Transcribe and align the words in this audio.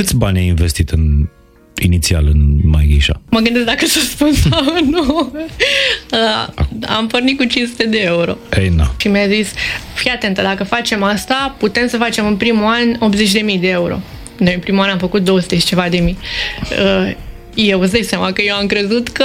Câți 0.00 0.16
bani 0.16 0.38
ai 0.38 0.46
investit 0.46 0.90
în 0.90 1.28
inițial 1.82 2.26
în 2.26 2.58
Maighișa? 2.62 3.20
Mă 3.30 3.40
gândesc 3.40 3.64
dacă 3.64 3.86
să 3.86 4.00
spun 4.00 4.32
sau 4.50 4.64
nu. 4.90 5.32
Uh, 6.12 6.64
am 6.86 7.06
pornit 7.06 7.36
cu 7.36 7.44
500 7.44 7.84
de 7.84 7.98
euro. 7.98 8.36
Ei, 8.58 8.68
na. 8.68 8.94
Și 8.96 9.08
mi-a 9.08 9.26
zis, 9.26 9.52
fii 9.94 10.10
atentă, 10.10 10.42
dacă 10.42 10.64
facem 10.64 11.02
asta, 11.02 11.54
putem 11.58 11.88
să 11.88 11.96
facem 11.96 12.26
în 12.26 12.36
primul 12.36 12.64
an 12.64 13.12
80.000 13.12 13.60
de 13.60 13.68
euro. 13.68 14.00
Noi 14.38 14.54
în 14.54 14.60
primul 14.60 14.82
an 14.82 14.90
am 14.90 14.98
făcut 14.98 15.24
200 15.24 15.58
și 15.58 15.64
ceva 15.64 15.88
de 15.88 15.98
mii. 15.98 16.18
Uh, 17.56 17.62
eu 17.68 17.80
îți 17.80 17.92
dai 17.92 18.02
seama 18.02 18.32
că 18.32 18.42
eu 18.42 18.54
am 18.54 18.66
crezut 18.66 19.08
că 19.08 19.24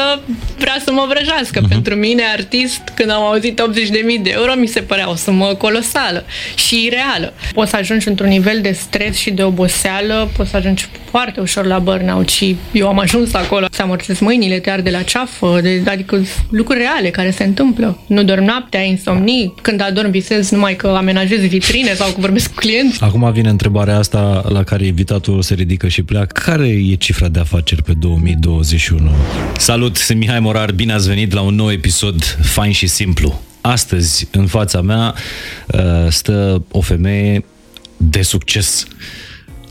vrea 0.60 0.78
să 0.84 0.92
mă 0.92 1.06
vrăjească. 1.10 1.60
Uh-huh. 1.60 1.70
Pentru 1.70 1.96
mine, 1.96 2.24
artist, 2.34 2.82
când 2.96 3.10
am 3.10 3.22
auzit 3.22 3.62
80.000 3.62 4.24
de 4.24 4.30
euro, 4.34 4.54
mi 4.56 4.68
se 4.68 4.80
părea 4.80 5.10
o 5.10 5.16
sumă 5.16 5.46
colosală 5.46 6.26
și 6.56 6.90
reală. 6.92 7.34
Poți 7.54 7.70
să 7.70 7.76
ajungi 7.76 8.08
într-un 8.08 8.28
nivel 8.28 8.62
de 8.62 8.72
stres 8.72 9.18
și 9.18 9.32
de 9.32 9.44
oboseală, 9.44 10.30
poți 10.38 10.50
să 10.50 10.58
ajungi 10.58 10.88
foarte 11.10 11.40
ușor 11.40 11.66
la 11.66 11.80
burnout 11.80 12.30
și 12.30 12.56
eu 12.72 12.88
am 12.88 13.00
ajuns 13.00 13.34
acolo. 13.34 13.66
Se 13.72 13.82
amorțesc 13.82 14.20
mâinile, 14.20 14.60
te 14.60 14.70
arde 14.70 14.90
la 14.90 15.02
ceafă, 15.02 15.60
de, 15.62 15.82
adică 15.86 16.22
lucruri 16.50 16.80
reale 16.80 17.10
care 17.10 17.32
se 17.32 17.44
întâmplă. 17.44 18.00
Nu 18.08 18.24
dorm 18.24 18.44
noaptea, 18.44 18.80
ai 18.80 18.90
insomnii, 18.90 19.54
când 19.62 19.82
adorm 19.82 20.12
visez 20.12 20.50
numai 20.50 20.76
că 20.76 20.88
amenajezi 20.88 21.48
vitrine 21.48 21.94
sau 21.94 22.12
că 22.12 22.20
vorbesc 22.20 22.48
cu 22.48 22.56
clienți. 22.56 23.04
Acum 23.04 23.32
vine 23.32 23.50
întrebarea 23.50 23.98
asta 23.98 24.44
la 24.50 24.64
care 24.64 24.86
invitatul 24.86 25.42
se 25.42 25.54
ridică 25.54 25.88
și 25.88 26.04
pleacă. 26.04 26.42
Care 26.46 26.68
e 26.68 26.96
cifra 26.96 27.28
de 27.28 27.40
afaceri 27.40 27.84
pe 27.84 27.94
2021? 28.16 29.12
Salut, 29.58 29.96
sunt 29.96 30.18
Mihai 30.18 30.40
Morar, 30.40 30.72
bine 30.72 30.94
ați 30.94 31.08
venit 31.08 31.34
la 31.34 31.42
un 31.42 31.56
nou 31.56 31.72
episod 31.72 32.24
fain 32.42 32.72
și 32.72 32.88
simplu. 32.88 33.42
Astăzi, 33.62 34.28
în 34.32 34.48
fața 34.48 34.82
mea, 34.82 35.16
uh, 35.68 35.82
stă 36.10 36.64
o 36.72 36.82
femeie 36.82 37.46
de 37.98 38.22
succes 38.22 38.88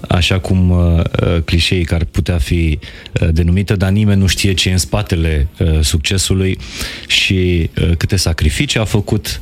așa 0.08 0.38
cum 0.38 0.70
uh, 0.70 1.00
uh 1.00 1.42
clișei 1.44 1.84
care 1.84 2.00
ar 2.00 2.08
putea 2.10 2.38
fi 2.38 2.78
uh, 3.20 3.28
denumită, 3.32 3.76
dar 3.76 3.90
nimeni 3.90 4.20
nu 4.20 4.26
știe 4.26 4.54
ce 4.54 4.68
e 4.68 4.72
în 4.72 4.78
spatele 4.78 5.48
uh, 5.58 5.80
succesului 5.80 6.58
și 7.06 7.70
uh, 7.80 7.96
câte 7.96 8.16
sacrificii 8.16 8.80
a 8.80 8.84
făcut, 8.84 9.40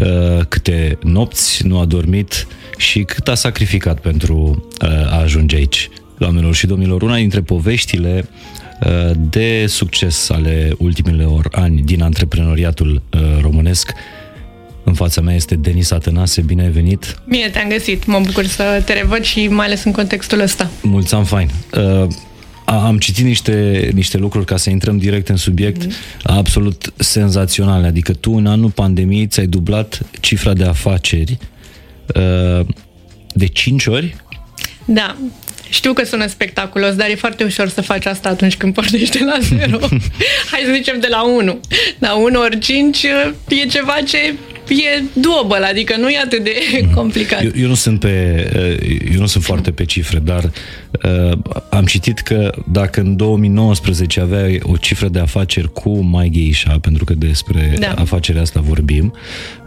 uh, 0.00 0.44
câte 0.48 0.98
nopți 1.02 1.66
nu 1.66 1.78
a 1.78 1.84
dormit 1.84 2.46
și 2.76 3.02
cât 3.02 3.28
a 3.28 3.34
sacrificat 3.34 4.00
pentru 4.00 4.68
uh, 4.82 4.88
a 4.88 5.20
ajunge 5.20 5.56
aici. 5.56 5.88
Doamnelor 6.18 6.54
și 6.54 6.66
domnilor, 6.66 7.02
una 7.02 7.16
dintre 7.16 7.40
poveștile 7.40 8.28
uh, 8.86 9.10
de 9.30 9.66
succes 9.66 10.30
ale 10.30 10.72
ultimilor 10.78 11.48
ani 11.52 11.82
din 11.82 12.02
antreprenoriatul 12.02 13.02
uh, 13.12 13.20
românesc 13.40 13.92
în 14.84 14.94
fața 14.94 15.20
mea 15.20 15.34
este 15.34 15.54
Denis 15.54 15.90
Atănase, 15.90 16.40
bine 16.40 16.62
ai 16.62 16.70
venit! 16.70 17.20
Bine 17.28 17.48
te-am 17.48 17.68
găsit, 17.68 18.06
mă 18.06 18.20
bucur 18.24 18.44
să 18.44 18.82
te 18.84 18.92
revăd 18.92 19.22
și 19.22 19.48
mai 19.48 19.66
ales 19.66 19.84
în 19.84 19.92
contextul 19.92 20.40
ăsta. 20.40 20.70
Mulți 20.82 21.14
ani 21.14 21.24
fain! 21.24 21.50
Uh, 21.76 22.08
am 22.64 22.98
citit 22.98 23.24
niște, 23.24 23.90
niște 23.94 24.18
lucruri 24.18 24.46
ca 24.46 24.56
să 24.56 24.70
intrăm 24.70 24.98
direct 24.98 25.28
în 25.28 25.36
subiect 25.36 25.84
mm. 25.84 25.92
absolut 26.22 26.92
senzaționale. 26.96 27.86
Adică 27.86 28.12
tu 28.12 28.32
în 28.32 28.46
anul 28.46 28.70
pandemiei 28.70 29.26
ți-ai 29.26 29.46
dublat 29.46 30.00
cifra 30.20 30.52
de 30.52 30.64
afaceri 30.64 31.38
uh, 32.14 32.66
de 33.34 33.46
5 33.46 33.86
ori? 33.86 34.16
Da, 34.90 35.16
știu 35.68 35.92
că 35.92 36.04
sună 36.04 36.26
spectaculos, 36.26 36.94
dar 36.94 37.08
e 37.08 37.14
foarte 37.14 37.44
ușor 37.44 37.68
să 37.68 37.80
faci 37.80 38.06
asta 38.06 38.28
atunci 38.28 38.56
când 38.56 38.74
pornești 38.74 39.18
de 39.18 39.24
la 39.24 39.38
zero. 39.40 39.78
Hai 40.50 40.62
să 40.64 40.72
zicem 40.72 41.00
de 41.00 41.06
la 41.06 41.22
1. 41.22 41.60
La 41.98 42.14
1 42.14 42.40
ori 42.40 42.58
5 42.58 43.02
e 43.48 43.66
ceva 43.70 43.96
ce 44.06 44.34
e 44.68 45.02
doable, 45.12 45.66
adică 45.66 45.96
nu 45.96 46.08
e 46.08 46.18
atât 46.24 46.44
de 46.44 46.54
mm. 46.82 46.90
complicat. 46.94 47.44
Eu, 47.44 47.50
eu 47.54 47.68
nu 47.68 47.74
sunt 47.74 48.00
pe, 48.00 48.46
eu 49.12 49.20
nu 49.20 49.26
sunt 49.26 49.44
foarte 49.44 49.70
pe 49.70 49.84
cifre, 49.84 50.18
dar 50.18 50.50
uh, 51.02 51.38
am 51.70 51.84
citit 51.84 52.18
că 52.18 52.52
dacă 52.72 53.00
în 53.00 53.16
2019 53.16 54.20
aveai 54.20 54.60
o 54.62 54.76
cifră 54.76 55.08
de 55.08 55.18
afaceri 55.18 55.72
cu 55.72 55.98
mai 55.98 56.30
Geisha, 56.32 56.78
pentru 56.80 57.04
că 57.04 57.14
despre 57.14 57.74
da. 57.78 57.92
afacerea 57.96 58.42
asta 58.42 58.60
vorbim, 58.60 59.12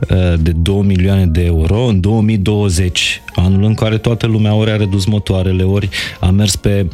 uh, 0.10 0.34
de 0.40 0.52
2 0.52 0.82
milioane 0.82 1.26
de 1.26 1.44
euro, 1.44 1.86
în 1.86 2.00
2020, 2.00 3.22
anul 3.36 3.64
în 3.64 3.74
care 3.74 3.98
toată 3.98 4.28
lumea 4.28 4.54
ori 4.54 4.72
a 4.72 4.76
redus 4.76 5.06
motoarele, 5.06 5.64
ori 5.64 5.90
a 6.20 6.30
mers 6.30 6.56
pe 6.56 6.86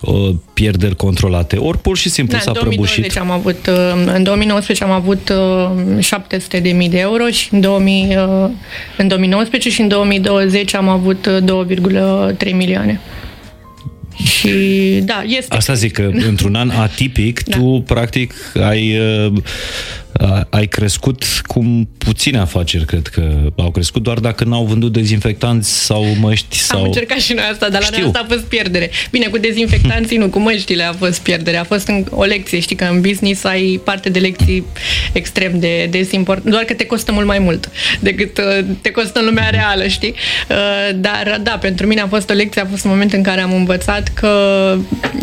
uh, 0.00 0.30
pierderi 0.52 0.96
controlate, 0.96 1.56
ori 1.56 1.78
pur 1.78 1.96
și 1.96 2.08
simplu 2.08 2.36
da, 2.36 2.42
s-a 2.42 2.52
prăbușit. 2.52 3.18
Am 3.18 3.30
avut, 3.30 3.66
uh, 3.66 4.12
în 4.14 4.22
2019 4.22 4.84
am 4.84 4.90
avut 4.90 5.32
uh, 5.96 6.04
700 6.04 6.58
de 6.58 6.70
mii 6.70 6.88
de 6.88 6.98
euro 6.98 7.28
și 7.28 7.51
în, 7.52 7.60
2000, 7.60 8.16
uh, 8.16 8.50
în 8.96 9.08
2019 9.08 9.70
și 9.70 9.80
în 9.80 9.88
2020 9.88 10.74
am 10.74 10.88
avut 10.88 11.28
2,3 11.40 12.46
uh, 12.46 12.52
milioane. 12.52 13.00
Și 14.16 14.48
da, 15.04 15.22
este. 15.26 15.56
Asta 15.56 15.74
zic 15.74 15.92
că 15.92 16.10
într-un 16.30 16.54
an 16.54 16.70
atipic 16.70 17.44
da. 17.44 17.56
tu 17.56 17.82
practic 17.86 18.34
ai 18.54 18.98
uh, 18.98 19.32
ai 20.50 20.66
crescut 20.66 21.24
cum 21.42 21.88
puține 21.98 22.38
afaceri, 22.38 22.84
cred 22.84 23.06
că 23.06 23.52
au 23.56 23.70
crescut, 23.70 24.02
doar 24.02 24.18
dacă 24.18 24.44
n-au 24.44 24.64
vândut 24.64 24.92
dezinfectanți 24.92 25.84
sau 25.84 26.04
măști 26.20 26.56
sau... 26.56 26.78
Am 26.78 26.84
încercat 26.84 27.18
și 27.18 27.32
noi 27.32 27.44
asta, 27.50 27.68
dar 27.68 27.80
la 27.80 27.88
noi 27.90 28.06
asta 28.06 28.18
a 28.18 28.26
fost 28.28 28.44
pierdere. 28.44 28.90
Bine, 29.10 29.26
cu 29.26 29.38
dezinfectanții 29.38 30.16
nu, 30.16 30.28
cu 30.28 30.38
măștile 30.38 30.82
a 30.82 30.92
fost 30.92 31.20
pierdere. 31.20 31.56
A 31.56 31.64
fost 31.64 31.86
în, 31.86 32.04
o 32.10 32.24
lecție, 32.24 32.60
știi 32.60 32.76
că 32.76 32.84
în 32.84 33.00
business 33.00 33.44
ai 33.44 33.80
parte 33.84 34.08
de 34.08 34.18
lecții 34.18 34.64
extrem 35.12 35.58
de, 35.58 35.86
de 35.90 36.08
import, 36.10 36.44
doar 36.44 36.62
că 36.62 36.74
te 36.74 36.86
costă 36.86 37.12
mult 37.12 37.26
mai 37.26 37.38
mult 37.38 37.70
decât 38.00 38.38
uh, 38.38 38.64
te 38.80 38.90
costă 38.90 39.18
în 39.18 39.24
lumea 39.24 39.48
reală, 39.48 39.86
știi? 39.86 40.14
Uh, 40.50 40.56
dar 40.96 41.40
da, 41.42 41.50
pentru 41.50 41.86
mine 41.86 42.00
a 42.00 42.06
fost 42.06 42.30
o 42.30 42.32
lecție, 42.32 42.60
a 42.60 42.66
fost 42.66 42.84
un 42.84 42.90
moment 42.90 43.12
în 43.12 43.22
care 43.22 43.40
am 43.40 43.52
învățat 43.52 44.01
că 44.08 44.30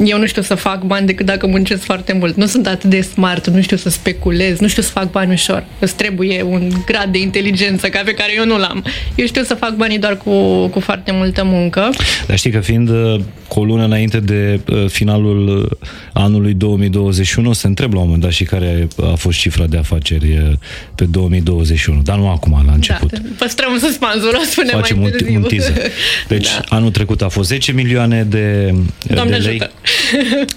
eu 0.06 0.17
nu 0.17 0.25
știu 0.25 0.41
să 0.41 0.56
fac 0.56 0.84
bani 0.84 1.06
decât 1.06 1.25
dacă 1.25 1.47
muncesc 1.47 1.81
foarte 1.81 2.13
mult. 2.13 2.35
Nu 2.35 2.45
sunt 2.45 2.67
atât 2.67 2.90
de 2.90 3.01
smart, 3.01 3.47
nu 3.47 3.62
știu 3.62 3.78
să 3.78 3.90
speculez, 3.90 4.59
nu 4.59 4.67
știu 4.67 4.81
să 4.81 4.90
fac 4.90 5.12
bani 5.12 5.31
ușor. 5.34 5.66
Îți 5.79 5.95
trebuie 5.95 6.41
un 6.41 6.72
grad 6.85 7.12
de 7.12 7.19
inteligență 7.19 7.88
ca 7.89 8.01
pe 8.06 8.13
care 8.13 8.31
eu 8.38 8.45
nu 8.45 8.57
l-am. 8.57 8.84
Eu 9.16 9.25
știu 9.25 9.44
să 9.44 9.53
fac 9.53 9.75
banii 9.75 10.00
doar 10.00 10.18
cu, 10.18 10.68
cu 10.68 10.79
foarte 10.79 11.12
multă 11.12 11.44
muncă. 11.44 11.89
Dar 12.28 12.38
știi 12.38 12.51
că 12.51 12.59
fiind 12.59 12.89
uh, 12.89 13.19
cu 13.47 13.59
o 13.59 13.63
lună 13.63 13.84
înainte 13.84 14.19
de 14.19 14.59
uh, 14.68 14.85
finalul 14.88 15.68
uh, 15.72 15.88
anului 16.13 16.53
2021, 16.53 17.53
se 17.53 17.68
întreb 17.68 17.94
la 17.94 18.00
un 18.00 18.06
moment 18.06 18.23
dat 18.23 18.31
și 18.31 18.44
care 18.44 18.88
a 19.12 19.16
fost 19.16 19.38
cifra 19.38 19.66
de 19.66 19.78
afaceri 19.78 20.57
pe 20.95 21.03
2021, 21.03 22.01
dar 22.01 22.18
nu 22.18 22.29
acum, 22.29 22.63
la 22.66 22.73
început. 22.73 23.12
Da, 23.12 23.19
păstrăm 23.38 23.78
suspansul, 23.78 24.38
o 24.41 24.44
spunem 24.44 24.79
Facem 24.79 25.00
mai 25.00 25.09
târziu. 25.09 25.35
un, 25.35 25.35
un 25.35 25.47
teaser. 25.47 25.91
Deci 26.28 26.47
da. 26.69 26.75
anul 26.75 26.91
trecut 26.91 27.22
a 27.22 27.28
fost 27.28 27.47
10 27.47 27.72
milioane 27.72 28.23
de, 28.23 28.69
Doamne 29.13 29.38
de 29.38 29.44
lei. 29.44 29.59
Ajută. 29.59 29.72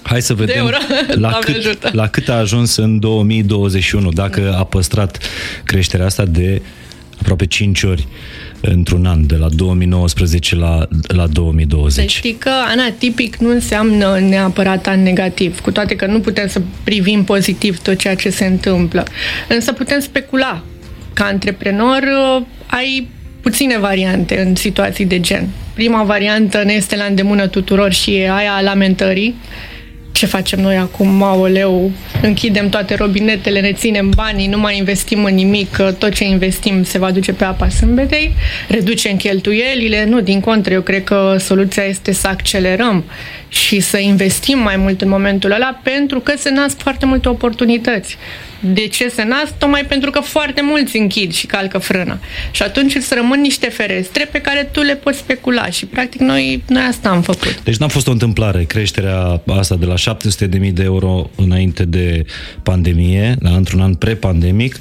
Hai 0.01 0.21
să 0.21 0.33
vedem 0.33 0.75
la 1.07 1.39
cât, 1.41 1.93
la 1.93 2.07
cât 2.07 2.29
a 2.29 2.33
ajuns 2.33 2.75
în 2.75 2.99
2021 2.99 4.11
dacă 4.11 4.55
a 4.57 4.63
păstrat 4.63 5.17
creșterea 5.63 6.05
asta 6.05 6.25
de 6.25 6.61
aproape 7.19 7.45
5 7.45 7.83
ori 7.83 8.07
într-un 8.61 9.05
an, 9.05 9.27
de 9.27 9.35
la 9.35 9.49
2019 9.49 10.55
la, 10.55 10.87
la 11.07 11.27
2020. 11.27 12.11
Să 12.11 12.17
știi 12.17 12.33
că 12.33 12.49
an 12.49 12.79
atipic 12.79 13.35
nu 13.35 13.49
înseamnă 13.49 14.19
neapărat 14.19 14.87
an 14.87 15.03
negativ, 15.03 15.59
cu 15.59 15.71
toate 15.71 15.95
că 15.95 16.05
nu 16.05 16.19
putem 16.19 16.47
să 16.47 16.61
privim 16.83 17.23
pozitiv 17.23 17.79
tot 17.79 17.97
ceea 17.97 18.15
ce 18.15 18.29
se 18.29 18.45
întâmplă. 18.45 19.03
Însă 19.47 19.73
putem 19.73 19.99
specula. 19.99 20.63
Ca 21.13 21.25
antreprenor 21.25 22.03
ai 22.67 23.07
puține 23.43 23.77
variante 23.77 24.39
în 24.39 24.55
situații 24.55 25.05
de 25.05 25.19
gen. 25.19 25.47
Prima 25.73 26.03
variantă 26.03 26.63
ne 26.63 26.73
este 26.73 26.95
la 26.95 27.03
îndemână 27.03 27.47
tuturor 27.47 27.91
și 27.91 28.15
e 28.15 28.31
aia 28.31 28.53
a 28.53 28.61
lamentării, 28.61 29.35
ce 30.11 30.25
facem 30.25 30.59
noi 30.59 30.75
acum, 30.75 31.23
aoleu, 31.23 31.91
închidem 32.21 32.69
toate 32.69 32.95
robinetele, 32.95 33.59
ne 33.59 33.73
ținem 33.73 34.09
banii, 34.15 34.47
nu 34.47 34.57
mai 34.57 34.77
investim 34.77 35.23
în 35.23 35.33
nimic, 35.33 35.71
că 35.71 35.91
tot 35.91 36.13
ce 36.13 36.23
investim 36.23 36.83
se 36.83 36.97
va 36.97 37.11
duce 37.11 37.33
pe 37.33 37.43
apa 37.43 37.69
sâmbetei, 37.69 38.31
reducem 38.67 39.15
cheltuielile, 39.15 40.05
nu, 40.05 40.21
din 40.21 40.39
contră, 40.39 40.73
eu 40.73 40.81
cred 40.81 41.03
că 41.03 41.35
soluția 41.39 41.83
este 41.83 42.11
să 42.11 42.27
accelerăm 42.27 43.03
și 43.47 43.79
să 43.79 43.97
investim 43.97 44.59
mai 44.59 44.77
mult 44.77 45.01
în 45.01 45.09
momentul 45.09 45.51
ăla 45.51 45.79
pentru 45.83 46.19
că 46.19 46.33
se 46.37 46.49
nasc 46.49 46.77
foarte 46.77 47.05
multe 47.05 47.29
oportunități. 47.29 48.17
De 48.65 48.87
ce 48.87 49.07
se 49.07 49.23
nasc? 49.23 49.57
Tocmai 49.57 49.85
pentru 49.87 50.11
că 50.11 50.19
foarte 50.19 50.61
mulți 50.61 50.97
închid 50.97 51.33
și 51.33 51.45
calcă 51.45 51.77
frâna. 51.77 52.19
Și 52.51 52.63
atunci 52.63 52.95
îți 52.95 53.13
rămân 53.13 53.41
niște 53.41 53.69
ferestre 53.69 54.29
pe 54.31 54.41
care 54.41 54.69
tu 54.71 54.81
le 54.81 54.95
poți 54.95 55.17
specula 55.17 55.65
și 55.65 55.85
practic 55.85 56.21
noi, 56.21 56.63
noi 56.67 56.83
asta 56.89 57.09
am 57.09 57.21
făcut. 57.21 57.61
Deci 57.63 57.77
n-a 57.77 57.87
fost 57.87 58.07
o 58.07 58.11
întâmplare 58.11 58.63
creșterea 58.63 59.41
asta 59.47 59.75
de 59.75 59.85
la 59.85 59.93
700.000 59.95 60.71
de 60.73 60.83
euro 60.83 61.29
înainte 61.35 61.85
de 61.85 62.25
pandemie, 62.63 63.35
la, 63.39 63.49
într-un 63.49 63.81
an 63.81 63.93
pre-pandemic, 63.93 64.79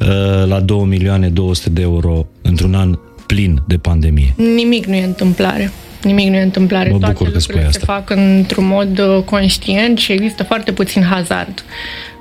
uh, 0.00 0.08
la 0.46 0.60
2 0.60 0.84
milioane 0.84 1.28
200 1.28 1.70
de 1.70 1.82
euro 1.82 2.26
într-un 2.42 2.74
an 2.74 2.98
plin 3.26 3.62
de 3.66 3.76
pandemie. 3.76 4.34
Nimic 4.36 4.86
nu 4.86 4.94
e 4.94 5.04
întâmplare. 5.04 5.72
Nimic 6.02 6.28
nu 6.28 6.36
e 6.36 6.42
întâmplare. 6.42 6.90
Mă 6.90 6.98
bucur 6.98 7.14
Toate 7.14 7.32
că 7.32 7.38
spui 7.38 7.60
asta. 7.60 7.70
se 7.70 7.78
fac 7.84 8.10
într-un 8.10 8.66
mod 8.66 8.98
uh, 8.98 9.22
conștient 9.24 9.98
și 9.98 10.12
există 10.12 10.42
foarte 10.42 10.72
puțin 10.72 11.02
hazard. 11.02 11.64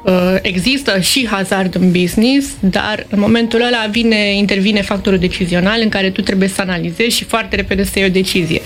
Uh, 0.03 0.35
există 0.41 0.99
și 0.99 1.27
hazard 1.27 1.75
în 1.75 1.91
business, 1.91 2.47
dar 2.59 3.05
în 3.09 3.19
momentul 3.19 3.61
ăla 3.61 3.87
vine, 3.91 4.35
intervine 4.35 4.81
factorul 4.81 5.19
decizional 5.19 5.79
în 5.81 5.89
care 5.89 6.09
tu 6.09 6.21
trebuie 6.21 6.47
să 6.47 6.61
analizezi 6.61 7.17
și 7.17 7.23
foarte 7.23 7.55
repede 7.55 7.83
să 7.83 7.91
iei 7.95 8.07
o 8.07 8.11
decizie. 8.11 8.61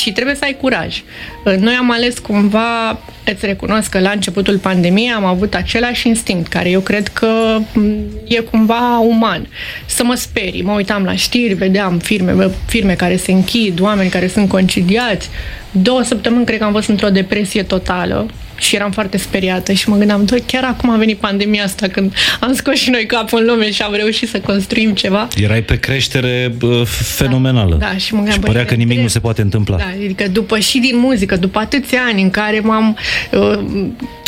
Și 0.00 0.12
trebuie 0.12 0.34
să 0.34 0.44
ai 0.44 0.56
curaj. 0.60 1.02
Uh, 1.44 1.54
noi 1.56 1.74
am 1.74 1.90
ales 1.90 2.18
cumva, 2.18 2.98
îți 3.24 3.46
recunosc 3.46 3.88
că 3.88 3.98
la 3.98 4.10
începutul 4.10 4.58
pandemiei 4.58 5.10
am 5.10 5.24
avut 5.24 5.54
același 5.54 6.08
instinct, 6.08 6.48
care 6.48 6.70
eu 6.70 6.80
cred 6.80 7.08
că 7.08 7.58
mm, 7.72 8.04
e 8.28 8.40
cumva 8.40 8.98
uman. 8.98 9.48
Să 9.86 10.04
mă 10.04 10.14
sperii. 10.14 10.62
Mă 10.62 10.72
uitam 10.72 11.04
la 11.04 11.14
știri, 11.14 11.54
vedeam 11.54 11.98
firme, 11.98 12.50
firme 12.66 12.94
care 12.94 13.16
se 13.16 13.32
închid, 13.32 13.80
oameni 13.80 14.10
care 14.10 14.28
sunt 14.28 14.48
concediați. 14.48 15.28
Două 15.70 16.02
săptămâni 16.02 16.44
cred 16.44 16.58
că 16.58 16.64
am 16.64 16.72
fost 16.72 16.88
într-o 16.88 17.08
depresie 17.08 17.62
totală 17.62 18.26
și 18.60 18.74
eram 18.74 18.90
foarte 18.90 19.16
speriată 19.16 19.72
și 19.72 19.88
mă 19.88 19.96
gândeam, 19.96 20.24
doi, 20.24 20.42
chiar 20.46 20.64
acum 20.64 20.90
a 20.90 20.96
venit 20.96 21.18
pandemia 21.18 21.64
asta 21.64 21.86
când 21.88 22.14
am 22.40 22.54
scos 22.54 22.74
și 22.74 22.90
noi 22.90 23.06
capul 23.06 23.38
în 23.38 23.46
lume 23.46 23.70
și 23.70 23.82
am 23.82 23.94
reușit 23.94 24.28
să 24.28 24.40
construim 24.40 24.94
ceva. 24.94 25.28
Erai 25.36 25.62
pe 25.62 25.78
creștere 25.78 26.54
uh, 26.62 26.82
fenomenală. 26.86 27.76
Da, 27.76 27.86
da 27.86 27.96
și 27.96 28.12
mă 28.12 28.18
gândeam, 28.18 28.40
și 28.40 28.46
părea 28.46 28.64
că 28.64 28.70
nimic 28.70 28.86
trebuie. 28.86 29.02
nu 29.02 29.08
se 29.08 29.20
poate 29.20 29.40
întâmpla. 29.40 29.76
Da, 29.76 29.84
adică 29.94 30.28
după 30.28 30.58
și 30.58 30.78
din 30.78 30.98
muzică, 30.98 31.36
după 31.36 31.58
atâția 31.58 32.00
ani 32.10 32.22
în 32.22 32.30
care 32.30 32.60
m-am 32.60 32.96
uh, 33.30 33.58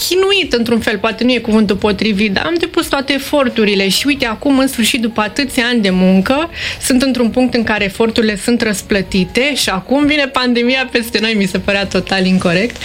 chinuit 0.08 0.52
într-un 0.52 0.78
fel, 0.80 0.98
poate 0.98 1.24
nu 1.24 1.32
e 1.32 1.38
cuvântul 1.38 1.76
potrivit, 1.76 2.32
dar 2.32 2.44
am 2.46 2.54
depus 2.58 2.86
toate 2.86 3.12
eforturile 3.12 3.88
și 3.88 4.06
uite, 4.06 4.26
acum 4.26 4.58
în 4.58 4.66
sfârșit, 4.66 5.00
după 5.00 5.20
atâția 5.20 5.64
ani 5.66 5.80
de 5.80 5.90
muncă, 5.90 6.50
sunt 6.80 7.02
într-un 7.02 7.30
punct 7.30 7.54
în 7.54 7.62
care 7.62 7.84
eforturile 7.84 8.36
sunt 8.36 8.62
răsplătite 8.62 9.54
și 9.54 9.68
acum 9.68 10.06
vine 10.06 10.26
pandemia 10.26 10.88
peste 10.92 11.18
noi, 11.20 11.34
mi 11.36 11.46
se 11.46 11.58
părea 11.58 11.86
total 11.86 12.26
incorrect 12.26 12.76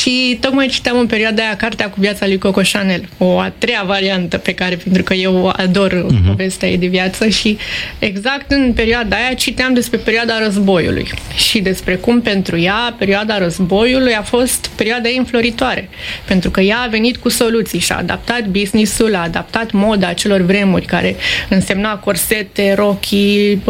și 0.00 0.38
tocmai 0.40 0.66
citeam 0.66 0.89
în 0.98 1.06
perioada 1.06 1.42
aia 1.42 1.56
cartea 1.56 1.90
cu 1.90 2.00
viața 2.00 2.26
lui 2.26 2.38
Coco 2.38 2.60
Chanel, 2.72 3.08
o 3.18 3.38
a 3.38 3.52
treia 3.58 3.82
variantă 3.86 4.38
pe 4.38 4.54
care, 4.54 4.76
pentru 4.76 5.02
că 5.02 5.14
eu 5.14 5.52
ador 5.56 6.06
uh-huh. 6.06 6.26
povestea 6.26 6.68
ei 6.68 6.78
de 6.78 6.86
viață 6.86 7.28
și 7.28 7.58
exact 7.98 8.50
în 8.50 8.72
perioada 8.72 9.16
aia 9.16 9.34
citeam 9.34 9.74
despre 9.74 9.98
perioada 9.98 10.38
războiului 10.44 11.08
și 11.36 11.60
despre 11.60 11.94
cum 11.94 12.20
pentru 12.20 12.58
ea 12.58 12.94
perioada 12.98 13.38
războiului 13.38 14.14
a 14.14 14.22
fost 14.22 14.66
perioada 14.66 15.08
ei 15.08 15.16
înfloritoare, 15.16 15.88
pentru 16.24 16.50
că 16.50 16.60
ea 16.60 16.78
a 16.78 16.86
venit 16.86 17.16
cu 17.16 17.28
soluții 17.28 17.78
și 17.78 17.92
a 17.92 17.96
adaptat 17.96 18.46
business-ul, 18.46 19.14
a 19.14 19.22
adaptat 19.22 19.70
moda 19.70 20.08
acelor 20.08 20.40
vremuri 20.40 20.84
care 20.84 21.16
însemna 21.48 21.96
corsete, 21.96 22.74
rochii, 22.74 23.62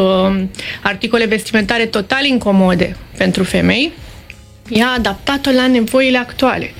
articole 0.82 1.24
vestimentare 1.26 1.84
total 1.84 2.24
incomode 2.24 2.96
pentru 3.16 3.42
femei, 3.42 3.92
ea 4.68 4.86
a 4.86 4.94
adaptat-o 4.94 5.50
la 5.50 5.66
nevoile 5.66 6.18
actuale 6.18 6.70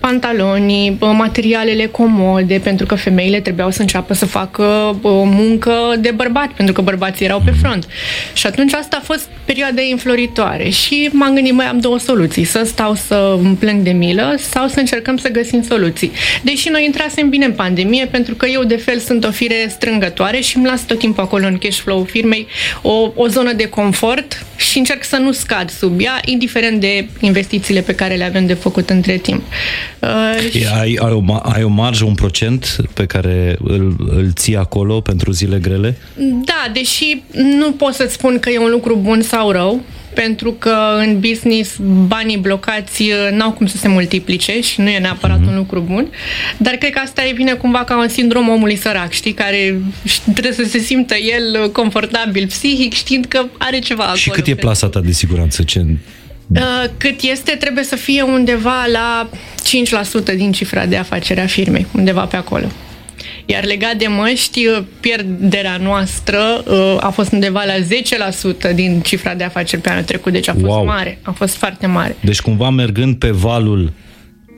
pantalonii, 0.00 0.96
materialele 1.00 1.86
comode, 1.86 2.60
pentru 2.62 2.86
că 2.86 2.94
femeile 2.94 3.40
trebuiau 3.40 3.70
să 3.70 3.80
înceapă 3.80 4.14
să 4.14 4.26
facă 4.26 4.98
o 5.02 5.24
muncă 5.24 5.72
de 5.98 6.10
bărbat, 6.10 6.48
pentru 6.48 6.74
că 6.74 6.80
bărbații 6.80 7.24
erau 7.24 7.42
pe 7.44 7.50
front. 7.50 7.86
Și 8.32 8.46
atunci 8.46 8.72
asta 8.72 8.96
a 9.00 9.04
fost 9.04 9.28
perioada 9.44 9.82
înfloritoare 9.90 10.68
și 10.68 11.08
m-am 11.12 11.34
gândit, 11.34 11.52
mai 11.52 11.66
am 11.66 11.78
două 11.78 11.98
soluții, 11.98 12.44
să 12.44 12.62
stau 12.64 12.94
să 12.94 13.36
îmi 13.42 13.56
plâng 13.56 13.82
de 13.82 13.90
milă 13.90 14.34
sau 14.38 14.68
să 14.68 14.78
încercăm 14.78 15.16
să 15.16 15.28
găsim 15.28 15.62
soluții. 15.62 16.12
Deși 16.42 16.68
noi 16.68 16.84
intrasem 16.84 17.28
bine 17.28 17.44
în 17.44 17.52
pandemie, 17.52 18.06
pentru 18.06 18.34
că 18.34 18.46
eu 18.46 18.64
de 18.64 18.76
fel 18.76 18.98
sunt 18.98 19.24
o 19.24 19.30
fire 19.30 19.66
strângătoare 19.68 20.40
și 20.40 20.56
îmi 20.56 20.66
las 20.66 20.84
tot 20.86 20.98
timpul 20.98 21.22
acolo 21.22 21.46
în 21.46 21.58
cash 21.58 21.78
flow 21.78 22.04
firmei 22.04 22.46
o, 22.82 23.10
o 23.14 23.26
zonă 23.26 23.52
de 23.52 23.68
confort 23.68 24.46
și 24.56 24.78
încerc 24.78 25.04
să 25.04 25.16
nu 25.16 25.32
scad 25.32 25.70
sub 25.70 26.00
ea, 26.00 26.20
indiferent 26.24 26.80
de 26.80 27.08
investițiile 27.20 27.80
pe 27.80 27.94
care 27.94 28.14
le 28.14 28.24
avem 28.24 28.46
de 28.46 28.54
făcut 28.54 28.90
între 28.90 29.16
timp. 29.16 29.42
Uh, 30.00 30.08
ai, 30.78 30.98
ai, 30.98 30.98
o, 30.98 31.40
ai 31.42 31.62
o 31.62 31.68
marjă, 31.68 32.04
un 32.04 32.14
procent 32.14 32.76
pe 32.92 33.06
care 33.06 33.58
îl, 33.62 33.96
îl 33.98 34.30
ții 34.34 34.56
acolo 34.56 35.00
pentru 35.00 35.30
zile 35.30 35.58
grele? 35.58 35.96
Da, 36.44 36.70
deși 36.72 37.22
nu 37.58 37.72
pot 37.72 37.94
să-ți 37.94 38.12
spun 38.12 38.38
că 38.38 38.50
e 38.50 38.58
un 38.58 38.70
lucru 38.70 38.96
bun 38.96 39.22
sau 39.22 39.50
rău, 39.50 39.82
pentru 40.14 40.52
că 40.52 40.76
în 40.98 41.20
business 41.20 41.76
banii 42.06 42.36
blocați 42.36 43.02
uh, 43.02 43.36
n-au 43.36 43.52
cum 43.52 43.66
să 43.66 43.76
se 43.76 43.88
multiplice 43.88 44.60
și 44.60 44.80
nu 44.80 44.88
e 44.88 44.98
neapărat 44.98 45.40
mm-hmm. 45.40 45.48
un 45.48 45.56
lucru 45.56 45.80
bun, 45.80 46.08
dar 46.56 46.74
cred 46.74 46.92
că 46.92 47.00
asta 47.04 47.24
e 47.24 47.32
vine 47.32 47.52
cumva 47.52 47.84
ca 47.84 47.98
un 47.98 48.08
sindrom 48.08 48.48
omului 48.48 48.76
sărac, 48.76 49.12
știi, 49.12 49.32
care 49.32 49.80
trebuie 50.32 50.52
să 50.52 50.64
se 50.64 50.78
simtă 50.78 51.14
el 51.14 51.70
confortabil 51.72 52.46
psihic 52.46 52.92
știind 52.92 53.24
că 53.24 53.44
are 53.58 53.78
ceva 53.78 54.02
acolo. 54.02 54.18
Și 54.18 54.30
cât 54.30 54.46
e 54.46 54.54
plasa 54.54 54.88
ta 54.88 55.00
de 55.00 55.12
siguranță? 55.12 55.62
Ce 55.62 55.78
Uh, 55.78 56.17
cât 56.96 57.20
este, 57.20 57.52
trebuie 57.52 57.84
să 57.84 57.96
fie 57.96 58.22
undeva 58.22 58.84
la 58.92 59.28
5% 60.32 60.36
din 60.36 60.52
cifra 60.52 60.86
de 60.86 60.96
afacere 60.96 61.40
a 61.40 61.46
firmei, 61.46 61.86
undeva 61.94 62.24
pe 62.24 62.36
acolo. 62.36 62.66
Iar 63.46 63.64
legat 63.64 63.96
de 63.96 64.06
măști, 64.06 64.66
uh, 64.66 64.82
pierderea 65.00 65.76
noastră 65.76 66.64
uh, 66.66 66.96
a 67.00 67.10
fost 67.10 67.32
undeva 67.32 67.62
la 67.64 67.72
10% 68.70 68.74
din 68.74 69.00
cifra 69.00 69.34
de 69.34 69.44
afaceri 69.44 69.82
pe 69.82 69.90
anul 69.90 70.02
trecut, 70.02 70.32
deci 70.32 70.48
a 70.48 70.52
fost 70.52 70.64
wow. 70.64 70.84
mare, 70.84 71.18
a 71.22 71.30
fost 71.30 71.54
foarte 71.54 71.86
mare. 71.86 72.16
Deci 72.20 72.40
cumva 72.40 72.70
mergând 72.70 73.16
pe 73.16 73.30
valul 73.30 73.92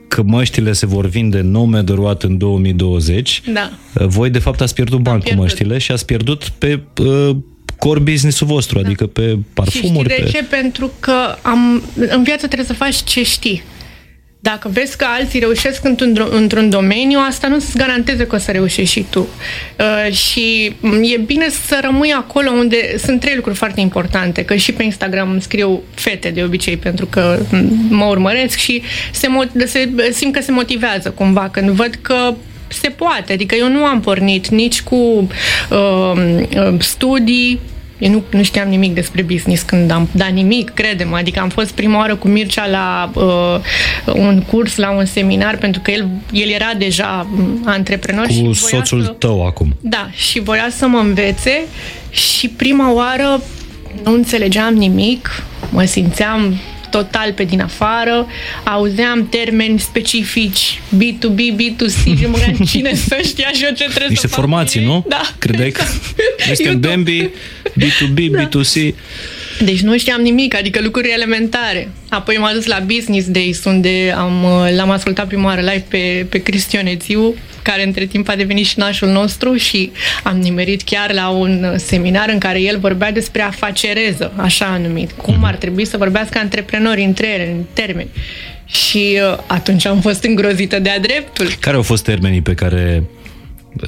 că 0.08 0.22
măștile 0.22 0.72
se 0.72 0.86
vor 0.86 1.06
vinde 1.06 1.40
nou 1.40 1.80
de 1.82 1.92
roat 1.92 2.22
în 2.22 2.38
2020, 2.38 3.42
da. 3.52 3.70
voi 3.92 4.30
de 4.30 4.38
fapt 4.38 4.60
ați 4.60 4.74
pierdut 4.74 5.00
bani 5.00 5.22
cu 5.22 5.34
măștile 5.34 5.78
și 5.78 5.92
ați 5.92 6.04
pierdut 6.06 6.48
pe 6.48 6.80
uh, 7.02 7.36
core 7.80 8.00
business-ul 8.00 8.46
vostru, 8.46 8.78
da. 8.80 8.86
adică 8.86 9.06
pe 9.06 9.38
parfumuri. 9.54 10.08
Și 10.08 10.14
știi 10.14 10.24
de 10.24 10.30
pe... 10.30 10.38
ce? 10.38 10.44
Pentru 10.44 10.92
că 11.00 11.36
am, 11.42 11.82
în 11.96 12.22
viață 12.22 12.46
trebuie 12.46 12.66
să 12.66 12.74
faci 12.74 12.96
ce 13.04 13.24
știi. 13.24 13.62
Dacă 14.42 14.68
vezi 14.72 14.96
că 14.96 15.06
alții 15.08 15.38
reușesc 15.38 15.84
într-un, 15.84 16.28
într-un 16.30 16.70
domeniu, 16.70 17.18
asta 17.28 17.48
nu 17.48 17.54
îți 17.54 17.76
garanteze 17.76 18.26
că 18.26 18.34
o 18.34 18.38
să 18.38 18.50
reușești 18.50 18.92
și 18.92 19.06
tu. 19.10 19.28
Uh, 19.78 20.12
și 20.12 20.74
e 21.02 21.16
bine 21.16 21.48
să 21.48 21.78
rămâi 21.82 22.12
acolo 22.12 22.50
unde 22.50 22.94
sunt 22.98 23.20
trei 23.20 23.34
lucruri 23.34 23.56
foarte 23.56 23.80
importante, 23.80 24.44
că 24.44 24.54
și 24.54 24.72
pe 24.72 24.82
Instagram 24.82 25.30
îmi 25.30 25.42
scriu 25.42 25.82
fete 25.94 26.30
de 26.30 26.42
obicei 26.42 26.76
pentru 26.76 27.06
că 27.06 27.38
mă 27.88 28.04
urmăresc 28.04 28.56
și 28.56 28.82
se, 29.12 29.28
se 29.64 29.90
simt 30.12 30.34
că 30.34 30.42
se 30.42 30.52
motivează 30.52 31.10
cumva 31.10 31.48
când 31.48 31.70
văd 31.70 31.94
că 32.02 32.34
se 32.72 32.88
poate. 32.88 33.32
Adică 33.32 33.54
eu 33.54 33.68
nu 33.68 33.84
am 33.84 34.00
pornit 34.00 34.48
nici 34.48 34.82
cu 34.82 34.96
uh, 34.96 36.12
uh, 36.56 36.74
studii, 36.78 37.60
eu 38.00 38.10
nu, 38.10 38.22
nu 38.30 38.42
știam 38.42 38.68
nimic 38.68 38.94
despre 38.94 39.22
business 39.22 39.62
când 39.62 39.90
am 39.90 40.08
dat 40.12 40.30
nimic, 40.30 40.70
credem. 40.70 41.14
Adică 41.14 41.40
am 41.40 41.48
fost 41.48 41.70
prima 41.70 41.98
oară 41.98 42.16
cu 42.16 42.28
Mircea 42.28 42.66
la 42.66 43.10
uh, 43.14 43.60
un 44.14 44.42
curs, 44.42 44.76
la 44.76 44.90
un 44.90 45.04
seminar, 45.04 45.56
pentru 45.56 45.80
că 45.80 45.90
el, 45.90 46.08
el 46.32 46.48
era 46.48 46.72
deja 46.78 47.26
antreprenor. 47.64 48.26
Cu 48.26 48.32
și 48.32 48.54
soțul 48.54 49.02
să, 49.02 49.08
tău 49.08 49.46
acum. 49.46 49.76
Da, 49.80 50.08
și 50.12 50.40
voia 50.40 50.68
să 50.76 50.86
mă 50.86 50.98
învețe 50.98 51.64
și 52.10 52.48
prima 52.48 52.92
oară 52.92 53.42
nu 54.04 54.12
înțelegeam 54.12 54.74
nimic, 54.74 55.42
mă 55.70 55.84
simțeam 55.84 56.56
total 56.90 57.32
pe 57.32 57.44
din 57.44 57.60
afară, 57.60 58.26
auzeam 58.64 59.28
termeni 59.28 59.78
specifici, 59.78 60.80
B2B, 60.96 61.38
B2C 61.38 62.18
și 62.18 62.26
mă 62.26 62.38
gândeam 62.38 62.66
cine 62.66 62.94
să 62.94 63.20
știa 63.24 63.50
și 63.52 63.64
eu 63.64 63.70
ce 63.70 63.84
trebuie 63.84 64.08
Niște 64.08 64.26
să 64.26 64.34
formații, 64.34 64.80
fac 64.80 64.88
nu? 64.88 65.04
Da. 65.08 65.20
Credeai 65.38 65.70
că 65.70 65.82
este 66.50 66.74
Bambi, 66.74 67.30
B2B, 67.78 68.30
da. 68.30 68.48
B2C. 68.48 68.94
Deci 69.64 69.80
nu 69.80 69.98
știam 69.98 70.20
nimic, 70.20 70.56
adică 70.56 70.80
lucruri 70.82 71.12
elementare. 71.12 71.88
Apoi 72.08 72.36
m-am 72.36 72.52
dus 72.54 72.66
la 72.66 72.78
Business 72.86 73.28
Days, 73.28 73.64
unde 73.64 74.14
am, 74.16 74.46
l-am 74.76 74.90
ascultat 74.90 75.26
prima 75.26 75.44
oară 75.44 75.60
live 75.60 75.84
pe, 75.88 76.26
pe 76.28 76.38
Cristian 76.38 76.86
Ețiu, 76.86 77.34
care 77.62 77.86
între 77.86 78.04
timp 78.06 78.28
a 78.28 78.36
devenit 78.36 78.64
și 78.64 78.72
șnașul 78.72 79.08
nostru 79.08 79.56
și 79.56 79.90
am 80.22 80.38
nimerit 80.38 80.82
chiar 80.82 81.12
la 81.12 81.28
un 81.28 81.74
seminar 81.76 82.28
în 82.28 82.38
care 82.38 82.60
el 82.60 82.78
vorbea 82.78 83.12
despre 83.12 83.42
afacereză, 83.42 84.32
așa 84.36 84.80
numit, 84.82 85.10
cum 85.10 85.44
ar 85.44 85.54
trebui 85.54 85.84
să 85.84 85.96
vorbească 85.96 86.38
antreprenorii 86.38 87.04
între 87.04 87.26
ele, 87.26 87.50
în 87.50 87.64
termeni. 87.72 88.08
Și 88.64 89.18
uh, 89.32 89.38
atunci 89.46 89.86
am 89.86 90.00
fost 90.00 90.24
îngrozită 90.24 90.78
de-a 90.78 90.98
dreptul. 90.98 91.46
Care 91.60 91.76
au 91.76 91.82
fost 91.82 92.04
termenii 92.04 92.42
pe 92.42 92.54
care 92.54 93.02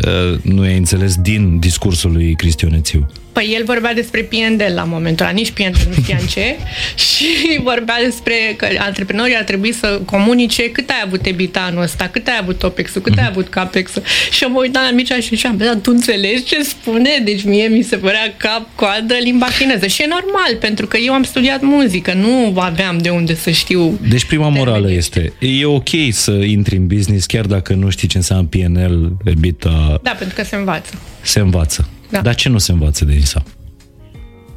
uh, 0.06 0.38
nu 0.42 0.62
ai 0.62 0.76
înțeles 0.76 1.16
din 1.16 1.58
discursul 1.58 2.12
lui 2.12 2.34
Cristian 2.34 2.72
Ețiu? 2.72 3.08
Păi 3.32 3.52
el 3.56 3.64
vorbea 3.64 3.94
despre 3.94 4.20
P&L 4.20 4.72
la 4.74 4.84
momentul 4.84 5.26
ăla, 5.26 5.34
nici 5.34 5.50
P&L 5.50 5.76
nu 5.88 6.02
știam 6.02 6.20
ce 6.30 6.56
și 7.08 7.60
vorbea 7.62 7.96
despre 8.04 8.34
că 8.56 8.66
antreprenorii 8.78 9.36
ar 9.36 9.44
trebui 9.44 9.72
să 9.72 10.00
comunice 10.04 10.70
cât 10.70 10.88
ai 10.88 11.02
avut 11.04 11.26
ebita 11.26 11.60
anul 11.60 11.82
ăsta, 11.82 12.08
cât 12.08 12.26
ai 12.26 12.38
avut 12.40 12.62
OPEX-ul, 12.62 13.02
cât 13.02 13.18
ai 13.18 13.26
avut 13.28 13.48
CAPEX-ul 13.48 14.02
și 14.30 14.42
eu 14.42 14.50
mă 14.50 14.60
uitam 14.60 14.82
la 14.84 14.90
Mircea 14.90 15.20
și 15.20 15.28
ziceam, 15.28 15.56
dar 15.56 15.74
tu 15.74 15.90
înțelegi 15.94 16.42
ce 16.42 16.62
spune? 16.62 17.10
Deci 17.24 17.44
mie 17.44 17.66
mi 17.66 17.82
se 17.82 17.96
părea 17.96 18.34
cap, 18.36 18.68
coadă, 18.74 19.14
limba 19.22 19.46
chineză 19.58 19.86
și 19.86 20.02
e 20.02 20.06
normal, 20.08 20.56
pentru 20.60 20.86
că 20.86 20.96
eu 20.96 21.12
am 21.12 21.22
studiat 21.22 21.62
muzică, 21.62 22.12
nu 22.12 22.60
aveam 22.60 22.98
de 22.98 23.08
unde 23.08 23.34
să 23.34 23.50
știu. 23.50 23.98
Deci 24.08 24.24
prima 24.24 24.48
morală 24.48 24.92
este, 24.92 25.32
e 25.38 25.64
ok 25.64 25.88
să 26.10 26.30
intri 26.30 26.76
în 26.76 26.86
business 26.86 27.26
chiar 27.26 27.46
dacă 27.46 27.74
nu 27.74 27.90
știi 27.90 28.08
ce 28.08 28.16
înseamnă 28.16 28.46
P&L, 28.50 29.16
EBITDA. 29.24 29.98
Da, 30.02 30.10
pentru 30.10 30.34
că 30.34 30.44
se 30.44 30.56
învață. 30.56 30.92
Se 31.20 31.40
învață. 31.40 31.88
Da. 32.12 32.20
Dar 32.20 32.34
ce 32.34 32.48
nu 32.48 32.58
se 32.58 32.72
învață 32.72 33.04
de 33.04 33.14
ISA? 33.14 33.42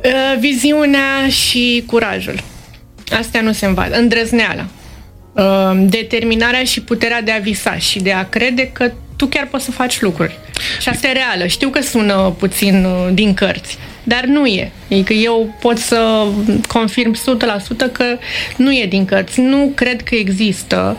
Uh, 0.03 0.39
viziunea 0.39 1.29
și 1.29 1.83
curajul. 1.85 2.39
Astea 3.19 3.41
nu 3.41 3.51
se 3.51 3.65
învață. 3.65 3.97
Îndrăzneala. 3.97 4.65
Uh, 5.33 5.71
determinarea 5.89 6.63
și 6.63 6.81
puterea 6.81 7.21
de 7.21 7.31
a 7.31 7.39
visa 7.39 7.77
și 7.77 7.99
de 7.99 8.11
a 8.11 8.29
crede 8.29 8.67
că 8.67 8.91
tu 9.15 9.25
chiar 9.25 9.47
poți 9.47 9.65
să 9.65 9.71
faci 9.71 10.01
lucruri. 10.01 10.37
Și 10.81 10.89
asta 10.89 11.07
e 11.07 11.11
reală. 11.11 11.47
Știu 11.47 11.69
că 11.69 11.81
sună 11.81 12.35
puțin 12.37 12.85
uh, 12.85 13.13
din 13.13 13.33
cărți, 13.33 13.77
dar 14.03 14.23
nu 14.23 14.45
e. 14.45 14.71
Adică 14.91 15.13
eu 15.13 15.55
pot 15.59 15.77
să 15.77 16.27
confirm 16.67 17.15
100% 17.15 17.17
că 17.91 18.17
nu 18.57 18.73
e 18.73 18.85
din 18.85 19.05
cărți. 19.05 19.39
Nu 19.39 19.71
cred 19.75 20.03
că 20.03 20.15
există 20.15 20.97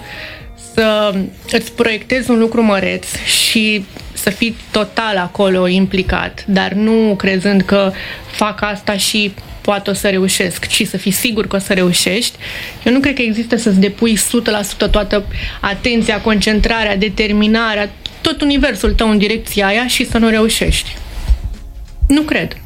să 0.75 1.15
îți 1.51 1.73
proiectezi 1.73 2.31
un 2.31 2.39
lucru 2.39 2.63
măreț 2.63 3.07
și 3.25 3.85
să 4.17 4.31
fii 4.31 4.57
total 4.71 5.17
acolo 5.17 5.69
implicat, 5.69 6.45
dar 6.47 6.73
nu 6.73 7.15
crezând 7.17 7.61
că 7.61 7.93
fac 8.31 8.63
asta 8.63 8.97
și 8.97 9.35
poate 9.61 9.91
o 9.91 9.93
să 9.93 10.09
reușesc, 10.09 10.67
ci 10.67 10.87
să 10.87 10.97
fii 10.97 11.11
sigur 11.11 11.47
că 11.47 11.57
o 11.57 11.59
să 11.59 11.73
reușești. 11.73 12.37
Eu 12.85 12.93
nu 12.93 13.01
cred 13.01 13.15
că 13.15 13.23
există 13.23 13.57
să-ți 13.57 13.81
depui 13.81 14.19
100% 14.87 14.91
toată 14.91 15.25
atenția, 15.61 16.21
concentrarea, 16.21 16.97
determinarea, 16.97 17.91
tot 18.21 18.41
universul 18.41 18.93
tău 18.93 19.11
în 19.11 19.19
direcția 19.19 19.67
aia 19.67 19.87
și 19.87 20.07
să 20.07 20.19
nu 20.19 20.29
reușești. 20.29 20.97
Nu 22.09 22.23
cred. 22.23 22.57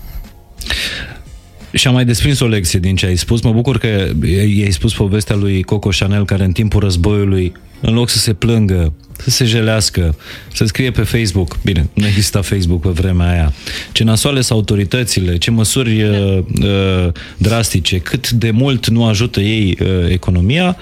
Și 1.73 1.87
am 1.87 1.95
mai 1.95 2.05
desprins 2.05 2.41
o 2.41 2.47
lecție 2.47 2.79
din 2.79 2.97
ce 2.97 3.07
ai 3.07 3.17
spus. 3.17 3.41
Mă 3.41 3.53
bucur 3.53 3.79
că 3.79 4.09
i-ai 4.27 4.71
spus 4.71 4.95
povestea 4.95 5.37
lui 5.37 5.63
Coco 5.63 5.89
Chanel, 5.99 6.25
care 6.25 6.45
în 6.45 6.53
timpul 6.53 6.81
războiului, 6.81 7.53
în 7.81 7.95
loc 7.95 8.09
să 8.09 8.19
se 8.19 8.33
plângă, 8.33 8.93
să 9.17 9.31
se 9.31 9.45
jelească, 9.45 10.17
să 10.53 10.65
scrie 10.65 10.91
pe 10.91 11.03
Facebook, 11.03 11.59
bine, 11.63 11.89
nu 11.95 12.07
exista 12.07 12.43
Facebook 12.43 12.81
pe 12.81 12.89
vremea 12.89 13.31
aia, 13.31 13.53
ce 13.93 14.05
nasoale 14.05 14.41
sunt 14.41 14.59
autoritățile, 14.59 15.39
ce 15.39 15.51
măsuri 15.51 16.03
uh, 16.03 16.39
uh, 16.63 17.13
drastice, 17.37 17.99
cât 17.99 18.31
de 18.31 18.51
mult 18.51 18.89
nu 18.89 19.05
ajută 19.05 19.41
ei 19.41 19.79
uh, 19.81 19.89
economia, 20.09 20.77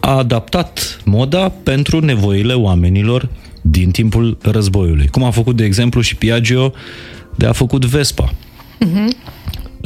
a 0.00 0.16
adaptat 0.16 1.00
moda 1.04 1.48
pentru 1.48 2.00
nevoile 2.00 2.52
oamenilor 2.52 3.28
din 3.60 3.90
timpul 3.90 4.38
războiului. 4.42 5.08
Cum 5.08 5.22
a 5.22 5.30
făcut, 5.30 5.56
de 5.56 5.64
exemplu, 5.64 6.00
și 6.00 6.16
Piaggio 6.16 6.72
de 7.34 7.46
a 7.46 7.52
făcut 7.52 7.84
Vespa. 7.84 8.32
Uh-huh. 8.84 9.34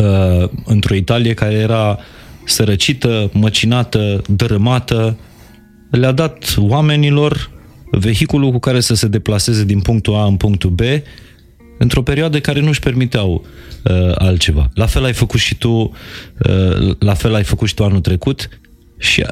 Uh, 0.00 0.49
într-o 0.64 0.95
Italie 0.95 1.35
care 1.35 1.54
era 1.54 1.99
sărăcită, 2.45 3.30
măcinată, 3.33 4.23
dărâmată, 4.28 5.16
le-a 5.90 6.12
dat 6.12 6.54
oamenilor 6.59 7.50
vehiculul 7.90 8.50
cu 8.50 8.59
care 8.59 8.80
să 8.80 8.95
se 8.95 9.07
deplaseze 9.07 9.64
din 9.64 9.80
punctul 9.80 10.14
A 10.14 10.25
în 10.25 10.37
punctul 10.37 10.71
B 10.71 10.80
într-o 11.78 12.02
perioadă 12.02 12.40
care 12.40 12.61
nu 12.61 12.69
își 12.69 12.80
permiteau 12.80 13.45
uh, 13.85 14.12
altceva. 14.14 14.71
La 14.75 14.87
fel 14.87 15.04
ai 15.04 15.12
făcut 15.12 15.40
și 15.40 15.54
tu, 15.54 15.71
uh, 15.71 16.97
la 16.99 17.14
fel 17.14 17.35
ai 17.35 17.45
făcut 17.45 17.69
și 17.69 17.75
tu 17.75 17.85
anul 17.85 18.00
trecut 18.00 18.49
și 18.99 19.26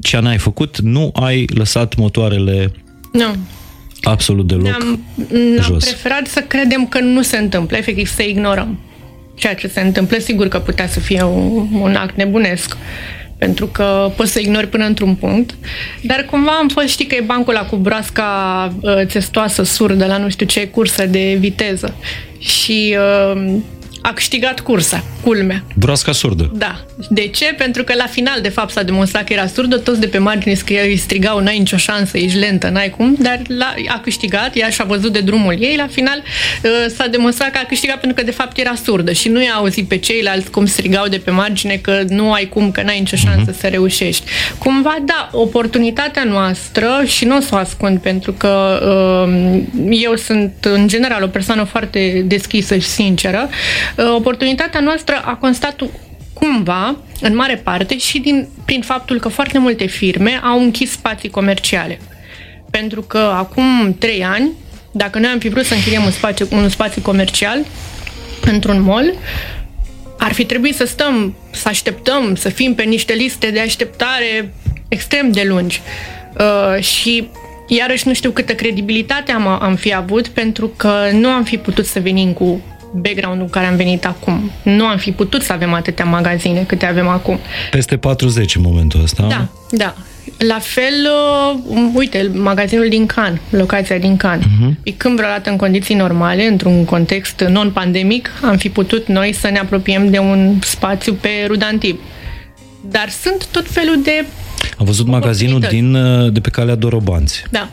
ce 0.00 0.18
n-ai 0.18 0.38
făcut, 0.38 0.80
nu 0.80 1.10
ai 1.14 1.44
lăsat 1.54 1.96
motoarele 1.96 2.72
nu. 3.12 3.36
absolut 4.02 4.46
deloc 4.46 4.64
ne-am, 4.64 5.04
ne-am 5.54 5.76
preferat 5.78 6.26
să 6.26 6.40
credem 6.40 6.86
că 6.86 7.00
nu 7.00 7.22
se 7.22 7.36
întâmplă, 7.36 7.76
efectiv 7.76 8.06
să 8.06 8.22
ignorăm 8.22 8.78
ceea 9.34 9.54
ce 9.54 9.68
se 9.68 9.80
întâmplă. 9.80 10.18
Sigur 10.18 10.48
că 10.48 10.58
putea 10.58 10.86
să 10.86 11.00
fie 11.00 11.22
un, 11.22 11.66
un 11.80 11.94
act 11.94 12.16
nebunesc, 12.16 12.76
pentru 13.38 13.66
că 13.66 14.12
poți 14.16 14.32
să 14.32 14.40
ignori 14.40 14.68
până 14.68 14.84
într-un 14.84 15.14
punct. 15.14 15.54
Dar 16.02 16.26
cumva 16.30 16.52
am 16.52 16.68
fost, 16.68 16.86
știi 16.86 17.06
că 17.06 17.14
e 17.14 17.20
bancul 17.20 17.54
ăla 17.54 17.66
cu 17.66 17.76
broasca 17.76 18.72
uh, 18.80 19.06
testoasă, 19.06 19.62
surdă, 19.62 20.06
la 20.06 20.16
nu 20.16 20.28
știu 20.28 20.46
ce 20.46 20.68
cursă 20.68 21.06
de 21.06 21.36
viteză. 21.38 21.94
Și 22.38 22.96
uh, 22.98 23.54
a 24.06 24.12
câștigat 24.12 24.60
cursa, 24.60 25.04
culmea. 25.22 25.64
Broasca 25.74 26.12
surdă. 26.12 26.50
Da. 26.54 26.84
De 27.08 27.26
ce? 27.26 27.54
Pentru 27.58 27.84
că 27.84 27.94
la 27.96 28.06
final, 28.06 28.40
de 28.40 28.48
fapt, 28.48 28.70
s-a 28.70 28.82
demonstrat 28.82 29.24
că 29.24 29.32
era 29.32 29.46
surdă, 29.46 29.76
toți 29.76 30.00
de 30.00 30.06
pe 30.06 30.18
margine 30.18 30.54
scriau, 30.54 30.84
îi 30.84 30.96
strigau, 30.96 31.40
n-ai 31.40 31.58
nicio 31.58 31.76
șansă, 31.76 32.18
ești 32.18 32.38
lentă, 32.38 32.68
n-ai 32.68 32.90
cum, 32.90 33.16
dar 33.18 33.40
la, 33.46 33.74
a 33.88 34.00
câștigat, 34.00 34.56
ea 34.56 34.68
și-a 34.68 34.84
văzut 34.84 35.12
de 35.12 35.20
drumul 35.20 35.56
ei, 35.60 35.76
la 35.76 35.86
final 35.86 36.22
uh, 36.22 36.70
s-a 36.96 37.06
demonstrat 37.06 37.50
că 37.50 37.58
a 37.62 37.66
câștigat 37.66 38.00
pentru 38.00 38.18
că 38.18 38.24
de 38.24 38.30
fapt 38.30 38.58
era 38.58 38.74
surdă 38.84 39.12
și 39.12 39.28
nu 39.28 39.42
i-a 39.42 39.54
auzit 39.54 39.88
pe 39.88 39.96
ceilalți 39.96 40.50
cum 40.50 40.66
strigau 40.66 41.06
de 41.08 41.18
pe 41.18 41.30
margine 41.30 41.74
că 41.74 42.02
nu 42.08 42.32
ai 42.32 42.48
cum, 42.48 42.70
că 42.70 42.82
n-ai 42.82 42.98
nicio 42.98 43.16
șansă 43.16 43.52
uh-huh. 43.52 43.60
să 43.60 43.66
reușești. 43.66 44.24
Cumva, 44.58 44.96
da, 45.04 45.28
oportunitatea 45.32 46.24
noastră 46.24 47.02
și 47.06 47.24
nu 47.24 47.36
o 47.36 47.40
să 47.40 47.48
o 47.52 47.56
ascund 47.56 47.98
pentru 47.98 48.32
că 48.32 48.80
uh, 49.28 49.62
eu 49.90 50.16
sunt 50.16 50.52
în 50.60 50.88
general 50.88 51.22
o 51.22 51.26
persoană 51.26 51.64
foarte 51.64 52.24
deschisă 52.26 52.76
și 52.76 52.88
sinceră, 52.88 53.48
uh, 53.48 53.93
oportunitatea 54.14 54.80
noastră 54.80 55.22
a 55.24 55.34
constat 55.34 55.82
cumva, 56.32 56.96
în 57.20 57.34
mare 57.34 57.56
parte, 57.56 57.98
și 57.98 58.18
din, 58.18 58.48
prin 58.64 58.82
faptul 58.82 59.20
că 59.20 59.28
foarte 59.28 59.58
multe 59.58 59.86
firme 59.86 60.40
au 60.44 60.60
închis 60.60 60.90
spații 60.90 61.30
comerciale. 61.30 61.98
Pentru 62.70 63.02
că 63.02 63.18
acum 63.18 63.96
trei 63.98 64.24
ani, 64.24 64.50
dacă 64.92 65.18
noi 65.18 65.30
am 65.30 65.38
fi 65.38 65.48
vrut 65.48 65.64
să 65.64 65.74
închiriem 65.74 66.04
un 66.04 66.10
spațiu, 66.10 66.48
un 66.50 66.68
spațiu 66.68 67.02
comercial 67.02 67.58
într-un 68.40 68.80
mall, 68.80 69.14
ar 70.18 70.32
fi 70.32 70.44
trebuit 70.44 70.74
să 70.74 70.84
stăm, 70.84 71.36
să 71.50 71.68
așteptăm, 71.68 72.34
să 72.34 72.48
fim 72.48 72.74
pe 72.74 72.82
niște 72.82 73.12
liste 73.12 73.50
de 73.50 73.60
așteptare 73.60 74.54
extrem 74.88 75.30
de 75.30 75.42
lungi. 75.42 75.80
Uh, 76.38 76.82
și 76.82 77.28
iarăși 77.66 78.08
nu 78.08 78.14
știu 78.14 78.30
câtă 78.30 78.54
credibilitate 78.54 79.32
am, 79.32 79.46
am 79.46 79.74
fi 79.74 79.94
avut 79.94 80.28
pentru 80.28 80.68
că 80.68 81.08
nu 81.12 81.28
am 81.28 81.44
fi 81.44 81.56
putut 81.56 81.86
să 81.86 82.00
venim 82.00 82.32
cu 82.32 82.62
background-ul 82.94 83.48
care 83.48 83.66
am 83.66 83.76
venit 83.76 84.06
acum. 84.06 84.50
Nu 84.62 84.84
am 84.84 84.96
fi 84.96 85.12
putut 85.12 85.42
să 85.42 85.52
avem 85.52 85.72
atâtea 85.72 86.04
magazine 86.04 86.64
câte 86.66 86.86
avem 86.86 87.08
acum. 87.08 87.38
Peste 87.70 87.96
40 87.96 88.56
în 88.56 88.62
momentul 88.62 89.02
ăsta. 89.02 89.26
Da, 89.28 89.48
da. 89.70 89.94
La 90.38 90.58
fel, 90.58 91.08
uh, 91.68 91.78
uite, 91.94 92.30
magazinul 92.34 92.88
din 92.88 93.06
Can, 93.06 93.40
locația 93.50 93.98
din 93.98 94.16
Can. 94.16 94.40
Uh-huh. 94.40 94.96
Când 94.96 95.16
vreodată 95.16 95.50
în 95.50 95.56
condiții 95.56 95.94
normale, 95.94 96.46
într-un 96.46 96.84
context 96.84 97.44
non-pandemic, 97.48 98.30
am 98.42 98.56
fi 98.56 98.68
putut 98.68 99.06
noi 99.06 99.32
să 99.32 99.48
ne 99.48 99.58
apropiem 99.58 100.10
de 100.10 100.18
un 100.18 100.58
spațiu 100.60 101.12
pe 101.12 101.28
Rudantib. 101.46 101.98
Dar 102.90 103.08
sunt 103.08 103.46
tot 103.50 103.70
felul 103.70 104.02
de 104.02 104.24
Am 104.78 104.84
văzut 104.84 105.06
magazinul 105.06 105.60
din, 105.60 105.94
uh, 105.94 106.32
de 106.32 106.40
pe 106.40 106.50
calea 106.50 106.74
Dorobanți. 106.74 107.44
Da. 107.50 107.70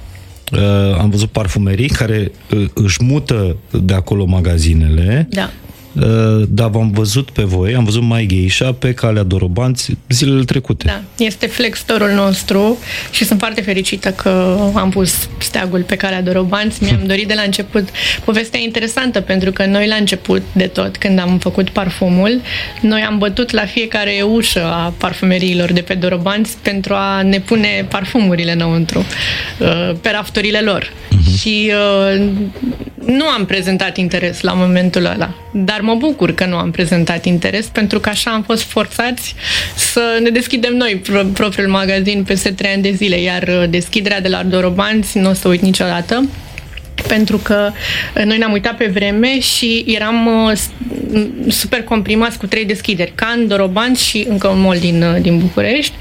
Uh, 0.51 0.97
am 0.97 1.09
văzut 1.09 1.29
parfumerii 1.29 1.87
care 1.89 2.31
uh, 2.51 2.65
își 2.73 3.03
mută 3.03 3.55
de 3.83 3.93
acolo 3.93 4.25
magazinele. 4.25 5.27
Da. 5.29 5.49
Uh, 5.93 6.43
dar 6.47 6.69
v-am 6.69 6.91
văzut 6.91 7.29
pe 7.29 7.43
voi, 7.43 7.75
am 7.75 7.83
văzut 7.83 8.01
mai 8.01 8.25
Geisha 8.25 8.71
pe 8.71 8.93
calea 8.93 9.23
Dorobanți 9.23 9.97
zilele 10.09 10.43
trecute. 10.43 10.85
Da, 10.85 11.25
este 11.25 11.47
flex 11.47 11.79
store 11.79 12.13
nostru 12.13 12.77
și 13.11 13.25
sunt 13.25 13.39
foarte 13.39 13.61
fericită 13.61 14.09
că 14.09 14.57
am 14.73 14.89
pus 14.89 15.29
steagul 15.37 15.81
pe 15.83 15.95
calea 15.95 16.21
Dorobanți. 16.21 16.83
Mi-am 16.83 17.03
dorit 17.05 17.27
de 17.27 17.33
la 17.33 17.41
început. 17.41 17.89
Povestea 18.25 18.59
interesantă 18.59 19.21
pentru 19.21 19.51
că 19.51 19.65
noi 19.65 19.87
la 19.87 19.95
început 19.95 20.41
de 20.51 20.67
tot, 20.67 20.97
când 20.97 21.19
am 21.19 21.37
făcut 21.37 21.69
parfumul, 21.69 22.41
noi 22.81 23.01
am 23.01 23.17
bătut 23.17 23.51
la 23.51 23.65
fiecare 23.65 24.21
ușă 24.21 24.63
a 24.63 24.93
parfumeriilor 24.97 25.71
de 25.71 25.81
pe 25.81 25.93
Dorobanți 25.93 26.57
pentru 26.61 26.93
a 26.93 27.21
ne 27.21 27.39
pune 27.39 27.85
parfumurile 27.89 28.51
înăuntru, 28.51 29.05
pe 30.01 30.09
rafturile 30.09 30.59
lor. 30.59 30.83
Uh-huh. 30.83 31.39
Și 31.39 31.71
nu 33.05 33.27
am 33.27 33.45
prezentat 33.45 33.97
interes 33.97 34.41
la 34.41 34.53
momentul 34.53 35.05
ăla, 35.05 35.33
dar 35.53 35.80
mă 35.81 35.95
bucur 35.95 36.33
că 36.33 36.45
nu 36.45 36.55
am 36.55 36.71
prezentat 36.71 37.25
interes 37.25 37.65
pentru 37.65 37.99
că 37.99 38.09
așa 38.09 38.31
am 38.31 38.43
fost 38.43 38.63
forțați 38.63 39.35
să 39.75 40.19
ne 40.23 40.29
deschidem 40.29 40.75
noi 40.75 41.01
propriul 41.33 41.69
magazin 41.69 42.23
peste 42.23 42.51
trei 42.51 42.71
ani 42.71 42.81
de 42.81 42.91
zile, 42.91 43.21
iar 43.21 43.43
uh, 43.47 43.69
deschiderea 43.69 44.21
de 44.21 44.27
la 44.27 44.43
Dorobanți 44.43 45.17
nu 45.17 45.29
o 45.29 45.33
să 45.33 45.47
uit 45.47 45.61
niciodată 45.61 46.29
pentru 47.07 47.37
că 47.37 47.71
uh, 48.15 48.23
noi 48.23 48.37
ne-am 48.37 48.51
uitat 48.51 48.77
pe 48.77 48.89
vreme 48.93 49.39
și 49.39 49.83
eram 49.87 50.27
uh, 50.27 50.57
super 51.47 51.83
comprimați 51.83 52.37
cu 52.37 52.45
trei 52.45 52.65
deschideri, 52.65 53.11
Can, 53.15 53.47
Dorobanți 53.47 54.05
și 54.05 54.25
încă 54.29 54.47
un 54.47 54.61
mall 54.61 54.79
din, 54.79 55.17
din 55.21 55.37
București 55.37 55.93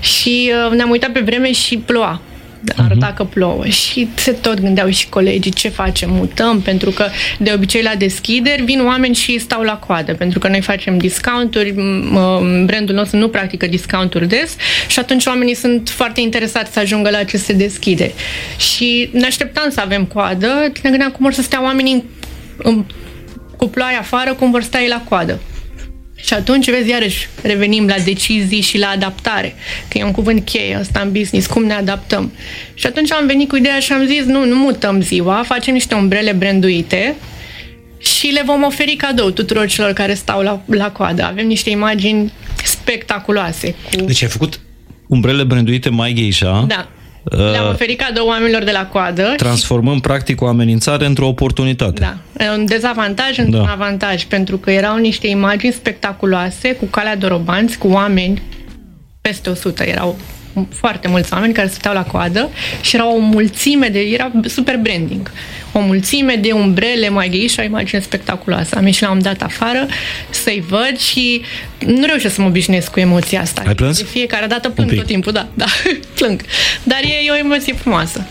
și 0.00 0.52
ne-am 0.74 0.90
uitat 0.90 1.10
pe 1.10 1.20
vreme 1.20 1.52
și 1.52 1.76
ploua 1.76 2.20
arăta 2.76 3.12
că 3.16 3.24
plouă 3.24 3.66
și 3.66 4.08
se 4.14 4.32
tot 4.32 4.60
gândeau 4.60 4.88
și 4.88 5.08
colegii 5.08 5.50
ce 5.50 5.68
facem, 5.68 6.10
mutăm, 6.10 6.60
pentru 6.60 6.90
că 6.90 7.06
de 7.38 7.52
obicei 7.54 7.82
la 7.82 7.94
deschideri 7.94 8.62
vin 8.62 8.84
oameni 8.84 9.14
și 9.14 9.38
stau 9.38 9.62
la 9.62 9.76
coadă, 9.76 10.14
pentru 10.14 10.38
că 10.38 10.48
noi 10.48 10.60
facem 10.60 10.98
discounturi, 10.98 11.74
brandul 12.64 12.94
nostru 12.94 13.18
nu 13.18 13.28
practică 13.28 13.66
discounturi 13.66 14.28
des 14.28 14.56
și 14.86 14.98
atunci 14.98 15.26
oamenii 15.26 15.54
sunt 15.54 15.88
foarte 15.88 16.20
interesați 16.20 16.72
să 16.72 16.78
ajungă 16.78 17.10
la 17.10 17.18
aceste 17.18 17.52
deschideri. 17.52 18.14
Și 18.58 19.08
ne 19.12 19.26
așteptam 19.26 19.70
să 19.70 19.80
avem 19.80 20.04
coadă, 20.04 20.72
ne 20.82 20.90
gândeam 20.90 21.10
cum 21.10 21.24
vor 21.24 21.32
să 21.32 21.42
stea 21.42 21.62
oamenii 21.62 22.04
în, 22.56 22.84
cu 23.56 23.68
ploaia 23.68 23.98
afară, 23.98 24.34
cum 24.34 24.50
vor 24.50 24.62
sta 24.62 24.80
ei 24.80 24.88
la 24.88 25.02
coadă. 25.08 25.40
Și 26.16 26.34
atunci, 26.34 26.70
vezi, 26.70 26.88
iarăși 26.88 27.28
revenim 27.42 27.86
la 27.86 27.94
decizii 28.04 28.60
și 28.60 28.78
la 28.78 28.86
adaptare, 28.86 29.54
că 29.88 29.98
e 29.98 30.04
un 30.04 30.10
cuvânt 30.10 30.44
cheie 30.44 30.76
ăsta 30.80 31.00
în 31.00 31.12
business, 31.12 31.46
cum 31.46 31.64
ne 31.64 31.74
adaptăm. 31.74 32.32
Și 32.74 32.86
atunci 32.86 33.12
am 33.12 33.26
venit 33.26 33.48
cu 33.48 33.56
ideea 33.56 33.78
și 33.78 33.92
am 33.92 34.06
zis, 34.06 34.24
nu, 34.24 34.44
nu 34.44 34.56
mutăm 34.56 35.00
ziua, 35.00 35.42
facem 35.46 35.72
niște 35.72 35.94
umbrele 35.94 36.32
branduite 36.32 37.14
și 37.98 38.26
le 38.26 38.42
vom 38.44 38.62
oferi 38.62 38.96
cadou 38.96 39.30
tuturor 39.30 39.66
celor 39.66 39.92
care 39.92 40.14
stau 40.14 40.42
la, 40.42 40.62
la 40.66 40.90
coadă. 40.90 41.24
Avem 41.24 41.46
niște 41.46 41.70
imagini 41.70 42.32
spectaculoase. 42.64 43.74
Cu... 43.90 44.04
Deci 44.04 44.22
ai 44.22 44.28
făcut 44.28 44.60
umbrele 45.06 45.44
branduite 45.44 45.88
mai 45.88 46.12
geisha? 46.12 46.64
Da. 46.68 46.88
Le-am 47.30 47.68
oferit 47.68 47.98
cadou 47.98 48.26
oamenilor 48.26 48.64
de 48.64 48.70
la 48.70 48.86
coadă. 48.86 49.32
Transformăm 49.36 50.00
practic 50.00 50.40
o 50.40 50.46
amenințare 50.46 51.06
într-o 51.06 51.26
oportunitate. 51.26 52.00
Da. 52.00 52.52
Un 52.56 52.64
dezavantaj 52.66 53.38
într-un 53.38 53.64
da. 53.64 53.70
avantaj, 53.70 54.24
pentru 54.24 54.56
că 54.56 54.70
erau 54.70 54.96
niște 54.96 55.26
imagini 55.26 55.72
spectaculoase 55.72 56.74
cu 56.74 56.84
calea 56.84 57.16
dorobanți, 57.16 57.78
cu 57.78 57.88
oameni 57.88 58.42
peste 59.20 59.50
100 59.50 59.88
erau 59.88 60.16
foarte 60.74 61.08
mulți 61.08 61.32
oameni 61.32 61.52
care 61.52 61.68
stăteau 61.68 61.94
la 61.94 62.02
coadă 62.02 62.50
și 62.80 62.94
era 62.94 63.12
o 63.12 63.18
mulțime 63.18 63.88
de, 63.88 63.98
era 63.98 64.32
super 64.44 64.76
branding, 64.76 65.30
o 65.72 65.80
mulțime 65.80 66.34
de 66.34 66.52
umbrele 66.52 67.08
mai 67.08 67.28
gay 67.28 67.46
și 67.48 67.60
o 67.60 67.62
imagine 67.62 68.00
spectaculoasă. 68.00 68.76
Am 68.76 68.86
ieșit 68.86 69.02
la 69.02 69.10
un 69.10 69.22
dat 69.22 69.42
afară 69.42 69.86
să-i 70.30 70.64
văd 70.68 70.98
și 70.98 71.42
nu 71.86 72.06
reușesc 72.06 72.34
să 72.34 72.40
mă 72.40 72.46
obișnuiesc 72.46 72.90
cu 72.90 73.00
emoția 73.00 73.40
asta. 73.40 73.62
Ai 73.66 73.74
plâns? 73.74 73.98
De 73.98 74.04
fiecare 74.04 74.46
dată 74.46 74.68
plâng 74.68 74.94
tot 74.94 75.06
timpul, 75.06 75.32
da, 75.32 75.48
da, 75.54 75.66
plâng. 76.18 76.40
Dar 76.82 76.98
e, 77.02 77.26
e 77.26 77.30
o 77.30 77.36
emoție 77.36 77.74
frumoasă. 77.74 78.26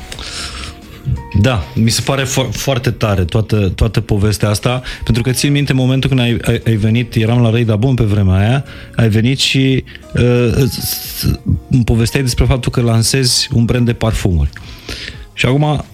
Da, 1.42 1.64
mi 1.74 1.90
se 1.90 2.02
pare 2.02 2.24
fo- 2.24 2.52
foarte 2.52 2.92
tare 2.92 3.24
toată, 3.24 3.72
toată 3.76 4.02
povestea 4.02 4.50
asta, 4.50 4.82
pentru 5.04 5.24
că 5.24 5.32
țin 5.32 5.52
minte 5.52 5.74
momentul 5.74 6.10
când 6.10 6.22
ai, 6.22 6.38
ai, 6.46 6.62
ai 6.66 6.76
venit, 6.76 7.16
eram 7.16 7.42
la 7.42 7.50
Reida 7.50 7.76
Bun 7.76 7.94
pe 7.94 8.04
vremea 8.04 8.36
aia, 8.36 8.66
ai 8.96 9.10
venit 9.10 9.40
și 9.40 9.84
uh, 10.14 10.54
îmi 11.70 11.84
povesteai 11.84 12.24
despre 12.24 12.46
faptul 12.46 12.72
că 12.72 12.82
lansezi 12.82 13.50
un 13.54 13.66
brand 13.66 13.86
de 13.86 13.94
parfumuri. 13.94 14.50
Și 15.34 15.46
acum 15.46 15.86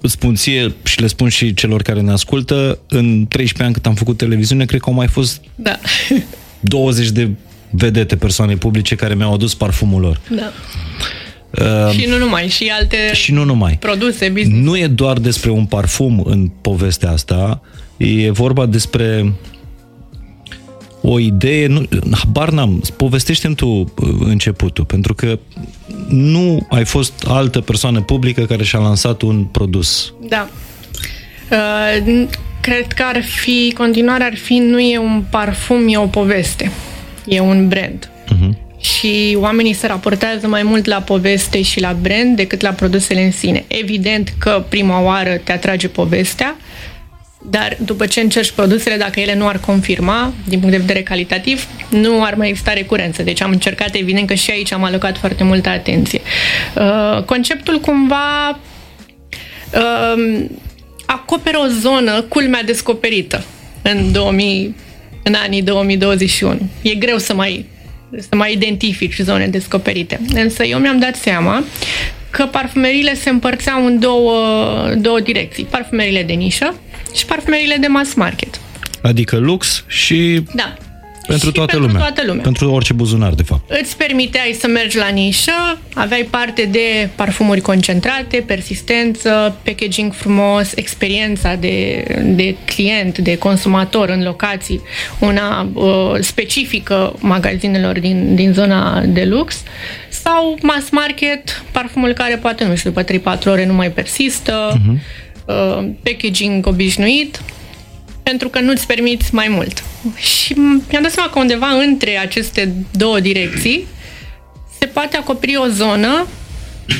îți 0.00 0.12
spun 0.12 0.34
ție 0.34 0.74
și 0.82 1.00
le 1.00 1.06
spun 1.06 1.28
și 1.28 1.54
celor 1.54 1.82
care 1.82 2.00
ne 2.00 2.12
ascultă, 2.12 2.78
în 2.88 3.26
13 3.28 3.62
ani 3.62 3.72
cât 3.72 3.86
am 3.86 3.94
făcut 3.94 4.16
televiziune, 4.16 4.64
cred 4.64 4.80
că 4.80 4.88
au 4.88 4.94
mai 4.94 5.08
fost 5.08 5.40
da. 5.54 5.78
20 6.60 7.08
de 7.08 7.30
vedete 7.70 8.16
persoane 8.16 8.56
publice 8.56 8.94
care 8.94 9.14
mi-au 9.14 9.34
adus 9.34 9.54
parfumul 9.54 10.00
lor. 10.00 10.20
Da. 10.36 10.52
Uh, 11.60 11.90
și 11.98 12.06
nu 12.06 12.18
numai, 12.18 12.48
și 12.48 12.72
alte 12.78 12.96
și 13.12 13.32
nu 13.32 13.44
numai. 13.44 13.76
produse, 13.80 14.28
business. 14.28 14.64
Nu 14.64 14.76
e 14.76 14.86
doar 14.86 15.18
despre 15.18 15.50
un 15.50 15.64
parfum 15.64 16.22
în 16.24 16.50
povestea 16.60 17.10
asta, 17.10 17.62
e 17.96 18.30
vorba 18.30 18.66
despre 18.66 19.32
o 21.02 21.18
idee, 21.18 21.66
nu, 21.66 21.82
habar 22.10 22.50
n-am, 22.50 22.82
povestește 22.96 23.48
tu 23.48 23.66
uh, 23.66 24.08
începutul, 24.20 24.84
pentru 24.84 25.14
că 25.14 25.38
nu 26.08 26.66
ai 26.70 26.84
fost 26.84 27.24
altă 27.28 27.60
persoană 27.60 28.00
publică 28.00 28.42
care 28.44 28.64
și-a 28.64 28.78
lansat 28.78 29.22
un 29.22 29.44
produs. 29.44 30.12
Da. 30.28 30.48
Uh, 31.50 32.26
cred 32.60 32.86
că 32.86 33.02
ar 33.06 33.22
fi, 33.22 33.72
continuarea 33.76 34.26
ar 34.26 34.36
fi, 34.36 34.54
nu 34.54 34.80
e 34.80 34.98
un 34.98 35.24
parfum, 35.30 35.88
e 35.88 35.96
o 35.96 36.06
poveste. 36.06 36.70
E 37.26 37.40
un 37.40 37.68
brand. 37.68 38.10
Uh-huh 38.26 38.62
și 38.82 39.36
oamenii 39.40 39.72
se 39.72 39.86
raportează 39.86 40.46
mai 40.46 40.62
mult 40.62 40.84
la 40.84 41.00
poveste 41.00 41.62
și 41.62 41.80
la 41.80 41.96
brand 42.00 42.36
decât 42.36 42.60
la 42.60 42.70
produsele 42.70 43.22
în 43.22 43.30
sine. 43.30 43.64
Evident 43.66 44.34
că 44.38 44.64
prima 44.68 45.00
oară 45.00 45.40
te 45.44 45.52
atrage 45.52 45.88
povestea, 45.88 46.56
dar 47.50 47.76
după 47.84 48.06
ce 48.06 48.20
încerci 48.20 48.50
produsele, 48.50 48.96
dacă 48.96 49.20
ele 49.20 49.34
nu 49.34 49.46
ar 49.46 49.58
confirma, 49.58 50.32
din 50.48 50.58
punct 50.58 50.74
de 50.74 50.80
vedere 50.80 51.02
calitativ, 51.02 51.66
nu 51.88 52.24
ar 52.24 52.34
mai 52.34 52.48
exista 52.48 52.72
recurență. 52.72 53.22
Deci 53.22 53.42
am 53.42 53.50
încercat, 53.50 53.94
evident 53.94 54.26
că 54.26 54.34
și 54.34 54.50
aici 54.50 54.72
am 54.72 54.84
alocat 54.84 55.18
foarte 55.18 55.44
multă 55.44 55.68
atenție. 55.68 56.20
Uh, 56.74 57.22
conceptul 57.22 57.80
cumva 57.80 58.60
uh, 59.74 60.44
acoperă 61.06 61.58
o 61.58 61.66
zonă 61.66 62.20
culmea 62.20 62.62
descoperită 62.62 63.44
în 63.82 64.12
2000, 64.12 64.74
în 65.22 65.34
anii 65.34 65.62
2021. 65.62 66.58
E 66.82 66.94
greu 66.94 67.18
să 67.18 67.34
mai 67.34 67.66
să 68.18 68.36
mai 68.36 68.52
identifici 68.52 69.18
zone 69.18 69.46
descoperite. 69.46 70.20
Însă 70.34 70.64
eu 70.64 70.78
mi-am 70.78 70.98
dat 70.98 71.16
seama 71.16 71.64
că 72.30 72.44
parfumerile 72.44 73.14
se 73.14 73.30
împărțeau 73.30 73.86
în 73.86 73.98
două, 73.98 74.36
două 74.98 75.20
direcții. 75.20 75.64
Parfumerile 75.64 76.22
de 76.22 76.32
nișă 76.32 76.74
și 77.14 77.24
parfumerile 77.24 77.76
de 77.80 77.86
mass 77.86 78.14
market. 78.14 78.60
Adică 79.02 79.36
lux 79.36 79.84
și 79.86 80.42
da. 80.54 80.76
Pentru, 81.26 81.46
și 81.46 81.52
toată, 81.52 81.70
pentru 81.70 81.90
lumea. 81.90 82.06
toată 82.06 82.22
lumea. 82.26 82.42
Pentru 82.42 82.70
orice 82.72 82.92
buzunar, 82.92 83.32
de 83.32 83.42
fapt. 83.42 83.70
Îți 83.80 83.96
permiteai 83.96 84.56
să 84.60 84.66
mergi 84.66 84.96
la 84.96 85.08
nișă, 85.08 85.78
aveai 85.94 86.28
parte 86.30 86.68
de 86.70 87.08
parfumuri 87.14 87.60
concentrate, 87.60 88.44
persistență, 88.46 89.56
packaging 89.64 90.12
frumos, 90.12 90.72
experiența 90.74 91.54
de, 91.54 92.04
de 92.24 92.56
client, 92.64 93.18
de 93.18 93.38
consumator 93.38 94.08
în 94.08 94.22
locații, 94.22 94.80
una 95.18 95.68
uh, 95.72 96.14
specifică 96.20 97.14
magazinelor 97.18 97.98
din, 97.98 98.34
din 98.34 98.52
zona 98.52 99.00
de 99.00 99.24
lux, 99.24 99.62
sau 100.08 100.58
mass 100.62 100.90
market, 100.90 101.62
parfumul 101.70 102.12
care 102.12 102.36
poate, 102.36 102.64
nu 102.64 102.76
știu, 102.76 102.90
după 102.90 103.36
3-4 103.38 103.42
ore 103.46 103.66
nu 103.66 103.74
mai 103.74 103.90
persistă, 103.90 104.72
uh-huh. 104.72 104.98
uh, 105.46 105.88
packaging 106.02 106.66
obișnuit, 106.66 107.42
pentru 108.22 108.48
că 108.48 108.60
nu-ți 108.60 108.86
permiți 108.86 109.34
mai 109.34 109.48
mult. 109.48 109.84
Și 110.16 110.52
mi-am 110.58 111.02
dat 111.02 111.10
seama 111.10 111.30
că 111.30 111.38
undeva 111.38 111.68
între 111.68 112.18
aceste 112.18 112.72
două 112.90 113.20
direcții 113.20 113.86
se 114.78 114.86
poate 114.86 115.16
acoperi 115.16 115.56
o 115.56 115.66
zonă 115.66 116.26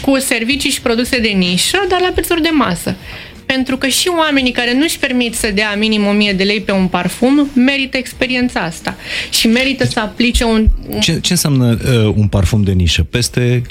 cu 0.02 0.18
servicii 0.18 0.70
și 0.70 0.80
produse 0.80 1.18
de 1.18 1.28
nișă, 1.28 1.86
dar 1.88 2.00
la 2.00 2.10
prețuri 2.14 2.42
de 2.42 2.50
masă. 2.52 2.96
Pentru 3.46 3.76
că 3.76 3.86
și 3.86 4.10
oamenii 4.18 4.52
care 4.52 4.74
nu-și 4.74 4.98
permit 4.98 5.34
să 5.34 5.50
dea 5.54 5.74
minim 5.74 6.06
1000 6.06 6.32
de 6.32 6.42
lei 6.42 6.60
pe 6.60 6.72
un 6.72 6.86
parfum 6.86 7.50
merită 7.54 7.96
experiența 7.96 8.60
asta 8.60 8.96
și 9.30 9.46
merită 9.46 9.84
să 9.84 10.00
aplice 10.00 10.44
un... 10.44 10.66
Ce, 11.00 11.20
ce 11.20 11.32
înseamnă 11.32 11.78
uh, 11.84 12.12
un 12.16 12.28
parfum 12.28 12.62
de 12.62 12.72
nișă? 12.72 13.02
Peste 13.10 13.62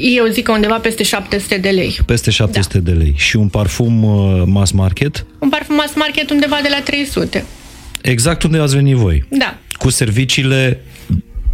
eu 0.00 0.26
zic 0.26 0.44
că 0.44 0.52
undeva 0.52 0.78
peste 0.78 1.02
700 1.02 1.56
de 1.56 1.68
lei. 1.68 1.98
Peste 2.06 2.30
700 2.30 2.78
da. 2.78 2.90
de 2.90 2.96
lei. 2.96 3.14
Și 3.16 3.36
un 3.36 3.48
parfum 3.48 4.02
uh, 4.02 4.42
mass 4.46 4.70
market? 4.70 5.26
Un 5.38 5.48
parfum 5.48 5.74
mass 5.74 5.94
market 5.94 6.30
undeva 6.30 6.58
de 6.62 6.68
la 6.70 6.80
300. 6.80 7.44
Exact 8.02 8.42
unde 8.42 8.58
ați 8.58 8.74
venit 8.74 8.96
voi. 8.96 9.24
Da. 9.28 9.58
Cu 9.78 9.90
serviciile 9.90 10.80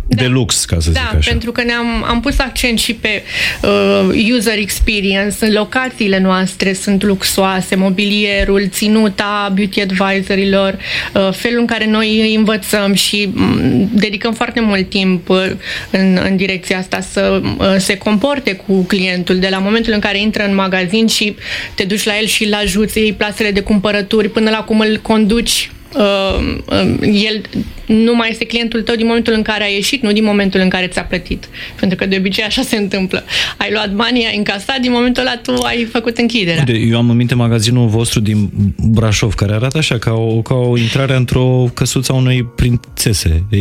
da. 0.07 0.23
de 0.23 0.29
lux, 0.29 0.65
ca 0.65 0.77
să 0.81 0.91
da, 0.91 1.01
zic 1.01 1.19
așa. 1.19 1.31
pentru 1.31 1.53
că 1.53 1.63
ne-am 1.63 2.05
am 2.05 2.21
pus 2.21 2.39
accent 2.39 2.79
și 2.79 2.95
pe 2.95 3.23
uh, 3.63 4.33
user 4.37 4.59
experience. 4.59 5.37
În 5.41 5.53
locațiile 5.53 6.19
noastre 6.19 6.73
sunt 6.73 7.03
luxoase, 7.03 7.75
mobilierul, 7.75 8.69
ținuta 8.69 9.53
beauty 9.55 9.81
advisorilor, 9.81 10.79
uh, 11.15 11.33
felul 11.33 11.59
în 11.59 11.67
care 11.67 11.87
noi 11.87 12.21
îi 12.21 12.35
învățăm 12.35 12.95
și 12.95 13.33
um, 13.37 13.89
dedicăm 13.93 14.33
foarte 14.33 14.61
mult 14.61 14.89
timp 14.89 15.29
uh, 15.29 15.51
în, 15.91 16.19
în 16.25 16.37
direcția 16.37 16.79
asta 16.79 17.01
să 17.01 17.41
uh, 17.59 17.75
se 17.79 17.97
comporte 17.97 18.53
cu 18.53 18.83
clientul 18.83 19.39
de 19.39 19.49
la 19.51 19.59
momentul 19.59 19.93
în 19.93 20.01
care 20.01 20.19
intră 20.19 20.45
în 20.45 20.55
magazin 20.55 21.07
și 21.07 21.37
te 21.75 21.85
duci 21.85 22.05
la 22.05 22.19
el 22.19 22.27
și 22.27 22.45
îl 22.45 22.55
ajuți, 22.55 22.99
iei 22.99 23.13
plasele 23.13 23.51
de 23.51 23.61
cumpărături 23.61 24.29
până 24.29 24.51
la 24.51 24.63
cum 24.63 24.81
îl 24.81 24.99
conduci 25.03 25.71
uh, 25.97 26.57
uh, 26.67 26.99
el 27.01 27.43
nu 27.87 28.15
mai 28.15 28.29
este 28.31 28.45
clientul 28.45 28.83
tău 28.83 28.95
din 28.95 29.07
momentul 29.07 29.33
în 29.33 29.43
care 29.43 29.65
a 29.65 29.67
ieșit, 29.67 30.03
nu 30.03 30.13
din 30.13 30.25
momentul 30.25 30.61
în 30.61 30.69
care 30.69 30.87
ți-a 30.87 31.03
plătit. 31.03 31.49
Pentru 31.81 31.97
că 31.97 32.07
de 32.07 32.17
obicei 32.19 32.45
așa 32.45 32.63
se 32.63 32.77
întâmplă. 32.77 33.25
Ai 33.57 33.71
luat 33.73 33.93
banii, 33.93 34.27
ai 34.27 34.37
încasat, 34.37 34.79
din 34.81 34.93
momentul 34.93 35.23
ăla 35.23 35.37
tu 35.37 35.63
ai 35.63 35.85
făcut 35.85 36.19
închiderea. 36.19 36.65
Uite, 36.67 36.79
eu 36.79 36.97
am 36.97 37.11
în 37.11 37.17
minte 37.17 37.35
magazinul 37.35 37.89
vostru 37.89 38.21
din 38.21 38.51
Brașov, 38.77 39.35
care 39.35 39.53
arată 39.53 39.79
așa, 39.79 39.99
ca 39.99 40.13
o, 40.13 40.43
ca 40.43 40.55
o 40.55 40.79
intrare 40.79 41.15
într-o 41.15 41.71
căsuță 41.75 42.13
a 42.13 42.15
unei 42.15 42.45
prințese. 42.45 43.45
E, 43.51 43.59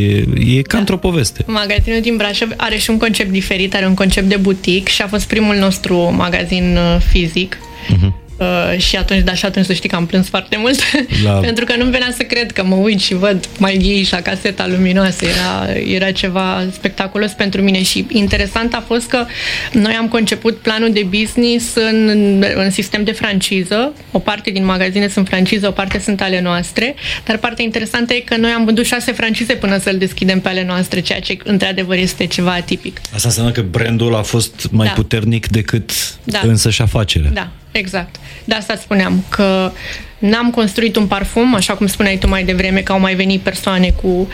e 0.57 0.61
ca 0.61 0.73
da. 0.73 0.77
într-o 0.77 0.97
poveste. 0.97 1.43
Magazinul 1.47 2.01
din 2.01 2.15
Brașov 2.15 2.53
are 2.57 2.77
și 2.77 2.89
un 2.89 2.97
concept 2.97 3.31
diferit, 3.31 3.75
are 3.75 3.85
un 3.85 3.93
concept 3.93 4.29
de 4.29 4.35
butic 4.35 4.87
și 4.87 5.01
a 5.01 5.07
fost 5.07 5.27
primul 5.27 5.55
nostru 5.55 6.13
magazin 6.15 6.77
uh, 6.77 7.01
fizic. 7.11 7.57
Uh-huh 7.57 8.24
Uh, 8.37 8.77
și 8.77 8.95
atunci, 8.95 9.23
da, 9.23 9.33
și 9.33 9.45
atunci 9.45 9.65
să 9.65 9.73
știi 9.73 9.89
că 9.89 9.95
am 9.95 10.05
plâns 10.05 10.27
foarte 10.27 10.57
mult, 10.57 10.79
La... 11.23 11.31
pentru 11.47 11.65
că 11.65 11.75
nu 11.77 11.83
venea 11.83 12.13
să 12.17 12.23
cred 12.23 12.51
că 12.51 12.63
mă 12.63 12.75
uit 12.75 12.99
și 12.99 13.13
văd 13.13 13.49
mai 13.57 13.77
ghei 13.77 14.03
și 14.03 14.11
la 14.11 14.21
caseta 14.21 14.67
luminoasă. 14.67 15.25
Era, 15.25 15.79
era 15.79 16.11
ceva 16.11 16.63
spectaculos 16.71 17.31
pentru 17.31 17.61
mine 17.61 17.83
și 17.83 18.05
interesant 18.09 18.73
a 18.73 18.83
fost 18.87 19.07
că 19.07 19.25
noi 19.71 19.93
am 19.93 20.07
conceput 20.07 20.57
planul 20.57 20.91
de 20.93 21.07
business 21.09 21.75
în, 21.75 22.43
în 22.55 22.69
sistem 22.71 23.03
de 23.03 23.11
franciză. 23.11 23.93
O 24.11 24.19
parte 24.19 24.51
din 24.51 24.65
magazine 24.65 25.07
sunt 25.07 25.27
franciză, 25.27 25.67
o 25.67 25.71
parte 25.71 25.99
sunt 25.99 26.21
ale 26.21 26.41
noastre, 26.41 26.95
dar 27.25 27.37
partea 27.37 27.63
interesantă 27.63 28.13
e 28.13 28.19
că 28.19 28.37
noi 28.37 28.51
am 28.51 28.65
vândut 28.65 28.85
șase 28.85 29.11
francize 29.11 29.53
până 29.53 29.77
să-l 29.77 29.97
deschidem 29.97 30.39
pe 30.39 30.49
ale 30.49 30.65
noastre, 30.65 30.99
ceea 30.99 31.19
ce 31.19 31.37
într-adevăr 31.43 31.97
este 31.97 32.25
ceva 32.25 32.51
atipic. 32.51 33.01
Asta 33.13 33.27
înseamnă 33.27 33.51
că 33.51 33.61
brandul 33.61 34.15
a 34.15 34.21
fost 34.21 34.67
mai 34.71 34.87
da. 34.87 34.93
puternic 34.93 35.47
decât 35.47 35.91
da. 36.23 36.39
însăși 36.43 36.81
afacerea. 36.81 37.29
Da, 37.33 37.51
Exact. 37.77 38.15
De 38.43 38.55
asta 38.55 38.75
spuneam 38.75 39.23
că 39.29 39.71
n-am 40.17 40.49
construit 40.49 40.95
un 40.95 41.05
parfum, 41.05 41.55
așa 41.55 41.73
cum 41.73 41.87
spuneai 41.87 42.17
tu 42.17 42.27
mai 42.27 42.43
devreme, 42.43 42.79
că 42.79 42.91
au 42.91 42.99
mai 42.99 43.15
venit 43.15 43.41
persoane 43.41 43.93
cu... 44.01 44.27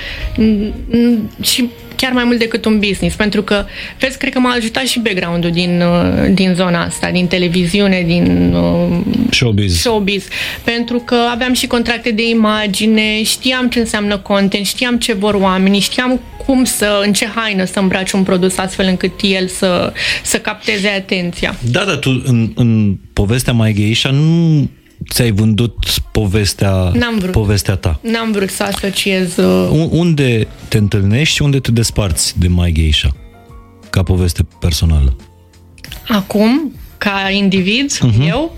și 1.41 1.69
chiar 2.01 2.11
mai 2.11 2.23
mult 2.23 2.39
decât 2.39 2.65
un 2.65 2.79
business, 2.79 3.15
pentru 3.15 3.41
că, 3.41 3.65
vezi, 3.99 4.17
cred 4.17 4.33
că 4.33 4.39
m-a 4.39 4.51
ajutat 4.51 4.85
și 4.85 4.99
background-ul 4.99 5.51
din, 5.51 5.81
uh, 5.81 6.33
din 6.33 6.53
zona 6.53 6.83
asta, 6.83 7.09
din 7.11 7.27
televiziune, 7.27 8.03
din 8.05 8.53
uh, 8.53 8.99
showbiz. 9.29 9.79
showbiz, 9.79 10.27
pentru 10.63 10.97
că 10.97 11.15
aveam 11.31 11.53
și 11.53 11.67
contracte 11.67 12.11
de 12.11 12.29
imagine, 12.29 13.23
știam 13.23 13.69
ce 13.69 13.79
înseamnă 13.79 14.17
content, 14.17 14.65
știam 14.65 14.97
ce 14.97 15.13
vor 15.13 15.33
oamenii, 15.33 15.79
știam 15.79 16.19
cum 16.45 16.63
să, 16.63 17.01
în 17.05 17.13
ce 17.13 17.27
haină 17.35 17.65
să 17.65 17.79
îmbraci 17.79 18.11
un 18.11 18.23
produs 18.23 18.57
astfel 18.57 18.85
încât 18.87 19.11
el 19.21 19.47
să, 19.47 19.93
să 20.23 20.37
capteze 20.37 20.87
atenția. 20.87 21.55
Da, 21.71 21.83
da, 21.83 21.95
tu 21.95 22.21
în, 22.25 22.51
în 22.55 22.97
povestea 23.13 23.53
mai 23.53 23.73
Geisha 23.73 24.09
nu 24.09 24.69
ți-ai 25.09 25.31
vândut 25.31 25.75
povestea, 26.11 26.71
N-am 26.73 27.17
vrut. 27.19 27.31
povestea 27.31 27.75
ta. 27.75 27.99
N-am 28.03 28.31
vrut 28.31 28.49
să 28.49 28.63
asociez... 28.63 29.37
Uh, 29.37 29.87
Unde 29.89 30.47
te 30.67 30.77
întâlnești 30.77 31.35
și 31.35 31.41
unde 31.41 31.59
te 31.59 31.71
desparți 31.71 32.39
de 32.39 32.47
mai 32.47 32.71
Geisha? 32.71 33.15
Ca 33.89 34.03
poveste 34.03 34.47
personală. 34.59 35.15
acum, 36.07 36.73
ca 36.97 37.29
individ, 37.31 37.91
uh-huh. 37.93 38.27
eu, 38.27 38.57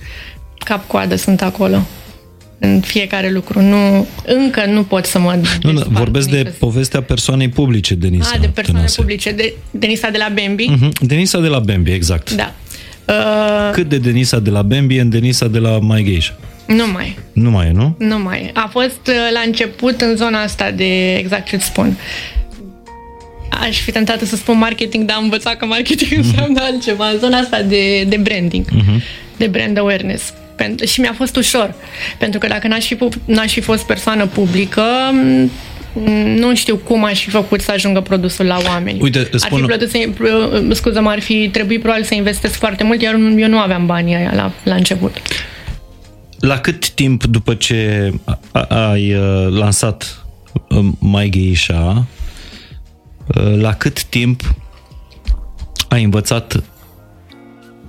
cap-coadă 0.57 1.15
sunt 1.15 1.41
acolo. 1.41 1.87
În 2.59 2.79
fiecare 2.79 3.31
lucru. 3.31 3.61
Nu, 3.61 4.07
încă 4.25 4.65
nu 4.65 4.83
pot 4.83 5.05
să 5.05 5.19
mă 5.19 5.33
Nu, 5.33 5.71
nu, 5.71 5.71
despart 5.77 5.97
vorbesc 5.97 6.27
de 6.29 6.35
niciodată. 6.35 6.57
povestea 6.59 7.01
persoanei 7.01 7.49
publice, 7.49 7.95
Denisa. 7.95 8.31
A, 8.35 8.37
de 8.37 8.47
persoane 8.47 8.79
Tănase. 8.79 9.01
publice. 9.01 9.31
De, 9.31 9.53
Denisa 9.71 10.09
de 10.09 10.17
la 10.17 10.31
Bambi. 10.41 10.65
Mhm, 10.67 10.91
Denisa 11.01 11.39
de 11.39 11.47
la 11.47 11.59
Bambi, 11.59 11.91
exact. 11.91 12.31
Da. 12.31 12.53
Uh, 13.07 13.69
Cât 13.71 13.89
de 13.89 13.97
Denisa 13.97 14.39
de 14.39 14.49
la 14.49 14.61
Bambi 14.61 14.97
în 14.97 15.09
Denisa 15.09 15.47
de 15.47 15.59
la 15.59 15.79
My 15.81 16.03
Geisha? 16.03 16.33
nu 16.67 16.87
mai. 16.91 17.17
Nu 17.33 17.49
mai 17.51 17.67
e, 17.67 17.71
nu? 17.71 17.95
Nu 17.97 18.19
mai. 18.19 18.51
A 18.53 18.67
fost 18.71 18.99
uh, 19.07 19.13
la 19.33 19.39
început 19.45 20.01
în 20.01 20.15
zona 20.15 20.41
asta 20.41 20.71
de 20.71 21.15
exact 21.15 21.47
ce 21.47 21.57
spun. 21.57 21.97
Aș 23.49 23.79
fi 23.79 23.91
tentată 23.91 24.25
să 24.25 24.35
spun 24.35 24.57
marketing, 24.57 25.05
dar 25.05 25.15
am 25.17 25.23
învățat 25.23 25.57
că 25.57 25.65
marketing 25.65 26.11
înseamnă 26.25 26.61
altceva. 26.61 27.07
În 27.09 27.17
zona 27.19 27.37
asta 27.37 27.61
de, 27.61 28.03
de 28.03 28.17
branding, 28.17 28.65
de 29.37 29.47
brand 29.47 29.77
awareness. 29.77 30.33
Pentru, 30.55 30.85
și 30.85 30.99
mi-a 30.99 31.13
fost 31.17 31.35
ușor. 31.35 31.73
Pentru 32.17 32.39
că 32.39 32.47
dacă 32.47 32.67
n-aș 32.67 32.85
fi, 32.85 32.95
pu- 32.95 33.09
n-aș 33.25 33.53
fi 33.53 33.61
fost 33.61 33.83
persoană 33.85 34.25
publică, 34.25 34.83
m, 35.11 35.51
nu 36.35 36.55
știu 36.55 36.77
cum 36.77 37.03
aș 37.03 37.23
fi 37.23 37.29
făcut 37.29 37.61
să 37.61 37.71
ajungă 37.71 38.01
produsul 38.01 38.45
la 38.45 38.57
oameni. 38.67 38.99
Uite, 39.01 39.19
ar 39.19 39.25
spun- 39.39 39.59
fi 39.59 39.65
plăcut 39.65 39.89
să, 39.89 40.73
scuză 40.73 41.01
ar 41.05 41.19
fi 41.19 41.49
trebuit 41.49 41.81
probabil 41.81 42.03
să 42.05 42.13
investesc 42.13 42.53
foarte 42.53 42.83
mult, 42.83 43.01
iar 43.01 43.13
eu 43.37 43.47
nu 43.47 43.59
aveam 43.59 43.85
banii 43.85 44.15
aia 44.15 44.31
la, 44.35 44.51
la 44.63 44.75
început. 44.75 45.15
La 46.39 46.57
cât 46.59 46.89
timp 46.89 47.23
după 47.23 47.53
ce 47.53 48.11
a- 48.23 48.39
a- 48.51 48.89
ai 48.91 49.13
uh, 49.15 49.47
lansat 49.49 50.25
uh, 50.69 50.85
My 50.99 51.29
Geisha, 51.29 52.05
uh, 53.35 53.55
la 53.59 53.73
cât 53.73 54.03
timp 54.03 54.55
ai 55.89 56.03
învățat 56.03 56.63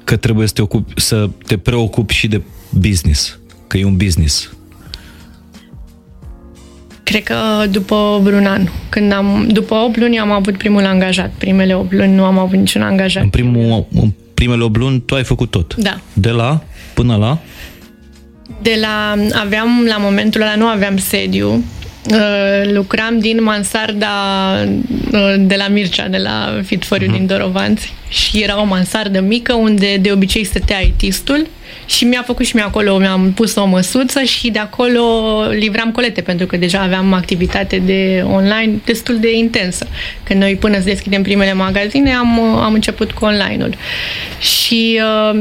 că 0.04 0.16
trebuie 0.16 0.46
să 0.46 0.52
te, 0.52 0.62
ocupi, 0.62 1.00
să 1.00 1.28
te 1.46 1.56
preocupi 1.58 2.14
și 2.14 2.26
de 2.28 2.42
business? 2.70 3.38
Că 3.66 3.76
e 3.76 3.84
un 3.84 3.96
business. 3.96 4.53
Cred 7.04 7.22
că 7.22 7.34
după 7.70 8.20
vreun 8.22 8.46
an, 8.46 8.68
când 8.88 9.12
am, 9.12 9.46
după 9.50 9.74
8 9.74 9.96
luni 9.98 10.18
am 10.18 10.30
avut 10.30 10.56
primul 10.56 10.84
angajat. 10.84 11.30
Primele 11.38 11.74
8 11.74 11.92
luni 11.92 12.14
nu 12.14 12.24
am 12.24 12.38
avut 12.38 12.58
niciun 12.58 12.82
angajat. 12.82 13.22
În, 13.22 13.28
primul, 13.28 13.86
în 13.92 14.12
primele 14.34 14.62
8 14.62 14.76
luni 14.76 15.00
tu 15.00 15.14
ai 15.14 15.24
făcut 15.24 15.50
tot. 15.50 15.74
Da. 15.74 16.00
De 16.12 16.30
la 16.30 16.62
până 16.94 17.16
la? 17.16 17.38
De 18.62 18.78
la, 18.80 19.14
aveam, 19.40 19.84
la 19.88 19.96
momentul 19.96 20.40
ăla 20.40 20.54
nu 20.54 20.66
aveam 20.66 20.96
sediu, 20.96 21.48
Uh, 21.48 21.83
lucram 22.72 23.18
din 23.18 23.42
mansarda 23.42 24.08
uh, 25.12 25.34
de 25.38 25.54
la 25.54 25.68
Mircea, 25.68 26.08
de 26.08 26.16
la 26.16 26.60
Fit 26.64 26.84
for 26.84 27.00
You 27.00 27.12
din 27.12 27.26
Dorovanți 27.26 27.92
și 28.08 28.42
era 28.42 28.60
o 28.60 28.64
mansardă 28.64 29.20
mică 29.20 29.52
unde 29.52 29.96
de 29.96 30.12
obicei 30.12 30.44
stătea 30.44 30.80
IT-stul 30.80 31.46
și 31.86 32.04
mi-a 32.04 32.22
făcut 32.22 32.46
și 32.46 32.54
mie 32.54 32.64
acolo, 32.64 32.98
mi-am 32.98 33.32
pus 33.32 33.54
o 33.54 33.64
măsuță 33.64 34.22
și 34.22 34.50
de 34.50 34.58
acolo 34.58 35.02
livram 35.50 35.92
colete 35.92 36.20
pentru 36.20 36.46
că 36.46 36.56
deja 36.56 36.80
aveam 36.80 37.12
activitate 37.12 37.76
de 37.78 38.24
online 38.26 38.80
destul 38.84 39.18
de 39.18 39.32
intensă. 39.36 39.86
Când 40.22 40.40
noi 40.40 40.56
până 40.56 40.78
să 40.78 40.84
deschidem 40.84 41.22
primele 41.22 41.52
magazine 41.52 42.14
am, 42.14 42.40
am 42.40 42.72
început 42.72 43.12
cu 43.12 43.24
online-ul. 43.24 43.74
Și 44.40 45.00
uh, 45.32 45.40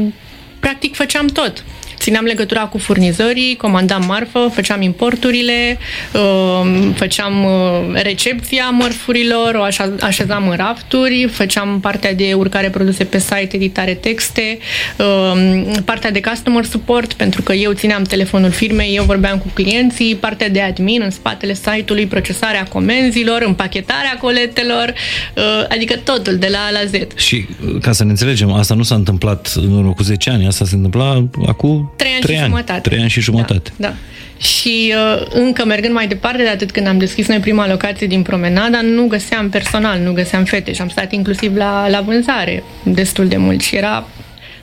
practic 0.60 0.94
făceam 0.94 1.26
tot. 1.26 1.64
Țineam 2.04 2.24
legătura 2.24 2.60
cu 2.60 2.78
furnizorii, 2.78 3.56
comandam 3.56 4.04
marfă, 4.06 4.50
făceam 4.52 4.82
importurile, 4.82 5.78
uh, 6.14 6.90
făceam 6.94 7.44
uh, 7.44 8.00
recepția 8.02 8.68
mărfurilor, 8.70 9.54
o 9.54 9.62
așa- 9.62 9.94
așezam 10.00 10.48
în 10.48 10.56
rafturi, 10.56 11.28
făceam 11.32 11.80
partea 11.80 12.14
de 12.14 12.32
urcare 12.36 12.70
produse 12.70 13.04
pe 13.04 13.18
site, 13.18 13.48
editare 13.50 13.94
texte, 13.94 14.58
uh, 14.98 15.62
partea 15.84 16.10
de 16.10 16.20
customer 16.20 16.64
support, 16.64 17.12
pentru 17.12 17.42
că 17.42 17.52
eu 17.52 17.72
țineam 17.72 18.02
telefonul 18.02 18.50
firmei, 18.50 18.94
eu 18.96 19.04
vorbeam 19.04 19.38
cu 19.38 19.46
clienții, 19.54 20.14
partea 20.14 20.48
de 20.48 20.60
admin 20.60 21.00
în 21.04 21.10
spatele 21.10 21.54
site-ului, 21.54 22.06
procesarea 22.06 22.64
comenzilor, 22.64 23.42
împachetarea 23.46 24.16
coletelor, 24.20 24.92
uh, 25.36 25.42
adică 25.68 25.96
totul 25.96 26.36
de 26.36 26.48
la 26.50 26.58
A 26.58 26.70
la 26.70 26.84
Z. 26.98 27.18
Și 27.18 27.46
uh, 27.66 27.80
ca 27.80 27.92
să 27.92 28.04
ne 28.04 28.10
înțelegem, 28.10 28.52
asta 28.52 28.74
nu 28.74 28.82
s-a 28.82 28.94
întâmplat 28.94 29.52
în 29.56 29.72
urmă 29.72 29.92
cu 29.92 30.02
10 30.02 30.30
ani, 30.30 30.46
asta 30.46 30.64
se 30.64 30.74
întâmpla 30.74 31.28
acum 31.46 31.92
Trei 31.96 32.12
ani 32.12 32.20
trei 32.20 32.36
și 32.36 32.42
jumătate. 32.42 32.80
Trei 32.80 33.00
ani 33.00 33.10
și 33.10 33.20
jumătate. 33.20 33.72
Da, 33.76 33.88
da. 33.88 33.94
Și 34.38 34.94
uh, 34.96 35.26
încă 35.30 35.64
mergând 35.64 35.94
mai 35.94 36.06
departe 36.06 36.42
de 36.42 36.48
atât 36.48 36.70
când 36.70 36.86
am 36.86 36.98
deschis 36.98 37.26
noi 37.28 37.38
prima 37.38 37.68
locație 37.68 38.06
din 38.06 38.22
Promenada, 38.22 38.80
nu 38.80 39.06
găseam 39.06 39.48
personal, 39.48 39.98
nu 39.98 40.12
găseam 40.12 40.44
fete 40.44 40.72
și 40.72 40.80
am 40.80 40.88
stat 40.88 41.12
inclusiv 41.12 41.56
la, 41.56 41.88
la 41.88 42.00
vânzare 42.00 42.62
destul 42.82 43.28
de 43.28 43.36
mult 43.36 43.60
și 43.60 43.76
era 43.76 44.08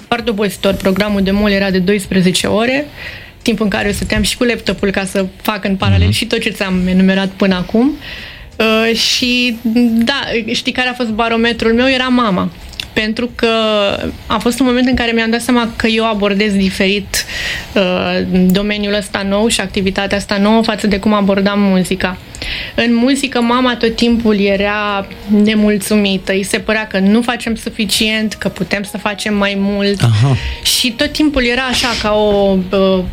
foarte 0.07 0.29
obositor. 0.29 0.73
Programul 0.73 1.21
de 1.21 1.31
mult 1.31 1.53
era 1.53 1.69
de 1.69 1.79
12 1.79 2.47
ore, 2.47 2.85
timp 3.41 3.59
în 3.59 3.67
care 3.67 3.85
eu 3.85 3.93
stăteam 3.93 4.21
și 4.21 4.37
cu 4.37 4.43
laptopul 4.43 4.91
ca 4.91 5.05
să 5.05 5.25
fac 5.41 5.65
în 5.65 5.75
paralel 5.75 6.07
mm-hmm. 6.07 6.11
și 6.15 6.25
tot 6.25 6.39
ce 6.39 6.49
ți-am 6.49 6.87
enumerat 6.87 7.27
până 7.27 7.55
acum. 7.55 7.97
Uh, 8.55 8.95
și 8.95 9.57
da, 10.03 10.21
știi 10.51 10.71
care 10.71 10.89
a 10.89 10.93
fost 10.93 11.09
barometrul 11.09 11.73
meu? 11.73 11.87
Era 11.87 12.07
mama 12.07 12.51
pentru 12.93 13.29
că 13.35 13.47
a 14.25 14.37
fost 14.37 14.59
un 14.59 14.65
moment 14.65 14.87
în 14.87 14.95
care 14.95 15.11
mi-am 15.11 15.29
dat 15.29 15.41
seama 15.41 15.69
că 15.75 15.87
eu 15.87 16.07
abordez 16.07 16.53
diferit 16.53 17.25
uh, 17.73 18.21
domeniul 18.31 18.93
ăsta 18.93 19.25
nou 19.27 19.47
și 19.47 19.61
activitatea 19.61 20.17
asta 20.17 20.37
nouă 20.37 20.63
față 20.63 20.87
de 20.87 20.99
cum 20.99 21.13
abordam 21.13 21.59
muzica. 21.59 22.17
În 22.75 22.95
muzică, 22.95 23.41
mama 23.41 23.75
tot 23.75 23.95
timpul 23.95 24.39
era 24.39 25.07
nemulțumită. 25.43 26.31
Îi 26.31 26.43
se 26.43 26.57
părea 26.57 26.87
că 26.87 26.99
nu 26.99 27.21
facem 27.21 27.55
suficient, 27.55 28.33
că 28.33 28.49
putem 28.49 28.83
să 28.83 28.97
facem 28.97 29.35
mai 29.37 29.55
mult. 29.57 30.01
Aha. 30.01 30.37
Și 30.63 30.91
tot 30.91 31.11
timpul 31.11 31.43
era 31.43 31.61
așa 31.61 31.87
ca 32.01 32.13
o 32.13 32.57
uh, 32.71 33.03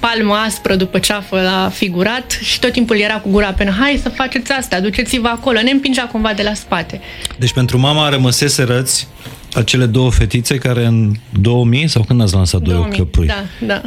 palmă 0.00 0.34
aspră 0.46 0.74
după 0.74 0.98
ceafă 0.98 1.40
la 1.40 1.70
figurat 1.74 2.38
și 2.42 2.58
tot 2.58 2.72
timpul 2.72 2.98
era 2.98 3.14
cu 3.14 3.28
gura 3.28 3.52
pe 3.52 3.70
hai 3.78 4.00
să 4.02 4.08
faceți 4.08 4.52
asta, 4.52 4.80
duceți-vă 4.80 5.28
acolo. 5.28 5.62
Ne 5.62 5.70
împingea 5.70 6.06
cumva 6.06 6.32
de 6.32 6.42
la 6.42 6.54
spate. 6.54 7.00
Deci 7.38 7.52
pentru 7.52 7.78
mama 7.78 8.08
rămăsese 8.08 8.62
răți 8.62 9.01
Peace. 9.02 9.41
Acele 9.54 9.86
două 9.86 10.10
fetițe 10.10 10.56
care 10.56 10.84
în 10.84 11.12
2000 11.40 11.88
sau 11.88 12.02
când 12.02 12.20
ați 12.20 12.34
lansat 12.34 12.60
doi 12.60 12.74
2000, 12.74 12.98
căprui? 12.98 13.26
Da, 13.26 13.44
da. 13.66 13.82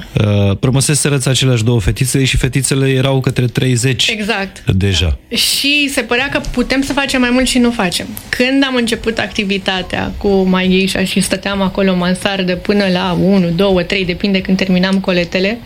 Uh, 0.50 0.58
rămăsese 0.62 1.08
răți 1.08 1.28
aceleași 1.28 1.64
două 1.64 1.80
fetițe 1.80 2.24
și 2.24 2.38
fetițele 2.38 2.90
erau 2.90 3.20
către 3.20 3.46
30 3.46 4.08
Exact. 4.10 4.64
deja. 4.72 5.18
Și 5.30 5.90
se 5.90 6.02
părea 6.02 6.30
că 6.30 6.42
putem 6.52 6.82
să 6.82 6.94
facem 6.94 7.22
mai 7.22 7.30
mult 7.30 7.48
și 7.48 7.58
nu 7.58 7.72
facem. 7.72 8.08
Când 8.30 8.64
am 8.64 8.76
început 8.76 9.18
activitatea 9.18 10.12
cu 10.18 10.28
My 10.28 10.68
Geisha 10.70 11.04
și 11.04 11.20
stăteam 11.20 11.62
acolo 11.62 11.92
în 11.92 11.98
mansardă 11.98 12.56
până 12.56 12.84
la 12.92 13.18
1, 13.22 13.50
2, 13.50 13.84
3, 13.88 14.06
depinde 14.06 14.42
când 14.42 14.58
terminam 14.58 15.00
coletele, 15.00 15.60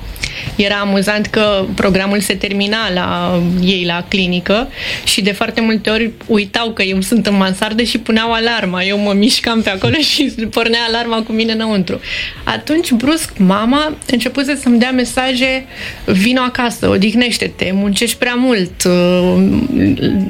era 0.56 0.76
amuzant 0.76 1.26
că 1.26 1.66
programul 1.76 2.20
se 2.20 2.34
termina 2.34 2.92
la 2.94 3.40
ei 3.62 3.84
la 3.86 4.06
clinică 4.08 4.68
și 5.04 5.22
de 5.22 5.32
foarte 5.32 5.62
multe 5.62 5.90
ori 5.90 6.12
uitau 6.26 6.72
că 6.72 6.82
eu 6.84 7.02
sunt 7.02 7.28
în 7.28 7.36
mansardă 7.36 7.84
și 7.84 7.98
puneau 7.98 8.32
alarma. 8.32 8.84
Eu 8.84 9.00
mă 9.00 9.14
mișcam 9.14 9.62
pe 9.62 9.70
acolo 9.70 9.89
și 10.12 10.24
pornea 10.50 10.80
alarma 10.88 11.22
cu 11.24 11.32
mine 11.32 11.52
înăuntru. 11.52 12.00
Atunci, 12.44 12.92
brusc, 12.92 13.32
mama 13.38 13.98
începuse 14.12 14.56
să-mi 14.56 14.80
dea 14.80 14.92
mesaje 14.92 15.66
vino 16.06 16.42
acasă, 16.42 16.90
odihnește-te, 16.90 17.72
muncești 17.74 18.18
prea 18.18 18.34
mult. 18.34 18.84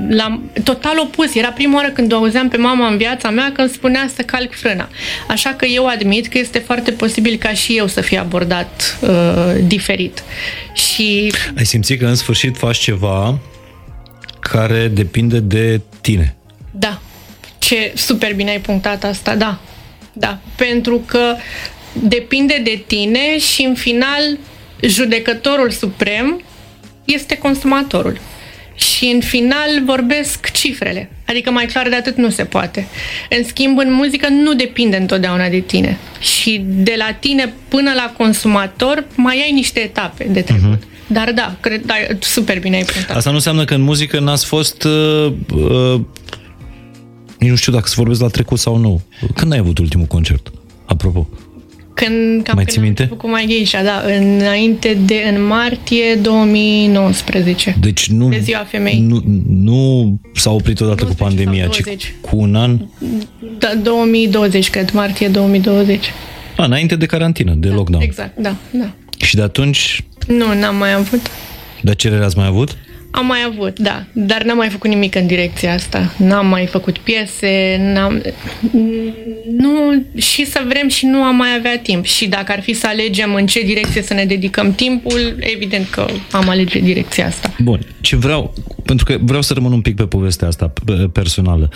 La, 0.10 0.42
total 0.64 1.00
opus. 1.00 1.36
Era 1.36 1.50
prima 1.50 1.76
oară 1.76 1.90
când 1.90 2.14
o 2.14 2.16
auzeam 2.16 2.50
pe 2.50 2.58
mama 2.58 2.88
în 2.88 2.98
viața 2.98 3.30
mea 3.30 3.52
când 3.52 3.72
spunea 3.72 4.10
să 4.16 4.22
calc 4.22 4.54
frâna. 4.54 4.90
Așa 5.28 5.50
că 5.50 5.66
eu 5.66 5.88
admit 5.88 6.28
că 6.28 6.38
este 6.38 6.60
foarte 6.60 6.92
posibil 6.92 7.38
ca 7.38 7.54
și 7.54 7.78
eu 7.78 7.88
să 7.88 8.02
fie 8.02 8.18
abordat 8.18 8.98
uh, 9.02 9.10
diferit. 9.68 10.24
Și 10.74 11.34
Ai 11.58 11.66
simțit 11.66 12.00
că 12.00 12.06
în 12.06 12.16
sfârșit 12.16 12.58
faci 12.58 12.78
ceva 12.78 13.40
care 14.40 14.88
depinde 14.88 15.40
de 15.40 15.82
tine. 16.02 16.36
Da. 16.72 16.99
Ce 17.70 17.92
super 17.96 18.36
bine 18.36 18.50
ai 18.50 18.60
punctat 18.60 19.04
asta, 19.04 19.36
da. 19.36 19.60
Da. 20.14 20.40
Pentru 20.56 21.04
că 21.06 21.36
depinde 21.94 22.62
de 22.64 22.84
tine 22.88 23.40
și 23.40 23.64
în 23.64 23.74
final 23.74 24.38
judecătorul 24.82 25.70
suprem 25.70 26.42
este 27.06 27.38
consumatorul. 27.38 28.20
Și 28.76 29.06
în 29.06 29.22
final 29.22 29.84
vorbesc 29.86 30.52
cifrele. 30.52 31.12
Adică 31.26 31.52
mai 31.52 31.66
clar 31.66 31.90
de 31.90 31.96
atât 31.96 32.18
nu 32.18 32.30
se 32.30 32.44
poate. 32.44 32.88
În 33.30 33.44
schimb, 33.44 33.78
în 33.78 33.94
muzică 33.94 34.28
nu 34.30 34.54
depinde 34.54 34.98
întotdeauna 34.98 35.48
de 35.48 35.60
tine. 35.60 35.98
Și 36.20 36.62
de 36.66 36.94
la 36.98 37.14
tine 37.20 37.54
până 37.68 37.92
la 37.96 38.14
consumator 38.18 39.06
mai 39.16 39.42
ai 39.44 39.52
niște 39.52 39.80
etape 39.80 40.28
de 40.30 40.42
trecut. 40.42 40.76
Uh-huh. 40.76 41.08
Dar 41.08 41.32
da, 41.32 41.56
cred, 41.60 41.86
da, 41.86 41.94
super 42.20 42.60
bine 42.60 42.76
ai 42.76 42.84
punctat. 42.84 43.16
Asta 43.16 43.30
nu 43.30 43.36
înseamnă 43.36 43.66
că 43.66 43.74
în 43.74 43.82
muzică 43.82 44.20
n-ați 44.20 44.46
fost... 44.46 44.84
Uh, 44.84 45.34
uh, 45.54 46.02
nici 47.40 47.50
nu 47.50 47.56
știu 47.56 47.72
dacă 47.72 47.88
să 47.88 47.94
vorbesc 47.98 48.22
la 48.22 48.28
trecut 48.28 48.60
sau 48.60 48.78
nu. 48.78 49.02
Când 49.36 49.52
ai 49.52 49.58
avut 49.58 49.78
ultimul 49.78 50.06
concert? 50.06 50.52
Apropo. 50.86 51.28
Când, 51.94 52.44
cam 52.44 52.56
Mai 52.56 52.64
când 52.64 52.68
ții 52.68 52.82
minte? 52.82 53.02
am 53.02 53.08
făcut 53.08 53.30
mai 53.30 53.46
Geisha, 53.48 53.84
da, 53.84 54.02
înainte 54.18 54.98
de, 55.06 55.16
în 55.36 55.44
martie 55.46 56.16
2019. 56.22 57.76
Deci 57.80 58.10
nu, 58.10 58.30
De 58.30 58.40
ziua 58.40 58.64
femeii. 58.70 59.00
nu, 59.02 59.24
nu 59.50 60.20
s-a 60.34 60.52
oprit 60.52 60.80
odată 60.82 61.04
cu 61.06 61.14
19 61.18 61.18
sau 61.18 61.28
pandemia, 61.28 61.64
20. 61.66 62.02
ci 62.04 62.14
cu 62.22 62.38
un 62.38 62.56
an, 62.56 62.78
Da, 63.60 63.76
2020, 63.84 64.70
cred, 64.70 64.92
martie 64.92 65.28
2020. 65.28 66.06
a, 66.58 66.64
înainte 66.66 66.96
de 66.96 67.06
carantină, 67.06 67.54
de 67.54 67.68
lockdown. 67.68 68.04
Exact, 68.04 68.38
da, 68.38 68.56
da. 68.72 68.92
Și 69.26 69.36
de 69.36 69.42
atunci, 69.42 70.04
Nu, 70.28 70.60
n-am 70.60 70.76
mai 70.76 70.94
avut. 70.94 71.22
de 71.82 71.96
cerere 71.96 72.24
ați 72.24 72.38
mai 72.38 72.46
avut? 72.48 72.78
Am 73.12 73.26
mai 73.26 73.40
avut, 73.48 73.80
da, 73.80 74.06
dar 74.14 74.44
n-am 74.44 74.58
mai 74.58 74.70
făcut 74.70 74.90
nimic 74.90 75.16
în 75.16 75.28
direcția 75.28 75.74
asta. 75.74 76.14
N-am 76.18 76.48
mai 76.48 76.66
făcut 76.66 76.98
piese, 76.98 77.78
n-am... 77.94 78.22
Nu, 79.58 80.06
și 80.16 80.46
să 80.46 80.64
vrem 80.68 80.88
și 80.88 81.06
nu 81.06 81.24
am 81.24 81.36
mai 81.36 81.50
avea 81.58 81.80
timp. 81.80 82.06
Și 82.06 82.28
dacă 82.28 82.52
ar 82.52 82.62
fi 82.62 82.74
să 82.74 82.88
alegem 82.88 83.34
în 83.34 83.46
ce 83.46 83.62
direcție 83.62 84.02
să 84.02 84.14
ne 84.14 84.26
dedicăm 84.26 84.74
timpul, 84.74 85.36
evident 85.40 85.90
că 85.90 86.06
am 86.32 86.50
alege 86.50 86.80
direcția 86.80 87.26
asta. 87.28 87.54
Bun, 87.60 87.80
ce 88.02 88.16
vreau, 88.16 88.54
pentru 88.86 89.06
că 89.06 89.18
vreau 89.22 89.42
să 89.42 89.54
rămân 89.54 89.72
un 89.72 89.82
pic 89.82 89.96
pe 89.96 90.06
povestea 90.06 90.48
asta 90.48 90.74
pe- 90.86 91.10
personală. 91.14 91.70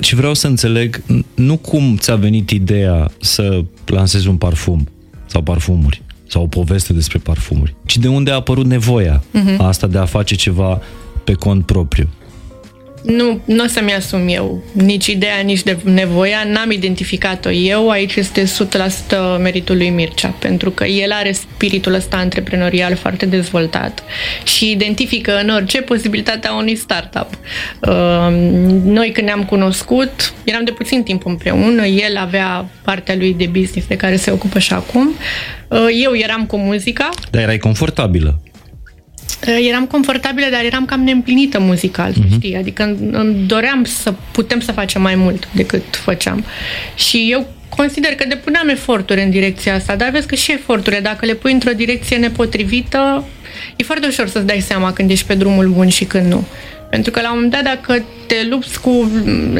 Ce 0.00 0.16
vreau 0.16 0.34
să 0.34 0.46
înțeleg, 0.46 1.02
n- 1.02 1.24
nu 1.34 1.56
cum 1.56 1.96
ți-a 1.96 2.16
venit 2.16 2.50
ideea 2.50 3.10
să 3.20 3.62
lansezi 3.86 4.28
un 4.28 4.36
parfum 4.36 4.88
sau 5.26 5.42
parfumuri 5.42 6.02
sau 6.28 6.42
o 6.42 6.46
poveste 6.46 6.92
despre 6.92 7.18
parfumuri, 7.18 7.74
ci 7.86 7.98
de 7.98 8.08
unde 8.08 8.30
a 8.30 8.34
apărut 8.34 8.66
nevoia 8.66 9.24
uh-huh. 9.34 9.56
asta 9.56 9.86
de 9.86 9.98
a 9.98 10.04
face 10.04 10.34
ceva 10.34 10.80
pe 11.24 11.32
cont 11.32 11.66
propriu. 11.66 12.08
Nu, 13.06 13.40
nu 13.44 13.64
o 13.64 13.66
să-mi 13.66 13.92
asum 13.92 14.28
eu 14.28 14.62
nici 14.72 15.06
ideea, 15.06 15.40
nici 15.44 15.62
de 15.62 15.76
nevoia, 15.84 16.44
n-am 16.52 16.70
identificat-o 16.70 17.50
eu, 17.50 17.88
aici 17.88 18.14
este 18.14 18.44
100% 18.44 19.38
meritul 19.40 19.76
lui 19.76 19.88
Mircea, 19.88 20.28
pentru 20.28 20.70
că 20.70 20.84
el 20.84 21.12
are 21.12 21.32
spiritul 21.32 21.94
ăsta 21.94 22.16
antreprenorial 22.16 22.96
foarte 22.96 23.26
dezvoltat 23.26 24.02
și 24.44 24.70
identifică 24.70 25.38
în 25.42 25.48
orice 25.48 25.80
posibilitatea 25.80 26.52
unui 26.52 26.76
startup. 26.76 27.28
Uh, 27.80 28.28
Noi 28.84 29.10
când 29.12 29.26
ne-am 29.26 29.44
cunoscut, 29.44 30.32
eram 30.44 30.64
de 30.64 30.70
puțin 30.70 31.02
timp 31.02 31.26
împreună, 31.26 31.86
el 31.86 32.16
avea 32.16 32.68
partea 32.82 33.14
lui 33.14 33.34
de 33.34 33.46
business 33.46 33.86
de 33.86 33.96
care 33.96 34.16
se 34.16 34.30
ocupă 34.30 34.58
și 34.58 34.72
acum, 34.72 35.14
Uh, 35.68 35.86
eu 36.04 36.14
eram 36.14 36.46
cu 36.46 36.56
muzica, 36.56 37.08
Dar 37.30 37.42
erai 37.42 37.58
confortabilă. 37.58 38.40
Uh, 39.46 39.68
Eram 39.68 39.86
confortabilă, 39.86 40.46
dar 40.50 40.64
eram 40.64 40.84
cam 40.84 41.00
neîmplinită 41.00 41.60
muzical, 41.60 42.12
uh-huh. 42.12 42.32
știi? 42.32 42.56
Adică 42.56 42.82
îmi 42.82 43.08
îmi 43.12 43.34
doream 43.46 43.84
să 43.84 44.14
putem 44.30 44.60
să 44.60 44.72
facem 44.72 45.02
mai 45.02 45.14
mult 45.14 45.48
decât 45.52 45.82
făceam. 45.90 46.44
Și 46.94 47.28
eu 47.30 47.46
consider 47.68 48.14
că 48.14 48.24
depuneam 48.28 48.68
eforturi 48.68 49.22
în 49.22 49.30
direcția 49.30 49.74
asta, 49.74 49.96
dar 49.96 50.10
vezi 50.10 50.26
că 50.26 50.34
și 50.34 50.52
eforturile, 50.52 51.00
dacă 51.00 51.26
le 51.26 51.34
pui 51.34 51.52
într-o 51.52 51.72
direcție 51.72 52.16
nepotrivită, 52.16 53.24
e 53.76 53.84
foarte 53.84 54.06
ușor 54.06 54.28
să-ți 54.28 54.46
dai 54.46 54.60
seama 54.60 54.92
când 54.92 55.10
ești 55.10 55.26
pe 55.26 55.34
drumul 55.34 55.68
bun 55.68 55.88
și 55.88 56.04
când 56.04 56.32
nu. 56.32 56.44
Pentru 56.90 57.10
că 57.10 57.20
la 57.20 57.28
un 57.28 57.34
moment 57.34 57.52
dat, 57.52 57.62
dacă 57.62 58.04
te 58.26 58.34
lupți 58.48 58.80
cu, 58.80 59.10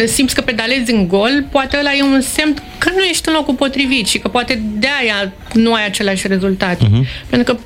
simți 0.07 0.35
că 0.35 0.41
pedalezi 0.41 0.93
în 0.93 1.09
gol, 1.09 1.47
poate 1.51 1.77
ăla 1.79 1.95
e 1.95 2.03
un 2.03 2.21
semn 2.21 2.55
că 2.79 2.91
nu 2.95 3.03
ești 3.03 3.29
în 3.29 3.35
locul 3.35 3.55
potrivit 3.55 4.07
și 4.07 4.19
că 4.19 4.29
poate 4.29 4.63
de 4.79 4.87
aia 5.01 5.33
nu 5.53 5.73
ai 5.73 5.87
același 5.87 6.27
rezultat. 6.27 6.77
Uh-huh. 6.77 7.27
Pentru 7.29 7.55
că 7.55 7.61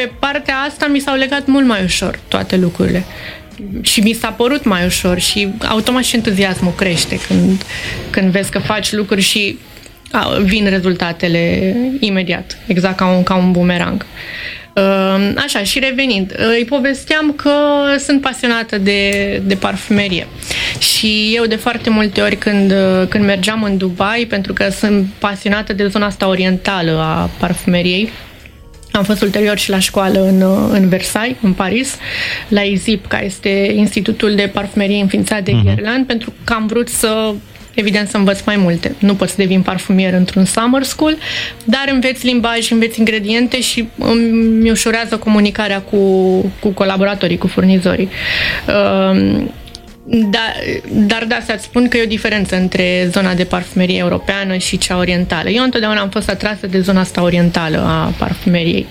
pe 0.00 0.12
partea 0.18 0.56
asta 0.56 0.86
mi 0.86 0.98
s-au 0.98 1.16
legat 1.16 1.46
mult 1.46 1.66
mai 1.66 1.82
ușor 1.84 2.18
toate 2.28 2.56
lucrurile. 2.56 3.04
Și 3.80 4.00
mi 4.00 4.12
s-a 4.12 4.28
părut 4.28 4.64
mai 4.64 4.84
ușor 4.86 5.18
și 5.18 5.48
automat 5.68 6.04
și 6.04 6.16
entuziasmul 6.16 6.72
crește 6.72 7.18
când, 7.26 7.64
când 8.10 8.30
vezi 8.30 8.50
că 8.50 8.58
faci 8.58 8.92
lucruri 8.92 9.20
și 9.20 9.58
a, 10.10 10.38
vin 10.42 10.68
rezultatele 10.68 11.74
imediat, 12.00 12.58
exact 12.66 12.96
ca 12.96 13.06
un, 13.06 13.22
ca 13.22 13.34
un 13.34 13.52
bumerang. 13.52 14.06
Uh, 14.74 15.32
Așa, 15.36 15.62
și 15.62 15.78
revenind, 15.78 16.36
uh, 16.38 16.54
îi 16.56 16.64
povesteam 16.64 17.32
că 17.32 17.52
sunt 17.98 18.20
pasionată 18.20 18.78
de, 18.78 19.42
de 19.44 19.54
parfumerie 19.54 20.26
și 20.78 21.32
eu 21.34 21.44
de 21.44 21.56
foarte 21.56 21.90
multe 21.90 22.20
ori 22.20 22.36
când, 22.36 22.70
uh, 22.70 23.06
când 23.08 23.24
mergeam 23.24 23.62
în 23.62 23.76
Dubai, 23.76 24.26
pentru 24.28 24.52
că 24.52 24.68
sunt 24.68 25.06
pasionată 25.18 25.72
de 25.72 25.86
zona 25.86 26.06
asta 26.06 26.28
orientală 26.28 26.98
a 26.98 27.30
parfumeriei, 27.38 28.10
am 28.92 29.02
fost 29.04 29.22
ulterior 29.22 29.58
și 29.58 29.70
la 29.70 29.78
școală 29.78 30.24
în, 30.24 30.42
în 30.72 30.88
Versailles, 30.88 31.36
în 31.42 31.52
Paris, 31.52 31.96
la 32.48 32.60
IZIP, 32.60 33.06
care 33.06 33.24
este 33.24 33.72
Institutul 33.74 34.34
de 34.34 34.50
Parfumerie 34.52 35.00
înființat 35.00 35.42
de 35.42 35.52
uh-huh. 35.52 36.06
pentru 36.06 36.32
că 36.44 36.52
am 36.52 36.66
vrut 36.66 36.88
să 36.88 37.34
evident 37.74 38.08
să 38.08 38.16
învăț 38.16 38.42
mai 38.44 38.56
multe. 38.56 38.94
Nu 38.98 39.14
poți 39.14 39.30
să 39.30 39.36
devin 39.36 39.62
parfumier 39.62 40.12
într-un 40.12 40.44
summer 40.44 40.82
school, 40.82 41.16
dar 41.64 41.84
înveți 41.92 42.26
limbaj, 42.26 42.70
înveți 42.70 42.98
ingrediente 42.98 43.60
și 43.60 43.88
îmi 43.98 44.70
ușurează 44.70 45.16
comunicarea 45.16 45.80
cu, 45.80 45.98
cu 46.60 46.68
colaboratorii, 46.68 47.38
cu 47.38 47.46
furnizorii. 47.46 48.08
Uh, 48.68 49.42
da, 50.12 50.52
dar 50.88 51.24
da, 51.28 51.38
să-ți 51.46 51.64
spun 51.64 51.88
că 51.88 51.96
e 51.96 52.02
o 52.02 52.06
diferență 52.06 52.56
între 52.56 53.08
zona 53.10 53.34
de 53.34 53.44
parfumerie 53.44 53.98
europeană 53.98 54.56
și 54.56 54.78
cea 54.78 54.96
orientală. 54.96 55.48
Eu 55.48 55.62
întotdeauna 55.62 56.00
am 56.00 56.08
fost 56.08 56.28
atrasă 56.28 56.66
de 56.66 56.80
zona 56.80 57.00
asta 57.00 57.22
orientală 57.22 57.78
a 57.78 58.12
parfumeriei 58.18 58.86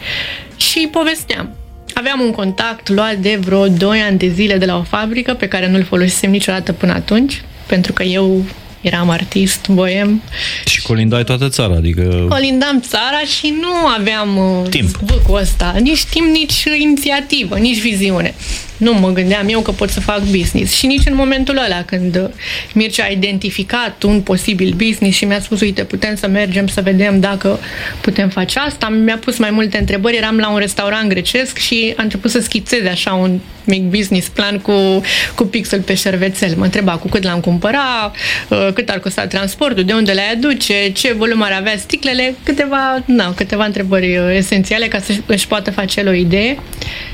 și 0.56 0.88
povesteam. 0.92 1.50
Aveam 1.94 2.20
un 2.20 2.32
contact 2.32 2.90
luat 2.90 3.16
de 3.16 3.38
vreo 3.42 3.68
2 3.68 4.00
ani 4.00 4.18
de 4.18 4.28
zile 4.28 4.58
de 4.58 4.66
la 4.66 4.78
o 4.78 4.84
fabrică 4.84 5.34
pe 5.34 5.48
care 5.48 5.70
nu-l 5.70 5.84
folosisem 5.84 6.32
niciodată 6.32 6.74
până 6.74 6.94
atunci, 6.94 7.42
pentru 7.66 7.94
că 7.94 8.04
eu 8.04 8.46
eram 8.82 9.10
artist, 9.10 9.68
boem. 9.68 10.22
Și 10.66 10.82
colindai 10.82 11.24
toată 11.24 11.50
țara, 11.50 11.74
adică... 11.76 12.26
Colindam 12.30 12.82
țara 12.82 13.20
și 13.38 13.54
nu 13.62 13.88
aveam 13.98 14.38
uh, 14.38 14.70
Timp. 14.70 14.90
zvâcul 14.90 15.40
ăsta, 15.40 15.76
nici 15.82 16.06
timp, 16.06 16.28
nici 16.28 16.64
inițiativă, 16.80 17.58
nici 17.58 17.82
viziune. 17.82 18.34
Nu 18.78 18.94
mă 18.94 19.10
gândeam 19.10 19.48
eu 19.50 19.60
că 19.60 19.72
pot 19.72 19.90
să 19.90 20.00
fac 20.00 20.22
business. 20.24 20.74
Și 20.74 20.86
nici 20.86 21.06
în 21.06 21.16
momentul 21.16 21.58
ăla 21.66 21.84
când 21.84 22.16
uh, 22.16 22.30
Mircea 22.74 23.04
a 23.04 23.08
identificat 23.08 24.04
un 24.04 24.22
posibil 24.22 24.74
business 24.78 25.18
și 25.18 25.26
mi-a 25.26 25.42
spus, 25.42 25.60
uite, 25.62 25.84
putem 25.84 26.16
să 26.16 26.28
mergem 26.28 26.68
să 26.68 26.82
vedem 26.82 27.20
dacă 27.20 27.60
putem 28.02 28.30
face 28.30 28.60
asta, 28.60 28.90
mi-a 28.90 29.18
pus 29.18 29.38
mai 29.38 29.50
multe 29.50 29.78
întrebări, 29.78 30.18
eram 30.18 30.38
la 30.38 30.50
un 30.50 30.58
restaurant 30.58 31.10
grecesc 31.10 31.58
și 31.58 31.94
a 31.96 32.04
început 32.04 32.32
să 32.32 32.40
schițeze 32.40 32.88
așa 32.88 33.14
un 33.14 33.40
mic 33.70 33.84
business 33.84 34.28
plan 34.28 34.60
cu, 34.60 35.02
cu 35.36 35.44
pixel 35.44 35.82
pe 35.82 35.94
șervețel. 35.94 36.56
Mă 36.56 36.64
întreba 36.64 36.92
cu 36.92 37.08
cât 37.08 37.24
l-am 37.24 37.40
cumpăra, 37.40 38.12
uh, 38.50 38.68
cât 38.74 38.90
ar 38.90 39.00
costa 39.00 39.28
transportul, 39.28 39.84
de 39.84 39.94
unde 39.94 40.12
le 40.12 40.22
aduce, 40.22 40.92
ce 40.92 41.14
volum 41.14 41.42
ar 41.42 41.52
avea 41.52 41.78
sticlele, 41.78 42.36
câteva, 42.44 43.04
na, 43.06 43.34
câteva 43.34 43.66
întrebări 43.66 44.18
uh, 44.18 44.36
esențiale 44.36 44.88
ca 44.88 45.00
să 45.00 45.14
își 45.26 45.48
poată 45.48 45.72
face 45.72 46.00
el 46.00 46.08
o 46.08 46.14
idee 46.14 46.58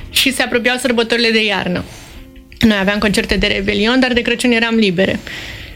și 0.10 0.34
se 0.34 0.42
apropiau 0.42 0.78
sărbătorile 0.78 1.30
de 1.30 1.46
iarnă. 1.46 1.84
Noi 2.60 2.78
aveam 2.80 3.00
concerte 3.00 3.36
de 3.36 3.48
Revelion, 3.48 4.00
dar 4.00 4.14
de 4.14 4.22
Crăciun 4.22 4.52
eram 4.52 4.76
libere. 4.76 5.20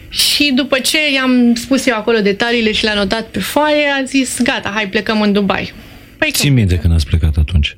Și 0.09 0.51
după 0.55 0.79
ce 0.79 0.97
i-am 1.13 1.53
spus 1.55 1.85
eu 1.85 1.95
acolo 1.95 2.19
detaliile 2.19 2.71
și 2.71 2.83
le-a 2.83 2.93
notat 2.93 3.27
pe 3.27 3.39
foaie, 3.39 3.87
a 4.01 4.03
zis, 4.03 4.41
gata, 4.41 4.71
hai 4.75 4.87
plecăm 4.87 5.21
în 5.21 5.33
Dubai. 5.33 5.73
Păi, 6.17 6.31
Ții 6.31 6.49
minte 6.49 6.75
când 6.75 6.93
ați 6.93 7.05
plecat 7.05 7.35
atunci? 7.37 7.77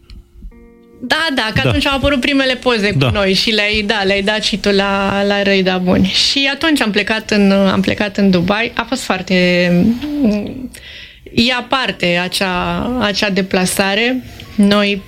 Da, 1.04 1.28
da, 1.36 1.52
că 1.54 1.60
Da. 1.64 1.70
atunci 1.70 1.86
au 1.88 1.96
apărut 1.96 2.20
primele 2.20 2.56
poze 2.56 2.92
Da. 2.98 3.06
cu 3.08 3.14
noi 3.14 3.34
și 3.34 3.50
le-ai, 3.50 3.82
da, 3.88 4.02
le-ai 4.04 4.22
dat 4.22 4.44
și 4.44 4.58
tu 4.58 4.70
la, 4.72 5.24
la 5.24 5.42
răi 5.44 5.64
da 5.64 5.78
buni. 5.78 6.08
Și 6.08 6.50
atunci 6.54 6.82
am 6.82 6.92
plecat 6.92 7.32
în, 7.32 7.52
am 7.52 7.82
plecat 7.82 8.18
în 8.18 8.30
Dubai. 8.32 8.72
A 8.76 8.86
fost 8.90 9.04
foarte... 9.04 9.36
E 11.34 11.54
aparte 11.54 12.20
acea, 12.24 12.82
acea 13.02 13.30
deplasare. 13.30 14.24
Noi 14.56 15.02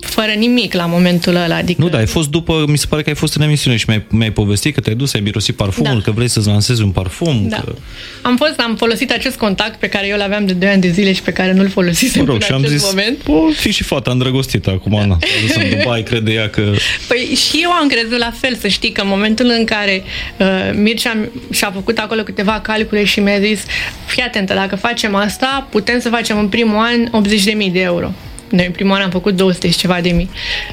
fără 0.00 0.32
nimic 0.38 0.74
la 0.74 0.86
momentul 0.86 1.34
ăla. 1.36 1.56
Adică 1.56 1.82
Nu, 1.82 1.88
da, 1.88 1.98
ai 1.98 2.06
fost 2.06 2.28
după, 2.30 2.64
mi 2.68 2.78
se 2.78 2.86
pare 2.88 3.02
că 3.02 3.08
ai 3.08 3.14
fost 3.14 3.34
în 3.34 3.42
emisiune 3.42 3.76
și 3.76 3.84
mi-ai, 3.88 4.06
mi-ai 4.10 4.30
povestit 4.30 4.74
că 4.74 4.80
te-ai 4.80 4.94
dus, 4.96 5.14
ai 5.14 5.20
mirosit 5.20 5.56
parfumul, 5.56 5.94
Da. 5.94 6.00
că 6.04 6.10
vrei 6.10 6.28
să-ți 6.28 6.46
lansezi 6.46 6.82
un 6.82 6.90
parfum. 6.90 7.46
Da. 7.48 7.56
Că... 7.56 7.74
Am 8.22 8.36
fost, 8.36 8.54
am 8.58 8.76
folosit 8.76 9.10
acest 9.10 9.36
contact 9.36 9.78
pe 9.78 9.88
care 9.88 10.06
eu 10.08 10.16
l-aveam 10.16 10.46
de 10.46 10.52
2 10.52 10.68
ani 10.68 10.80
de 10.80 10.88
zile 10.90 11.12
și 11.12 11.22
pe 11.22 11.32
care 11.32 11.52
nu-l 11.52 11.68
folosisem 11.68 12.24
Mă 12.24 12.26
rog, 12.26 12.34
în 12.34 12.40
și 12.46 12.52
am 12.52 12.58
acest 12.58 12.72
zis, 12.72 12.84
moment. 12.84 13.18
o 13.26 13.50
fi 13.56 13.70
și 13.70 13.82
fata 13.82 14.10
îndrăgostită 14.10 14.70
acum, 14.70 14.92
na, 14.92 15.18
s-a 15.20 15.26
dus 15.46 15.54
în 15.54 15.78
Dubai, 15.78 16.02
crede 16.02 16.32
ea 16.32 16.48
că... 16.50 16.72
Păi 17.08 17.18
și 17.18 17.60
eu 17.62 17.70
am 17.70 17.88
crezut 17.88 18.18
la 18.18 18.32
fel, 18.40 18.56
să 18.60 18.68
știi 18.68 18.90
că 18.92 19.00
în 19.00 19.08
momentul 19.08 19.54
în 19.58 19.64
care 19.64 20.02
uh, 20.38 20.46
Mircea 20.74 21.16
și-a 21.50 21.70
făcut 21.74 21.98
acolo 21.98 22.22
câteva 22.22 22.60
calcule 22.60 23.04
și 23.04 23.20
mi-a 23.20 23.38
zis 23.40 23.60
fii 24.06 24.22
atentă, 24.22 24.54
dacă 24.54 24.76
facem 24.76 25.14
asta, 25.14 25.66
putem 25.70 26.00
să 26.00 26.08
facem 26.08 26.38
în 26.38 26.48
primul 26.48 26.76
an 27.12 27.24
80.000 27.66 27.72
de 27.72 27.80
euro. 27.80 28.12
Noi 28.50 28.66
în 28.66 28.72
primul 28.72 28.94
an 28.94 29.02
am 29.02 29.10
făcut 29.10 29.36
200 29.36 29.70
și 29.70 29.78
ceva 29.78 30.00
de 30.00 30.10
mii. 30.10 30.30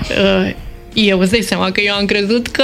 Uh, 0.10 0.54
eu 0.94 1.20
îți 1.20 1.32
dai 1.32 1.42
seama 1.42 1.72
că 1.72 1.82
eu 1.82 1.94
am 1.94 2.06
crezut 2.06 2.48
că 2.48 2.64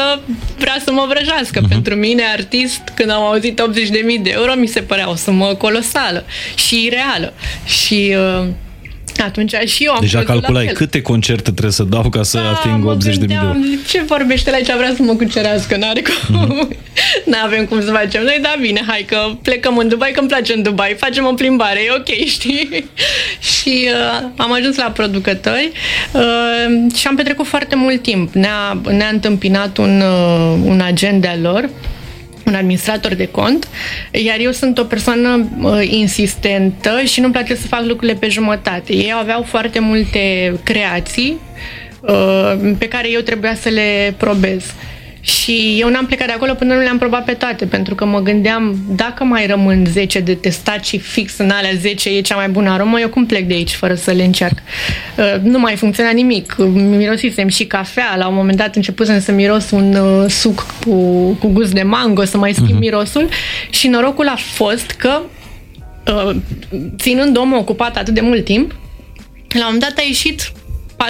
vrea 0.57 0.77
să 0.83 0.91
mă 0.91 1.05
vrăjească. 1.09 1.59
Uh-huh. 1.59 1.69
Pentru 1.69 1.95
mine, 1.95 2.23
artist, 2.33 2.81
când 2.93 3.09
am 3.09 3.21
auzit 3.21 3.61
80.000 3.61 4.21
de 4.21 4.29
euro, 4.29 4.53
mi 4.55 4.67
se 4.67 4.81
părea 4.81 5.09
o 5.09 5.15
sumă 5.15 5.53
colosală 5.53 6.25
și 6.55 6.89
reală. 6.91 7.33
Și 7.65 8.15
uh, 8.39 8.47
atunci 9.23 9.53
și 9.65 9.83
eu 9.83 9.91
am 9.91 9.97
Deja 9.99 10.23
calculai 10.23 10.65
câte 10.65 11.01
concerte 11.01 11.51
trebuie 11.51 11.71
să 11.71 11.83
dau 11.83 12.09
ca 12.09 12.23
să 12.23 12.37
da, 12.37 12.49
ating 12.49 12.85
80 12.85 13.17
de 13.17 13.25
mii 13.25 13.35
de 13.35 13.41
euro. 13.45 13.57
Ce 13.87 14.01
vorbește 14.01 14.49
la 14.49 14.55
aici, 14.55 14.71
vrea 14.77 14.93
să 14.95 15.01
mă 15.03 15.13
cucerească, 15.13 15.77
n-are 15.77 16.01
cum. 16.01 16.47
Mm-hmm. 16.47 16.77
N-avem 17.31 17.65
cum 17.65 17.81
să 17.81 17.91
facem. 17.91 18.23
Noi, 18.23 18.39
da, 18.41 18.55
bine, 18.61 18.83
hai 18.87 19.05
că 19.07 19.17
plecăm 19.41 19.77
în 19.77 19.87
Dubai, 19.87 20.11
că 20.11 20.19
îmi 20.19 20.29
place 20.29 20.53
în 20.53 20.61
Dubai, 20.61 20.95
facem 20.97 21.25
o 21.25 21.33
plimbare, 21.33 21.79
e 21.79 21.95
ok, 21.97 22.25
știi? 22.35 22.89
și 23.39 23.87
uh, 23.87 24.29
am 24.37 24.53
ajuns 24.53 24.77
la 24.77 24.91
producători 24.93 25.71
uh, 26.11 26.93
și 26.95 27.07
am 27.07 27.15
petrecut 27.15 27.45
foarte 27.47 27.75
mult 27.75 28.01
timp. 28.01 28.33
Ne-a, 28.33 28.81
ne-a 28.91 29.09
întâmpinat 29.11 29.77
un, 29.77 30.01
uh, 30.01 30.57
un 30.63 30.81
agent 30.81 31.21
de-al 31.21 31.41
lor, 31.41 31.69
un 32.49 32.55
administrator 32.55 33.13
de 33.13 33.27
cont, 33.27 33.67
iar 34.11 34.37
eu 34.39 34.51
sunt 34.51 34.77
o 34.77 34.83
persoană 34.83 35.47
uh, 35.61 35.87
insistentă 35.89 37.01
și 37.05 37.19
nu-mi 37.19 37.33
place 37.33 37.55
să 37.55 37.67
fac 37.67 37.81
lucrurile 37.85 38.17
pe 38.19 38.27
jumătate. 38.27 38.93
Ei 38.93 39.13
aveau 39.19 39.41
foarte 39.41 39.79
multe 39.79 40.53
creații 40.63 41.37
uh, 42.01 42.53
pe 42.77 42.87
care 42.87 43.11
eu 43.11 43.21
trebuia 43.21 43.55
să 43.55 43.69
le 43.69 44.13
probez. 44.17 44.63
Și 45.21 45.77
eu 45.79 45.89
n-am 45.89 46.05
plecat 46.05 46.27
de 46.27 46.33
acolo 46.33 46.53
până 46.53 46.73
nu 46.73 46.81
le-am 46.81 46.97
probat 46.97 47.23
pe 47.23 47.33
toate, 47.33 47.65
pentru 47.65 47.95
că 47.95 48.05
mă 48.05 48.19
gândeam, 48.19 48.77
dacă 48.95 49.23
mai 49.23 49.47
rămân 49.47 49.85
10 49.85 50.19
de 50.19 50.33
testat 50.33 50.85
și 50.85 50.97
fix 50.97 51.37
în 51.37 51.49
alea 51.49 51.71
10 51.75 52.09
e 52.09 52.21
cea 52.21 52.35
mai 52.35 52.49
bună 52.49 52.69
aromă, 52.69 52.99
eu 52.99 53.09
cum 53.09 53.25
plec 53.25 53.47
de 53.47 53.53
aici 53.53 53.71
fără 53.71 53.95
să 53.95 54.11
le 54.11 54.23
încerc? 54.23 54.57
Uh, 55.17 55.41
nu 55.41 55.59
mai 55.59 55.75
funcționa 55.75 56.09
nimic. 56.09 56.55
Mirosisem 56.73 57.47
și 57.47 57.65
cafea, 57.65 58.15
la 58.17 58.27
un 58.27 58.35
moment 58.35 58.57
dat 58.57 58.75
începusem 58.75 59.19
să 59.19 59.31
miros 59.31 59.71
un 59.71 59.93
uh, 59.93 60.29
suc 60.29 60.65
cu, 60.85 60.93
cu 61.31 61.47
gust 61.47 61.73
de 61.73 61.83
mango, 61.83 62.23
să 62.23 62.37
mai 62.37 62.53
schimb 62.53 62.77
uh-huh. 62.77 62.79
mirosul 62.79 63.29
și 63.69 63.87
norocul 63.87 64.27
a 64.27 64.35
fost 64.35 64.91
că 64.91 65.21
uh, 66.13 66.35
ținând 66.97 67.37
omul 67.37 67.57
ocupat 67.57 67.97
atât 67.97 68.13
de 68.13 68.21
mult 68.21 68.43
timp, 68.43 68.71
la 69.49 69.67
un 69.67 69.73
moment 69.73 69.81
dat 69.81 69.97
a 69.97 70.07
ieșit 70.07 70.51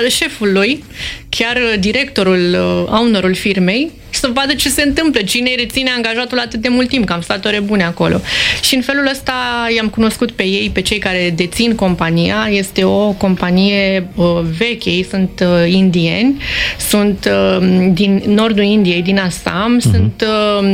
șeful 0.09 0.51
lui, 0.51 0.83
chiar 1.29 1.57
directorul, 1.79 2.55
ownerul 2.89 3.35
firmei, 3.35 3.91
să 4.09 4.29
vadă 4.33 4.53
ce 4.53 4.69
se 4.69 4.81
întâmplă, 4.81 5.21
cine 5.21 5.49
îi 5.49 5.55
reține 5.55 5.89
angajatul 5.95 6.39
atât 6.39 6.61
de 6.61 6.69
mult 6.69 6.87
timp, 6.87 7.05
că 7.05 7.13
am 7.13 7.21
stat 7.21 7.45
ore 7.45 7.59
bune 7.59 7.83
acolo. 7.83 8.21
Și 8.61 8.75
în 8.75 8.81
felul 8.81 9.07
ăsta 9.11 9.33
i-am 9.75 9.87
cunoscut 9.87 10.31
pe 10.31 10.43
ei, 10.43 10.69
pe 10.73 10.81
cei 10.81 10.97
care 10.97 11.33
dețin 11.35 11.75
compania. 11.75 12.47
Este 12.51 12.83
o 12.83 13.11
companie 13.11 14.07
uh, 14.15 14.25
veche, 14.57 14.89
ei 14.89 15.05
sunt 15.09 15.43
uh, 15.43 15.71
indieni, 15.73 16.41
sunt 16.89 17.29
uh, 17.31 17.87
din 17.93 18.23
nordul 18.25 18.63
Indiei, 18.63 19.01
din 19.01 19.19
Assam, 19.19 19.79
uh-huh. 19.79 19.91
sunt 19.91 20.25
uh, 20.27 20.67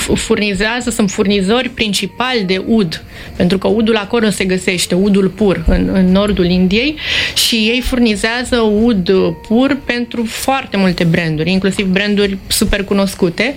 uh, 0.00 0.16
furnizează, 0.16 0.90
sunt 0.90 1.10
furnizori 1.10 1.68
principali 1.68 2.42
de 2.46 2.62
ud, 2.66 3.04
pentru 3.36 3.58
că 3.58 3.68
udul 3.68 3.96
acolo 3.96 4.30
se 4.30 4.44
găsește, 4.44 4.94
udul 4.94 5.28
pur 5.28 5.64
în, 5.66 5.90
în 5.92 6.12
nordul 6.12 6.44
Indiei 6.44 6.96
și 7.34 7.54
ei 7.54 7.80
furnizează 7.80 8.56
ud 8.56 9.08
pur 9.20 9.78
pentru 9.84 10.24
foarte 10.24 10.76
multe 10.76 11.04
branduri, 11.04 11.50
inclusiv 11.50 11.86
branduri 11.86 12.38
super 12.46 12.84
cunoscute, 12.84 13.54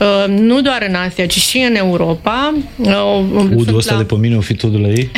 uh, 0.00 0.24
nu 0.28 0.60
doar 0.60 0.84
în 0.88 0.94
Asia, 0.94 1.26
ci 1.26 1.38
și 1.38 1.58
în 1.58 1.74
Europa. 1.74 2.54
Uh, 2.76 3.54
Udul 3.54 3.76
ăsta 3.76 3.92
la... 3.92 3.98
de 3.98 4.04
pe 4.04 4.14
mine 4.14 4.36
o 4.36 4.40
fi 4.40 4.54
tot 4.54 4.70
de 4.72 4.78
la 4.78 4.88
ei? 4.88 5.10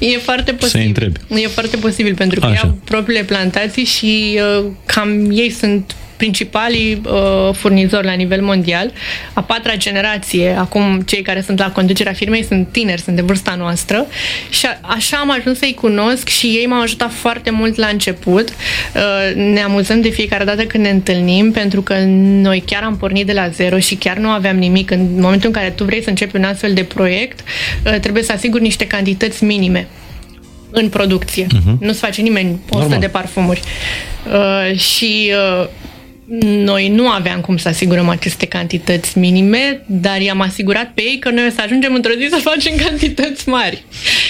e 0.14 0.18
foarte 0.18 0.52
posibil. 0.52 1.12
E 1.28 1.46
foarte 1.46 1.76
posibil, 1.76 2.14
pentru 2.14 2.40
că 2.40 2.46
Așa. 2.46 2.54
ei 2.54 2.60
au 2.64 2.78
propriile 2.84 3.22
plantații 3.22 3.84
și 3.84 4.40
uh, 4.58 4.64
cam 4.84 5.30
ei 5.30 5.50
sunt 5.50 5.94
principalii 6.18 7.00
uh, 7.04 7.54
furnizori 7.54 8.06
la 8.06 8.12
nivel 8.12 8.42
mondial. 8.42 8.92
A 9.32 9.42
patra 9.42 9.74
generație, 9.76 10.56
acum 10.58 11.00
cei 11.00 11.22
care 11.22 11.40
sunt 11.40 11.58
la 11.58 11.72
conducerea 11.72 12.12
firmei 12.12 12.44
sunt 12.44 12.68
tineri, 12.70 13.00
sunt 13.00 13.16
de 13.16 13.22
vârsta 13.22 13.54
noastră 13.54 14.06
și 14.48 14.66
a, 14.66 14.78
așa 14.80 15.16
am 15.16 15.30
ajuns 15.30 15.58
să-i 15.58 15.74
cunosc 15.74 16.28
și 16.28 16.46
ei 16.46 16.66
m-au 16.66 16.80
ajutat 16.80 17.12
foarte 17.12 17.50
mult 17.50 17.76
la 17.76 17.86
început. 17.86 18.48
Uh, 18.48 19.34
ne 19.34 19.60
amuzăm 19.60 20.00
de 20.00 20.08
fiecare 20.08 20.44
dată 20.44 20.64
când 20.64 20.84
ne 20.84 20.90
întâlnim 20.90 21.50
pentru 21.50 21.82
că 21.82 21.94
noi 22.18 22.62
chiar 22.66 22.82
am 22.82 22.96
pornit 22.96 23.26
de 23.26 23.32
la 23.32 23.48
zero 23.48 23.78
și 23.78 23.94
chiar 23.94 24.16
nu 24.16 24.28
aveam 24.28 24.56
nimic. 24.56 24.90
În 24.90 25.20
momentul 25.20 25.48
în 25.48 25.54
care 25.54 25.70
tu 25.70 25.84
vrei 25.84 26.02
să 26.02 26.08
începi 26.08 26.36
un 26.36 26.44
astfel 26.44 26.74
de 26.74 26.84
proiect, 26.84 27.40
uh, 27.86 27.98
trebuie 28.00 28.22
să 28.22 28.32
asiguri 28.32 28.62
niște 28.62 28.86
cantități 28.86 29.44
minime 29.44 29.86
în 30.70 30.88
producție. 30.88 31.46
Uh-huh. 31.46 31.78
Nu-ți 31.80 31.98
face 31.98 32.20
nimeni 32.20 32.48
100 32.48 32.78
Normal. 32.78 32.98
de 32.98 33.08
parfumuri. 33.08 33.60
Uh, 34.32 34.78
și 34.78 35.32
uh, 35.60 35.68
noi 36.40 36.88
nu 36.88 37.08
aveam 37.08 37.40
cum 37.40 37.56
să 37.56 37.68
asigurăm 37.68 38.08
aceste 38.08 38.46
cantități 38.46 39.18
minime, 39.18 39.82
dar 39.86 40.20
i-am 40.20 40.40
asigurat 40.40 40.92
pe 40.94 41.02
ei 41.02 41.18
că 41.18 41.30
noi 41.30 41.46
o 41.46 41.50
să 41.50 41.60
ajungem 41.64 41.94
într-o 41.94 42.12
zi 42.18 42.28
să 42.30 42.40
facem 42.42 42.72
cantități 42.86 43.48
mari. 43.48 43.84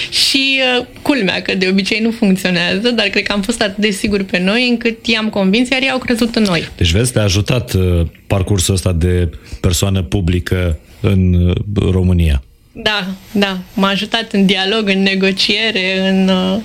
Și 0.09 0.59
uh, 0.79 0.85
culmea 1.01 1.41
că 1.41 1.55
de 1.55 1.67
obicei 1.67 1.99
nu 1.99 2.11
funcționează, 2.11 2.89
dar 2.89 3.07
cred 3.07 3.23
că 3.23 3.31
am 3.31 3.41
fost 3.41 3.61
atât 3.61 3.77
de 3.77 3.89
siguri 3.89 4.23
pe 4.23 4.39
noi 4.39 4.69
încât 4.69 5.05
i-am 5.05 5.29
convins, 5.29 5.69
iar 5.69 5.81
ei 5.81 5.89
au 5.89 5.97
crezut 5.97 6.35
în 6.35 6.43
noi. 6.43 6.69
Deci 6.77 6.91
vezi, 6.91 7.11
te-a 7.11 7.23
ajutat 7.23 7.73
uh, 7.73 8.01
parcursul 8.27 8.73
ăsta 8.73 8.91
de 8.91 9.29
persoană 9.61 10.01
publică 10.01 10.79
în 10.99 11.33
uh, 11.33 11.55
România. 11.91 12.43
Da, 12.71 13.07
da. 13.31 13.57
M-a 13.73 13.89
ajutat 13.89 14.33
în 14.33 14.45
dialog, 14.45 14.89
în 14.89 15.01
negociere, 15.01 16.09
în... 16.09 16.27
Uh, 16.27 16.59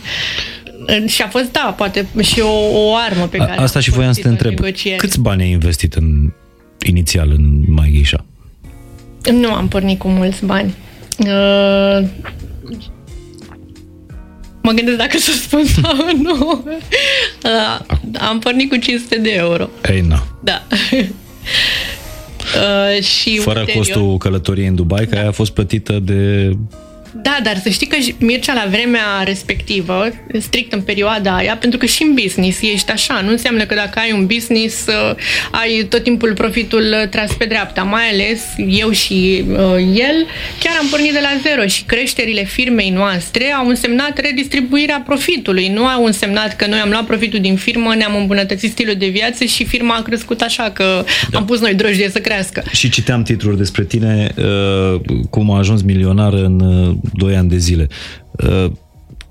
și 1.06 1.22
a 1.22 1.28
fost, 1.28 1.52
da, 1.52 1.74
poate 1.76 2.06
și 2.22 2.40
o, 2.40 2.52
o 2.72 2.94
armă 2.96 3.26
pe 3.26 3.36
care... 3.36 3.58
A, 3.58 3.62
asta 3.62 3.80
și 3.80 3.90
voiam 3.90 4.12
să 4.12 4.20
te 4.20 4.28
întreb. 4.28 4.50
Negociere. 4.50 4.96
Câți 4.96 5.20
bani 5.20 5.42
ai 5.42 5.50
investit 5.50 5.94
în, 5.94 6.32
inițial 6.86 7.30
în 7.30 7.62
Maghisha? 7.66 8.24
Nu 9.32 9.52
am 9.52 9.68
pornit 9.68 9.98
cu 9.98 10.08
mulți 10.08 10.44
bani. 10.44 10.74
Uh, 11.18 12.08
mă 14.62 14.72
gândesc 14.72 14.96
dacă 14.96 15.18
să 15.18 15.30
spun 15.32 15.64
sau 15.64 15.94
nu. 16.22 16.64
Uh, 17.44 17.80
am 18.18 18.38
pornit 18.38 18.70
cu 18.70 18.76
500 18.76 19.18
de 19.18 19.30
euro. 19.30 19.68
Ei, 19.90 20.00
nu. 20.00 20.22
Da. 20.42 20.62
uh, 22.60 23.02
și 23.02 23.38
Fără 23.38 23.58
ulterior... 23.58 23.84
costul 23.84 24.16
călătoriei 24.18 24.66
în 24.66 24.74
Dubai, 24.74 25.04
da. 25.04 25.16
care 25.16 25.26
a 25.26 25.32
fost 25.32 25.52
plătită 25.52 25.98
de 25.98 26.52
da, 27.22 27.38
dar 27.42 27.56
să 27.62 27.68
știi 27.68 27.86
că 27.86 27.96
Mircea 28.18 28.54
la 28.54 28.66
vremea 28.70 29.22
respectivă, 29.24 30.08
strict 30.40 30.72
în 30.72 30.80
perioada 30.80 31.36
aia, 31.36 31.56
pentru 31.56 31.78
că 31.78 31.86
și 31.86 32.02
în 32.02 32.14
business 32.14 32.62
ești 32.62 32.90
așa, 32.90 33.20
nu 33.24 33.30
înseamnă 33.30 33.64
că 33.64 33.74
dacă 33.74 33.98
ai 33.98 34.12
un 34.12 34.26
business 34.26 34.86
uh, 34.86 35.14
ai 35.50 35.86
tot 35.88 36.02
timpul 36.02 36.32
profitul 36.34 36.94
uh, 37.02 37.08
tras 37.08 37.32
pe 37.32 37.44
dreapta, 37.44 37.82
mai 37.82 38.08
ales 38.12 38.40
eu 38.68 38.90
și 38.90 39.44
uh, 39.48 39.56
el, 39.78 40.26
chiar 40.60 40.76
am 40.80 40.86
pornit 40.90 41.12
de 41.12 41.18
la 41.22 41.40
zero 41.42 41.66
și 41.66 41.82
creșterile 41.82 42.44
firmei 42.44 42.90
noastre 42.90 43.44
au 43.44 43.68
însemnat 43.68 44.18
redistribuirea 44.18 45.02
profitului, 45.06 45.68
nu 45.68 45.86
au 45.86 46.04
însemnat 46.04 46.56
că 46.56 46.66
noi 46.66 46.78
am 46.78 46.88
luat 46.90 47.06
profitul 47.06 47.40
din 47.40 47.56
firmă, 47.56 47.94
ne-am 47.94 48.16
îmbunătățit 48.16 48.70
stilul 48.70 48.94
de 48.98 49.06
viață 49.06 49.44
și 49.44 49.64
firma 49.64 49.94
a 49.94 50.02
crescut 50.02 50.40
așa 50.40 50.70
că 50.70 51.04
da. 51.30 51.38
am 51.38 51.44
pus 51.44 51.60
noi 51.60 51.74
drojdie 51.74 52.08
să 52.08 52.18
crească. 52.18 52.62
Și 52.72 52.88
citeam 52.90 53.22
titluri 53.22 53.56
despre 53.56 53.84
tine, 53.84 54.34
uh, 54.36 55.00
cum 55.30 55.50
a 55.50 55.58
ajuns 55.58 55.82
milionar 55.82 56.32
în 56.32 56.60
uh, 56.60 56.96
2 57.12 57.36
ani 57.36 57.48
de 57.48 57.56
zile. 57.56 57.88
Uh, 58.32 58.70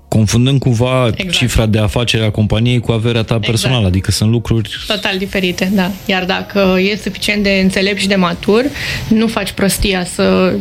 confundând 0.08 0.58
cumva 0.58 1.06
exact. 1.06 1.30
cifra 1.30 1.66
de 1.66 1.78
afacere 1.78 2.24
a 2.24 2.30
companiei 2.30 2.80
cu 2.80 2.92
averea 2.92 3.22
ta 3.22 3.34
exact. 3.34 3.46
personală, 3.46 3.86
adică 3.86 4.10
sunt 4.10 4.30
lucruri... 4.30 4.70
Total 4.86 5.18
diferite, 5.18 5.70
da. 5.74 5.90
Iar 6.06 6.24
dacă 6.24 6.76
e 6.78 6.96
suficient 6.96 7.42
de 7.42 7.60
înțelept 7.62 7.98
și 7.98 8.08
de 8.08 8.14
matur, 8.14 8.64
nu 9.08 9.26
faci 9.26 9.52
prostia 9.52 10.04
să 10.04 10.54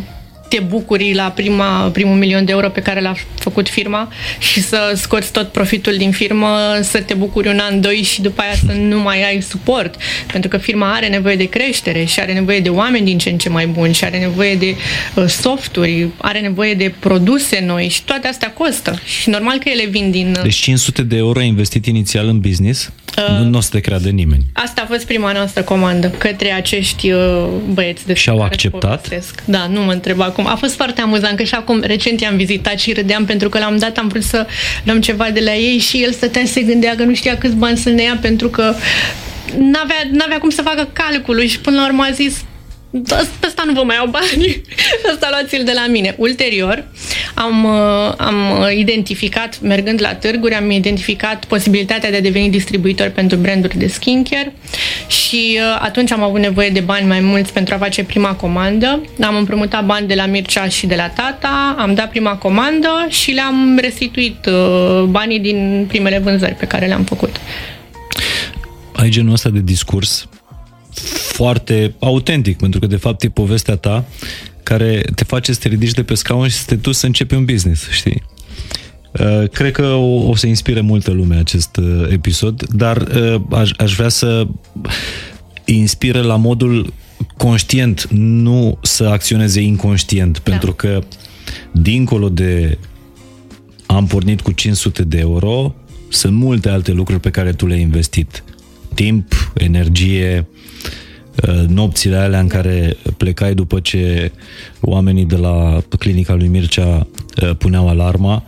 te 0.53 0.59
bucuri 0.59 1.13
la 1.13 1.23
prima, 1.23 1.89
primul 1.93 2.15
milion 2.15 2.45
de 2.45 2.51
euro 2.51 2.69
pe 2.69 2.81
care 2.81 3.01
l-a 3.01 3.13
făcut 3.35 3.69
firma 3.69 4.11
și 4.37 4.61
să 4.61 4.93
scoți 4.95 5.31
tot 5.31 5.47
profitul 5.47 5.95
din 5.97 6.11
firmă, 6.11 6.79
să 6.81 7.01
te 7.01 7.13
bucuri 7.13 7.47
un 7.47 7.59
an, 7.69 7.81
doi 7.81 7.95
și 7.95 8.21
după 8.21 8.41
aia 8.41 8.53
să 8.65 8.71
nu 8.71 8.99
mai 8.99 9.23
ai 9.23 9.41
suport. 9.41 9.95
Pentru 10.31 10.49
că 10.49 10.57
firma 10.57 10.93
are 10.93 11.07
nevoie 11.07 11.35
de 11.35 11.49
creștere 11.49 12.03
și 12.03 12.19
are 12.19 12.33
nevoie 12.33 12.59
de 12.59 12.69
oameni 12.69 13.05
din 13.05 13.17
ce 13.17 13.29
în 13.29 13.37
ce 13.37 13.49
mai 13.49 13.67
buni 13.67 13.93
și 13.93 14.03
are 14.03 14.19
nevoie 14.19 14.55
de 14.55 14.75
uh, 15.15 15.25
softuri, 15.27 16.07
are 16.17 16.39
nevoie 16.39 16.73
de 16.73 16.93
produse 16.99 17.63
noi 17.65 17.87
și 17.87 18.03
toate 18.03 18.27
astea 18.27 18.51
costă. 18.51 18.99
Și 19.05 19.29
normal 19.29 19.57
că 19.57 19.69
ele 19.69 19.85
vin 19.85 20.11
din... 20.11 20.33
Uh, 20.37 20.43
deci 20.43 20.55
500 20.55 21.01
de 21.01 21.15
euro 21.15 21.39
ai 21.39 21.47
investit 21.47 21.85
inițial 21.85 22.27
în 22.27 22.39
business? 22.39 22.91
Uh, 23.17 23.45
nu 23.45 23.57
o 23.57 23.61
să 23.61 23.69
te 23.69 23.79
creadă 23.79 24.09
nimeni. 24.09 24.43
Asta 24.53 24.81
a 24.81 24.85
fost 24.85 25.05
prima 25.05 25.31
noastră 25.31 25.61
comandă 25.61 26.09
către 26.09 26.51
acești 26.51 27.11
uh, 27.11 27.47
băieți 27.73 28.05
de 28.05 28.13
Și 28.13 28.29
au 28.29 28.41
acceptat? 28.41 29.01
Povestesc. 29.01 29.43
Da, 29.45 29.67
nu 29.67 29.81
mă 29.81 29.91
întreb 29.91 30.21
acum. 30.43 30.51
A 30.51 30.55
fost 30.55 30.75
foarte 30.75 31.01
amuzant 31.01 31.37
că 31.37 31.43
și 31.43 31.55
acum 31.55 31.79
recent 31.79 32.21
i-am 32.21 32.35
vizitat 32.35 32.79
și 32.79 32.93
râdeam 32.93 33.25
pentru 33.25 33.49
că 33.49 33.59
l-am 33.59 33.77
dat, 33.77 33.97
am 33.97 34.07
vrut 34.07 34.23
să 34.23 34.47
luăm 34.83 35.01
ceva 35.01 35.29
de 35.29 35.39
la 35.39 35.53
ei 35.55 35.77
și 35.77 36.03
el 36.03 36.11
stătea 36.11 36.45
se 36.45 36.61
gândea 36.61 36.95
că 36.95 37.03
nu 37.03 37.13
știa 37.13 37.37
câți 37.37 37.55
bani 37.55 37.77
să 37.77 37.89
ne 37.89 38.01
ia 38.01 38.17
pentru 38.21 38.49
că 38.49 38.75
n-avea, 39.57 40.07
n-avea 40.11 40.37
cum 40.37 40.49
să 40.49 40.61
facă 40.61 40.89
calculul 40.93 41.45
și 41.45 41.59
până 41.59 41.75
la 41.75 41.85
urmă 41.85 42.03
a 42.03 42.11
zis 42.11 42.43
ăsta 43.45 43.63
nu 43.65 43.73
vă 43.73 43.83
mai 43.83 43.95
iau 43.95 44.07
bani, 44.07 44.61
ăsta 45.11 45.27
luați-l 45.29 45.63
de 45.63 45.71
la 45.75 45.87
mine. 45.87 46.15
Ulterior, 46.17 46.85
am, 47.33 47.63
uh, 47.63 48.13
am 48.17 48.67
identificat, 48.77 49.59
mergând 49.61 50.01
la 50.01 50.15
târguri, 50.15 50.53
am 50.53 50.71
identificat 50.71 51.45
posibilitatea 51.45 52.09
de 52.09 52.15
a 52.15 52.21
deveni 52.21 52.49
distribuitor 52.49 53.09
pentru 53.09 53.37
branduri 53.37 53.77
de 53.77 53.87
skincare 53.87 54.55
și 55.07 55.59
uh, 55.59 55.79
atunci 55.79 56.11
am 56.11 56.23
avut 56.23 56.39
nevoie 56.39 56.69
de 56.69 56.79
bani 56.79 57.07
mai 57.07 57.19
mulți 57.19 57.53
pentru 57.53 57.73
a 57.73 57.77
face 57.77 58.03
prima 58.03 58.33
comandă. 58.33 59.01
Am 59.21 59.35
împrumutat 59.35 59.85
bani 59.85 60.07
de 60.07 60.15
la 60.15 60.25
Mircea 60.25 60.67
și 60.67 60.85
de 60.85 60.95
la 60.95 61.09
tata, 61.09 61.75
am 61.77 61.93
dat 61.93 62.09
prima 62.09 62.35
comandă 62.35 63.05
și 63.09 63.31
le-am 63.31 63.77
restituit 63.81 64.45
uh, 64.45 65.03
banii 65.09 65.39
din 65.39 65.85
primele 65.87 66.19
vânzări 66.19 66.55
pe 66.55 66.65
care 66.65 66.85
le-am 66.85 67.03
făcut. 67.03 67.35
Ai 68.95 69.09
genul 69.09 69.33
ăsta 69.33 69.49
de 69.49 69.61
discurs 69.63 70.27
foarte 71.33 71.95
autentic, 71.99 72.57
pentru 72.57 72.79
că 72.79 72.87
de 72.87 72.95
fapt 72.95 73.23
e 73.23 73.29
povestea 73.29 73.75
ta 73.75 74.05
care 74.63 75.03
te 75.15 75.23
face 75.23 75.53
să 75.53 75.59
te 75.59 75.67
ridici 75.67 75.91
de 75.91 76.03
pe 76.03 76.13
scaun 76.13 76.47
și 76.47 76.55
să 76.55 76.63
te 76.65 76.75
duci 76.75 76.95
să 76.95 77.05
începi 77.05 77.35
un 77.35 77.45
business, 77.45 77.89
știi? 77.89 78.23
Uh, 79.19 79.49
cred 79.49 79.71
că 79.71 79.85
o, 79.85 80.29
o 80.29 80.35
să 80.35 80.47
inspire 80.47 80.81
multă 80.81 81.11
lume 81.11 81.35
acest 81.35 81.77
uh, 81.77 82.07
episod, 82.09 82.63
dar 82.69 82.97
uh, 82.97 83.41
aș, 83.51 83.71
aș 83.77 83.95
vrea 83.95 84.09
să 84.09 84.47
inspire 85.65 86.21
la 86.21 86.35
modul 86.35 86.93
conștient, 87.37 88.07
nu 88.11 88.77
să 88.81 89.03
acționeze 89.03 89.61
inconștient, 89.61 90.41
da. 90.43 90.51
pentru 90.51 90.73
că 90.73 91.03
dincolo 91.71 92.29
de 92.29 92.77
am 93.85 94.07
pornit 94.07 94.41
cu 94.41 94.51
500 94.51 95.03
de 95.03 95.17
euro, 95.17 95.75
sunt 96.09 96.33
multe 96.33 96.69
alte 96.69 96.91
lucruri 96.91 97.19
pe 97.19 97.29
care 97.29 97.51
tu 97.51 97.67
le-ai 97.67 97.81
investit. 97.81 98.43
Timp, 98.93 99.51
energie, 99.53 100.47
Uh, 101.47 101.63
nopțile 101.67 102.15
alea 102.15 102.39
în 102.39 102.47
care 102.47 102.97
plecai 103.17 103.53
după 103.53 103.79
ce 103.79 104.31
oamenii 104.79 105.25
de 105.25 105.35
la 105.35 105.81
clinica 105.99 106.33
lui 106.33 106.47
Mircea 106.47 107.07
uh, 107.41 107.55
puneau 107.57 107.87
alarma, 107.89 108.43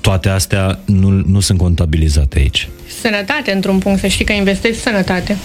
toate 0.00 0.28
astea 0.28 0.78
nu, 0.84 1.08
nu 1.10 1.40
sunt 1.40 1.58
contabilizate 1.58 2.38
aici. 2.38 2.68
Sănătate, 3.00 3.52
într-un 3.52 3.78
punct, 3.78 4.00
să 4.00 4.06
știi 4.06 4.24
că 4.24 4.32
investești 4.32 4.82
sănătate. 4.82 5.36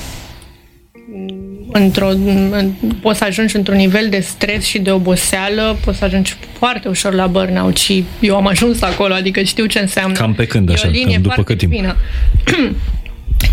Într-o, 1.72 2.08
în, 2.08 2.74
poți 3.02 3.18
să 3.18 3.24
ajungi 3.24 3.56
într-un 3.56 3.76
nivel 3.76 4.10
de 4.10 4.20
stres 4.20 4.66
și 4.66 4.80
de 4.80 4.92
oboseală, 4.92 5.78
poți 5.86 5.98
să 5.98 6.06
ajungi 6.06 6.36
foarte 6.58 6.88
ușor 6.88 7.14
la 7.14 7.28
burnout 7.28 7.78
și 7.78 8.04
eu 8.20 8.36
am 8.36 8.48
ajuns 8.48 8.82
acolo, 8.82 9.14
adică 9.14 9.42
știu 9.42 9.66
ce 9.66 9.80
înseamnă. 9.80 10.18
Cam 10.18 10.34
pe 10.34 10.46
când, 10.46 10.72
așa? 10.72 10.90
Cam 11.12 11.22
după 11.22 11.44
cât 11.44 11.58
timp? 11.58 11.74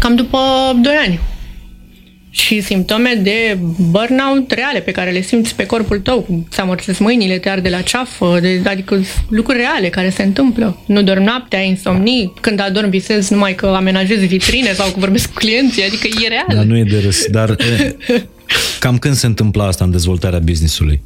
Cam 0.05 0.15
după 0.15 0.39
2 0.83 0.93
ani 1.07 1.21
și 2.31 2.61
simptome 2.61 3.21
de 3.23 3.59
burnout 3.91 4.51
reale 4.51 4.81
pe 4.81 4.91
care 4.91 5.11
le 5.11 5.21
simți 5.21 5.55
pe 5.55 5.67
corpul 5.67 6.01
tău, 6.01 6.45
ți 6.51 6.61
amorțesc 6.61 6.99
mâinile, 6.99 7.39
te 7.39 7.49
arde 7.49 7.69
la 7.69 7.81
ceafă, 7.81 8.39
de, 8.41 8.61
adică 8.65 9.01
lucruri 9.29 9.59
reale 9.59 9.89
care 9.89 10.11
se 10.11 10.23
întâmplă. 10.23 10.83
Nu 10.87 11.03
dormi 11.03 11.25
noaptea, 11.25 11.59
ai 11.59 11.69
insomnii, 11.69 12.33
când 12.41 12.61
adormi 12.61 12.91
visezi 12.91 13.33
numai 13.33 13.55
că 13.55 13.67
amenajezi 13.67 14.27
vitrine 14.27 14.73
sau 14.73 14.91
că 14.91 14.99
vorbesc 14.99 15.27
cu 15.27 15.35
clienții, 15.35 15.85
adică 15.85 16.07
e 16.25 16.29
real. 16.29 16.47
Dar 16.55 16.65
nu 16.65 16.77
e 16.77 16.85
de 16.85 16.99
râs, 16.99 17.27
dar 17.31 17.51
e, 17.51 17.97
cam 18.79 18.99
când 18.99 19.15
se 19.15 19.27
întâmplă 19.27 19.63
asta 19.63 19.85
în 19.85 19.91
dezvoltarea 19.91 20.39
businessului? 20.39 21.03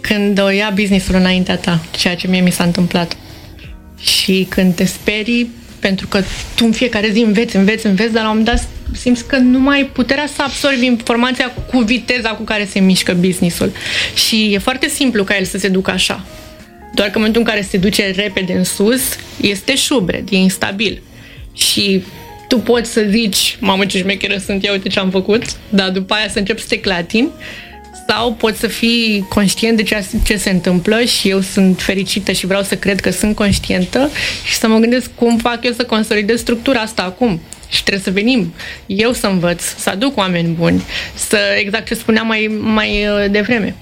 Când 0.00 0.40
o 0.40 0.48
ia 0.48 0.72
businessul 0.74 1.14
înaintea 1.14 1.56
ta, 1.56 1.84
ceea 1.90 2.16
ce 2.16 2.28
mie 2.28 2.40
mi 2.40 2.52
s-a 2.52 2.64
întâmplat. 2.64 3.16
Și 4.00 4.46
când 4.48 4.74
te 4.74 4.84
sperii 4.84 5.50
pentru 5.88 6.06
că 6.06 6.20
tu 6.56 6.64
în 6.64 6.72
fiecare 6.72 7.10
zi 7.10 7.20
înveți, 7.20 7.56
înveți, 7.56 7.86
înveți, 7.86 8.12
dar 8.12 8.22
la 8.22 8.30
un 8.30 8.36
moment 8.36 8.56
dat 8.56 8.68
simți 8.96 9.26
că 9.26 9.36
nu 9.36 9.58
mai 9.58 9.76
ai 9.76 9.84
puterea 9.84 10.26
să 10.26 10.42
absorbi 10.42 10.84
informația 10.84 11.50
cu 11.70 11.78
viteza 11.78 12.30
cu 12.30 12.42
care 12.42 12.68
se 12.70 12.80
mișcă 12.80 13.12
businessul. 13.14 13.72
Și 14.14 14.52
e 14.52 14.58
foarte 14.58 14.88
simplu 14.88 15.24
ca 15.24 15.36
el 15.36 15.44
să 15.44 15.58
se 15.58 15.68
ducă 15.68 15.90
așa. 15.90 16.24
Doar 16.94 17.08
că 17.08 17.14
în 17.14 17.20
momentul 17.20 17.40
în 17.40 17.46
care 17.46 17.66
se 17.70 17.76
duce 17.76 18.10
repede 18.16 18.52
în 18.52 18.64
sus, 18.64 19.02
este 19.40 19.76
șubred, 19.76 20.24
e 20.30 20.36
instabil. 20.36 21.02
Și 21.52 22.02
tu 22.48 22.58
poți 22.58 22.92
să 22.92 23.06
zici, 23.10 23.56
mamă 23.60 23.86
ce 23.86 23.98
șmecheră 23.98 24.36
sunt, 24.36 24.62
ia 24.62 24.72
uite 24.72 24.88
ce 24.88 24.98
am 24.98 25.10
făcut, 25.10 25.42
dar 25.68 25.90
după 25.90 26.14
aia 26.14 26.28
să 26.28 26.38
începi 26.38 26.60
să 26.60 26.66
te 26.68 26.80
clatini 26.80 27.30
sau 28.08 28.32
poți 28.32 28.58
să 28.58 28.66
fii 28.66 29.26
conștient 29.28 29.76
de 29.76 29.82
ce, 29.82 30.04
ce 30.24 30.36
se 30.36 30.50
întâmplă 30.50 31.00
și 31.04 31.28
eu 31.28 31.40
sunt 31.40 31.82
fericită 31.82 32.32
și 32.32 32.46
vreau 32.46 32.62
să 32.62 32.76
cred 32.76 33.00
că 33.00 33.10
sunt 33.10 33.34
conștientă 33.34 34.10
și 34.44 34.54
să 34.54 34.68
mă 34.68 34.78
gândesc 34.78 35.10
cum 35.14 35.38
fac 35.38 35.64
eu 35.64 35.72
să 35.72 35.84
consolidez 35.84 36.40
structura 36.40 36.80
asta 36.80 37.02
acum. 37.02 37.40
Și 37.68 37.82
trebuie 37.82 38.04
să 38.04 38.10
venim, 38.10 38.54
eu 38.86 39.12
să 39.12 39.26
învăț, 39.26 39.62
să 39.62 39.90
aduc 39.90 40.16
oameni 40.16 40.48
buni, 40.48 40.82
să, 41.14 41.38
exact 41.58 41.86
ce 41.86 41.94
spuneam 41.94 42.26
mai, 42.26 42.56
mai 42.60 43.06
uh, 43.06 43.30
devreme. 43.30 43.74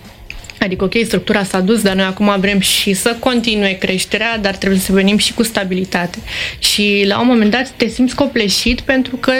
Adică, 0.60 0.84
ok, 0.84 0.94
structura 1.04 1.44
s-a 1.44 1.60
dus, 1.60 1.82
dar 1.82 1.94
noi 1.94 2.04
acum 2.04 2.36
vrem 2.40 2.60
și 2.60 2.92
să 2.92 3.16
continue 3.18 3.72
creșterea, 3.72 4.38
dar 4.38 4.56
trebuie 4.56 4.80
să 4.80 4.92
venim 4.92 5.16
și 5.18 5.34
cu 5.34 5.42
stabilitate. 5.42 6.18
Și 6.58 7.04
la 7.06 7.20
un 7.20 7.26
moment 7.26 7.50
dat 7.50 7.70
te 7.76 7.88
simți 7.88 8.14
copleșit 8.14 8.80
pentru 8.80 9.16
că 9.16 9.32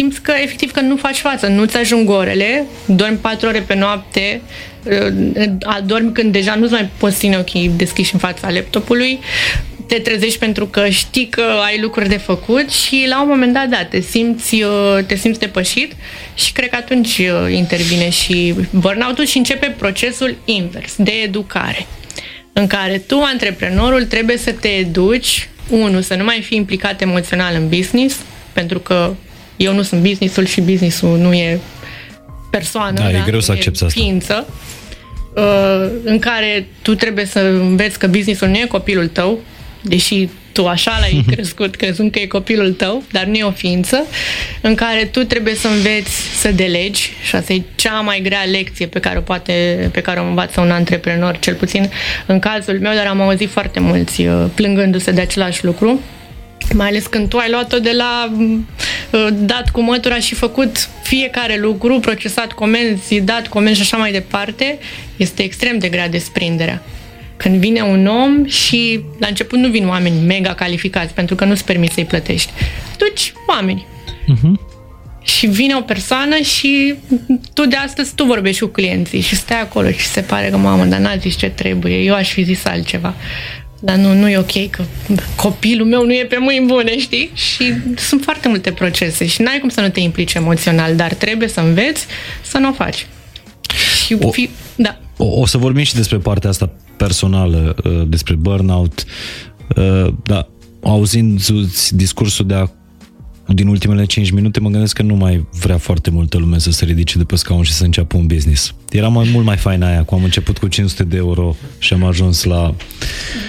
simți 0.00 0.20
că 0.20 0.32
efectiv 0.42 0.70
că 0.70 0.80
nu 0.80 0.96
faci 0.96 1.16
față, 1.16 1.46
nu-ți 1.46 1.76
ajung 1.76 2.10
orele, 2.10 2.64
dormi 2.86 3.16
patru 3.16 3.48
ore 3.48 3.60
pe 3.60 3.74
noapte, 3.74 4.40
adormi 5.62 6.12
când 6.12 6.32
deja 6.32 6.54
nu-ți 6.54 6.72
mai 6.72 6.88
poți 6.96 7.18
ține 7.18 7.36
ochii 7.36 7.70
deschiși 7.76 8.14
în 8.14 8.18
fața 8.20 8.50
laptopului, 8.50 9.18
te 9.86 9.98
trezești 9.98 10.38
pentru 10.38 10.66
că 10.66 10.88
știi 10.88 11.28
că 11.28 11.42
ai 11.64 11.80
lucruri 11.80 12.08
de 12.08 12.16
făcut 12.16 12.70
și 12.70 13.04
la 13.08 13.22
un 13.22 13.28
moment 13.28 13.52
dat, 13.52 13.68
da, 13.68 13.84
te 13.84 14.00
simți, 14.00 14.62
uh, 14.62 14.98
te 15.06 15.14
simți 15.14 15.38
depășit 15.38 15.92
și 16.34 16.52
cred 16.52 16.68
că 16.68 16.76
atunci 16.76 17.18
uh, 17.18 17.52
intervine 17.52 18.10
și 18.10 18.54
burnout-ul 18.70 19.26
și 19.26 19.36
începe 19.36 19.74
procesul 19.78 20.36
invers, 20.44 20.94
de 20.96 21.12
educare, 21.24 21.86
în 22.52 22.66
care 22.66 22.98
tu, 22.98 23.20
antreprenorul, 23.20 24.04
trebuie 24.04 24.36
să 24.36 24.52
te 24.52 24.68
educi, 24.68 25.48
unu, 25.68 26.00
să 26.00 26.14
nu 26.14 26.24
mai 26.24 26.40
fii 26.42 26.56
implicat 26.56 27.00
emoțional 27.00 27.54
în 27.54 27.68
business, 27.68 28.16
pentru 28.52 28.78
că 28.78 29.14
eu 29.62 29.74
nu 29.74 29.82
sunt 29.82 30.00
businessul 30.00 30.46
și 30.46 30.60
businessul 30.60 31.18
nu 31.18 31.32
e 31.32 31.60
persoană, 32.50 33.00
da, 33.00 33.10
da? 33.10 33.18
e 33.18 33.22
greu 33.26 33.40
să 33.40 33.52
accepti 33.52 33.84
asta. 33.84 34.00
Ființă, 34.00 34.46
uh, 35.34 35.90
în 36.04 36.18
care 36.18 36.66
tu 36.82 36.94
trebuie 36.94 37.24
să 37.24 37.38
înveți 37.38 37.98
că 37.98 38.06
businessul 38.06 38.48
nu 38.48 38.56
e 38.56 38.66
copilul 38.68 39.08
tău, 39.08 39.38
deși 39.82 40.28
tu 40.52 40.66
așa 40.66 40.96
l-ai 41.00 41.24
crescut, 41.32 41.76
crezând 41.76 42.10
că 42.10 42.18
e 42.18 42.26
copilul 42.26 42.72
tău, 42.72 43.02
dar 43.12 43.24
nu 43.24 43.34
e 43.34 43.42
o 43.42 43.50
ființă, 43.50 44.06
în 44.60 44.74
care 44.74 45.04
tu 45.04 45.24
trebuie 45.24 45.54
să 45.54 45.68
înveți 45.68 46.40
să 46.40 46.52
delegi 46.52 47.12
și 47.22 47.36
asta 47.36 47.52
e 47.52 47.62
cea 47.74 48.00
mai 48.00 48.20
grea 48.22 48.44
lecție 48.44 48.86
pe 48.86 48.98
care 48.98 49.18
o 49.18 49.20
poate, 49.20 49.88
pe 49.92 50.00
care 50.00 50.20
o 50.20 50.24
învață 50.24 50.60
un 50.60 50.70
antreprenor, 50.70 51.38
cel 51.38 51.54
puțin 51.54 51.90
în 52.26 52.38
cazul 52.38 52.78
meu, 52.80 52.94
dar 52.94 53.06
am 53.06 53.20
auzit 53.20 53.50
foarte 53.50 53.80
mulți 53.80 54.26
uh, 54.26 54.44
plângându-se 54.54 55.10
de 55.10 55.20
același 55.20 55.64
lucru 55.64 56.00
mai 56.74 56.86
ales 56.86 57.06
când 57.06 57.28
tu 57.28 57.36
ai 57.36 57.50
luat-o 57.50 57.78
de 57.78 57.92
la 57.96 58.32
uh, 58.38 58.58
dat 59.32 59.70
cu 59.70 59.80
mătura 59.80 60.18
și 60.18 60.34
făcut 60.34 60.88
fiecare 61.02 61.58
lucru, 61.58 62.00
procesat 62.00 62.52
comenzi, 62.52 63.20
dat 63.20 63.48
comenzi 63.48 63.76
și 63.76 63.82
așa 63.82 63.96
mai 63.96 64.12
departe, 64.12 64.78
este 65.16 65.42
extrem 65.42 65.78
de 65.78 65.88
grea 65.88 66.08
desprinderea. 66.08 66.82
Când 67.36 67.60
vine 67.60 67.80
un 67.80 68.06
om 68.06 68.46
și 68.46 69.00
la 69.18 69.26
început 69.26 69.58
nu 69.58 69.68
vin 69.68 69.88
oameni 69.88 70.26
mega 70.26 70.54
calificați 70.54 71.14
pentru 71.14 71.34
că 71.34 71.44
nu-ți 71.44 71.64
permiți 71.64 71.94
să-i 71.94 72.04
plătești. 72.04 72.52
Duci 72.96 73.32
oameni. 73.48 73.86
Uh-huh. 74.06 74.68
Și 75.22 75.46
vine 75.46 75.74
o 75.74 75.80
persoană 75.80 76.36
și 76.36 76.94
tu 77.54 77.66
de 77.66 77.76
astăzi 77.76 78.14
tu 78.14 78.24
vorbești 78.24 78.60
cu 78.60 78.66
clienții 78.66 79.20
și 79.20 79.36
stai 79.36 79.60
acolo 79.60 79.90
și 79.90 80.06
se 80.06 80.20
pare 80.20 80.48
că, 80.48 80.56
mamă, 80.56 80.84
dar 80.84 80.98
n-a 80.98 81.16
zis 81.16 81.36
ce 81.36 81.48
trebuie, 81.48 81.96
eu 81.96 82.14
aș 82.14 82.32
fi 82.32 82.42
zis 82.42 82.64
altceva. 82.64 83.14
Dar 83.80 83.96
nu, 83.96 84.14
nu 84.14 84.28
e 84.28 84.38
ok 84.38 84.70
că 84.70 84.84
copilul 85.36 85.86
meu 85.86 86.04
nu 86.04 86.12
e 86.12 86.26
pe 86.28 86.36
mâini 86.38 86.66
bune, 86.66 86.98
știi? 86.98 87.30
Și 87.34 87.72
sunt 87.96 88.22
foarte 88.22 88.48
multe 88.48 88.72
procese 88.72 89.26
și 89.26 89.42
n-ai 89.42 89.58
cum 89.60 89.68
să 89.68 89.80
nu 89.80 89.88
te 89.88 90.00
implici 90.00 90.34
emoțional, 90.34 90.96
dar 90.96 91.14
trebuie 91.14 91.48
să 91.48 91.60
înveți 91.60 92.06
să 92.42 92.58
nu 92.58 92.68
o 92.68 92.72
faci. 92.72 93.06
Și 94.04 94.16
o, 94.20 94.30
fi, 94.30 94.50
da. 94.76 94.98
O, 95.16 95.40
o 95.40 95.46
să 95.46 95.58
vorbim 95.58 95.84
și 95.84 95.94
despre 95.94 96.18
partea 96.18 96.50
asta 96.50 96.72
personală, 96.96 97.74
uh, 97.84 98.02
despre 98.08 98.34
burnout. 98.34 99.04
Uh, 99.76 100.12
da, 100.22 100.48
auzind 100.82 101.40
discursul 101.90 102.46
de 102.46 102.54
a 102.54 102.66
din 103.54 103.66
ultimele 103.66 104.04
5 104.04 104.30
minute 104.30 104.60
mă 104.60 104.68
gândesc 104.68 104.96
că 104.96 105.02
nu 105.02 105.14
mai 105.14 105.46
vrea 105.60 105.78
foarte 105.78 106.10
multă 106.10 106.38
lume 106.38 106.58
să 106.58 106.70
se 106.70 106.84
ridice 106.84 107.18
de 107.18 107.24
pe 107.24 107.36
scaun 107.36 107.62
și 107.62 107.72
să 107.72 107.84
înceapă 107.84 108.16
un 108.16 108.26
business. 108.26 108.74
Era 108.90 109.08
mai 109.08 109.28
mult 109.32 109.44
mai 109.44 109.56
fain 109.56 109.82
aia, 109.82 110.02
cu 110.02 110.14
am 110.14 110.24
început 110.24 110.58
cu 110.58 110.68
500 110.68 111.04
de 111.04 111.16
euro 111.16 111.56
și 111.78 111.92
am 111.92 112.04
ajuns 112.04 112.44
la 112.44 112.74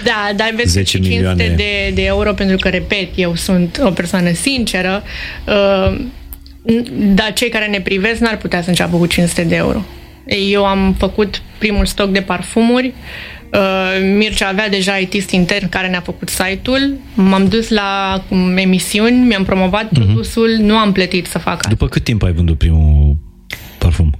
Da, 0.04 0.32
dar 0.36 0.52
vezi 0.56 0.70
10 0.70 0.90
500 0.90 1.14
milioane. 1.14 1.54
De, 1.56 1.92
de 1.94 2.04
euro, 2.04 2.32
pentru 2.32 2.56
că, 2.56 2.68
repet, 2.68 3.08
eu 3.14 3.34
sunt 3.34 3.80
o 3.84 3.90
persoană 3.90 4.32
sinceră, 4.32 5.02
uh, 5.46 6.00
dar 7.14 7.32
cei 7.32 7.48
care 7.48 7.66
ne 7.66 7.80
privesc 7.80 8.20
n-ar 8.20 8.36
putea 8.36 8.62
să 8.62 8.68
înceapă 8.68 8.96
cu 8.96 9.06
500 9.06 9.44
de 9.44 9.54
euro. 9.54 9.84
Eu 10.50 10.64
am 10.64 10.94
făcut 10.98 11.42
primul 11.58 11.86
stoc 11.86 12.10
de 12.10 12.20
parfumuri, 12.20 12.86
Uh, 12.86 13.41
Mircea 14.16 14.48
avea 14.48 14.68
deja 14.68 14.96
IT 14.96 15.30
intern 15.30 15.68
care 15.68 15.88
ne-a 15.88 16.00
făcut 16.00 16.28
site-ul, 16.28 16.96
m-am 17.14 17.48
dus 17.48 17.68
la 17.68 18.22
emisiuni, 18.56 19.26
mi-am 19.26 19.44
promovat 19.44 19.84
uh-huh. 19.84 19.92
produsul, 19.92 20.56
nu 20.60 20.76
am 20.76 20.92
plătit 20.92 21.26
să 21.26 21.38
fac 21.38 21.54
asta. 21.54 21.68
După 21.68 21.88
cât 21.88 22.04
timp 22.04 22.22
ai 22.22 22.32
vândut 22.32 22.58
primul 22.58 23.16
parfum? 23.78 24.14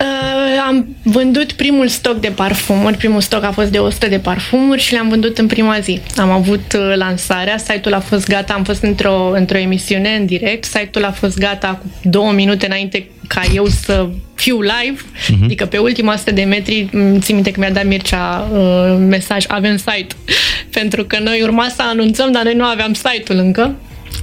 Uh, 0.00 0.60
am 0.66 0.96
vândut 1.02 1.52
primul 1.52 1.88
stoc 1.88 2.20
de 2.20 2.28
parfumuri. 2.28 2.96
Primul 2.96 3.20
stoc 3.20 3.42
a 3.42 3.50
fost 3.50 3.70
de 3.70 3.78
100 3.78 4.06
de 4.08 4.18
parfumuri 4.18 4.80
și 4.80 4.92
le-am 4.92 5.08
vândut 5.08 5.38
în 5.38 5.46
prima 5.46 5.78
zi. 5.78 6.00
Am 6.16 6.30
avut 6.30 6.72
uh, 6.76 6.92
lansarea, 6.96 7.58
site-ul 7.58 7.94
a 7.94 8.00
fost 8.00 8.28
gata, 8.28 8.54
am 8.54 8.64
fost 8.64 8.82
într-o, 8.82 9.30
într-o 9.34 9.58
emisiune 9.58 10.16
în 10.18 10.26
direct, 10.26 10.64
site-ul 10.64 11.04
a 11.04 11.10
fost 11.10 11.38
gata 11.38 11.80
cu 11.82 12.08
două 12.08 12.32
minute 12.32 12.66
înainte 12.66 13.08
ca 13.28 13.42
eu 13.54 13.66
să 13.66 14.08
fiu 14.34 14.60
live, 14.60 15.00
uh-huh. 15.00 15.44
adică 15.44 15.66
pe 15.66 15.78
ultima 15.78 16.12
100 16.12 16.30
de 16.30 16.42
metri, 16.42 16.88
țin 17.18 17.34
minte 17.34 17.50
că 17.50 17.60
mi-a 17.60 17.70
dat 17.70 17.86
Mircea 17.86 18.48
uh, 18.52 18.96
mesaj, 19.08 19.44
avem 19.48 19.76
site, 19.76 20.14
pentru 20.78 21.04
că 21.04 21.18
noi 21.22 21.40
urma 21.42 21.66
să 21.68 21.82
anunțăm, 21.82 22.32
dar 22.32 22.42
noi 22.42 22.54
nu 22.54 22.64
aveam 22.64 22.92
site-ul 22.92 23.38
încă 23.38 23.74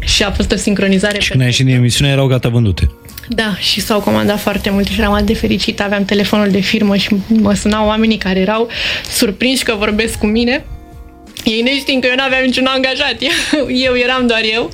și 0.06 0.24
a 0.24 0.32
fost 0.32 0.52
o 0.52 0.56
sincronizare. 0.56 1.20
Și 1.20 1.30
când 1.30 1.42
ai 1.42 1.48
ieșit 1.48 1.66
din 1.66 1.76
emisiune 1.76 2.12
erau 2.12 2.28
gata 2.28 2.50
vândute. 2.50 2.90
Da, 3.36 3.56
și 3.58 3.82
s-au 3.82 4.00
comandat 4.00 4.40
foarte 4.40 4.70
multe 4.70 4.92
și 4.92 5.00
eram 5.00 5.14
atât 5.14 5.26
de 5.26 5.34
fericit. 5.34 5.82
Aveam 5.82 6.06
telefonul 6.06 6.50
de 6.50 6.60
firmă 6.60 6.96
și 6.96 7.16
mă 7.28 7.54
sunau 7.54 7.88
oamenii 7.88 8.18
care 8.18 8.40
erau 8.40 8.68
surprinși 9.12 9.64
că 9.64 9.76
vorbesc 9.78 10.18
cu 10.18 10.26
mine. 10.26 10.66
Ei 11.44 11.62
neștiind 11.62 12.02
că 12.02 12.08
eu 12.08 12.16
nu 12.18 12.24
aveam 12.24 12.44
niciun 12.46 12.66
angajat, 12.66 13.16
eu 13.88 13.96
eram 13.96 14.28
doar 14.28 14.42
eu 14.54 14.70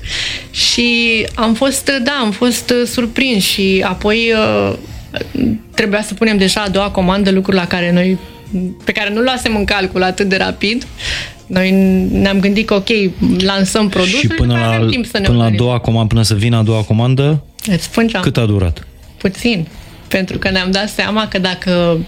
și 0.52 1.26
am 1.36 1.54
fost, 1.54 1.92
da, 2.04 2.12
am 2.22 2.32
fost 2.32 2.74
surprins 2.86 3.44
și 3.44 3.86
apoi 3.88 4.34
uh, 4.34 4.74
trebuia 5.74 6.02
să 6.02 6.14
punem 6.14 6.38
deja 6.38 6.62
a 6.62 6.70
doua 6.70 6.90
comandă, 6.90 7.32
lucruri 7.32 7.58
la 7.58 7.68
care 7.68 7.92
noi, 7.92 8.18
pe 8.84 8.92
care 8.92 9.14
nu 9.14 9.22
luasem 9.22 9.56
în 9.56 9.66
calcul 9.66 10.04
atât 10.04 10.30
de 10.30 10.38
rapid. 10.38 10.88
Noi 11.48 11.72
ne-am 12.12 12.40
gândit 12.40 12.66
că, 12.66 12.74
ok, 12.74 12.88
lansăm 13.38 13.90
produsul 13.90 14.20
și 14.20 14.28
până 14.28 14.54
la, 14.54 14.88
timp 14.90 15.06
să 15.06 15.18
ne 15.18 15.26
până 15.26 15.38
la 15.38 15.46
a 15.46 15.50
doua 15.50 15.80
comandă, 15.80 16.08
până 16.08 16.22
să 16.22 16.34
vină 16.34 16.58
a 16.58 16.62
doua 16.62 16.82
comandă, 16.82 17.44
Îți 17.72 17.84
spun 17.84 18.08
ce 18.08 18.18
am 18.18 18.24
cât 18.24 18.38
a 18.38 18.46
durat? 18.46 18.88
Puțin. 19.18 19.68
Pentru 20.08 20.38
că 20.38 20.50
ne-am 20.50 20.72
dat 20.72 20.90
seama 20.90 21.28
că 21.28 21.40
dacă 21.40 22.00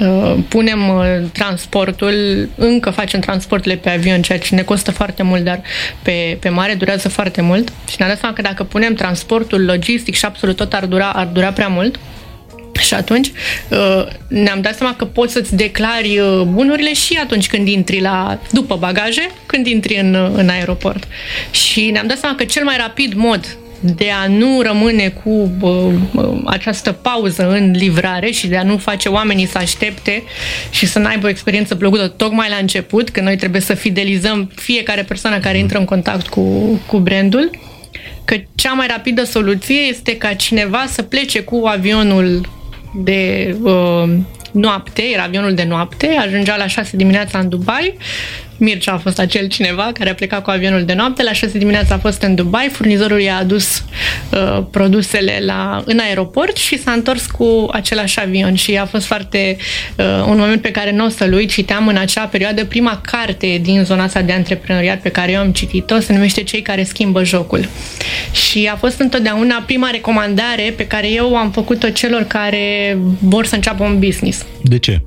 uh, 0.00 0.34
punem 0.48 0.88
uh, 0.88 1.04
transportul, 1.32 2.48
încă 2.56 2.90
facem 2.90 3.20
transporturile 3.20 3.80
pe 3.80 3.90
avion, 3.90 4.22
ceea 4.22 4.38
ce 4.38 4.54
ne 4.54 4.62
costă 4.62 4.90
foarte 4.90 5.22
mult, 5.22 5.44
dar 5.44 5.62
pe, 6.02 6.36
pe 6.40 6.48
mare 6.48 6.74
durează 6.74 7.08
foarte 7.08 7.40
mult. 7.40 7.72
Și 7.88 7.94
ne-am 7.98 8.10
dat 8.10 8.18
seama 8.18 8.34
că 8.34 8.42
dacă 8.42 8.64
punem 8.64 8.94
transportul 8.94 9.64
logistic 9.64 10.14
și 10.14 10.24
absolut 10.24 10.56
tot 10.56 10.72
ar 10.72 10.86
dura, 10.86 11.10
ar 11.12 11.26
dura 11.26 11.52
prea 11.52 11.68
mult. 11.68 11.98
Și 12.80 12.94
atunci 12.94 13.32
uh, 13.68 14.06
ne-am 14.28 14.60
dat 14.60 14.76
seama 14.76 14.94
că 14.94 15.04
poți 15.04 15.32
să-ți 15.32 15.56
declari 15.56 16.18
uh, 16.18 16.40
bunurile 16.40 16.94
și 16.94 17.18
atunci 17.22 17.48
când 17.48 17.68
intri 17.68 18.00
la, 18.00 18.38
după 18.50 18.76
bagaje, 18.76 19.30
când 19.46 19.66
intri 19.66 19.96
în, 19.96 20.14
uh, 20.14 20.30
în 20.34 20.48
aeroport. 20.48 21.08
Și 21.50 21.90
ne-am 21.90 22.06
dat 22.06 22.18
seama 22.18 22.36
că 22.36 22.44
cel 22.44 22.64
mai 22.64 22.76
rapid 22.76 23.12
mod 23.14 23.56
de 23.82 24.10
a 24.24 24.26
nu 24.26 24.60
rămâne 24.62 25.08
cu 25.08 25.50
uh, 25.60 25.92
această 26.44 26.92
pauză 26.92 27.48
în 27.48 27.70
livrare 27.70 28.30
și 28.30 28.46
de 28.46 28.56
a 28.56 28.62
nu 28.62 28.76
face 28.76 29.08
oamenii 29.08 29.46
să 29.46 29.58
aștepte 29.58 30.22
și 30.70 30.86
să 30.86 30.98
n-aibă 30.98 31.26
o 31.26 31.30
experiență 31.30 31.74
plăcută 31.74 32.08
tocmai 32.08 32.48
la 32.48 32.56
început, 32.56 33.08
că 33.08 33.20
noi 33.20 33.36
trebuie 33.36 33.60
să 33.60 33.74
fidelizăm 33.74 34.50
fiecare 34.54 35.02
persoană 35.02 35.38
care 35.38 35.58
intră 35.58 35.78
în 35.78 35.84
contact 35.84 36.26
cu, 36.26 36.42
cu 36.86 36.98
brandul, 36.98 37.50
că 38.24 38.36
cea 38.54 38.72
mai 38.72 38.86
rapidă 38.86 39.24
soluție 39.24 39.78
este 39.78 40.16
ca 40.16 40.32
cineva 40.34 40.84
să 40.88 41.02
plece 41.02 41.40
cu 41.40 41.62
avionul 41.66 42.48
de 42.94 43.54
uh, 43.62 44.10
noapte, 44.52 45.02
era 45.12 45.22
avionul 45.22 45.54
de 45.54 45.64
noapte, 45.64 46.06
ajungea 46.06 46.56
la 46.56 46.66
6 46.66 46.96
dimineața 46.96 47.38
în 47.38 47.48
Dubai, 47.48 47.96
Mircea 48.62 48.92
a 48.92 48.98
fost 48.98 49.18
acel 49.18 49.46
cineva 49.46 49.90
care 49.94 50.10
a 50.10 50.14
plecat 50.14 50.42
cu 50.42 50.50
avionul 50.50 50.84
de 50.84 50.92
noapte, 50.92 51.22
la 51.22 51.32
6 51.32 51.58
dimineața 51.58 51.94
a 51.94 51.98
fost 51.98 52.22
în 52.22 52.34
Dubai, 52.34 52.68
furnizorul 52.72 53.20
i-a 53.20 53.36
adus 53.36 53.84
uh, 54.30 54.64
produsele 54.70 55.38
la, 55.44 55.82
în 55.84 55.98
aeroport 55.98 56.56
și 56.56 56.78
s-a 56.78 56.90
întors 56.90 57.26
cu 57.26 57.68
același 57.72 58.20
avion 58.20 58.54
și 58.54 58.76
a 58.76 58.84
fost 58.84 59.06
foarte 59.06 59.56
uh, 59.96 60.04
un 60.26 60.38
moment 60.38 60.60
pe 60.60 60.70
care 60.70 60.92
nu 60.92 61.04
o 61.04 61.08
să-l 61.08 61.32
uit. 61.32 61.50
Citeam 61.50 61.88
în 61.88 61.96
acea 61.96 62.24
perioadă 62.24 62.64
prima 62.64 63.00
carte 63.04 63.58
din 63.62 63.84
zona 63.84 64.02
asta 64.02 64.22
de 64.22 64.32
antreprenoriat 64.32 65.00
pe 65.00 65.08
care 65.08 65.32
eu 65.32 65.40
am 65.40 65.52
citit-o, 65.52 66.00
se 66.00 66.12
numește 66.12 66.42
Cei 66.42 66.62
care 66.62 66.84
schimbă 66.84 67.24
jocul. 67.24 67.68
Și 68.32 68.70
a 68.72 68.76
fost 68.76 69.00
întotdeauna 69.00 69.62
prima 69.66 69.90
recomandare 69.90 70.74
pe 70.76 70.86
care 70.86 71.10
eu 71.10 71.36
am 71.36 71.50
făcut-o 71.50 71.88
celor 71.88 72.22
care 72.22 72.98
vor 73.18 73.46
să 73.46 73.54
înceapă 73.54 73.84
un 73.84 73.98
business. 73.98 74.46
De 74.62 74.78
ce? 74.78 75.00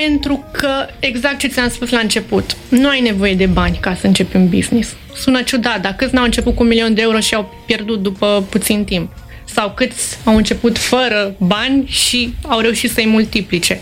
Pentru 0.00 0.44
că, 0.50 0.86
exact 0.98 1.38
ce 1.38 1.46
ți-am 1.46 1.68
spus 1.68 1.90
la 1.90 1.98
început, 1.98 2.56
nu 2.68 2.88
ai 2.88 3.00
nevoie 3.00 3.34
de 3.34 3.46
bani 3.46 3.78
ca 3.80 3.94
să 3.94 4.06
începi 4.06 4.36
un 4.36 4.48
business. 4.48 4.94
Sună 5.16 5.42
ciudat, 5.42 5.80
dar 5.80 5.92
câți 5.92 6.14
n-au 6.14 6.24
început 6.24 6.54
cu 6.54 6.62
un 6.62 6.68
milion 6.68 6.94
de 6.94 7.02
euro 7.02 7.20
și 7.20 7.34
au 7.34 7.54
pierdut 7.66 8.02
după 8.02 8.46
puțin 8.48 8.84
timp? 8.84 9.12
Sau 9.44 9.72
câți 9.76 10.18
au 10.24 10.36
început 10.36 10.78
fără 10.78 11.34
bani 11.38 11.86
și 11.86 12.34
au 12.42 12.60
reușit 12.60 12.90
să-i 12.90 13.06
multiplice? 13.06 13.80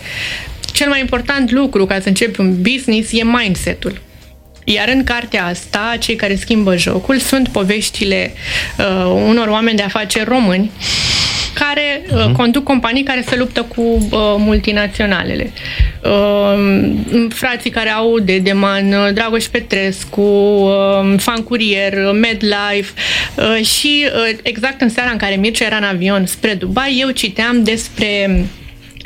Cel 0.72 0.88
mai 0.88 1.00
important 1.00 1.50
lucru 1.50 1.86
ca 1.86 2.00
să 2.00 2.08
începi 2.08 2.40
un 2.40 2.62
business 2.62 3.12
e 3.12 3.24
mindset-ul. 3.24 4.00
Iar 4.64 4.88
în 4.88 5.04
cartea 5.04 5.46
asta, 5.46 5.96
cei 5.98 6.16
care 6.16 6.36
schimbă 6.36 6.76
jocul 6.76 7.18
sunt 7.18 7.48
poveștile 7.48 8.32
uh, 8.78 9.04
unor 9.28 9.48
oameni 9.48 9.76
de 9.76 9.82
afaceri 9.82 10.24
români 10.24 10.70
care 11.54 12.02
uh-huh. 12.06 12.32
conduc 12.32 12.62
companii 12.62 13.02
care 13.02 13.24
se 13.28 13.36
luptă 13.36 13.62
cu 13.62 13.82
uh, 13.82 14.08
multinaționalele. 14.38 15.52
Uh, 16.04 16.90
frații 17.28 17.70
care 17.70 17.90
au 17.90 18.18
de 18.18 18.38
Deman, 18.38 18.92
uh, 18.92 19.12
Dragoș 19.14 19.44
Petrescu, 19.44 20.20
uh, 20.20 21.18
Fan 21.18 21.42
Curier, 21.42 21.92
Medlife 22.12 22.92
uh, 23.36 23.64
și 23.66 24.04
uh, 24.06 24.38
exact 24.42 24.80
în 24.80 24.88
seara 24.88 25.10
în 25.10 25.16
care 25.16 25.34
Mircea 25.34 25.64
era 25.64 25.76
în 25.76 25.84
avion 25.84 26.26
spre 26.26 26.54
Dubai, 26.54 26.96
eu 27.00 27.10
citeam 27.10 27.62
despre 27.62 28.30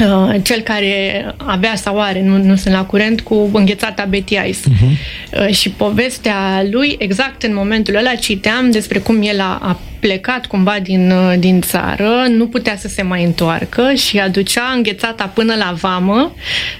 Uh, 0.04 0.34
cel 0.42 0.60
care 0.60 1.26
avea 1.36 1.74
sau 1.74 2.00
are, 2.00 2.22
nu, 2.22 2.42
nu 2.42 2.56
sunt 2.56 2.74
la 2.74 2.84
curent, 2.84 3.20
cu 3.20 3.50
înghețata 3.52 4.04
Betty 4.04 4.34
Ice. 4.48 4.58
Uh-huh. 4.58 5.48
Uh, 5.48 5.54
și 5.54 5.70
povestea 5.70 6.66
lui, 6.70 6.96
exact 6.98 7.42
în 7.42 7.54
momentul 7.54 7.96
ăla, 7.96 8.14
citeam 8.14 8.70
despre 8.70 8.98
cum 8.98 9.22
el 9.22 9.40
a, 9.40 9.58
a 9.62 9.80
plecat 10.00 10.46
cumva 10.46 10.76
din, 10.82 11.10
uh, 11.10 11.34
din 11.38 11.60
țară, 11.60 12.26
nu 12.28 12.46
putea 12.46 12.76
să 12.76 12.88
se 12.88 13.02
mai 13.02 13.24
întoarcă 13.24 13.92
și 13.94 14.18
aducea 14.18 14.72
înghețata 14.74 15.24
până 15.24 15.54
la 15.54 15.74
vamă, 15.80 16.34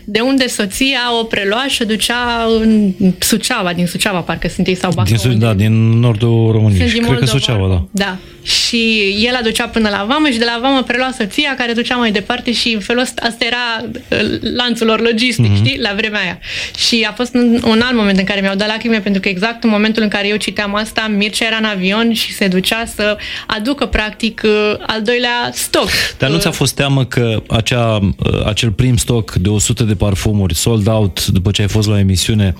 de 0.05 0.21
unde 0.21 0.47
soția 0.47 1.01
o 1.21 1.25
prelua 1.25 1.65
și 1.69 1.83
o 1.83 1.85
ducea 1.85 2.47
în 2.61 2.93
Suceava, 3.19 3.73
din 3.73 3.87
Suceava, 3.87 4.21
parcă 4.21 4.49
sunt 4.49 4.67
ei 4.67 4.75
sau 4.75 4.93
Bacău. 4.93 5.17
Din, 5.29 5.39
da, 5.39 5.55
din 5.55 5.73
nordul 5.99 6.53
României. 6.53 6.89
Cred 6.89 7.01
Moldova. 7.01 7.19
că 7.19 7.25
Suceava, 7.25 7.69
da. 7.69 7.85
Da. 7.91 8.17
Și 8.47 9.15
el 9.27 9.35
aducea 9.35 9.65
până 9.65 9.89
la 9.89 10.05
vamă 10.09 10.29
și 10.29 10.39
de 10.39 10.45
la 10.45 10.59
vamă 10.61 10.83
prelua 10.83 11.11
soția 11.19 11.55
care 11.57 11.73
ducea 11.73 11.97
mai 11.97 12.11
departe 12.11 12.53
și 12.53 12.73
în 12.73 12.81
felul 12.81 13.03
ăsta, 13.03 13.23
asta 13.27 13.45
era 13.45 13.85
uh, 14.09 14.41
lanțul 14.41 14.87
lor 14.87 15.01
logistic, 15.01 15.53
mm-hmm. 15.53 15.57
știi, 15.57 15.79
la 15.81 15.93
vremea 15.97 16.21
aia. 16.21 16.39
Și 16.77 17.07
a 17.09 17.13
fost 17.13 17.35
un, 17.35 17.61
un 17.65 17.81
alt 17.81 17.97
moment 17.97 18.19
în 18.19 18.25
care 18.25 18.41
mi-au 18.41 18.55
dat 18.55 18.69
lacrime 18.69 19.01
pentru 19.01 19.21
că 19.21 19.29
exact 19.29 19.65
în 19.65 19.71
momentul 19.71 20.03
în 20.03 20.09
care 20.09 20.29
eu 20.29 20.37
citeam 20.37 20.75
asta, 20.75 21.11
Mircea 21.17 21.47
era 21.47 21.57
în 21.57 21.65
avion 21.65 22.13
și 22.13 22.33
se 22.33 22.49
ducea 22.49 22.85
să 22.95 23.06
aducă 23.47 23.87
practic 23.87 24.43
uh, 24.45 24.75
al 24.87 25.03
doilea 25.03 25.51
stoc. 25.53 25.89
Dar 26.19 26.31
nu 26.31 26.39
ți-a 26.39 26.51
fost 26.51 26.75
teamă 26.75 27.05
că 27.05 27.43
acea, 27.49 27.97
uh, 27.97 28.47
acel 28.47 28.71
prim 28.71 28.97
stoc 28.97 29.33
de 29.33 29.49
100 29.49 29.85
de 29.85 29.95
parfumuri 29.95 30.55
sold 30.55 30.87
out 30.87 31.27
după 31.27 31.51
ce 31.51 31.63
ai 31.63 31.69
fost 31.69 31.89
la 31.89 31.99
emisiune 31.99 32.55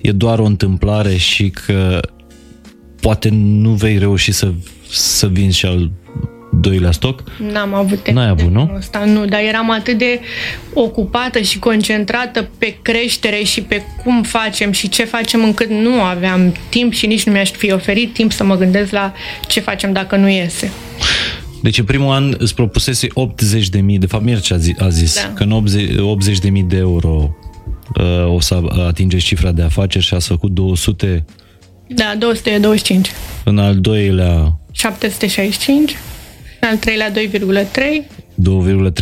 e 0.00 0.10
doar 0.12 0.38
o 0.38 0.44
întâmplare 0.44 1.16
și 1.16 1.50
că 1.50 2.00
poate 3.00 3.28
nu 3.32 3.70
vei 3.70 3.98
reuși 3.98 4.32
să, 4.32 4.52
să 4.90 5.26
vinzi 5.26 5.58
și 5.58 5.66
al 5.66 5.90
doilea 6.60 6.90
stoc? 6.90 7.22
N-am 7.52 7.74
avut 7.74 8.10
N-ai 8.10 8.28
avut, 8.28 8.50
nu? 8.50 8.74
Asta, 8.76 9.04
nu, 9.04 9.24
dar 9.24 9.40
eram 9.40 9.70
atât 9.70 9.98
de 9.98 10.20
ocupată 10.74 11.40
și 11.40 11.58
concentrată 11.58 12.48
pe 12.58 12.76
creștere 12.82 13.42
și 13.42 13.60
pe 13.60 13.82
cum 14.04 14.22
facem 14.22 14.72
și 14.72 14.88
ce 14.88 15.04
facem 15.04 15.44
încât 15.44 15.70
nu 15.70 16.00
aveam 16.02 16.54
timp 16.68 16.92
și 16.92 17.06
nici 17.06 17.22
nu 17.22 17.32
mi-aș 17.32 17.50
fi 17.50 17.72
oferit 17.72 18.12
timp 18.12 18.32
să 18.32 18.44
mă 18.44 18.56
gândesc 18.56 18.90
la 18.90 19.12
ce 19.46 19.60
facem 19.60 19.92
dacă 19.92 20.16
nu 20.16 20.28
iese. 20.28 20.70
Deci 21.62 21.78
în 21.78 21.84
primul 21.84 22.14
an 22.14 22.34
îți 22.38 22.54
propusese 22.54 23.06
80 23.12 23.68
de 23.68 23.80
mii, 23.80 23.98
de 23.98 24.06
fapt 24.06 24.24
Mircea 24.24 24.58
a 24.78 24.88
zis 24.88 25.22
da. 25.22 25.32
că 25.34 25.42
în 25.42 25.50
80, 25.50 25.98
80 25.98 26.38
de 26.38 26.48
mii 26.50 26.62
de 26.62 26.76
euro 26.76 27.36
uh, 28.00 28.34
o 28.34 28.40
să 28.40 28.60
atingeți 28.86 29.24
cifra 29.24 29.52
de 29.52 29.62
afaceri 29.62 30.04
și 30.04 30.14
ați 30.14 30.26
făcut 30.26 30.50
200... 30.50 31.24
Da, 31.88 32.14
225. 32.18 33.10
În 33.44 33.58
al 33.58 33.80
doilea... 33.80 34.58
765 34.72 35.96
al 36.70 36.76
treilea 36.76 37.12
2,3. 37.12 37.16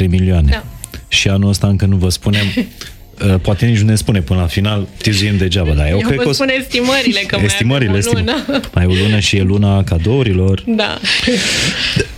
2,3 0.00 0.08
milioane. 0.08 0.50
Da. 0.50 0.64
Și 1.08 1.28
anul 1.28 1.48
ăsta 1.48 1.66
încă 1.66 1.86
nu 1.86 1.96
vă 1.96 2.08
spunem 2.08 2.46
uh, 2.54 3.40
poate 3.42 3.66
nici 3.66 3.78
nu 3.78 3.86
ne 3.86 3.94
spune 3.94 4.20
până 4.20 4.40
la 4.40 4.46
final, 4.46 4.86
tizuim 5.02 5.36
degeaba, 5.36 5.72
dar 5.72 5.86
eu, 5.86 5.98
eu 5.98 6.06
cred 6.06 6.16
vă 6.16 6.22
că... 6.22 6.32
spune 6.32 6.54
estimările, 6.58 7.20
că 7.20 7.38
estimările, 7.42 7.90
mai 7.90 7.98
avem 7.98 8.12
o 8.14 8.18
lună. 8.18 8.60
Mai 8.74 8.86
o 8.86 8.92
lună 8.92 9.18
și 9.18 9.36
e 9.36 9.42
luna 9.42 9.84
cadourilor. 9.84 10.62
Da. 10.66 10.98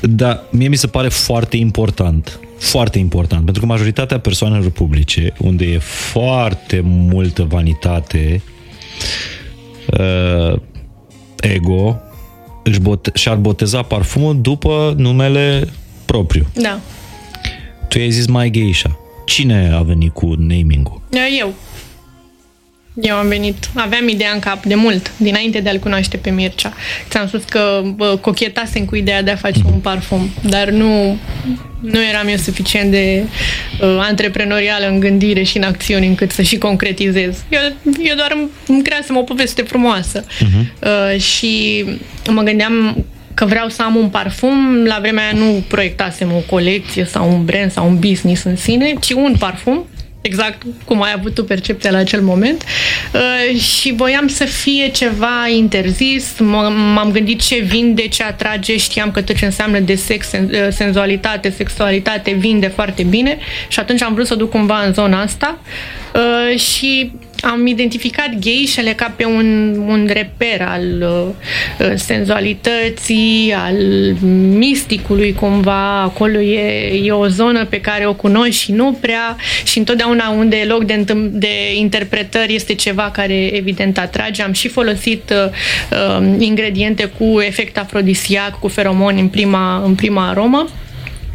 Dar 0.01 0.43
mie 0.51 0.69
mi 0.69 0.77
se 0.77 0.87
pare 0.87 1.09
foarte 1.09 1.57
important, 1.57 2.39
foarte 2.59 2.99
important, 2.99 3.45
pentru 3.45 3.63
că 3.63 3.69
majoritatea 3.69 4.19
persoanelor 4.19 4.71
publice, 4.71 5.33
unde 5.39 5.65
e 5.65 5.79
foarte 5.79 6.81
multă 6.85 7.43
vanitate, 7.43 8.43
uh, 9.99 10.59
ego, 11.41 12.01
își 12.63 12.81
bote- 12.81 13.11
și-ar 13.15 13.37
boteza 13.37 13.83
parfumul 13.83 14.41
după 14.41 14.95
numele 14.97 15.69
propriu. 16.05 16.47
Da. 16.55 16.81
Tu 17.89 17.99
ai 17.99 18.11
zis 18.11 18.27
mai 18.27 18.51
geisha. 18.51 18.97
Cine 19.25 19.71
a 19.75 19.83
venit 19.83 20.13
cu 20.13 20.27
naming-ul? 20.37 21.01
Eu. 21.41 21.55
Eu 22.95 23.17
am 23.17 23.29
venit, 23.29 23.57
aveam 23.75 24.09
ideea 24.09 24.31
în 24.33 24.39
cap 24.39 24.65
de 24.65 24.75
mult, 24.75 25.13
dinainte 25.17 25.61
de 25.61 25.69
a-l 25.69 25.79
cunoaște 25.79 26.17
pe 26.17 26.31
Mircea. 26.31 26.73
Ți-am 27.09 27.27
spus 27.27 27.43
că 27.45 27.83
bă, 27.95 28.19
cochetasem 28.21 28.85
cu 28.85 28.97
ideea 28.97 29.23
de 29.23 29.31
a 29.31 29.37
face 29.37 29.61
un 29.73 29.79
parfum, 29.79 30.31
dar 30.41 30.71
nu, 30.71 31.19
nu 31.81 32.03
eram 32.11 32.29
eu 32.29 32.37
suficient 32.37 32.91
de 32.91 33.23
uh, 33.81 33.97
antreprenorială 33.99 34.87
în 34.87 35.01
gândire 35.01 35.43
și 35.43 35.57
în 35.57 35.63
acțiuni 35.63 36.07
încât 36.07 36.31
să 36.31 36.43
și 36.43 36.59
concretizez. 36.59 37.45
Eu, 37.49 37.61
eu 38.03 38.15
doar 38.17 38.33
îmi, 38.35 38.49
îmi 38.67 38.83
creasem 38.83 39.17
o 39.17 39.23
poveste 39.23 39.63
frumoasă. 39.63 40.25
Uh-huh. 40.25 40.67
Uh, 40.83 41.21
și 41.21 41.85
mă 42.29 42.43
gândeam 42.43 43.05
că 43.35 43.45
vreau 43.45 43.69
să 43.69 43.83
am 43.83 43.97
un 43.97 44.09
parfum, 44.09 44.85
la 44.85 44.99
vremea 45.01 45.25
aia 45.25 45.39
nu 45.39 45.65
proiectasem 45.69 46.33
o 46.33 46.55
colecție 46.55 47.05
sau 47.05 47.33
un 47.33 47.45
brand 47.45 47.73
sau 47.73 47.89
un 47.89 47.99
business 47.99 48.43
în 48.43 48.57
sine, 48.57 48.95
ci 49.01 49.11
un 49.13 49.35
parfum 49.39 49.87
exact 50.23 50.63
cum 50.85 51.03
ai 51.03 51.13
avut 51.17 51.35
tu 51.35 51.45
percepția 51.45 51.91
la 51.91 51.99
acel 51.99 52.21
moment. 52.21 52.65
Uh, 53.15 53.61
și 53.61 53.93
voiam 53.97 54.29
să 54.29 54.45
fie 54.45 54.89
ceva 54.89 55.49
interzis, 55.57 56.39
m-am 56.95 57.11
gândit 57.13 57.41
ce 57.41 57.59
vinde, 57.59 58.09
ce 58.09 58.23
atrage, 58.23 58.77
știam 58.77 59.11
că 59.11 59.23
tot 59.23 59.37
ce 59.37 59.45
înseamnă 59.45 59.79
de 59.79 59.95
sex, 59.95 60.33
uh, 60.33 60.49
senzualitate, 60.71 61.51
sexualitate 61.51 62.31
vinde 62.31 62.67
foarte 62.67 63.03
bine. 63.03 63.39
Și 63.69 63.79
atunci 63.79 64.03
am 64.03 64.15
vrut 64.15 64.27
să 64.27 64.35
duc 64.35 64.51
cumva 64.51 64.83
în 64.85 64.93
zona 64.93 65.23
asta. 65.23 65.59
Uh, 66.15 66.59
și 66.59 67.13
am 67.43 67.67
identificat 67.67 68.31
geișele 68.39 68.93
ca 68.93 69.13
pe 69.17 69.25
un, 69.25 69.77
un 69.87 70.09
reper 70.13 70.63
al 70.69 70.83
uh, 71.01 71.87
uh, 71.87 71.93
senzualității, 71.95 73.55
al 73.57 73.77
misticului 74.59 75.33
cumva. 75.33 76.01
Acolo 76.01 76.41
e, 76.41 76.87
e 77.05 77.13
o 77.13 77.27
zonă 77.27 77.65
pe 77.65 77.81
care 77.81 78.07
o 78.07 78.15
cunoști 78.15 78.63
și 78.63 78.73
nu 78.73 78.99
prea 79.01 79.37
și 79.65 79.79
întotdeauna 79.79 80.29
unde 80.29 80.57
e 80.57 80.65
loc 80.65 80.85
de, 80.85 81.05
de 81.31 81.75
interpretări 81.75 82.55
este 82.55 82.75
ceva 82.75 83.11
care 83.13 83.57
evident 83.57 83.99
atrage. 83.99 84.43
Am 84.43 84.53
și 84.53 84.69
folosit 84.69 85.31
uh, 85.31 86.19
uh, 86.21 86.35
ingrediente 86.39 87.05
cu 87.05 87.41
efect 87.41 87.79
afrodisiac, 87.79 88.59
cu 88.59 88.69
feromoni 88.69 89.21
în 89.21 89.29
prima, 89.29 89.83
în 89.85 89.95
prima 89.95 90.29
aromă 90.29 90.69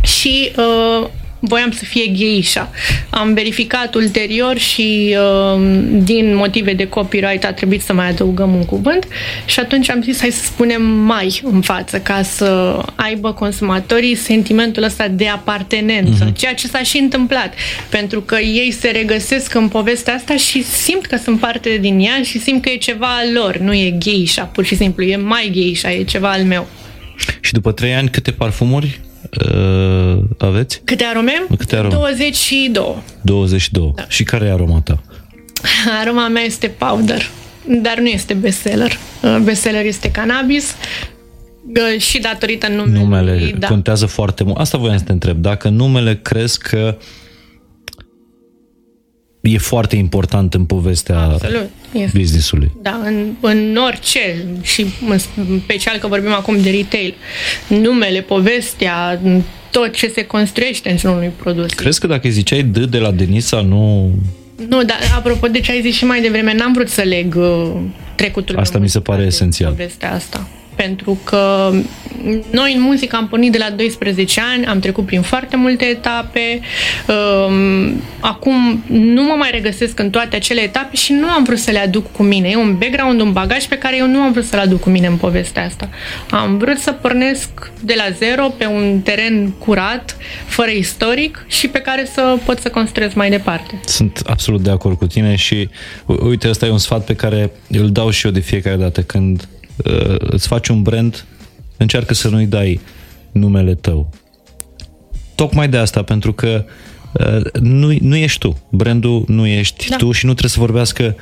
și 0.01 0.51
uh, 0.57 1.07
voiam 1.39 1.71
să 1.71 1.83
fie 1.83 2.11
geisha. 2.11 2.71
Am 3.09 3.33
verificat 3.33 3.95
ulterior 3.95 4.57
și 4.57 5.15
uh, 5.17 5.61
din 6.03 6.35
motive 6.35 6.73
de 6.73 6.87
copyright 6.87 7.45
a 7.45 7.53
trebuit 7.53 7.81
să 7.81 7.93
mai 7.93 8.09
adăugăm 8.09 8.55
un 8.55 8.65
cuvânt 8.65 9.07
și 9.45 9.59
atunci 9.59 9.89
am 9.89 10.01
zis 10.01 10.19
hai 10.19 10.31
să 10.31 10.43
spunem 10.45 10.81
mai 10.85 11.41
în 11.43 11.61
față 11.61 11.99
ca 11.99 12.21
să 12.21 12.79
aibă 12.95 13.33
consumatorii 13.33 14.15
sentimentul 14.15 14.83
ăsta 14.83 15.07
de 15.07 15.27
apartenență, 15.27 16.29
uh-huh. 16.29 16.35
ceea 16.35 16.53
ce 16.53 16.67
s-a 16.67 16.81
și 16.83 16.97
întâmplat, 16.97 17.53
pentru 17.89 18.21
că 18.21 18.35
ei 18.35 18.71
se 18.71 18.89
regăsesc 18.89 19.53
în 19.53 19.67
povestea 19.67 20.13
asta 20.13 20.35
și 20.35 20.63
simt 20.63 21.05
că 21.05 21.17
sunt 21.17 21.39
parte 21.39 21.77
din 21.81 21.99
ea 21.99 22.21
și 22.23 22.39
simt 22.39 22.61
că 22.61 22.69
e 22.69 22.77
ceva 22.77 23.07
al 23.07 23.33
lor, 23.33 23.57
nu 23.57 23.73
e 23.73 23.95
geisha, 23.97 24.43
pur 24.43 24.65
și 24.65 24.75
simplu, 24.75 25.03
e 25.03 25.15
mai 25.15 25.49
geisha, 25.51 25.91
e 25.91 26.03
ceva 26.03 26.31
al 26.31 26.43
meu. 26.43 26.67
Și 27.39 27.53
după 27.53 27.71
trei 27.71 27.93
ani 27.93 28.09
câte 28.09 28.31
parfumuri 28.31 28.99
uh, 29.45 30.23
aveți? 30.37 30.81
Câte 30.83 31.03
arome? 31.03 31.45
Câte 31.57 31.75
arome? 31.75 31.93
22. 31.93 32.95
22. 33.21 33.91
Da. 33.95 34.05
Și 34.07 34.23
care 34.23 34.45
e 34.45 34.51
aroma 34.51 34.81
ta? 34.81 35.01
Aroma 36.01 36.27
mea 36.27 36.43
este 36.43 36.67
powder, 36.67 37.29
dar 37.81 37.97
nu 37.99 38.07
este 38.07 38.33
bestseller. 38.33 38.97
Uh, 39.21 39.37
bestseller 39.43 39.85
este 39.85 40.11
cannabis 40.11 40.75
uh, 41.65 41.99
și 42.01 42.19
datorită 42.19 42.67
numelui. 42.67 42.99
Numele 42.99 43.55
da. 43.57 43.67
contează 43.67 44.05
foarte 44.05 44.43
mult. 44.43 44.57
Asta 44.57 44.77
voiam 44.77 44.97
să 44.97 45.03
te 45.03 45.11
întreb. 45.11 45.37
Dacă 45.37 45.69
numele 45.69 46.19
crezi 46.21 46.59
că 46.59 46.97
e 49.41 49.57
foarte 49.57 49.95
important 49.95 50.53
în 50.53 50.65
povestea 50.65 51.19
Absolut. 51.19 51.69
Este. 51.91 52.17
business-ului. 52.17 52.71
Da, 52.81 53.01
în, 53.03 53.27
în 53.41 53.77
orice 53.87 54.45
și 54.61 54.85
în 55.47 55.59
special 55.59 55.97
că 55.97 56.07
vorbim 56.07 56.31
acum 56.31 56.61
de 56.61 56.69
retail. 56.69 57.13
Numele, 57.67 58.21
povestea, 58.21 59.21
tot 59.71 59.95
ce 59.95 60.07
se 60.07 60.25
construiește 60.25 60.97
în 61.03 61.11
unui 61.11 61.31
produs. 61.35 61.73
Crezi 61.73 61.99
că 61.99 62.07
dacă 62.07 62.29
ziceai 62.29 62.63
D 62.63 62.77
de 62.77 62.97
la 62.97 63.11
Denisa, 63.11 63.61
nu... 63.61 64.11
Nu, 64.67 64.83
dar 64.83 64.97
apropo 65.15 65.47
de 65.47 65.59
ce 65.59 65.71
ai 65.71 65.81
zis 65.81 65.95
și 65.95 66.05
mai 66.05 66.21
devreme, 66.21 66.53
n-am 66.53 66.73
vrut 66.73 66.89
să 66.89 67.01
leg 67.01 67.35
uh, 67.35 67.71
trecutul 68.15 68.57
Asta 68.57 68.77
mi 68.77 68.89
se 68.89 68.99
pare 68.99 69.23
esențial. 69.23 69.69
Povestea 69.69 70.13
asta 70.13 70.47
pentru 70.77 71.19
că 71.23 71.71
noi 72.51 72.73
în 72.75 72.81
muzică 72.81 73.15
am 73.15 73.27
pornit 73.27 73.51
de 73.51 73.57
la 73.57 73.69
12 73.69 74.41
ani, 74.53 74.65
am 74.65 74.79
trecut 74.79 75.05
prin 75.05 75.21
foarte 75.21 75.55
multe 75.55 75.85
etape, 75.85 76.59
um, 77.07 78.01
acum 78.19 78.83
nu 78.87 79.23
mă 79.23 79.35
mai 79.37 79.49
regăsesc 79.51 79.99
în 79.99 80.09
toate 80.09 80.35
acele 80.35 80.61
etape 80.61 80.95
și 80.95 81.13
nu 81.13 81.27
am 81.27 81.43
vrut 81.43 81.57
să 81.57 81.71
le 81.71 81.79
aduc 81.79 82.11
cu 82.11 82.23
mine. 82.23 82.49
E 82.49 82.55
un 82.55 82.77
background, 82.77 83.21
un 83.21 83.31
bagaj 83.31 83.65
pe 83.65 83.77
care 83.77 83.97
eu 83.97 84.07
nu 84.07 84.19
am 84.19 84.31
vrut 84.31 84.45
să-l 84.45 84.59
aduc 84.59 84.79
cu 84.79 84.89
mine 84.89 85.07
în 85.07 85.15
povestea 85.15 85.65
asta. 85.65 85.89
Am 86.29 86.57
vrut 86.57 86.77
să 86.77 86.91
pornesc 86.91 87.49
de 87.81 87.93
la 87.97 88.15
zero 88.17 88.47
pe 88.57 88.65
un 88.65 88.99
teren 88.99 89.49
curat, 89.49 90.17
fără 90.45 90.69
istoric 90.69 91.45
și 91.47 91.67
pe 91.67 91.79
care 91.79 92.07
să 92.13 92.37
pot 92.45 92.59
să 92.59 92.69
construiesc 92.69 93.15
mai 93.15 93.29
departe. 93.29 93.79
Sunt 93.85 94.21
absolut 94.25 94.61
de 94.61 94.69
acord 94.69 94.97
cu 94.97 95.07
tine 95.07 95.35
și 95.35 95.69
uite, 96.05 96.49
ăsta 96.49 96.65
e 96.65 96.69
un 96.69 96.77
sfat 96.77 97.05
pe 97.05 97.15
care 97.15 97.51
îl 97.69 97.91
dau 97.91 98.09
și 98.09 98.25
eu 98.25 98.31
de 98.31 98.39
fiecare 98.39 98.75
dată 98.75 99.01
când 99.01 99.41
uh, 99.41 99.56
îți 100.17 100.47
faci 100.47 100.67
un 100.67 100.81
brand, 100.81 101.25
încearcă 101.77 102.13
să 102.13 102.29
nu-i 102.29 102.45
dai 102.45 102.79
numele 103.31 103.75
tău. 103.75 104.09
Tocmai 105.35 105.69
de 105.69 105.77
asta, 105.77 106.03
pentru 106.03 106.33
că 106.33 106.65
uh, 107.13 107.61
nu, 107.61 107.97
nu 108.01 108.15
ești 108.15 108.39
tu. 108.39 108.57
Brandul 108.69 109.23
nu 109.27 109.47
ești 109.47 109.89
da. 109.89 109.95
tu 109.95 110.11
și 110.11 110.25
nu 110.25 110.31
trebuie 110.31 110.51
să 110.51 110.59
vorbească 110.59 111.15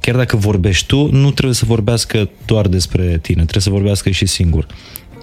chiar 0.00 0.16
dacă 0.16 0.36
vorbești 0.36 0.86
tu, 0.86 1.08
nu 1.12 1.30
trebuie 1.30 1.54
să 1.54 1.64
vorbească 1.64 2.30
doar 2.46 2.68
despre 2.68 3.18
tine, 3.22 3.40
trebuie 3.40 3.62
să 3.62 3.70
vorbească 3.70 4.10
și 4.10 4.26
singur. 4.26 4.66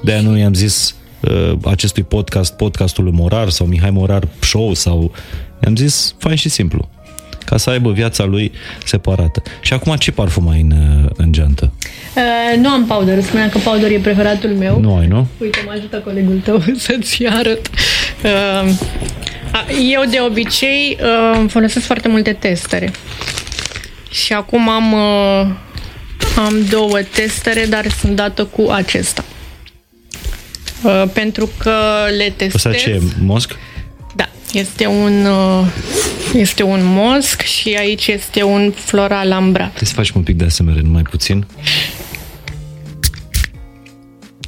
De-aia 0.04 0.22
nu 0.22 0.38
i-am 0.38 0.54
zis 0.54 0.96
uh, 1.22 1.58
acestui 1.64 2.04
podcast, 2.04 2.54
podcastul 2.54 3.12
Morar 3.12 3.50
sau 3.50 3.66
Mihai 3.66 3.90
Morar 3.90 4.28
Show 4.40 4.74
sau 4.74 5.12
i-am 5.64 5.76
zis 5.76 6.16
fain 6.18 6.36
și 6.36 6.50
simplu 6.50 6.90
ca 7.46 7.58
să 7.58 7.70
aibă 7.70 7.92
viața 7.92 8.24
lui 8.24 8.52
separată. 8.84 9.42
Și 9.62 9.74
acum 9.74 9.96
ce 9.96 10.12
parfum 10.12 10.50
ai 10.50 10.62
în, 10.62 10.74
în 11.16 11.32
geantă? 11.32 11.72
Uh, 12.16 12.58
nu 12.58 12.70
am 12.70 12.86
powder, 12.86 13.22
spuneam 13.22 13.50
că 13.50 13.58
powder 13.58 13.92
e 13.92 14.00
preferatul 14.00 14.50
meu. 14.50 14.80
Nu 14.80 14.96
ai, 14.96 15.08
nu? 15.08 15.28
Uite, 15.38 15.60
mă 15.66 15.72
ajută 15.76 15.98
colegul 15.98 16.42
tău 16.44 16.64
să-ți 16.88 17.26
arăt. 17.26 17.70
Uh, 18.24 18.72
eu 19.92 20.04
de 20.10 20.18
obicei 20.28 20.98
uh, 21.02 21.46
folosesc 21.50 21.86
foarte 21.86 22.08
multe 22.08 22.34
testere. 22.34 22.92
Și 24.12 24.34
acum 24.34 24.70
am, 24.70 24.94
uh, 24.94 25.48
am 26.38 26.66
două 26.70 27.00
testere, 27.14 27.66
dar 27.70 27.90
sunt 27.90 28.16
dată 28.16 28.46
cu 28.46 28.70
acesta. 28.72 29.24
Uh, 30.84 31.04
pentru 31.14 31.50
că 31.58 31.74
le 32.18 32.34
testez... 32.36 32.66
Asta 32.66 32.80
ce 32.80 32.90
e? 32.90 33.02
Mosc? 33.22 33.56
Da, 34.54 34.60
este 34.60 34.86
un, 34.86 35.26
uh, 35.26 35.68
este 36.34 36.64
un 36.64 36.80
mosc 36.84 37.42
și 37.42 37.76
aici 37.80 38.08
este 38.08 38.44
un 38.44 38.72
floral 38.72 39.32
ambra. 39.32 39.64
Trebuie 39.64 39.90
să 39.90 39.94
facem 39.94 40.14
un 40.18 40.24
pic 40.24 40.36
de 40.36 40.46
asemenea, 40.46 40.82
numai 40.84 41.02
puțin. 41.02 41.46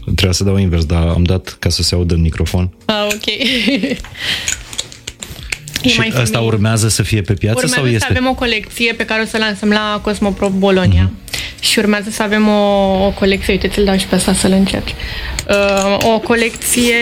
Trebuia 0.03 0.31
să 0.31 0.43
dau 0.43 0.57
invers, 0.57 0.85
dar 0.85 1.07
am 1.07 1.23
dat 1.23 1.55
ca 1.59 1.69
să 1.69 1.83
se 1.83 1.95
audă 1.95 2.13
în 2.13 2.21
microfon. 2.21 2.73
Ah, 2.85 3.07
ok. 3.13 3.25
și 5.89 5.97
mai 5.97 6.11
asta 6.21 6.39
urmează 6.39 6.89
să 6.89 7.03
fie 7.03 7.21
pe 7.21 7.33
piață 7.33 7.55
urmează 7.55 7.75
sau 7.75 7.85
este? 7.85 7.99
să 7.99 8.07
avem 8.09 8.27
o 8.27 8.33
colecție 8.33 8.93
pe 8.93 9.05
care 9.05 9.21
o 9.21 9.25
să 9.25 9.37
lansăm 9.37 9.69
la 9.69 9.99
Cosmopro 10.03 10.49
Bologna. 10.49 11.09
Uh-huh. 11.09 11.59
Și 11.59 11.79
urmează 11.79 12.09
să 12.09 12.23
avem 12.23 12.47
o, 12.47 13.05
o 13.05 13.09
colecție, 13.09 13.53
uite, 13.53 13.67
ți-l 13.67 13.83
dau 13.83 13.97
și 13.97 14.05
pe 14.05 14.15
asta 14.15 14.33
să-l 14.33 14.51
încerci. 14.51 14.95
Uh, 15.49 16.13
o 16.15 16.19
colecție 16.19 16.95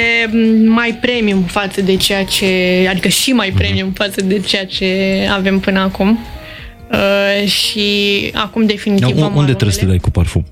mai 0.66 0.98
premium 1.02 1.42
față 1.42 1.82
de 1.82 1.96
ceea 1.96 2.26
ce, 2.26 2.46
adică 2.90 3.08
și 3.08 3.32
mai 3.32 3.48
mhm. 3.48 3.58
premium 3.58 3.92
uh-huh. 3.92 3.98
față 3.98 4.22
de 4.22 4.40
ceea 4.40 4.66
ce 4.66 4.88
avem 5.32 5.60
până 5.60 5.80
acum. 5.80 6.20
Uh, 6.92 7.48
și 7.48 7.82
acum 8.34 8.66
definitiv 8.66 9.18
no, 9.18 9.26
Unde 9.26 9.52
trebuie 9.52 9.72
să 9.72 9.80
te 9.80 9.86
dai 9.86 9.98
cu 9.98 10.10
parfum? 10.10 10.46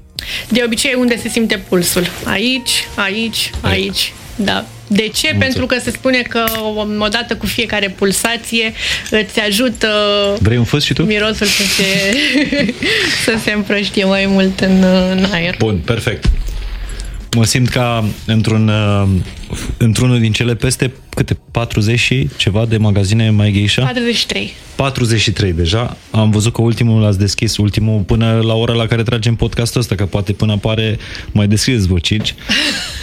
De 0.49 0.61
obicei 0.65 0.95
unde 0.97 1.17
se 1.17 1.29
simte 1.29 1.57
pulsul. 1.69 2.07
Aici, 2.23 2.87
aici, 2.95 3.51
aici. 3.61 4.13
Da. 4.37 4.65
De 4.87 4.97
ce? 4.97 5.29
Mulțumesc. 5.31 5.39
Pentru 5.39 5.65
că 5.65 5.79
se 5.83 5.91
spune 5.91 6.21
că 6.21 6.43
odată 6.99 7.35
cu 7.35 7.45
fiecare 7.45 7.89
pulsație 7.89 8.73
îți 9.09 9.39
ajută 9.39 9.87
Vrei 10.39 10.57
un 10.57 10.63
fâs 10.63 10.83
și 10.83 10.93
tu? 10.93 11.03
mirosul 11.03 11.45
să 11.45 11.63
se, 11.63 12.17
să 13.25 13.33
se 13.43 13.51
împrăștie 13.51 14.05
mai 14.05 14.25
mult 14.25 14.59
în, 14.59 14.83
în 15.11 15.25
aer. 15.31 15.55
Bun, 15.57 15.77
perfect. 15.85 16.25
Mă 17.37 17.45
simt 17.45 17.69
ca 17.69 18.05
într-un, 18.25 18.67
uh, 18.67 19.07
într-unul 19.77 20.19
din 20.19 20.31
cele 20.31 20.55
peste 20.55 20.93
câte 21.09 21.37
40 21.51 21.99
și 21.99 22.29
ceva 22.37 22.65
de 22.65 22.77
magazine 22.77 23.29
mai 23.29 23.51
geisha? 23.51 23.81
43. 23.81 24.53
43 24.75 25.53
deja. 25.53 25.97
Am 26.11 26.29
văzut 26.29 26.53
că 26.53 26.61
ultimul 26.61 27.01
l-ați 27.01 27.19
deschis, 27.19 27.57
ultimul 27.57 28.01
până 28.01 28.39
la 28.43 28.53
ora 28.53 28.73
la 28.73 28.85
care 28.85 29.03
tragem 29.03 29.35
podcastul 29.35 29.81
ăsta, 29.81 29.95
că 29.95 30.05
poate 30.05 30.33
până 30.33 30.51
apare 30.51 30.97
mai 31.31 31.47
deschideți 31.47 31.87
vă 31.87 31.99
cinci. 31.99 32.35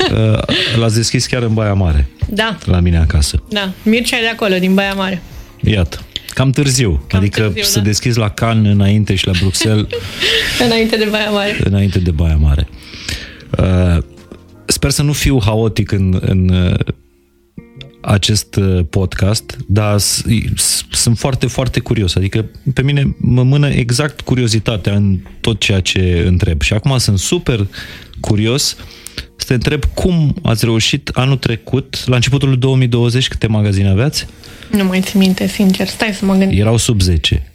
Uh, 0.05 0.39
l-ați 0.77 0.95
deschis 0.95 1.27
chiar 1.27 1.43
în 1.43 1.55
Baia 1.55 1.73
Mare. 1.73 2.09
Da. 2.29 2.59
La 2.65 2.81
mine 2.81 2.99
acasă. 2.99 3.43
Da. 3.49 3.73
Mircea 3.83 4.19
e 4.19 4.21
de 4.21 4.29
acolo, 4.29 4.59
din 4.59 4.75
Baia 4.75 4.95
Mare. 4.95 5.23
Iată. 5.61 6.01
Cam 6.29 6.51
târziu. 6.51 7.05
Cam 7.09 7.21
adică 7.21 7.41
târziu, 7.41 7.63
să 7.63 7.79
da. 7.79 7.85
deschizi 7.85 8.19
la 8.19 8.29
Cannes 8.29 8.73
înainte 8.73 9.15
și 9.15 9.27
la 9.27 9.33
Bruxelles. 9.41 9.87
înainte 10.67 10.97
de 10.97 11.05
Baia 11.11 11.31
Mare. 11.31 11.59
Înainte 11.65 11.99
de 11.99 12.11
Baia 12.11 12.37
Mare. 12.37 12.69
Uh, 13.59 14.03
sper 14.85 14.97
să 14.97 15.03
nu 15.03 15.13
fiu 15.13 15.41
haotic 15.41 15.91
în, 15.93 16.19
în 16.21 16.49
uh, 16.49 16.79
acest 18.01 18.57
uh, 18.57 18.85
podcast, 18.91 19.57
dar 19.67 19.99
sunt 20.91 21.19
foarte, 21.19 21.47
foarte 21.47 21.81
curios. 21.81 22.15
Adică 22.15 22.45
pe 22.75 22.83
mine 22.83 23.17
mă 23.19 23.43
mână 23.43 23.69
exact 23.69 24.21
curiozitatea 24.21 24.95
în 24.95 25.19
tot 25.41 25.61
ceea 25.61 25.81
ce 25.81 26.25
întreb. 26.27 26.63
Și 26.63 26.73
acum 26.73 26.99
sunt 26.99 27.19
super 27.19 27.67
curios 28.21 28.77
să 29.37 29.47
te 29.47 29.55
întreb 29.55 29.85
cum 29.85 30.35
ați 30.43 30.65
reușit 30.65 31.11
anul 31.15 31.37
trecut, 31.37 32.03
la 32.07 32.15
începutul 32.15 32.59
2020, 32.59 33.29
câte 33.29 33.47
magazine 33.47 33.89
aveați? 33.89 34.27
Nu 34.71 34.85
mai 34.85 35.01
țin 35.01 35.21
minte, 35.21 35.47
sincer. 35.47 35.87
Stai 35.87 36.13
să 36.13 36.25
mă 36.25 36.35
gândesc. 36.35 36.61
Erau 36.61 36.77
sub 36.77 37.01
10. 37.01 37.53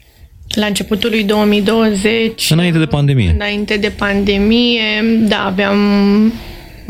La 0.48 0.66
începutul 0.66 1.10
lui 1.10 1.22
2020... 1.22 2.50
Înainte 2.50 2.78
de 2.78 2.86
pandemie. 2.86 3.30
Înainte 3.34 3.76
de 3.76 3.88
pandemie, 3.88 4.82
da, 5.28 5.44
aveam 5.44 5.78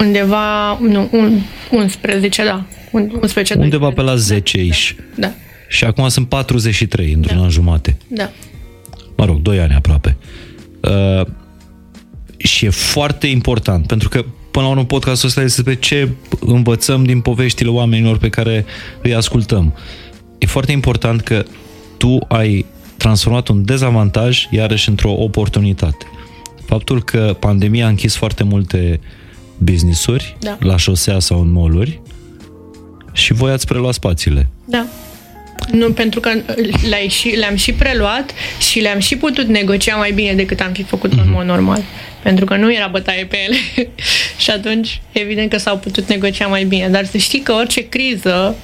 undeva, 0.01 0.79
nu, 0.79 1.09
un, 1.13 1.39
11, 1.71 2.45
da. 2.45 2.65
11, 2.93 3.55
Undeva 3.55 3.91
pe 3.91 4.01
la 4.01 4.15
10 4.17 4.63
iși. 4.63 4.97
Da, 5.15 5.27
da. 5.27 5.33
Și 5.69 5.85
acum 5.85 6.09
sunt 6.09 6.29
43 6.29 7.13
într-un 7.13 7.37
da. 7.37 7.43
an 7.43 7.51
jumate. 7.51 7.97
Da. 8.09 8.31
Mă 9.17 9.25
rog, 9.25 9.43
2 9.43 9.61
ani 9.61 9.75
aproape. 9.75 10.17
Uh, 10.81 11.27
și 12.37 12.65
e 12.65 12.71
foarte 12.71 13.27
important, 13.27 13.87
pentru 13.87 14.09
că 14.09 14.25
până 14.51 14.65
la 14.65 14.71
urmă 14.71 14.85
podcastul 14.85 15.29
ăsta 15.29 15.43
este 15.43 15.63
pe 15.63 15.75
ce 15.75 16.09
învățăm 16.41 17.05
din 17.05 17.21
poveștile 17.21 17.71
oamenilor 17.71 18.19
pe 18.19 18.29
care 18.29 18.65
îi 19.03 19.15
ascultăm. 19.15 19.75
E 20.39 20.47
foarte 20.47 20.73
important 20.73 21.21
că 21.21 21.45
tu 21.97 22.19
ai 22.29 22.65
transformat 22.97 23.49
un 23.49 23.65
dezavantaj 23.65 24.47
iarăși 24.51 24.89
într-o 24.89 25.11
oportunitate. 25.11 26.07
Faptul 26.65 27.03
că 27.03 27.37
pandemia 27.41 27.85
a 27.85 27.89
închis 27.89 28.17
foarte 28.17 28.45
multe 28.45 29.01
business-uri 29.65 30.37
da. 30.41 30.59
la 30.61 30.77
șosea 30.77 31.19
sau 31.19 31.41
în 31.41 31.53
mall 31.53 32.01
și 33.13 33.33
voi 33.33 33.53
ați 33.53 33.67
preluat 33.67 33.95
spațiile. 33.95 34.47
Da. 34.65 34.87
Nu, 35.73 35.93
pentru 35.93 36.21
că 36.21 36.31
le 36.89 37.09
și, 37.09 37.29
le-am 37.29 37.57
și 37.57 37.73
preluat 37.73 38.31
și 38.71 38.81
le-am 38.81 38.99
și 38.99 39.17
putut 39.17 39.47
negocia 39.47 39.97
mai 39.97 40.13
bine 40.13 40.35
decât 40.35 40.61
am 40.61 40.73
fi 40.73 40.83
făcut 40.83 41.15
mm-hmm. 41.15 41.25
în 41.25 41.31
mod 41.31 41.45
normal. 41.45 41.83
Pentru 42.23 42.45
că 42.45 42.57
nu 42.57 42.73
era 42.73 42.87
bătaie 42.87 43.25
pe 43.25 43.37
ele. 43.47 43.57
și 44.43 44.51
atunci, 44.51 45.01
evident 45.13 45.51
că 45.51 45.57
s-au 45.57 45.79
putut 45.79 46.09
negocia 46.09 46.47
mai 46.47 46.65
bine. 46.65 46.89
Dar 46.89 47.05
să 47.05 47.17
știi 47.17 47.41
că 47.41 47.53
orice 47.53 47.89
criză 47.89 48.57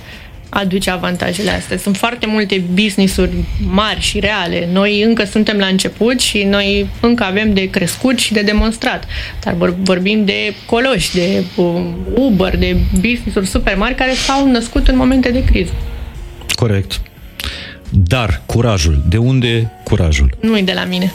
aduce 0.49 0.91
avantajele 0.91 1.51
astea. 1.51 1.77
Sunt 1.77 1.97
foarte 1.97 2.27
multe 2.27 2.65
business-uri 2.75 3.31
mari 3.71 4.01
și 4.01 4.21
reale. 4.21 4.69
Noi 4.73 5.03
încă 5.03 5.25
suntem 5.25 5.59
la 5.59 5.67
început 5.67 6.21
și 6.21 6.43
noi 6.43 6.89
încă 7.01 7.25
avem 7.25 7.55
de 7.55 7.71
crescut 7.71 8.19
și 8.19 8.33
de 8.33 8.41
demonstrat. 8.41 9.05
Dar 9.45 9.55
vorbim 9.83 10.25
de 10.25 10.55
coloși, 10.67 11.15
de 11.15 11.45
um, 11.57 11.97
Uber, 12.15 12.57
de 12.57 12.77
business-uri 12.93 13.47
super 13.47 13.77
mari 13.77 13.95
care 13.95 14.13
s-au 14.13 14.51
născut 14.51 14.89
în 14.89 14.97
momente 14.97 15.31
de 15.31 15.45
criză. 15.45 15.73
Corect. 16.55 17.01
Dar 17.91 18.43
curajul, 18.47 19.03
de 19.09 19.17
unde 19.17 19.71
curajul? 19.85 20.37
Nu 20.41 20.59
e 20.59 20.63
de 20.63 20.73
la 20.73 20.85
mine. 20.85 21.13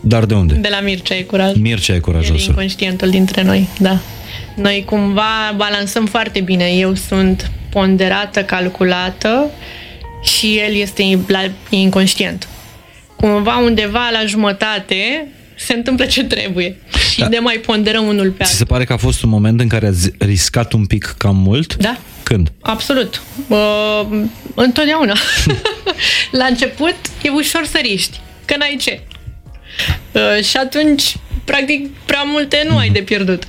Dar 0.00 0.24
de 0.24 0.34
unde? 0.34 0.54
De 0.54 0.68
la 0.70 0.80
Mircea 0.80 1.14
e 1.14 1.22
curaj. 1.22 1.54
Mircea 1.54 1.94
e 1.94 1.98
curajosul. 1.98 2.38
E 2.38 2.44
inconștientul 2.48 3.10
dintre 3.10 3.42
noi, 3.42 3.68
da. 3.78 3.98
Noi 4.56 4.82
cumva 4.86 5.54
balansăm 5.56 6.06
foarte 6.06 6.40
bine. 6.40 6.64
Eu 6.64 6.94
sunt 6.94 7.50
ponderată, 7.76 8.44
calculată 8.44 9.50
și 10.22 10.58
el 10.58 10.74
este 10.74 11.18
la, 11.26 11.42
inconștient. 11.68 12.48
Cumva 13.16 13.56
undeva 13.56 14.08
la 14.12 14.24
jumătate 14.26 15.28
se 15.56 15.72
întâmplă 15.72 16.04
ce 16.04 16.24
trebuie 16.24 16.76
și 17.12 17.18
da. 17.18 17.28
de 17.28 17.38
mai 17.38 17.56
ponderăm 17.56 18.06
unul 18.06 18.30
pe 18.30 18.42
altul. 18.42 18.46
Ți 18.46 18.56
se 18.56 18.64
pare 18.64 18.84
că 18.84 18.92
a 18.92 18.96
fost 18.96 19.22
un 19.22 19.28
moment 19.28 19.60
în 19.60 19.68
care 19.68 19.86
ați 19.86 20.10
riscat 20.18 20.72
un 20.72 20.86
pic 20.86 21.14
cam 21.18 21.36
mult? 21.36 21.76
Da. 21.76 21.98
Când? 22.22 22.52
Absolut. 22.60 23.22
Uh, 23.48 24.06
întotdeauna. 24.54 25.14
la 26.40 26.44
început 26.44 26.96
e 27.22 27.28
ușor 27.28 27.66
să 27.66 27.78
riști, 27.82 28.20
că 28.44 28.56
n-ai 28.56 28.76
ce. 28.80 29.00
Uh, 30.12 30.44
și 30.44 30.56
atunci, 30.56 31.16
practic, 31.44 31.90
prea 32.06 32.22
multe 32.22 32.66
nu 32.68 32.76
ai 32.76 32.88
de 32.88 33.00
pierdut. 33.00 33.42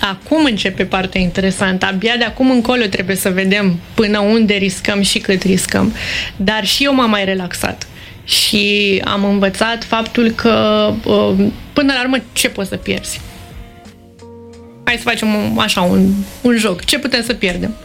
Acum 0.00 0.44
începe 0.44 0.84
partea 0.84 1.20
interesantă. 1.20 1.86
Abia 1.86 2.16
de 2.16 2.24
acum 2.24 2.50
încolo 2.50 2.84
trebuie 2.84 3.16
să 3.16 3.30
vedem 3.30 3.80
până 3.94 4.18
unde 4.18 4.54
riscăm 4.54 5.02
și 5.02 5.18
cât 5.18 5.42
riscăm. 5.42 5.94
Dar 6.36 6.64
și 6.64 6.84
eu 6.84 6.94
m-am 6.94 7.10
mai 7.10 7.24
relaxat. 7.24 7.86
Și 8.24 9.02
am 9.04 9.24
învățat 9.24 9.84
faptul 9.84 10.30
că 10.30 10.92
uh, 11.04 11.46
până 11.72 11.92
la 11.92 12.00
urmă 12.00 12.16
ce 12.32 12.48
poți 12.48 12.68
să 12.68 12.76
pierzi? 12.76 13.20
Hai 14.84 14.96
să 14.96 15.02
facem 15.02 15.34
un, 15.34 15.58
așa 15.58 15.80
un, 15.80 16.12
un 16.40 16.56
joc. 16.56 16.84
Ce 16.84 16.98
putem 16.98 17.22
să 17.22 17.34
pierdem? 17.34 17.76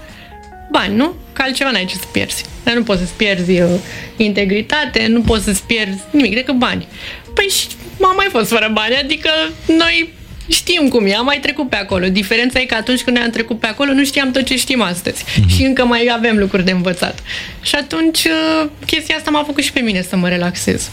Bani, 0.72 0.95
nu? 0.95 1.14
Că 1.34 1.41
altceva 1.41 1.72
n-ai 1.72 1.86
ce 1.86 1.95
să 1.95 2.05
pierzi. 2.12 2.45
Dar 2.64 2.74
nu 2.74 2.84
poți 2.84 2.99
să-ți 2.99 3.14
pierzi 3.14 3.62
uh, 3.62 3.70
integritate, 4.18 5.07
nu 5.07 5.22
poți 5.22 5.43
să-ți 5.43 5.64
pierzi 5.64 5.99
nimic 6.12 6.34
decât 6.34 6.55
bani. 6.55 6.88
Păi 7.34 7.45
și 7.45 7.68
m-am 7.99 8.16
mai 8.16 8.28
fost 8.30 8.49
fără 8.49 8.70
bani, 8.74 8.95
adică 8.95 9.30
noi 9.68 10.14
știm 10.50 10.88
cum 10.88 11.06
e, 11.06 11.14
am 11.14 11.26
mai 11.26 11.39
trecut 11.41 11.70
pe 11.70 11.76
acolo. 11.76 12.08
Diferența 12.08 12.60
e 12.60 12.66
că 12.66 12.76
atunci 12.76 13.02
când 13.02 13.18
am 13.18 13.30
trecut 13.30 13.60
pe 13.60 13.68
acolo 13.68 13.93
nu 13.93 14.06
știam 14.06 14.32
tot 14.32 14.43
ce 14.43 14.58
știm 14.58 14.82
astăzi 14.82 15.24
mm-hmm. 15.24 15.56
și 15.56 15.64
încă 15.64 15.86
mai 15.86 16.12
avem 16.18 16.38
lucruri 16.38 16.66
de 16.66 16.72
învățat. 16.72 17.20
Și 17.62 17.76
atunci 17.76 18.24
uh, 18.24 18.70
chestia 18.86 19.16
asta 19.16 19.32
m-a 19.32 19.43
făcut 19.45 19.64
și 19.64 19.72
pe 19.72 19.80
mine 19.80 20.02
să 20.02 20.16
mă 20.16 20.28
relaxez. 20.28 20.89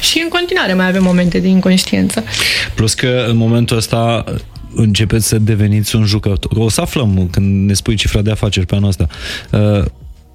Și 0.00 0.20
în 0.22 0.28
continuare 0.28 0.74
mai 0.74 0.88
avem 0.88 1.02
momente 1.02 1.38
de 1.38 1.48
inconștiență. 1.48 2.24
Plus 2.74 2.94
că 2.94 3.24
în 3.28 3.36
momentul 3.36 3.76
ăsta 3.76 4.24
începeți 4.74 5.26
să 5.26 5.38
deveniți 5.38 5.96
un 5.96 6.04
jucător. 6.04 6.56
O 6.56 6.68
să 6.68 6.80
aflăm 6.80 7.28
când 7.32 7.66
ne 7.68 7.72
spui 7.72 7.94
cifra 7.94 8.22
de 8.22 8.30
afaceri 8.30 8.66
pe 8.66 8.74
anul 8.74 8.88
ăsta. 8.88 9.06
Uh, 9.50 9.84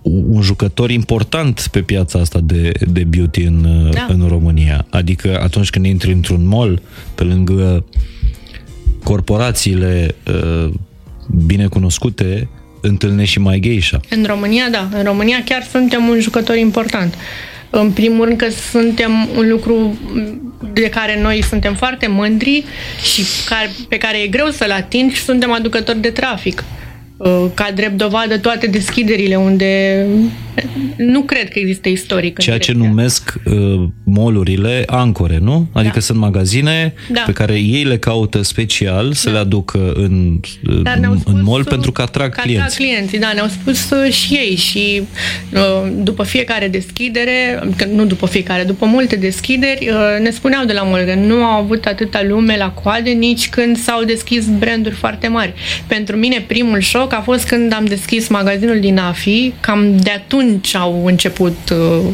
un 0.02 0.41
jucător 0.41 0.91
important 0.91 1.68
pe 1.72 1.82
piața 1.82 2.20
asta 2.20 2.39
de, 2.43 2.72
de 2.88 3.04
beauty 3.04 3.41
în, 3.41 3.89
da. 3.91 4.08
în 4.10 4.28
România. 4.28 4.86
Adică 4.89 5.39
atunci 5.43 5.70
când 5.70 5.86
intri 5.86 6.12
într-un 6.12 6.47
mall, 6.47 6.82
pe 7.16 7.24
lângă 7.24 7.86
corporațiile 9.04 10.16
uh, 10.28 10.70
bine 11.45 11.68
cunoscute, 11.68 12.49
întâlnești 12.82 13.32
și 13.32 13.39
mai 13.39 13.60
geisha. 13.60 13.99
În 14.10 14.24
România, 14.24 14.70
da. 14.70 14.89
În 14.93 15.04
România 15.04 15.43
chiar 15.45 15.64
suntem 15.64 16.08
un 16.08 16.20
jucător 16.20 16.56
important. 16.56 17.16
În 17.70 17.91
primul 17.91 18.26
rând 18.26 18.38
că 18.38 18.49
suntem 18.72 19.30
un 19.36 19.49
lucru 19.49 19.97
de 20.74 20.89
care 20.89 21.22
noi 21.22 21.43
suntem 21.43 21.76
foarte 21.76 22.08
mândri 22.08 22.64
și 23.14 23.24
pe 23.89 23.97
care 23.97 24.22
e 24.22 24.28
greu 24.28 24.49
să-l 24.49 24.72
atingi 24.72 25.16
și 25.16 25.24
suntem 25.24 25.52
aducători 25.52 26.02
de 26.02 26.10
trafic. 26.10 26.64
Uh, 27.24 27.45
ca 27.53 27.72
drept 27.76 27.97
dovadă 27.97 28.38
toate 28.38 28.67
deschiderile 28.67 29.36
unde 29.36 30.05
nu 30.97 31.22
cred 31.22 31.49
că 31.49 31.59
există 31.59 31.89
istoric. 31.89 32.39
Ceea 32.39 32.57
ce 32.57 32.72
numesc 32.72 33.34
uh, 33.45 33.84
molurile 34.03 34.84
ancore, 34.86 35.38
nu? 35.41 35.67
Adică 35.74 35.93
da. 35.93 35.99
sunt 35.99 36.17
magazine 36.17 36.93
da. 37.09 37.24
pe 37.26 37.32
care 37.32 37.53
ei 37.53 37.84
le 37.84 37.97
caută 37.97 38.41
special 38.41 39.13
să 39.13 39.26
da. 39.26 39.32
le 39.32 39.39
aducă 39.39 39.91
în, 39.95 40.39
Dar 40.82 40.99
în 41.26 41.43
mall 41.43 41.63
pentru 41.63 41.91
că 41.91 42.01
atrag 42.01 42.34
că 42.34 42.41
clienți. 42.41 42.63
Atrag 42.63 42.78
clienții, 42.78 43.19
da, 43.19 43.32
ne-au 43.34 43.47
spus 43.47 43.89
uh, 43.89 44.11
și 44.11 44.34
ei 44.34 44.55
și 44.55 45.01
uh, 45.53 45.91
după 45.95 46.24
fiecare 46.24 46.67
deschidere, 46.67 47.63
nu 47.93 48.05
după 48.05 48.26
fiecare, 48.26 48.63
după 48.63 48.86
multe 48.86 49.15
deschideri, 49.15 49.89
uh, 49.89 50.22
ne 50.22 50.30
spuneau 50.30 50.65
de 50.65 50.74
la 50.74 50.82
mall 50.82 51.05
că 51.05 51.13
nu 51.13 51.43
au 51.43 51.61
avut 51.61 51.86
atâta 51.86 52.24
lume 52.24 52.57
la 52.57 52.69
coade 52.69 53.09
nici 53.09 53.49
când 53.49 53.78
s-au 53.78 54.03
deschis 54.03 54.45
branduri 54.45 54.95
foarte 54.95 55.28
mari. 55.28 55.53
Pentru 55.88 56.15
mine 56.15 56.43
primul 56.47 56.80
șoc 56.80 57.11
șoc 57.12 57.20
a 57.20 57.24
fost 57.24 57.47
când 57.47 57.74
am 57.74 57.86
deschis 57.86 58.28
magazinul 58.28 58.80
din 58.80 58.97
AFI, 58.97 59.53
cam 59.59 59.97
de 59.97 60.12
atunci 60.12 60.76
au 60.76 61.05
început 61.05 61.57
uh, 61.72 62.05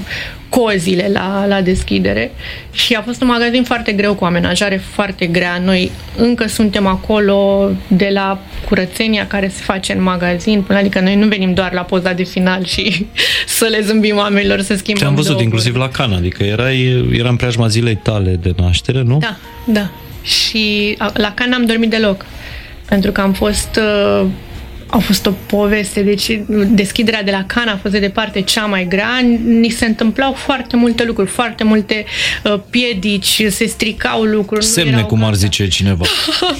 cozile 0.49 1.09
la, 1.13 1.45
la 1.47 1.61
deschidere 1.61 2.31
și 2.71 2.93
a 2.93 3.01
fost 3.01 3.21
un 3.21 3.27
magazin 3.27 3.63
foarte 3.63 3.91
greu 3.91 4.13
cu 4.13 4.25
amenajare 4.25 4.81
foarte 4.91 5.25
grea. 5.25 5.61
Noi 5.63 5.91
încă 6.17 6.47
suntem 6.47 6.85
acolo 6.85 7.69
de 7.87 8.09
la 8.13 8.39
curățenia 8.65 9.27
care 9.27 9.47
se 9.47 9.61
face 9.63 9.93
în 9.93 10.01
magazin, 10.01 10.61
până 10.61 10.79
adică 10.79 10.99
noi 10.99 11.15
nu 11.15 11.27
venim 11.27 11.53
doar 11.53 11.73
la 11.73 11.81
poza 11.81 12.13
de 12.13 12.23
final 12.23 12.65
și 12.65 13.05
să 13.57 13.65
le 13.65 13.81
zâmbim 13.81 14.17
oamenilor 14.17 14.61
să 14.61 14.75
schimbăm 14.75 15.03
Te-am 15.03 15.15
văzut 15.15 15.41
inclusiv 15.41 15.75
la 15.75 15.89
Cana, 15.89 16.15
adică 16.15 16.43
erai, 16.43 17.07
era 17.11 17.29
în 17.29 17.35
preajma 17.35 17.67
zilei 17.67 17.95
tale 17.95 18.39
de 18.41 18.53
naștere, 18.57 19.01
nu? 19.01 19.17
Da, 19.17 19.37
da. 19.65 19.89
Și 20.21 20.97
la 21.13 21.31
Cana 21.33 21.55
am 21.55 21.65
dormit 21.65 21.89
deloc 21.89 22.25
pentru 22.87 23.11
că 23.11 23.21
am 23.21 23.33
fost 23.33 23.79
uh, 24.21 24.27
a 24.89 24.97
fost 24.97 25.25
o 25.25 25.31
poveste, 25.45 26.01
deci 26.01 26.39
deschiderea 26.67 27.23
de 27.23 27.31
la 27.31 27.43
Cana 27.47 27.71
a 27.71 27.77
fost 27.77 27.93
de 27.93 27.99
departe 27.99 28.41
cea 28.41 28.65
mai 28.65 28.87
grea. 28.87 29.19
Ni 29.45 29.69
se 29.69 29.85
întâmplau 29.85 30.33
foarte 30.33 30.75
multe 30.75 31.03
lucruri, 31.03 31.29
foarte 31.29 31.63
multe 31.63 32.05
uh, 32.43 32.59
piedici, 32.69 33.41
se 33.49 33.65
stricau 33.65 34.21
lucruri. 34.21 34.65
Semne, 34.65 35.01
cum 35.01 35.23
ar 35.23 35.33
zice 35.33 35.67
cineva. 35.67 36.05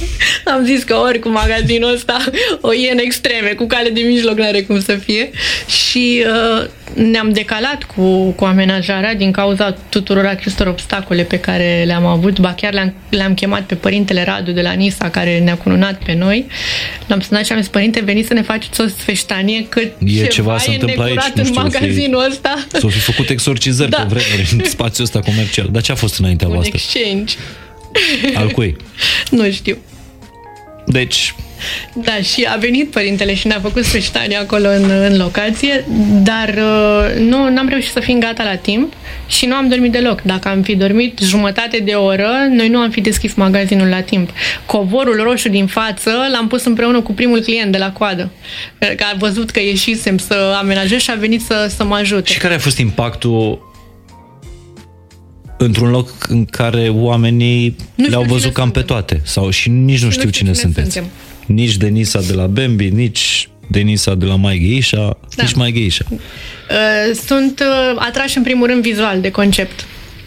Am 0.53 0.65
zis 0.65 0.84
că 0.84 0.95
ori 0.95 1.19
cu 1.19 1.30
magazinul 1.30 1.93
ăsta 1.93 2.23
o 2.61 2.73
e 2.73 2.91
în 2.91 2.97
extreme, 2.97 3.49
cu 3.49 3.65
cale 3.65 3.89
de 3.89 4.01
mijloc 4.01 4.38
n-are 4.38 4.61
cum 4.61 4.82
să 4.82 4.93
fie. 4.93 5.30
Și 5.67 6.23
uh, 6.25 6.67
ne-am 6.93 7.32
decalat 7.32 7.84
cu, 7.84 8.32
cu 8.32 8.45
amenajarea 8.45 9.15
din 9.15 9.32
cauza 9.32 9.75
tuturor 9.89 10.25
acestor 10.25 10.67
obstacole 10.67 11.23
pe 11.23 11.39
care 11.39 11.84
le-am 11.86 12.05
avut. 12.05 12.39
Ba 12.39 12.53
chiar 12.53 12.73
le-am, 12.73 12.93
le-am 13.09 13.34
chemat 13.34 13.61
pe 13.61 13.75
părintele 13.75 14.23
Radu 14.23 14.51
de 14.51 14.61
la 14.61 14.71
Nisa, 14.71 15.09
care 15.09 15.39
ne-a 15.39 15.57
cununat 15.57 16.03
pe 16.03 16.13
noi. 16.13 16.45
L-am 17.07 17.19
sunat 17.19 17.45
și 17.45 17.51
am 17.51 17.59
zis, 17.59 17.67
părinte, 17.67 17.99
veniți 18.18 18.28
să 18.28 18.34
ne 18.34 18.41
faceți 18.41 18.82
o 18.82 18.88
sfeștanie, 18.88 19.65
că 19.70 19.80
e 19.80 19.91
ceva, 20.15 20.28
ceva 20.28 20.57
să 20.57 20.70
întâmplă 20.70 21.03
aici, 21.03 21.15
nu 21.36 21.43
știu, 21.43 21.61
în 21.61 21.61
magazinul 21.63 22.22
fi, 22.22 22.30
ăsta. 22.30 22.65
S-au 22.80 22.89
fi 22.89 22.99
făcut 22.99 23.30
exorcizări 23.30 23.89
da. 23.89 23.97
pe 23.97 24.03
vremuri 24.03 24.47
în 24.51 24.70
spațiul 24.76 25.05
ăsta 25.05 25.20
comercial. 25.20 25.70
Dar 25.72 25.82
ce 25.82 25.91
a 25.91 25.95
fost 25.95 26.20
înaintea 26.20 26.47
Un 26.47 26.53
voastră? 26.53 26.78
exchange. 26.78 27.36
Al 28.34 28.49
cui? 28.49 28.76
nu 29.30 29.51
știu. 29.51 29.78
Deci, 30.88 31.33
da, 31.93 32.21
și 32.21 32.47
a 32.53 32.55
venit 32.55 32.91
părintele 32.91 33.33
și 33.33 33.47
ne-a 33.47 33.59
făcut 33.59 33.83
sfârșitania 33.83 34.39
acolo 34.39 34.67
în, 34.67 34.89
în 34.89 35.17
locație, 35.17 35.85
dar 36.23 36.49
uh, 36.49 37.19
nu 37.19 37.38
am 37.38 37.67
reușit 37.69 37.91
să 37.91 37.99
fim 37.99 38.19
gata 38.19 38.43
la 38.43 38.55
timp 38.55 38.93
și 39.27 39.45
nu 39.45 39.55
am 39.55 39.67
dormit 39.67 39.91
deloc. 39.91 40.21
Dacă 40.21 40.47
am 40.47 40.61
fi 40.61 40.75
dormit 40.75 41.19
jumătate 41.19 41.77
de 41.77 41.91
oră, 41.91 42.29
noi 42.49 42.67
nu 42.67 42.79
am 42.79 42.89
fi 42.89 43.01
deschis 43.01 43.33
magazinul 43.33 43.88
la 43.88 44.01
timp. 44.01 44.29
Covorul 44.65 45.23
roșu 45.23 45.49
din 45.49 45.67
față 45.67 46.11
l-am 46.31 46.47
pus 46.47 46.65
împreună 46.65 47.01
cu 47.01 47.13
primul 47.13 47.39
client 47.39 47.71
de 47.71 47.77
la 47.77 47.91
coadă, 47.91 48.31
că 48.79 49.05
a 49.13 49.15
văzut 49.17 49.49
că 49.49 49.59
ieșisem 49.59 50.17
să 50.17 50.55
amenajez 50.59 50.99
și 50.99 51.11
a 51.11 51.15
venit 51.15 51.41
să, 51.41 51.71
să 51.75 51.83
mă 51.83 51.95
ajute. 51.95 52.31
Și 52.31 52.38
care 52.38 52.53
a 52.53 52.59
fost 52.59 52.77
impactul 52.77 53.66
într-un 55.58 55.89
loc 55.89 56.10
în 56.30 56.45
care 56.45 56.89
oamenii 56.89 57.76
nu 57.95 58.08
le-au 58.08 58.24
văzut 58.24 58.53
cam 58.53 58.64
suntem. 58.64 58.82
pe 58.82 58.88
toate 58.88 59.22
sau 59.24 59.49
și 59.49 59.70
nici 59.70 59.99
nu, 59.99 60.05
nu 60.05 60.12
știu, 60.12 60.12
știu 60.12 60.30
cine, 60.30 60.51
cine 60.51 60.53
sunteți. 60.53 60.91
Suntem. 60.91 61.12
Nici 61.45 61.78
Denisa 61.78 62.20
de 62.22 62.34
la 62.34 62.45
Bambi, 62.45 62.89
nici 62.89 63.49
Denisa 63.68 64.16
de 64.16 64.26
la 64.26 64.36
Mai 64.36 64.60
Geisha, 64.68 65.18
da. 65.36 65.43
nici 65.43 65.53
Mai 65.53 65.72
Geisha. 65.72 66.05
Uh, 66.12 66.18
sunt 67.28 67.60
uh, 67.60 67.95
atrași 67.99 68.38
în 68.38 68.43
primul 68.43 68.68
rând 68.68 68.82
vizual 68.82 69.22
de 69.22 69.32
concept. 69.32 69.86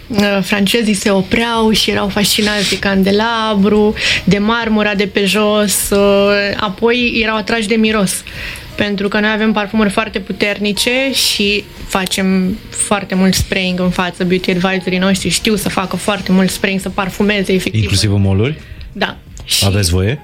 Uh, 0.09 0.39
francezii 0.43 0.95
se 0.95 1.11
opreau 1.11 1.71
și 1.71 1.91
erau 1.91 2.09
fascinați 2.09 2.69
de 2.69 2.79
candelabru, 2.79 3.95
de 4.25 4.39
marmura 4.39 4.95
de 4.95 5.07
pe 5.07 5.25
jos, 5.25 5.91
apoi 6.57 7.21
erau 7.23 7.37
atrași 7.37 7.69
de 7.69 7.75
miros 7.75 8.23
pentru 8.85 9.09
că 9.09 9.21
noi 9.21 9.31
avem 9.31 9.53
parfumuri 9.53 9.91
foarte 9.91 10.19
puternice 10.19 10.91
și 11.13 11.65
facem 11.87 12.59
foarte 12.69 13.15
mult 13.15 13.35
spraying 13.35 13.81
în 13.81 13.91
față. 13.91 14.25
Beauty 14.25 14.51
advisorii 14.51 14.99
noștri 14.99 15.29
știu 15.29 15.55
să 15.57 15.69
facă 15.69 15.97
foarte 15.97 16.33
mult 16.33 16.51
spraying, 16.51 16.81
să 16.81 16.89
parfumeze 16.89 17.53
efectiv. 17.53 17.81
Inclusiv 17.81 18.13
în 18.13 18.21
moluri? 18.21 18.59
Da. 18.93 19.17
Și 19.45 19.65
Aveți 19.67 19.91
voie? 19.91 20.21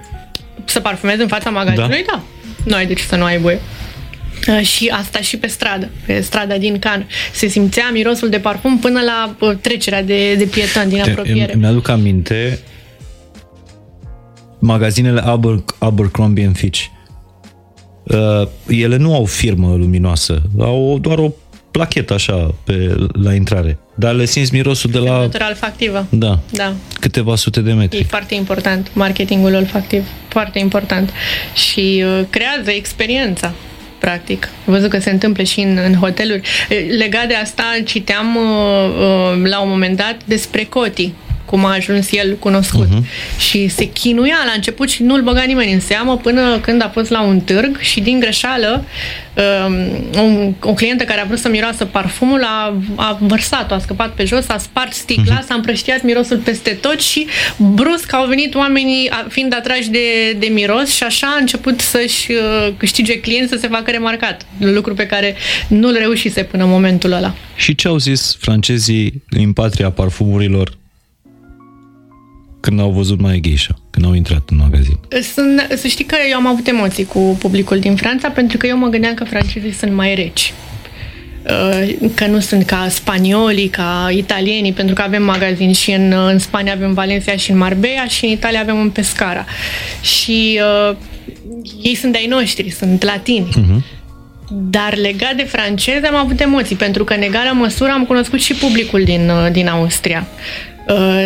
Să 0.64 0.80
parfumezi 0.80 1.20
în 1.20 1.28
fața 1.28 1.50
magazinului? 1.50 2.04
Da. 2.06 2.12
da. 2.12 2.22
Nu 2.64 2.74
ai 2.74 2.86
de 2.86 2.92
ce 2.92 3.02
să 3.02 3.16
nu 3.16 3.24
ai 3.24 3.38
voie. 3.38 3.60
Uh, 4.48 4.60
și 4.60 4.88
asta 4.88 5.20
și 5.20 5.36
pe 5.36 5.46
stradă, 5.46 5.90
pe 6.06 6.20
strada 6.20 6.58
din 6.58 6.78
Can. 6.78 7.06
Se 7.32 7.46
simțea 7.46 7.90
mirosul 7.92 8.28
de 8.28 8.38
parfum 8.38 8.78
până 8.78 9.00
la 9.00 9.36
uh, 9.40 9.56
trecerea 9.60 10.02
de, 10.02 10.34
de 10.34 10.44
pieton 10.44 10.88
din 10.88 11.00
apropiere. 11.00 11.54
Mi-aduc 11.56 11.88
aminte 11.88 12.58
magazinele 14.58 15.20
Aber, 15.20 15.64
Abercrombie 15.78 16.50
Fitch 16.54 16.80
uh, 16.80 16.95
ele 18.68 18.96
nu 18.96 19.14
au 19.14 19.24
firmă 19.24 19.74
luminoasă, 19.78 20.42
au 20.58 20.98
doar 21.00 21.18
o 21.18 21.32
plachetă 21.70 22.14
așa 22.14 22.54
pe, 22.64 22.96
la 23.22 23.34
intrare. 23.34 23.78
Dar 23.94 24.14
le 24.14 24.24
simți 24.24 24.54
mirosul 24.54 24.90
de 24.90 24.98
la... 24.98 25.12
Semnătura 25.12 25.46
olfactivă. 25.48 26.06
Da. 26.10 26.38
da. 26.50 26.72
Câteva 27.00 27.36
sute 27.36 27.60
de 27.60 27.72
metri. 27.72 27.98
E 27.98 28.02
foarte 28.02 28.34
important, 28.34 28.90
marketingul 28.92 29.54
olfactiv. 29.54 30.04
Foarte 30.28 30.58
important. 30.58 31.12
Și 31.54 32.04
uh, 32.04 32.24
creează 32.30 32.70
experiența 32.70 33.52
practic. 33.98 34.48
Am 34.66 34.72
văzut 34.72 34.90
că 34.90 34.98
se 34.98 35.10
întâmplă 35.10 35.42
și 35.42 35.60
în, 35.60 35.78
în 35.86 35.94
hoteluri. 35.94 36.48
Legat 36.98 37.26
de 37.28 37.34
asta, 37.34 37.64
citeam 37.84 38.36
uh, 38.36 38.42
uh, 38.42 39.48
la 39.50 39.60
un 39.60 39.68
moment 39.68 39.96
dat 39.96 40.16
despre 40.24 40.64
Coti, 40.64 41.12
cum 41.46 41.64
a 41.64 41.72
ajuns 41.72 42.12
el 42.12 42.36
cunoscut. 42.38 42.86
Uh-huh. 42.86 43.38
Și 43.38 43.68
se 43.68 43.84
chinuia 43.88 44.36
la 44.46 44.52
început 44.54 44.90
și 44.90 45.02
nu-l 45.02 45.22
băga 45.22 45.42
nimeni 45.42 45.72
în 45.72 45.80
seamă 45.80 46.16
până 46.16 46.58
când 46.58 46.82
a 46.82 46.88
fost 46.88 47.10
la 47.10 47.22
un 47.22 47.40
târg 47.40 47.78
și 47.80 48.00
din 48.00 48.20
greșeală 48.20 48.84
um, 49.34 50.54
o, 50.60 50.68
o 50.68 50.74
clientă 50.74 51.04
care 51.04 51.20
a 51.20 51.24
vrut 51.24 51.38
să 51.38 51.48
miroasă 51.48 51.84
parfumul 51.84 52.42
a, 52.42 52.76
a 52.94 53.18
vărsat-o, 53.20 53.74
a 53.74 53.78
scăpat 53.78 54.14
pe 54.14 54.24
jos, 54.24 54.48
a 54.48 54.58
spart 54.58 54.92
sticla, 54.92 55.38
uh-huh. 55.38 55.46
s-a 55.46 55.54
împrăștiat 55.54 56.02
mirosul 56.02 56.38
peste 56.38 56.70
tot 56.70 57.00
și 57.00 57.26
brusc 57.56 58.12
au 58.12 58.26
venit 58.26 58.54
oamenii 58.54 59.10
fiind 59.28 59.54
atrași 59.54 59.88
de, 59.88 60.32
de 60.38 60.46
miros 60.46 60.94
și 60.94 61.02
așa 61.02 61.26
a 61.26 61.40
început 61.40 61.80
să-și 61.80 62.30
uh, 62.30 62.72
câștige 62.76 63.20
clienți 63.20 63.52
să 63.52 63.58
se 63.58 63.68
facă 63.68 63.90
remarcat. 63.90 64.46
Lucru 64.58 64.94
pe 64.94 65.06
care 65.06 65.34
nu-l 65.68 65.96
reușise 65.98 66.42
până 66.42 66.62
în 66.62 66.70
momentul 66.70 67.12
ăla. 67.12 67.34
Și 67.56 67.74
ce 67.74 67.88
au 67.88 67.96
zis 67.96 68.36
francezii 68.40 69.22
în 69.30 69.52
patria 69.52 69.90
parfumurilor 69.90 70.76
când 72.66 72.80
au 72.80 72.90
văzut 72.90 73.20
mai 73.20 73.40
Geisha, 73.40 73.74
când 73.90 74.06
au 74.06 74.14
intrat 74.14 74.42
în 74.50 74.56
magazin? 74.56 74.98
Sunt, 75.34 75.66
să 75.76 75.86
știi 75.86 76.04
că 76.04 76.16
eu 76.30 76.36
am 76.36 76.46
avut 76.46 76.66
emoții 76.66 77.04
cu 77.04 77.36
publicul 77.38 77.78
din 77.78 77.96
Franța, 77.96 78.28
pentru 78.28 78.56
că 78.56 78.66
eu 78.66 78.76
mă 78.76 78.88
gândeam 78.88 79.14
că 79.14 79.24
francezii 79.24 79.72
sunt 79.72 79.92
mai 79.92 80.14
reci 80.14 80.52
uh, 81.50 82.10
că 82.14 82.26
nu 82.26 82.40
sunt 82.40 82.64
ca 82.64 82.86
spaniolii, 82.88 83.68
ca 83.68 84.08
italienii, 84.10 84.72
pentru 84.72 84.94
că 84.94 85.02
avem 85.02 85.22
magazin 85.22 85.72
și 85.72 85.90
în, 85.90 86.12
în 86.12 86.38
Spania 86.38 86.72
avem 86.72 86.92
Valencia 86.92 87.36
și 87.36 87.50
în 87.50 87.56
Marbella 87.56 88.04
și 88.04 88.24
în 88.24 88.30
Italia 88.30 88.60
avem 88.60 88.80
în 88.80 88.90
Pescara. 88.90 89.44
Și 90.00 90.60
uh, 90.90 90.96
ei 91.82 91.94
sunt 91.94 92.12
de-ai 92.12 92.26
noștri, 92.26 92.70
sunt 92.70 93.02
latini. 93.02 93.48
Uh-huh. 93.48 93.94
Dar 94.50 94.96
legat 94.96 95.34
de 95.36 95.42
francezi 95.42 96.06
am 96.06 96.14
avut 96.14 96.40
emoții, 96.40 96.76
pentru 96.76 97.04
că 97.04 97.14
în 97.14 97.22
egală 97.22 97.52
măsură 97.52 97.90
am 97.90 98.04
cunoscut 98.04 98.40
și 98.40 98.54
publicul 98.54 99.02
din, 99.04 99.28
uh, 99.28 99.52
din 99.52 99.68
Austria. 99.68 100.26
Uh, 100.26 100.75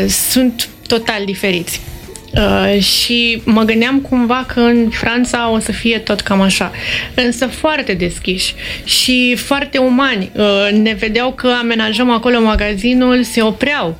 sunt 0.09 0.69
total 0.87 1.25
diferiți. 1.25 1.81
Uh, 2.35 2.83
și 2.83 3.43
mă 3.45 3.63
gândeam 3.63 4.01
cumva 4.01 4.45
că 4.55 4.61
în 4.61 4.89
Franța 4.91 5.51
o 5.51 5.59
să 5.59 5.73
fie 5.73 5.99
tot 5.99 6.21
cam 6.21 6.41
așa. 6.41 6.73
Însă 7.15 7.47
foarte 7.47 7.93
deschiși 7.93 8.55
și 8.85 9.37
foarte 9.37 9.79
umani. 9.79 10.31
Uh, 10.35 10.69
ne 10.73 10.93
vedeau 10.93 11.33
că 11.33 11.49
amenajăm 11.61 12.11
acolo 12.11 12.41
magazinul, 12.41 13.23
se 13.23 13.43
opreau 13.43 13.99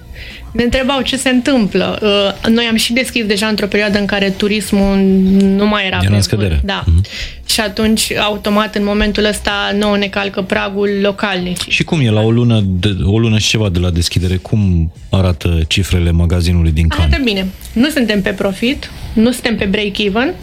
ne 0.53 0.63
întrebau 0.63 1.01
ce 1.03 1.17
se 1.17 1.29
întâmplă. 1.29 1.99
Uh, 2.03 2.49
noi 2.51 2.65
am 2.65 2.77
și 2.77 2.93
deschis 2.93 3.25
deja 3.25 3.47
într-o 3.47 3.67
perioadă 3.67 3.99
în 3.99 4.07
care 4.07 4.31
turismul 4.31 4.97
nu 5.41 5.67
mai 5.67 5.87
era... 5.87 5.99
Era 6.03 6.15
în 6.15 6.23
scădere. 6.23 6.61
Da. 6.65 6.85
Uh-huh. 6.85 7.39
Și 7.47 7.61
atunci, 7.61 8.13
automat, 8.13 8.75
în 8.75 8.85
momentul 8.85 9.25
ăsta, 9.25 9.53
nouă 9.79 9.97
ne 9.97 10.07
calcă 10.07 10.43
pragul 10.43 10.89
localnic. 11.03 11.69
Și 11.69 11.85
cum 11.85 12.01
e 12.01 12.11
la 12.11 12.21
o 12.21 12.31
lună, 12.31 12.63
de, 12.67 12.97
o 13.03 13.19
lună 13.19 13.39
și 13.39 13.49
ceva 13.49 13.69
de 13.69 13.79
la 13.79 13.91
deschidere? 13.91 14.37
Cum 14.37 14.93
arată 15.11 15.59
cifrele 15.69 16.11
magazinului 16.11 16.71
din 16.71 16.89
Cannes? 16.89 17.07
Arată 17.07 17.23
bine. 17.25 17.47
Nu 17.73 17.89
suntem 17.89 18.23
pe 18.23 18.31
profit, 18.31 18.91
nu 19.13 19.31
suntem 19.33 19.57
pe 19.57 19.65
break-even, 19.65 20.35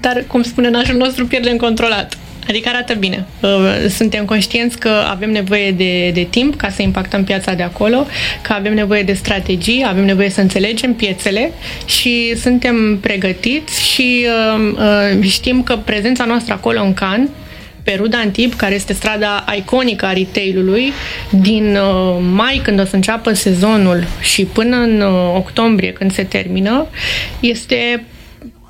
dar, 0.00 0.24
cum 0.26 0.42
spune 0.42 0.70
nașul 0.70 0.96
nostru, 0.96 1.26
pierdem 1.26 1.56
controlat. 1.56 2.18
Adică 2.48 2.68
arată 2.68 2.94
bine. 2.94 3.26
Uh, 3.40 3.50
suntem 3.88 4.24
conștienți 4.24 4.78
că 4.78 4.90
avem 5.10 5.30
nevoie 5.30 5.70
de, 5.70 6.10
de 6.10 6.26
timp 6.30 6.56
ca 6.56 6.68
să 6.68 6.82
impactăm 6.82 7.24
piața 7.24 7.54
de 7.54 7.62
acolo, 7.62 8.06
că 8.42 8.52
avem 8.52 8.74
nevoie 8.74 9.02
de 9.02 9.12
strategii, 9.12 9.84
avem 9.88 10.04
nevoie 10.04 10.30
să 10.30 10.40
înțelegem 10.40 10.94
piețele 10.94 11.52
și 11.84 12.36
suntem 12.36 12.98
pregătiți 13.00 13.92
și 13.92 14.26
uh, 14.56 14.72
uh, 15.18 15.28
știm 15.28 15.62
că 15.62 15.76
prezența 15.76 16.24
noastră 16.24 16.52
acolo 16.52 16.82
în 16.82 16.94
Can 16.94 17.28
pe 17.82 17.94
Ruda 17.96 18.18
Antib, 18.18 18.54
care 18.54 18.74
este 18.74 18.92
strada 18.92 19.44
iconică 19.56 20.06
a 20.06 20.12
retailului, 20.12 20.92
din 21.30 21.76
uh, 21.76 22.16
mai 22.32 22.60
când 22.62 22.80
o 22.80 22.84
să 22.84 22.94
înceapă 22.94 23.32
sezonul 23.32 24.04
și 24.20 24.44
până 24.44 24.76
în 24.76 25.00
uh, 25.00 25.34
octombrie 25.36 25.92
când 25.92 26.12
se 26.12 26.22
termină, 26.22 26.86
este 27.40 28.04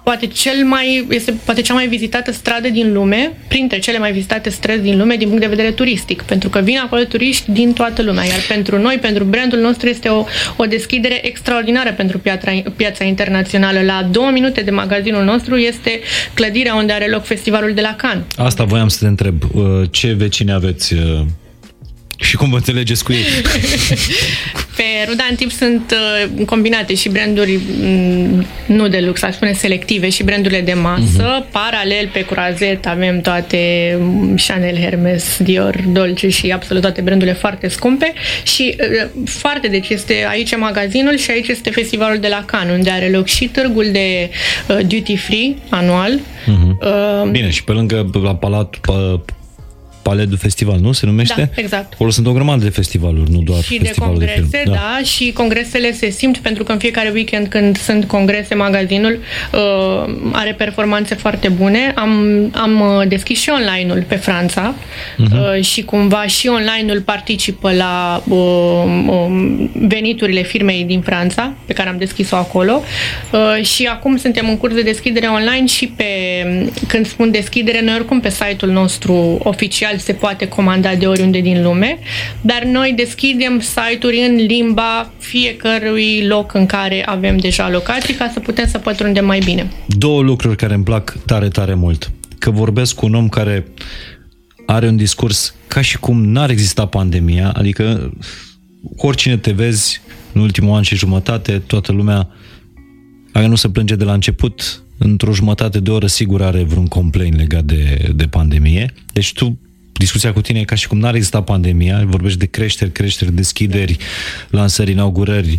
poate, 0.03 0.27
cel 0.27 0.65
mai, 0.65 1.07
este 1.11 1.35
poate 1.45 1.61
cea 1.61 1.75
mai 1.75 1.89
vizitată 1.89 2.33
stradă 2.33 2.69
din 2.69 2.93
lume, 2.93 3.33
printre 3.49 3.79
cele 3.79 3.99
mai 3.99 4.13
vizitate 4.13 4.51
străzi 4.51 4.83
din 4.83 4.99
lume 4.99 5.17
din 5.17 5.27
punct 5.27 5.43
de 5.43 5.49
vedere 5.49 5.71
turistic, 5.71 6.23
pentru 6.23 6.49
că 6.49 6.59
vin 6.59 6.79
acolo 6.79 7.03
turiști 7.03 7.51
din 7.51 7.73
toată 7.73 8.03
lumea, 8.03 8.25
iar 8.25 8.39
pentru 8.49 8.79
noi, 8.79 8.99
pentru 9.01 9.25
brandul 9.25 9.59
nostru, 9.59 9.89
este 9.89 10.09
o, 10.09 10.25
o 10.57 10.65
deschidere 10.65 11.27
extraordinară 11.27 11.93
pentru 11.93 12.19
piața, 12.19 12.63
piața 12.77 13.05
internațională. 13.05 13.81
La 13.81 14.09
două 14.11 14.31
minute 14.31 14.61
de 14.61 14.71
magazinul 14.71 15.25
nostru 15.25 15.57
este 15.57 16.01
clădirea 16.35 16.75
unde 16.75 16.93
are 16.93 17.09
loc 17.09 17.25
festivalul 17.25 17.75
de 17.75 17.81
la 17.81 17.95
Cannes. 17.95 18.25
Asta 18.37 18.65
voiam 18.65 18.89
să 18.89 18.99
te 19.01 19.07
întreb. 19.07 19.43
Uh, 19.55 19.63
ce 19.91 20.13
vecini 20.13 20.53
aveți 20.53 20.95
uh, 20.95 21.21
și 22.23 22.37
cum 22.37 22.51
vă 22.51 22.57
înțelegeți 22.57 23.05
cu 23.05 23.13
ei? 23.13 23.25
Pe 24.77 24.85
Rudan 25.09 25.35
Tip 25.37 25.51
sunt 25.51 25.95
uh, 26.39 26.45
combinate 26.47 26.95
și 26.95 27.09
branduri 27.09 27.61
mm, 27.81 28.47
nu 28.67 28.89
de 28.89 29.01
lux, 29.01 29.23
aș 29.23 29.35
spune 29.35 29.53
selective 29.53 30.09
și 30.09 30.23
brandurile 30.23 30.61
de 30.61 30.73
masă. 30.73 31.45
Uh-huh. 31.45 31.51
Paralel 31.51 32.09
pe 32.13 32.25
Curazet 32.25 32.87
avem 32.87 33.21
toate 33.21 33.59
mm, 34.01 34.37
Chanel, 34.47 34.77
Hermes, 34.77 35.37
Dior, 35.39 35.81
Dolce 35.87 36.29
și 36.29 36.51
absolut 36.51 36.83
toate 36.83 37.01
brandurile 37.01 37.37
foarte 37.37 37.69
scumpe 37.69 38.13
și 38.43 38.77
uh, 38.81 39.09
foarte, 39.25 39.69
deci 39.69 39.89
este 39.89 40.27
aici 40.29 40.57
magazinul 40.57 41.17
și 41.17 41.31
aici 41.31 41.49
este 41.49 41.71
festivalul 41.71 42.19
de 42.19 42.29
la 42.29 42.45
Cannes, 42.47 42.77
unde 42.77 42.91
are 42.91 43.09
loc 43.09 43.27
și 43.27 43.45
târgul 43.45 43.89
de 43.93 44.31
uh, 44.69 44.79
duty 44.87 45.17
free 45.17 45.55
anual. 45.69 46.19
Uh-huh. 46.19 47.23
Uh, 47.25 47.31
Bine, 47.31 47.51
și 47.51 47.65
pe 47.65 47.73
lângă 47.73 48.11
la 48.23 48.35
Palat, 48.35 48.77
Palais 48.81 49.21
du 50.29 50.37
Festival, 50.37 50.79
nu 50.79 50.93
se 50.93 51.07
numește? 51.07 51.51
Da, 51.55 51.61
exact. 51.63 51.93
Acolo 51.93 52.11
sunt 52.11 52.27
o 52.27 52.33
grămadă 52.33 52.65
de 52.65 52.71
festivaluri, 52.71 53.31
nu 53.31 53.41
doar 53.41 53.63
și 53.63 53.79
festivalul 53.79 54.19
de 54.19 54.25
congrese, 54.25 54.49
de 54.51 54.57
film. 54.57 54.75
Da. 54.75 54.81
da, 54.81 55.05
și 55.05 55.33
congresele 55.33 55.93
se 55.93 56.11
simt 56.11 56.39
pentru 56.39 56.65
că 56.65 56.73
în 56.73 56.79
fiecare 56.79 57.11
weekend 57.15 57.47
când 57.47 57.79
sunt 57.79 58.05
congrese, 58.05 58.55
magazinul 58.55 59.19
uh, 59.53 60.15
are 60.33 60.53
performanțe 60.53 61.15
foarte 61.15 61.49
bune. 61.49 61.93
Am, 61.95 62.13
am 62.55 62.81
uh, 62.81 63.09
deschis 63.09 63.41
și 63.41 63.51
online-ul 63.51 64.05
pe 64.09 64.15
Franța 64.15 64.75
uh-huh. 64.75 65.57
uh, 65.57 65.65
și 65.65 65.83
cumva 65.83 66.27
și 66.27 66.49
online-ul 66.49 67.01
participă 67.01 67.73
la 67.73 68.23
uh, 68.29 68.39
uh, 69.07 69.69
veniturile 69.73 70.43
firmei 70.43 70.85
din 70.85 71.01
Franța, 71.01 71.55
pe 71.67 71.73
care 71.73 71.89
am 71.89 71.99
deschis-o 71.99 72.37
acolo. 72.37 72.83
Uh, 73.33 73.65
și 73.65 73.85
acum 73.85 74.17
suntem 74.17 74.49
în 74.49 74.57
curs 74.57 74.75
de 74.75 74.83
deschidere 74.83 75.27
online 75.27 75.67
și 75.67 75.87
pe, 75.87 76.05
când 76.87 77.07
spun 77.07 77.31
deschidere, 77.31 77.81
noi 77.83 77.95
oricum 77.95 78.21
pe 78.21 78.31
site-ul 78.31 78.73
nostru 78.73 79.39
oficial 79.43 79.92
oficial 79.93 79.99
se 79.99 80.13
poate 80.13 80.49
comanda 80.49 80.95
de 80.95 81.07
oriunde 81.07 81.41
din 81.41 81.63
lume, 81.63 81.99
dar 82.41 82.63
noi 82.65 82.93
deschidem 82.97 83.61
site-uri 83.61 84.27
în 84.29 84.35
limba 84.35 85.11
fiecărui 85.19 86.27
loc 86.27 86.55
în 86.55 86.67
care 86.67 87.03
avem 87.07 87.37
deja 87.37 87.71
locații 87.71 88.15
ca 88.15 88.31
să 88.33 88.41
putem 88.41 88.67
să 88.69 88.79
pătrundem 88.79 89.25
mai 89.25 89.39
bine. 89.45 89.71
Două 89.87 90.23
lucruri 90.23 90.57
care 90.57 90.75
îmi 90.75 90.85
plac 90.85 91.17
tare, 91.27 91.49
tare 91.49 91.75
mult. 91.75 92.11
Că 92.39 92.51
vorbesc 92.51 92.95
cu 92.95 93.07
un 93.07 93.15
om 93.15 93.29
care 93.29 93.67
are 94.67 94.89
un 94.89 94.97
discurs 94.97 95.55
ca 95.67 95.81
și 95.81 95.99
cum 95.99 96.25
n-ar 96.25 96.51
exista 96.51 96.87
pandemia, 96.87 97.51
adică 97.51 98.13
oricine 98.97 99.37
te 99.37 99.53
vezi 99.53 100.01
în 100.33 100.41
ultimul 100.41 100.77
an 100.77 100.83
și 100.83 100.97
jumătate, 100.97 101.63
toată 101.67 101.93
lumea, 101.93 102.29
care 103.33 103.47
nu 103.47 103.55
se 103.55 103.69
plânge 103.69 103.95
de 103.95 104.05
la 104.05 104.13
început, 104.13 104.83
într-o 104.99 105.33
jumătate 105.33 105.81
de 105.81 105.91
oră 105.91 106.07
sigur 106.07 106.43
are 106.43 106.63
vreun 106.63 106.87
complain 106.87 107.35
legat 107.37 107.65
de, 107.65 108.13
de 108.15 108.25
pandemie. 108.25 108.93
Deci 109.13 109.33
tu 109.33 109.59
discuția 109.93 110.33
cu 110.33 110.41
tine 110.41 110.61
e 110.61 110.65
ca 110.65 110.75
și 110.75 110.89
cum 110.89 110.99
n-ar 110.99 111.15
exista 111.15 111.43
pandemia, 111.43 112.05
vorbești 112.07 112.39
de 112.39 112.47
creșteri, 112.47 112.93
creșteri, 112.93 113.33
deschideri, 113.33 113.97
lansări, 114.51 114.91
inaugurări, 114.91 115.59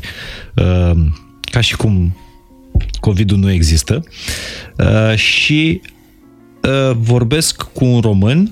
uh, 0.55 1.05
ca 1.51 1.61
și 1.61 1.75
cum 1.75 2.17
COVID-ul 2.99 3.37
nu 3.37 3.51
există. 3.51 4.03
Uh, 4.77 5.15
și 5.15 5.81
uh, 6.61 6.95
vorbesc 6.97 7.61
cu 7.61 7.85
un 7.85 7.99
român 7.99 8.51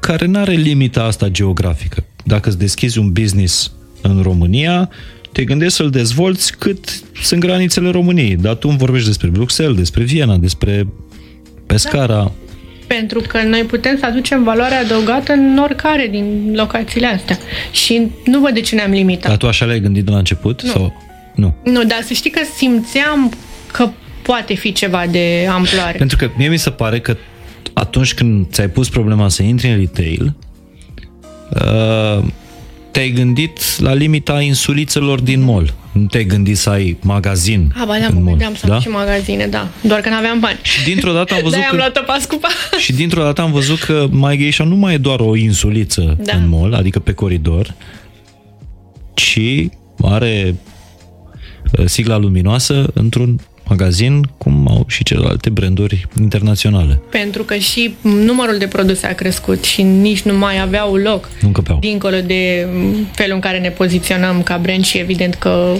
care 0.00 0.26
nu 0.26 0.38
are 0.38 0.52
limita 0.52 1.02
asta 1.02 1.28
geografică. 1.28 2.04
Dacă 2.24 2.48
îți 2.48 2.58
deschizi 2.58 2.98
un 2.98 3.12
business 3.12 3.72
în 4.00 4.22
România, 4.22 4.90
te 5.32 5.44
gândești 5.44 5.74
să-l 5.74 5.90
dezvolți 5.90 6.56
cât 6.56 7.02
sunt 7.22 7.40
granițele 7.40 7.90
României. 7.90 8.36
Dar 8.36 8.54
tu 8.54 8.68
îmi 8.68 8.78
vorbești 8.78 9.06
despre 9.06 9.28
Bruxelles, 9.28 9.76
despre 9.76 10.02
Viena, 10.02 10.36
despre 10.36 10.86
Pescara. 11.66 12.14
Da 12.14 12.32
pentru 12.98 13.20
că 13.28 13.42
noi 13.42 13.64
putem 13.64 13.96
să 13.98 14.06
aducem 14.06 14.42
valoare 14.42 14.74
adăugată 14.74 15.32
în 15.32 15.58
oricare 15.58 16.08
din 16.10 16.52
locațiile 16.54 17.06
astea. 17.06 17.38
Și 17.70 18.08
nu 18.24 18.40
văd 18.40 18.54
de 18.54 18.60
ce 18.60 18.74
ne-am 18.74 18.90
limitat. 18.90 19.28
Dar 19.28 19.36
tu 19.36 19.46
așa 19.46 19.64
le-ai 19.64 19.80
gândit 19.80 20.04
de 20.04 20.10
la 20.10 20.16
început? 20.16 20.62
Nu. 20.62 20.70
Sau? 20.70 21.02
Nu. 21.34 21.54
Nu, 21.64 21.84
dar 21.84 21.98
să 22.04 22.12
știi 22.12 22.30
că 22.30 22.40
simțeam 22.56 23.32
că 23.72 23.88
poate 24.22 24.54
fi 24.54 24.72
ceva 24.72 25.04
de 25.10 25.48
amploare. 25.50 25.98
Pentru 25.98 26.16
că 26.16 26.30
mie 26.36 26.48
mi 26.48 26.58
se 26.58 26.70
pare 26.70 27.00
că 27.00 27.16
atunci 27.72 28.14
când 28.14 28.46
ți-ai 28.50 28.68
pus 28.68 28.88
problema 28.88 29.28
să 29.28 29.42
intri 29.42 29.68
în 29.68 29.78
retail, 29.78 30.34
uh, 31.50 32.24
te-ai 32.90 33.10
gândit 33.10 33.78
la 33.78 33.92
limita 33.94 34.40
insulițelor 34.40 35.20
din 35.20 35.42
mall. 35.42 35.74
Nu 35.92 36.06
te-ai 36.06 36.24
gândit 36.24 36.56
să 36.56 36.70
ai 36.70 36.96
magazin 37.02 37.72
A, 37.76 37.84
ba, 37.84 37.98
da, 37.98 38.06
în 38.06 38.22
mall. 38.22 38.52
să 38.56 38.66
da? 38.66 38.80
și 38.80 38.88
magazine, 38.88 39.46
da. 39.46 39.68
Doar 39.80 40.00
că 40.00 40.08
n-aveam 40.08 40.40
bani. 40.40 40.58
Și 40.72 40.84
dintr-o 40.84 41.12
dată 41.12 41.34
am 41.34 41.40
văzut 41.42 41.58
că... 41.58 41.66
am 41.70 41.76
luat-o 41.76 42.02
pas 42.06 42.24
cu 42.24 42.36
pas. 42.36 42.80
Și 42.80 42.92
dintr-o 42.92 43.22
dată 43.22 43.40
am 43.40 43.52
văzut 43.52 43.78
că 43.78 44.06
My 44.10 44.36
Geisha 44.36 44.64
nu 44.64 44.76
mai 44.76 44.94
e 44.94 44.98
doar 44.98 45.20
o 45.20 45.36
insuliță 45.36 46.16
da. 46.22 46.36
în 46.36 46.48
mall, 46.48 46.74
adică 46.74 46.98
pe 46.98 47.12
coridor, 47.12 47.74
ci 49.14 49.40
are 50.02 50.54
uh, 51.78 51.84
sigla 51.86 52.16
luminoasă 52.16 52.90
într-un 52.94 53.40
magazin, 53.72 54.28
cum 54.38 54.68
au 54.68 54.84
și 54.88 55.04
celelalte 55.04 55.50
branduri 55.50 56.08
internaționale. 56.20 57.00
Pentru 57.10 57.42
că 57.42 57.54
și 57.54 57.94
numărul 58.02 58.58
de 58.58 58.66
produse 58.66 59.06
a 59.06 59.14
crescut 59.14 59.64
și 59.64 59.82
nici 59.82 60.22
nu 60.22 60.38
mai 60.38 60.60
aveau 60.60 60.94
loc. 60.96 61.28
Nu 61.40 61.46
încăpeau. 61.46 61.78
Dincolo 61.78 62.16
de 62.20 62.66
felul 63.14 63.34
în 63.34 63.40
care 63.40 63.58
ne 63.58 63.68
poziționăm 63.70 64.42
ca 64.42 64.58
brand 64.58 64.84
și 64.84 64.98
evident 64.98 65.34
că 65.34 65.74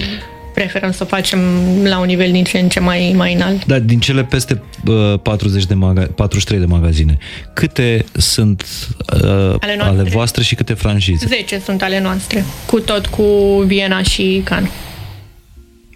preferăm 0.54 0.92
să 0.92 1.04
facem 1.04 1.40
la 1.82 1.98
un 1.98 2.06
nivel 2.06 2.32
din 2.32 2.44
ce 2.44 2.58
în 2.58 2.68
ce 2.68 2.80
mai, 2.80 3.12
mai 3.16 3.34
înalt. 3.34 3.64
Dar 3.66 3.78
din 3.78 4.00
cele 4.00 4.24
peste 4.24 4.62
uh, 4.86 5.14
40 5.22 5.64
de 5.64 5.74
maga- 5.74 6.14
43 6.14 6.58
de 6.58 6.66
magazine, 6.66 7.18
câte 7.54 8.04
sunt 8.12 8.66
uh, 9.14 9.20
ale, 9.60 9.76
noastre. 9.76 10.00
ale 10.00 10.02
voastre 10.02 10.42
și 10.42 10.54
câte 10.54 10.74
franșize? 10.74 11.26
10 11.26 11.60
sunt 11.64 11.82
ale 11.82 12.00
noastre, 12.00 12.44
cu 12.66 12.80
tot 12.80 13.06
cu 13.06 13.22
Viena 13.66 14.02
și 14.02 14.40
Can. 14.44 14.70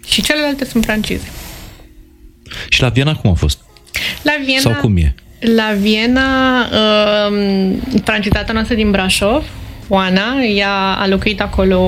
Și 0.05 0.21
celelalte 0.21 0.65
sunt 0.65 0.83
francize. 0.83 1.27
Și 2.69 2.81
la 2.81 2.89
Viena 2.89 3.15
cum 3.15 3.29
a 3.29 3.33
fost? 3.33 3.59
La 4.21 4.31
Viena... 4.45 4.61
Sau 4.61 4.73
cum 4.73 4.97
e? 4.97 5.15
La 5.39 5.73
Viena, 5.79 6.59
uh, 6.61 7.73
francizata 8.03 8.53
noastră 8.53 8.75
din 8.75 8.91
Brașov, 8.91 9.43
Oana, 9.89 10.43
ea 10.43 10.93
a 10.99 11.07
locuit 11.07 11.41
acolo 11.41 11.79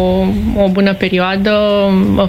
o 0.55 0.67
bună 0.69 0.93
perioadă, 0.93 1.53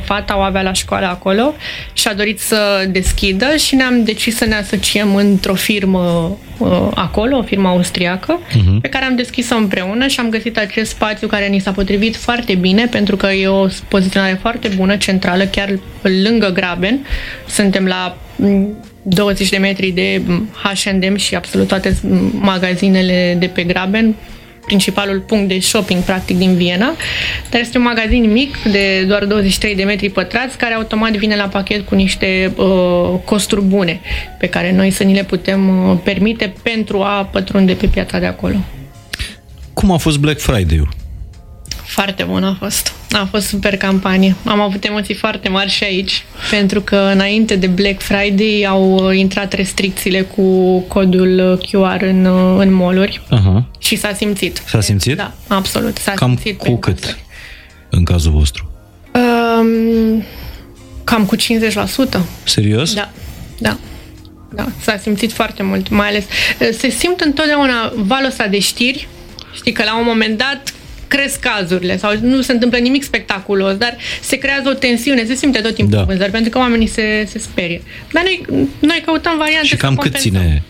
fata 0.02 0.38
o 0.38 0.40
avea 0.40 0.62
la 0.62 0.72
școală 0.72 1.06
acolo 1.06 1.54
și 1.92 2.08
a 2.08 2.14
dorit 2.14 2.40
să 2.40 2.86
deschidă 2.88 3.56
și 3.56 3.74
ne-am 3.74 4.04
decis 4.04 4.36
să 4.36 4.44
ne 4.44 4.54
asociem 4.54 5.14
într-o 5.14 5.54
firmă 5.54 6.36
uh, 6.58 6.88
acolo, 6.94 7.36
o 7.36 7.42
firmă 7.42 7.68
austriacă, 7.68 8.40
uh-huh. 8.40 8.80
pe 8.80 8.88
care 8.88 9.04
am 9.04 9.16
deschis-o 9.16 9.54
împreună 9.54 10.06
și 10.06 10.20
am 10.20 10.28
găsit 10.28 10.58
acest 10.58 10.90
spațiu 10.90 11.26
care 11.26 11.46
ni 11.46 11.58
s-a 11.58 11.70
potrivit 11.72 12.16
foarte 12.16 12.54
bine 12.54 12.86
pentru 12.86 13.16
că 13.16 13.26
e 13.26 13.48
o 13.48 13.66
poziționare 13.88 14.38
foarte 14.40 14.68
bună, 14.68 14.96
centrală, 14.96 15.44
chiar 15.44 15.78
lângă 16.02 16.48
Graben. 16.48 17.06
Suntem 17.48 17.86
la 17.86 18.16
20 19.02 19.48
de 19.48 19.56
metri 19.56 19.90
de 19.90 20.22
H&M 20.62 21.16
și 21.16 21.34
absolut 21.34 21.68
toate 21.68 21.96
magazinele 22.32 23.36
de 23.38 23.46
pe 23.46 23.62
Graben 23.62 24.14
principalul 24.66 25.20
punct 25.20 25.48
de 25.48 25.58
shopping 25.58 26.02
practic 26.02 26.36
din 26.36 26.54
Viena, 26.54 26.94
dar 27.50 27.61
este 27.61 27.78
un 27.78 27.84
magazin 27.84 28.32
mic 28.32 28.56
de 28.62 29.04
doar 29.08 29.24
23 29.24 29.74
de 29.74 29.84
metri 29.84 30.11
pătrați 30.11 30.56
care 30.56 30.74
automat 30.74 31.16
vine 31.16 31.36
la 31.36 31.44
pachet 31.44 31.86
cu 31.86 31.94
niște 31.94 32.52
uh, 32.56 32.66
costuri 33.24 33.62
bune 33.62 34.00
pe 34.38 34.46
care 34.46 34.72
noi 34.72 34.90
să 34.90 35.02
ni 35.02 35.14
le 35.14 35.24
putem 35.24 35.88
uh, 35.88 35.98
permite 36.04 36.54
pentru 36.62 37.02
a 37.02 37.28
pătrunde 37.32 37.72
pe 37.72 37.86
piața 37.86 38.18
de 38.18 38.26
acolo. 38.26 38.56
Cum 39.72 39.90
a 39.90 39.96
fost 39.96 40.18
Black 40.18 40.40
Friday-ul? 40.40 40.99
Foarte 41.91 42.22
bun 42.22 42.45
a 42.45 42.57
fost. 42.59 42.93
A 43.11 43.28
fost 43.30 43.47
super 43.47 43.76
campanie. 43.76 44.34
Am 44.45 44.61
avut 44.61 44.84
emoții 44.84 45.14
foarte 45.14 45.49
mari 45.49 45.70
și 45.70 45.84
aici, 45.84 46.24
pentru 46.51 46.80
că 46.80 46.97
înainte 46.97 47.57
de 47.57 47.66
Black 47.66 48.01
Friday 48.01 48.64
au 48.68 49.11
intrat 49.11 49.53
restricțiile 49.53 50.20
cu 50.20 50.78
codul 50.80 51.61
QR 51.62 52.03
în, 52.03 52.24
în 52.59 52.72
mall 52.72 53.09
uh-huh. 53.09 53.78
și 53.78 53.97
s-a 53.97 54.14
simțit. 54.14 54.62
S-a 54.66 54.80
simțit? 54.80 55.16
Da, 55.16 55.32
absolut. 55.49 55.97
S-a 55.97 56.12
cam 56.12 56.28
simțit 56.28 56.59
cu 56.59 56.76
cât 56.76 57.01
casă. 57.01 57.16
în 57.91 58.05
cazul 58.05 58.32
vostru? 58.32 58.70
Um, 59.14 60.24
cam 61.05 61.24
cu 61.24 61.36
50%. 61.36 61.38
Serios? 62.45 62.95
Da, 62.95 63.11
da. 63.59 63.78
Da, 64.55 64.68
s-a 64.80 64.97
simțit 64.97 65.32
foarte 65.32 65.62
mult, 65.62 65.88
mai 65.88 66.09
ales 66.09 66.24
se 66.78 66.88
simt 66.88 67.20
întotdeauna 67.20 67.93
valul 67.97 68.28
ăsta 68.28 68.47
de 68.47 68.59
știri, 68.59 69.09
știi 69.55 69.72
că 69.72 69.82
la 69.82 69.99
un 69.99 70.05
moment 70.07 70.38
dat 70.38 70.74
cresc 71.11 71.40
cazurile 71.40 71.96
sau 71.96 72.12
nu 72.20 72.40
se 72.40 72.52
întâmplă 72.52 72.78
nimic 72.78 73.02
spectaculos, 73.02 73.76
dar 73.76 73.96
se 74.20 74.36
creează 74.36 74.68
o 74.68 74.72
tensiune, 74.72 75.24
se 75.24 75.34
simte 75.34 75.61
tot 75.61 75.74
timpul 75.74 75.98
da. 75.98 76.04
vânzări, 76.04 76.30
pentru 76.30 76.50
că 76.50 76.58
oamenii 76.58 76.86
se, 76.86 77.26
se 77.30 77.38
sperie. 77.38 77.82
Dar 78.12 78.22
noi, 78.22 78.68
noi 78.78 79.02
căutăm 79.04 79.36
variante 79.38 79.66
Și 79.66 79.76
cam 79.76 79.96
cât 79.96 80.16
ține 80.16 80.62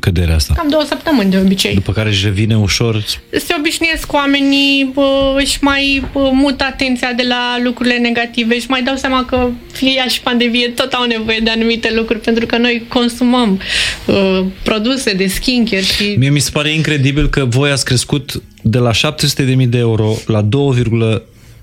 căderea 0.00 0.34
asta? 0.34 0.54
Cam 0.56 0.68
două 0.68 0.84
săptămăni 0.84 1.30
de 1.30 1.38
obicei. 1.38 1.74
După 1.74 1.92
care 1.92 2.08
își 2.08 2.24
revine 2.24 2.56
ușor? 2.56 3.04
Se 3.30 3.54
obișnuiesc 3.58 4.12
oamenii, 4.12 4.90
bă, 4.94 5.34
își 5.38 5.58
mai 5.60 6.04
bă, 6.12 6.30
mută 6.32 6.64
atenția 6.64 7.12
de 7.12 7.22
la 7.28 7.58
lucrurile 7.62 7.96
negative 7.96 8.58
și 8.58 8.66
mai 8.68 8.82
dau 8.82 8.96
seama 8.96 9.24
că 9.24 9.48
fie 9.72 9.92
ea 9.96 10.06
și 10.06 10.20
pandemie 10.20 10.68
tot 10.68 10.92
au 10.92 11.06
nevoie 11.06 11.40
de 11.42 11.50
anumite 11.50 11.92
lucruri 11.94 12.20
pentru 12.20 12.46
că 12.46 12.56
noi 12.56 12.84
consumăm 12.88 13.60
bă, 14.06 14.44
produse 14.62 15.12
de 15.12 15.26
skincare 15.26 15.82
și... 15.82 16.14
Mie 16.18 16.30
mi 16.30 16.40
se 16.40 16.50
pare 16.52 16.72
incredibil 16.72 17.28
că 17.28 17.44
voi 17.44 17.70
ați 17.70 17.84
crescut 17.84 18.42
de 18.62 18.78
la 18.78 18.90
700.000 18.90 19.66
de 19.68 19.78
euro 19.78 20.14
la 20.26 20.42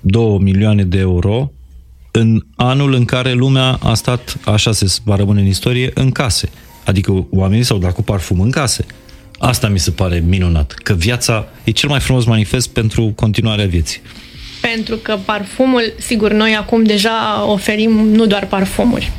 2 0.00 0.38
milioane 0.40 0.82
de 0.82 0.98
euro 0.98 1.50
în 2.10 2.44
anul 2.56 2.92
în 2.92 3.04
care 3.04 3.32
lumea 3.32 3.78
a 3.82 3.94
stat, 3.94 4.36
așa 4.44 4.72
se 4.72 4.96
va 5.04 5.16
rămâne 5.16 5.40
în 5.40 5.46
istorie, 5.46 5.90
în 5.94 6.10
case. 6.10 6.50
Adică 6.84 7.26
oamenii 7.30 7.64
s-au 7.64 7.78
dat 7.78 7.94
cu 7.94 8.02
parfum 8.02 8.40
în 8.40 8.50
case. 8.50 8.86
Asta 9.38 9.68
mi 9.68 9.78
se 9.78 9.90
pare 9.90 10.22
minunat, 10.26 10.72
că 10.72 10.92
viața 10.92 11.48
e 11.64 11.70
cel 11.70 11.88
mai 11.88 12.00
frumos 12.00 12.24
manifest 12.24 12.68
pentru 12.68 13.12
continuarea 13.16 13.66
vieții. 13.66 14.00
Pentru 14.60 14.96
că 14.96 15.18
parfumul, 15.24 15.92
sigur, 15.98 16.32
noi 16.32 16.56
acum 16.56 16.84
deja 16.84 17.44
oferim 17.46 17.90
nu 17.90 18.26
doar 18.26 18.46
parfumuri. 18.46 19.12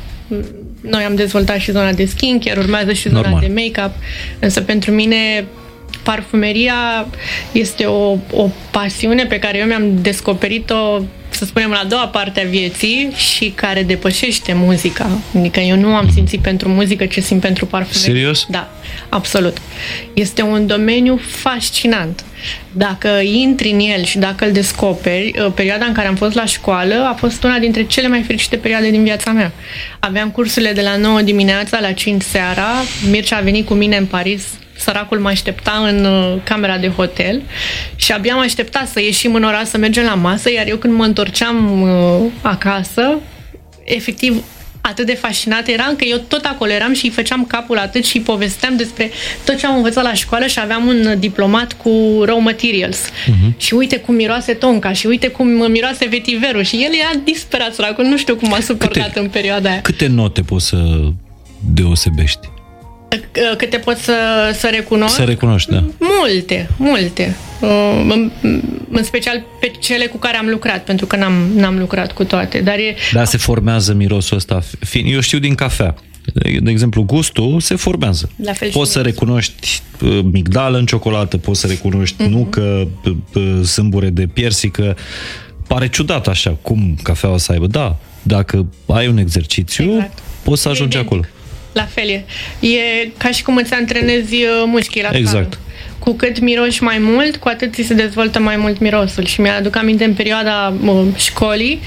Noi 0.80 1.02
am 1.02 1.14
dezvoltat 1.14 1.58
și 1.58 1.70
zona 1.70 1.92
de 1.92 2.04
skincare, 2.04 2.60
urmează 2.60 2.92
și 2.92 3.08
zona 3.08 3.20
Normal. 3.20 3.40
de 3.40 3.52
make-up, 3.54 3.92
însă 4.38 4.60
pentru 4.60 4.90
mine 4.90 5.44
parfumeria 6.02 7.06
este 7.52 7.84
o, 7.84 8.16
o 8.32 8.48
pasiune 8.70 9.24
pe 9.24 9.38
care 9.38 9.58
eu 9.58 9.66
mi-am 9.66 10.02
descoperit-o 10.02 11.02
să 11.34 11.44
spunem, 11.44 11.70
la 11.70 11.78
a 11.78 11.84
doua 11.84 12.08
parte 12.08 12.40
a 12.40 12.48
vieții 12.48 13.10
și 13.16 13.52
care 13.54 13.82
depășește 13.82 14.52
muzica. 14.52 15.10
Adică 15.38 15.60
eu 15.60 15.76
nu 15.76 15.94
am 15.94 16.10
simțit 16.12 16.40
pentru 16.40 16.68
muzică 16.68 17.06
ce 17.06 17.20
simt 17.20 17.40
pentru 17.40 17.66
parfumerie. 17.66 18.14
Serios? 18.14 18.46
Da, 18.50 18.70
absolut. 19.08 19.56
Este 20.14 20.42
un 20.42 20.66
domeniu 20.66 21.20
fascinant. 21.26 22.24
Dacă 22.72 23.08
intri 23.22 23.70
în 23.70 23.78
el 23.78 24.04
și 24.04 24.18
dacă 24.18 24.46
îl 24.46 24.52
descoperi, 24.52 25.32
uh, 25.38 25.52
perioada 25.54 25.84
în 25.84 25.92
care 25.92 26.08
am 26.08 26.14
fost 26.14 26.34
la 26.34 26.44
școală 26.44 26.94
a 27.10 27.14
fost 27.14 27.44
una 27.44 27.58
dintre 27.58 27.82
cele 27.84 28.08
mai 28.08 28.22
fericite 28.22 28.56
perioade 28.56 28.90
din 28.90 29.02
viața 29.02 29.30
mea. 29.30 29.52
Aveam 29.98 30.30
cursurile 30.30 30.72
de 30.72 30.82
la 30.82 30.96
9 30.96 31.20
dimineața 31.22 31.80
la 31.80 31.92
5 31.92 32.22
seara, 32.22 32.68
Mircea 33.10 33.36
a 33.36 33.40
venit 33.40 33.66
cu 33.66 33.74
mine 33.74 33.96
în 33.96 34.06
Paris 34.06 34.42
săracul 34.82 35.18
mă 35.18 35.28
aștepta 35.28 35.84
în 35.88 36.04
uh, 36.04 36.40
camera 36.44 36.78
de 36.78 36.88
hotel 36.88 37.42
și 37.96 38.12
abia 38.12 38.34
mă 38.34 38.40
aștepta 38.40 38.88
să 38.92 39.00
ieșim 39.00 39.34
în 39.34 39.42
oraș 39.42 39.64
să 39.64 39.78
mergem 39.78 40.04
la 40.04 40.14
masă, 40.14 40.52
iar 40.52 40.68
eu 40.68 40.76
când 40.76 40.94
mă 40.94 41.04
întorceam 41.04 41.82
uh, 41.82 42.30
acasă, 42.42 43.18
efectiv 43.84 44.42
atât 44.82 45.06
de 45.06 45.14
fascinată 45.14 45.70
eram 45.70 45.96
că 45.96 46.04
eu 46.04 46.18
tot 46.28 46.44
acolo 46.44 46.72
eram 46.72 46.94
și 46.94 47.04
îi 47.04 47.10
făceam 47.10 47.44
capul 47.44 47.78
atât 47.78 48.04
și 48.04 48.20
povesteam 48.20 48.76
despre 48.76 49.10
tot 49.44 49.58
ce 49.58 49.66
am 49.66 49.76
învățat 49.76 50.04
la 50.04 50.14
școală 50.14 50.46
și 50.46 50.60
aveam 50.60 50.86
un 50.86 51.16
diplomat 51.18 51.72
cu 51.72 52.22
raw 52.24 52.38
materials. 52.38 52.98
Uh-huh. 52.98 53.56
Și 53.56 53.74
uite 53.74 53.98
cum 53.98 54.14
miroase 54.14 54.52
tonca 54.52 54.92
și 54.92 55.06
uite 55.06 55.28
cum 55.28 55.46
miroase 55.46 56.06
vetiverul 56.06 56.62
și 56.62 56.76
el 56.76 56.90
era 57.00 57.20
disperat, 57.24 57.74
săracul, 57.74 58.04
nu 58.04 58.16
știu 58.16 58.36
cum 58.36 58.52
a 58.52 58.60
suportat 58.60 59.06
câte, 59.06 59.18
în 59.18 59.28
perioada 59.28 59.70
aia. 59.70 59.80
Câte 59.80 60.06
note 60.06 60.40
poți 60.40 60.66
să 60.66 61.00
deosebești? 61.74 62.51
Câte 63.56 63.76
pot 63.76 63.96
să, 63.96 64.14
să 64.54 64.68
recunosc? 64.70 65.14
Să 65.14 65.22
recunoști, 65.22 65.70
da. 65.70 65.84
Multe, 65.98 66.68
multe. 66.76 67.36
Uh, 67.60 67.68
în, 68.08 68.30
în 68.90 69.02
special 69.02 69.44
pe 69.60 69.72
cele 69.80 70.06
cu 70.06 70.16
care 70.16 70.36
am 70.36 70.46
lucrat, 70.48 70.84
pentru 70.84 71.06
că 71.06 71.16
n-am, 71.16 71.32
n-am 71.54 71.78
lucrat 71.78 72.12
cu 72.12 72.24
toate. 72.24 72.60
Dar 72.60 72.74
e... 72.74 72.94
Da, 73.12 73.24
se 73.24 73.36
formează 73.36 73.92
mirosul 73.92 74.36
ăsta. 74.36 74.62
Eu 75.04 75.20
știu 75.20 75.38
din 75.38 75.54
cafea. 75.54 75.94
De 76.60 76.70
exemplu, 76.70 77.02
gustul 77.02 77.60
se 77.60 77.74
formează. 77.74 78.30
La 78.36 78.52
fel 78.52 78.70
poți 78.70 78.92
să 78.92 78.98
mie. 78.98 79.10
recunoști 79.10 79.82
uh, 80.00 80.18
migdală 80.32 80.78
în 80.78 80.86
ciocolată, 80.86 81.36
poți 81.36 81.60
să 81.60 81.66
recunoști 81.66 82.22
uh-huh. 82.22 82.28
nucă, 82.28 82.88
sâmbure 83.64 84.10
de 84.10 84.26
piersică. 84.26 84.96
Pare 85.66 85.88
ciudat 85.88 86.28
așa, 86.28 86.56
cum 86.62 86.98
cafeaua 87.02 87.38
să 87.38 87.52
aibă. 87.52 87.66
Da, 87.66 87.96
dacă 88.22 88.66
ai 88.86 89.08
un 89.08 89.16
exercițiu, 89.16 89.92
exact. 89.92 90.18
poți 90.42 90.62
să 90.62 90.68
ajungi 90.68 90.96
acolo. 90.96 91.20
La 91.72 91.84
fel 91.84 92.08
e. 92.08 92.24
E 92.66 93.10
ca 93.16 93.30
și 93.30 93.42
cum 93.42 93.56
îți 93.56 93.74
antrenezi 93.74 94.34
uh, 94.34 94.62
mușchii 94.66 95.02
la 95.02 95.08
Exact. 95.12 95.52
Scară. 95.52 95.58
Cu 95.98 96.12
cât 96.12 96.40
miroși 96.40 96.82
mai 96.82 96.98
mult, 96.98 97.36
cu 97.36 97.48
atât 97.48 97.74
ți 97.74 97.82
se 97.82 97.94
dezvoltă 97.94 98.40
mai 98.40 98.56
mult 98.56 98.78
mirosul. 98.78 99.24
Și 99.24 99.40
mi-aduc 99.40 99.76
aminte 99.76 100.04
în 100.04 100.14
perioada 100.14 100.74
uh, 100.84 101.02
școlii, 101.16 101.80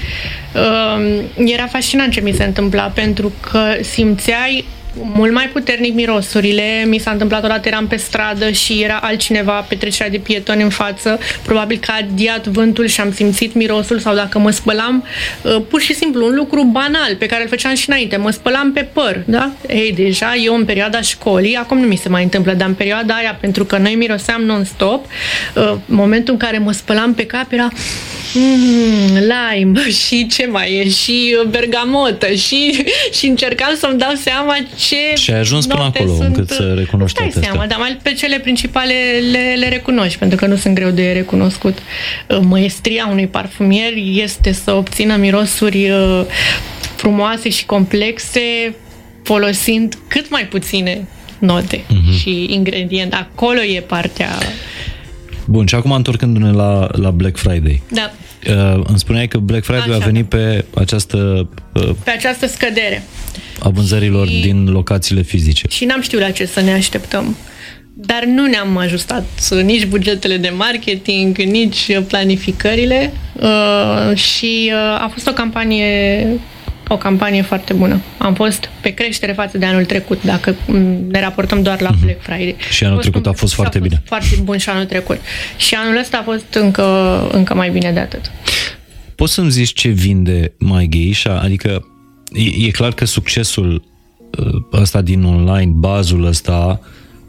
uh, 0.54 1.22
era 1.44 1.66
fascinant 1.66 2.12
ce 2.12 2.20
mi 2.20 2.32
se 2.32 2.44
întâmpla, 2.44 2.82
pentru 2.82 3.32
că 3.40 3.76
simțeai 3.80 4.64
mult 5.02 5.32
mai 5.32 5.48
puternic 5.52 5.94
mirosurile. 5.94 6.84
Mi 6.86 6.98
s-a 6.98 7.10
întâmplat 7.10 7.44
odată, 7.44 7.68
eram 7.68 7.86
pe 7.86 7.96
stradă 7.96 8.50
și 8.50 8.82
era 8.82 8.96
altcineva 9.02 9.52
pe 9.52 9.74
trecerea 9.74 10.10
de 10.10 10.18
pietoni 10.18 10.62
în 10.62 10.68
față. 10.68 11.18
Probabil 11.42 11.78
că 11.78 11.90
a 11.90 12.06
diat 12.14 12.46
vântul 12.46 12.86
și 12.86 13.00
am 13.00 13.12
simțit 13.12 13.54
mirosul 13.54 13.98
sau 13.98 14.14
dacă 14.14 14.38
mă 14.38 14.50
spălam, 14.50 15.04
uh, 15.42 15.56
pur 15.68 15.80
și 15.80 15.94
simplu 15.94 16.26
un 16.26 16.34
lucru 16.34 16.62
banal 16.62 17.16
pe 17.18 17.26
care 17.26 17.42
îl 17.42 17.48
făceam 17.48 17.74
și 17.74 17.88
înainte. 17.88 18.16
Mă 18.16 18.30
spălam 18.30 18.72
pe 18.72 18.88
păr, 18.92 19.22
da? 19.24 19.52
Ei, 19.68 19.92
deja 19.92 20.34
eu 20.44 20.54
în 20.54 20.64
perioada 20.64 21.00
școlii, 21.00 21.54
acum 21.54 21.78
nu 21.78 21.86
mi 21.86 21.96
se 21.96 22.08
mai 22.08 22.22
întâmplă, 22.22 22.52
dar 22.52 22.68
în 22.68 22.74
perioada 22.74 23.14
aia, 23.14 23.38
pentru 23.40 23.64
că 23.64 23.76
noi 23.76 23.94
miroseam 23.94 24.42
non-stop, 24.42 25.06
uh, 25.54 25.74
momentul 25.86 26.32
în 26.32 26.38
care 26.38 26.58
mă 26.58 26.72
spălam 26.72 27.14
pe 27.14 27.26
cap 27.26 27.52
era 27.52 27.68
mm, 28.34 29.18
lime 29.18 29.90
și 29.90 30.26
ce 30.26 30.46
mai 30.46 30.74
e, 30.74 30.88
și 30.88 31.36
bergamotă 31.48 32.32
și, 32.32 32.84
și 33.12 33.26
încercam 33.26 33.74
să-mi 33.78 33.98
dau 33.98 34.12
seama 34.14 34.56
ce 34.86 35.14
Și 35.14 35.30
ai 35.30 35.38
ajuns 35.38 35.66
până 35.66 35.82
acolo 35.82 36.14
sunt, 36.14 36.36
încât 36.36 36.48
să 36.48 36.74
recunoști 36.76 37.18
toate 37.18 37.40
seama, 37.40 37.62
astea. 37.62 37.66
dar 37.66 37.78
mai 37.78 37.98
pe 38.02 38.12
cele 38.12 38.38
principale 38.38 38.94
le, 39.30 39.54
le 39.58 39.68
recunoști, 39.68 40.18
pentru 40.18 40.36
că 40.36 40.46
nu 40.46 40.56
sunt 40.56 40.74
greu 40.74 40.90
de 40.90 41.12
recunoscut. 41.12 41.78
Uh, 42.28 42.38
Măestria 42.42 43.08
unui 43.10 43.26
parfumier 43.26 43.92
este 44.12 44.52
să 44.52 44.72
obțină 44.72 45.16
mirosuri 45.16 45.90
uh, 45.90 46.24
frumoase 46.96 47.48
și 47.48 47.66
complexe 47.66 48.74
folosind 49.22 49.98
cât 50.08 50.30
mai 50.30 50.46
puține 50.46 51.06
note 51.38 51.78
uh-huh. 51.78 52.20
și 52.20 52.46
ingrediente. 52.50 53.16
Acolo 53.16 53.62
e 53.62 53.80
partea... 53.80 54.28
Bun, 55.46 55.66
și 55.66 55.74
acum 55.74 55.92
întorcându-ne 55.92 56.50
la, 56.50 56.88
la 56.92 57.10
Black 57.10 57.36
Friday. 57.36 57.82
Da. 57.88 58.12
Uh, 58.48 58.84
îmi 58.86 58.98
spuneai 58.98 59.28
că 59.28 59.38
Black 59.38 59.64
Friday 59.64 59.88
Așa. 59.88 59.94
a 59.94 60.04
venit 60.04 60.28
pe 60.28 60.64
această... 60.74 61.48
Uh, 61.72 61.90
pe 62.04 62.10
această 62.10 62.46
scădere. 62.46 63.04
A 63.60 63.68
vânzărilor 63.68 64.28
și, 64.28 64.40
din 64.40 64.70
locațiile 64.70 65.22
fizice. 65.22 65.66
Și 65.68 65.84
n-am 65.84 66.00
știut 66.00 66.20
la 66.20 66.30
ce 66.30 66.46
să 66.46 66.60
ne 66.60 66.72
așteptăm. 66.72 67.36
Dar 67.98 68.24
nu 68.24 68.46
ne-am 68.46 68.76
ajustat 68.76 69.26
nici 69.64 69.86
bugetele 69.86 70.36
de 70.36 70.48
marketing, 70.48 71.36
nici 71.36 72.00
planificările 72.06 73.12
uh, 73.32 74.16
și 74.16 74.72
uh, 74.72 75.02
a 75.02 75.10
fost 75.12 75.28
o 75.28 75.32
campanie 75.32 76.26
o 76.88 76.96
campanie 76.96 77.42
foarte 77.42 77.72
bună. 77.72 78.00
Am 78.18 78.34
fost 78.34 78.68
pe 78.80 78.90
creștere 78.90 79.32
față 79.32 79.58
de 79.58 79.66
anul 79.66 79.84
trecut, 79.84 80.22
dacă 80.22 80.54
ne 81.08 81.20
raportăm 81.20 81.62
doar 81.62 81.80
la 81.80 81.90
mhm. 81.90 82.04
Black 82.04 82.22
Friday. 82.22 82.56
Și 82.70 82.84
anul 82.84 83.00
trecut 83.00 83.26
a 83.26 83.32
fost 83.32 83.54
foarte 83.54 83.78
bine. 83.78 84.02
Foarte 84.04 84.36
bun 84.42 84.58
și 84.58 84.68
anul 84.68 84.84
trecut. 84.84 85.18
Și 85.56 85.74
anul 85.74 85.98
ăsta 85.98 86.16
a 86.16 86.22
fost 86.22 86.54
încă, 86.54 86.84
încă 87.32 87.54
mai 87.54 87.70
bine 87.70 87.92
de 87.92 88.00
atât. 88.00 88.30
Poți 89.14 89.32
să-mi 89.32 89.50
zici 89.50 89.72
ce 89.72 89.88
vinde 89.88 90.52
mai 90.58 90.86
Geisha? 90.90 91.40
Adică 91.40 91.86
e, 92.32 92.66
e 92.66 92.70
clar 92.70 92.92
că 92.92 93.04
succesul 93.04 93.84
uh, 94.38 94.80
ăsta 94.80 95.02
din 95.02 95.24
online, 95.24 95.72
bazul 95.74 96.24
ăsta, 96.24 96.80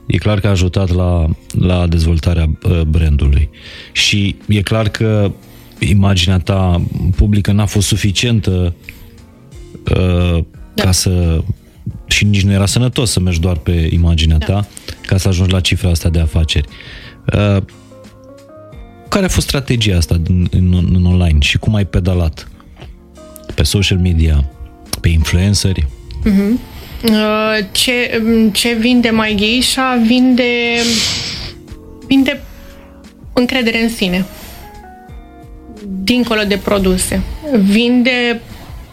e 0.08 0.18
clar 0.18 0.40
că 0.40 0.48
a 0.48 0.50
ajutat 0.50 0.94
la, 0.94 1.30
la 1.60 1.88
dezvoltarea 1.88 2.50
uh, 2.64 2.82
brandului. 2.82 3.50
Și 3.92 4.36
e 4.48 4.62
clar 4.62 4.90
că 4.90 5.32
imaginea 5.80 6.38
ta 6.38 6.82
publică 7.16 7.52
n-a 7.52 7.66
fost 7.66 7.88
suficientă 7.88 8.76
uh, 9.96 10.44
da. 10.74 10.84
ca 10.84 10.92
să 10.92 11.42
și 12.08 12.26
nici 12.26 12.44
nu 12.44 12.52
era 12.52 12.66
sănătos 12.66 13.12
să 13.12 13.20
mergi 13.20 13.40
doar 13.40 13.58
pe 13.58 13.90
imaginea 13.92 14.38
da. 14.38 14.46
ta 14.46 14.68
ca 15.06 15.18
să 15.18 15.28
ajungi 15.28 15.54
la 15.54 15.60
cifra 15.60 15.90
asta 15.90 16.10
de 16.10 16.20
afaceri. 16.20 16.68
Uh, 17.34 17.64
care 19.10 19.26
a 19.26 19.30
fost 19.30 19.48
strategia 19.48 19.98
asta 19.98 20.16
în, 20.28 20.48
în, 20.52 20.90
în 20.94 21.06
online 21.06 21.38
și 21.40 21.58
cum 21.58 21.76
ai 21.76 21.86
pedalat? 21.86 22.48
Pe 23.56 23.64
social 23.64 23.98
media, 23.98 24.50
pe 25.02 25.10
influenceri? 25.10 25.88
Uh-huh. 26.26 26.76
Uh, 27.04 27.66
ce, 27.72 28.22
ce 28.52 28.74
vinde 28.74 29.10
mai 29.10 29.36
Geisha? 29.38 30.02
Vinde, 30.06 30.44
vinde 32.08 32.42
încredere 33.34 33.82
în 33.82 33.90
sine. 33.90 34.26
Dincolo 35.88 36.42
de 36.48 36.58
produse. 36.58 37.22
Vinde 37.60 38.42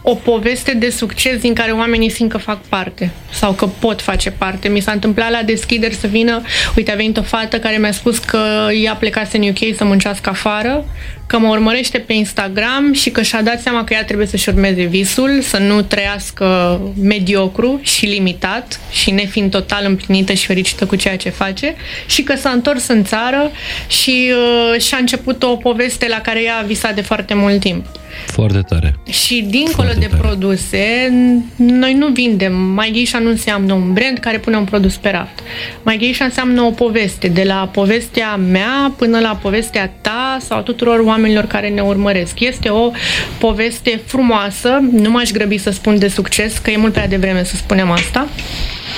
o 0.07 0.15
poveste 0.15 0.73
de 0.73 0.89
succes 0.89 1.39
din 1.39 1.53
care 1.53 1.71
oamenii 1.71 2.09
simt 2.09 2.29
că 2.31 2.37
fac 2.37 2.61
parte 2.61 3.11
sau 3.31 3.51
că 3.51 3.65
pot 3.65 4.01
face 4.01 4.31
parte. 4.31 4.67
Mi 4.67 4.79
s-a 4.79 4.91
întâmplat 4.91 5.31
la 5.31 5.41
deschideri 5.41 5.95
să 5.95 6.07
vină, 6.07 6.41
uite, 6.75 6.91
a 6.91 6.95
venit 6.95 7.17
o 7.17 7.21
fată 7.21 7.59
care 7.59 7.77
mi-a 7.77 7.91
spus 7.91 8.17
că 8.17 8.67
ea 8.83 8.95
plecase 8.95 9.37
în 9.37 9.47
UK 9.47 9.75
să 9.75 9.83
muncească 9.83 10.29
afară, 10.29 10.85
că 11.27 11.37
mă 11.37 11.47
urmărește 11.47 11.97
pe 11.97 12.13
Instagram 12.13 12.93
și 12.93 13.09
că 13.09 13.21
și-a 13.21 13.41
dat 13.41 13.61
seama 13.61 13.83
că 13.83 13.93
ea 13.93 14.03
trebuie 14.05 14.27
să-și 14.27 14.49
urmeze 14.49 14.83
visul, 14.83 15.41
să 15.41 15.57
nu 15.57 15.81
trăiască 15.81 16.79
mediocru 17.01 17.79
și 17.83 18.05
limitat 18.05 18.79
și 18.91 19.11
nefiind 19.11 19.51
total 19.51 19.85
împlinită 19.85 20.33
și 20.33 20.45
fericită 20.45 20.85
cu 20.85 20.95
ceea 20.95 21.17
ce 21.17 21.29
face 21.29 21.75
și 22.05 22.23
că 22.23 22.35
s-a 22.35 22.49
întors 22.49 22.87
în 22.87 23.03
țară 23.03 23.51
și 23.87 24.31
uh, 24.31 24.81
și-a 24.81 24.97
început 24.97 25.43
o 25.43 25.55
poveste 25.55 26.07
la 26.09 26.21
care 26.21 26.43
ea 26.43 26.57
a 26.57 26.65
visat 26.65 26.95
de 26.95 27.01
foarte 27.01 27.33
mult 27.33 27.59
timp. 27.59 27.85
Foarte 28.25 28.61
tare. 28.69 28.95
Și 29.09 29.45
dincolo 29.49 29.87
Foarte 29.87 29.99
de 29.99 30.05
tare. 30.05 30.21
produse, 30.21 31.13
noi 31.55 31.93
nu 31.93 32.07
vindem. 32.07 32.55
My 32.55 32.89
Geisha 32.91 33.19
nu 33.19 33.29
înseamnă 33.29 33.73
un 33.73 33.93
brand 33.93 34.17
care 34.17 34.37
pune 34.37 34.57
un 34.57 34.63
produs 34.63 34.95
pe 34.95 35.09
raft. 35.09 35.39
My 35.83 35.97
Geisha 35.97 36.25
înseamnă 36.25 36.61
o 36.61 36.71
poveste, 36.71 37.27
de 37.27 37.43
la 37.43 37.69
povestea 37.71 38.35
mea 38.35 38.93
până 38.97 39.19
la 39.19 39.39
povestea 39.41 39.93
ta 40.01 40.37
sau 40.39 40.57
a 40.57 40.61
tuturor 40.61 40.99
oamenilor 40.99 41.14
care 41.47 41.69
ne 41.69 41.81
urmăresc. 41.81 42.39
Este 42.39 42.69
o 42.69 42.91
poveste 43.37 44.01
frumoasă, 44.05 44.79
nu 44.91 45.09
m-aș 45.09 45.31
grăbi 45.31 45.57
să 45.57 45.69
spun 45.69 45.99
de 45.99 46.07
succes, 46.07 46.57
că 46.57 46.69
e 46.69 46.77
mult 46.77 46.93
prea 46.93 47.07
devreme 47.07 47.43
să 47.43 47.55
spunem 47.55 47.91
asta. 47.91 48.27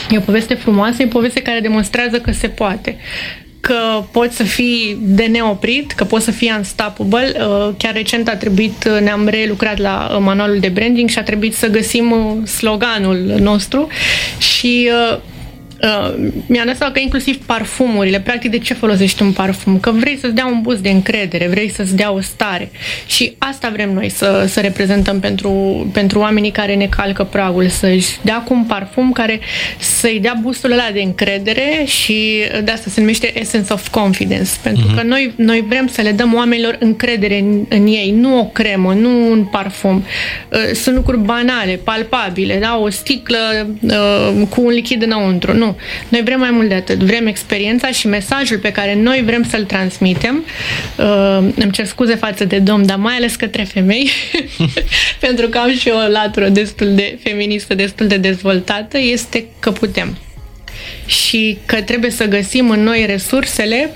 E 0.10 0.18
o 0.18 0.22
poveste 0.22 0.54
frumoasă, 0.54 1.02
e 1.02 1.06
o 1.06 1.08
poveste 1.08 1.42
care 1.42 1.60
demonstrează 1.60 2.20
că 2.20 2.32
se 2.32 2.48
poate 2.48 2.98
că 3.68 4.04
poți 4.12 4.36
să 4.36 4.44
fii 4.44 4.98
de 5.02 5.24
neoprit, 5.24 5.92
că 5.92 6.04
poți 6.04 6.26
să 6.26 6.32
fii 6.32 6.54
unstoppable. 6.58 7.32
Uh, 7.40 7.70
Chiar 7.78 7.94
recent 7.94 8.28
a 8.28 8.36
trebuit, 8.36 8.90
uh, 8.90 9.02
ne-am 9.02 9.28
relucrat 9.28 9.78
la 9.78 10.10
uh, 10.12 10.18
manualul 10.22 10.60
de 10.60 10.68
branding 10.68 11.10
și 11.10 11.20
a 11.20 11.24
trebuit 11.24 11.56
să 11.56 11.68
găsim 11.68 12.12
uh, 12.12 12.48
sloganul 12.48 13.36
nostru 13.40 13.88
și 14.38 14.90
uh, 15.84 15.88
Uh, 15.88 16.14
mi-am 16.48 16.66
dat 16.66 16.78
seama 16.78 16.94
că 16.94 17.00
inclusiv 17.00 17.46
parfumurile, 17.46 18.20
practic 18.20 18.52
de 18.52 18.58
ce 18.58 18.74
folosești 18.74 19.22
un 19.22 19.32
parfum? 19.32 19.80
Că 19.80 19.92
vrei 19.92 20.18
să-ți 20.18 20.34
dea 20.34 20.46
un 20.46 20.62
boost 20.62 20.82
de 20.82 20.90
încredere, 20.90 21.48
vrei 21.48 21.70
să-ți 21.70 21.96
dea 21.96 22.12
o 22.12 22.22
stare. 22.22 22.72
Și 23.06 23.36
asta 23.38 23.70
vrem 23.74 23.94
noi 23.94 24.10
să, 24.10 24.46
să 24.48 24.60
reprezentăm 24.60 25.20
pentru, 25.20 25.52
pentru 25.94 26.20
oamenii 26.20 26.52
care 26.52 26.76
ne 26.76 26.86
calcă 26.86 27.24
pragul, 27.24 27.68
să-și 27.68 28.10
dea 28.22 28.38
cu 28.38 28.54
un 28.54 28.64
parfum 28.64 29.12
care 29.12 29.40
să-i 29.80 30.20
dea 30.20 30.38
boostul 30.42 30.72
ăla 30.72 30.90
de 30.94 31.02
încredere 31.02 31.84
și 31.86 32.44
de 32.64 32.72
asta 32.72 32.90
se 32.90 33.00
numește 33.00 33.40
Essence 33.40 33.74
of 33.74 33.90
Confidence. 33.90 34.52
Pentru 34.64 34.86
că 34.96 35.04
noi, 35.04 35.34
noi 35.36 35.66
vrem 35.68 35.88
să 35.88 36.02
le 36.02 36.12
dăm 36.12 36.34
oamenilor 36.34 36.76
încredere 36.80 37.40
în, 37.40 37.66
în 37.70 37.88
ei, 37.88 38.12
nu 38.12 38.40
o 38.40 38.44
cremă, 38.46 38.94
nu 38.94 39.32
un 39.32 39.44
parfum. 39.44 40.04
Uh, 40.52 40.60
Sunt 40.74 40.96
lucruri 40.96 41.20
banale, 41.20 41.80
palpabile, 41.84 42.58
da? 42.62 42.78
o 42.78 42.90
sticlă 42.90 43.68
uh, 43.82 44.48
cu 44.50 44.62
un 44.62 44.72
lichid 44.72 45.02
înăuntru. 45.02 45.54
Nu. 45.54 45.67
Noi 46.10 46.22
vrem 46.24 46.40
mai 46.40 46.52
mult 46.52 46.68
de 46.68 46.74
atât. 46.74 46.98
Vrem 46.98 47.28
experiența 47.28 47.92
și 47.92 48.08
mesajul 48.08 48.58
pe 48.58 48.72
care 48.72 48.96
noi 48.96 49.22
vrem 49.26 49.44
să-l 49.44 49.64
transmitem. 49.64 50.46
Uh, 50.98 51.38
îmi 51.56 51.72
cer 51.72 51.86
scuze 51.86 52.16
față 52.16 52.46
de 52.46 52.60
domn, 52.60 52.86
dar 52.86 52.98
mai 52.98 53.16
ales 53.16 53.36
către 53.36 53.64
femei, 53.64 54.10
pentru 55.26 55.48
că 55.48 55.58
am 55.58 55.72
și 55.72 55.90
o 55.90 56.10
latură 56.10 56.50
destul 56.50 56.96
de 56.96 57.18
feministă, 57.24 57.74
destul 57.74 58.08
de 58.08 58.18
dezvoltată, 58.18 58.98
este 59.00 59.46
că 59.60 59.72
putem. 59.72 60.18
Și 61.06 61.58
că 61.66 61.82
trebuie 61.82 62.12
să 62.12 62.26
găsim 62.26 62.70
în 62.70 62.84
noi 62.84 63.06
resursele 63.06 63.90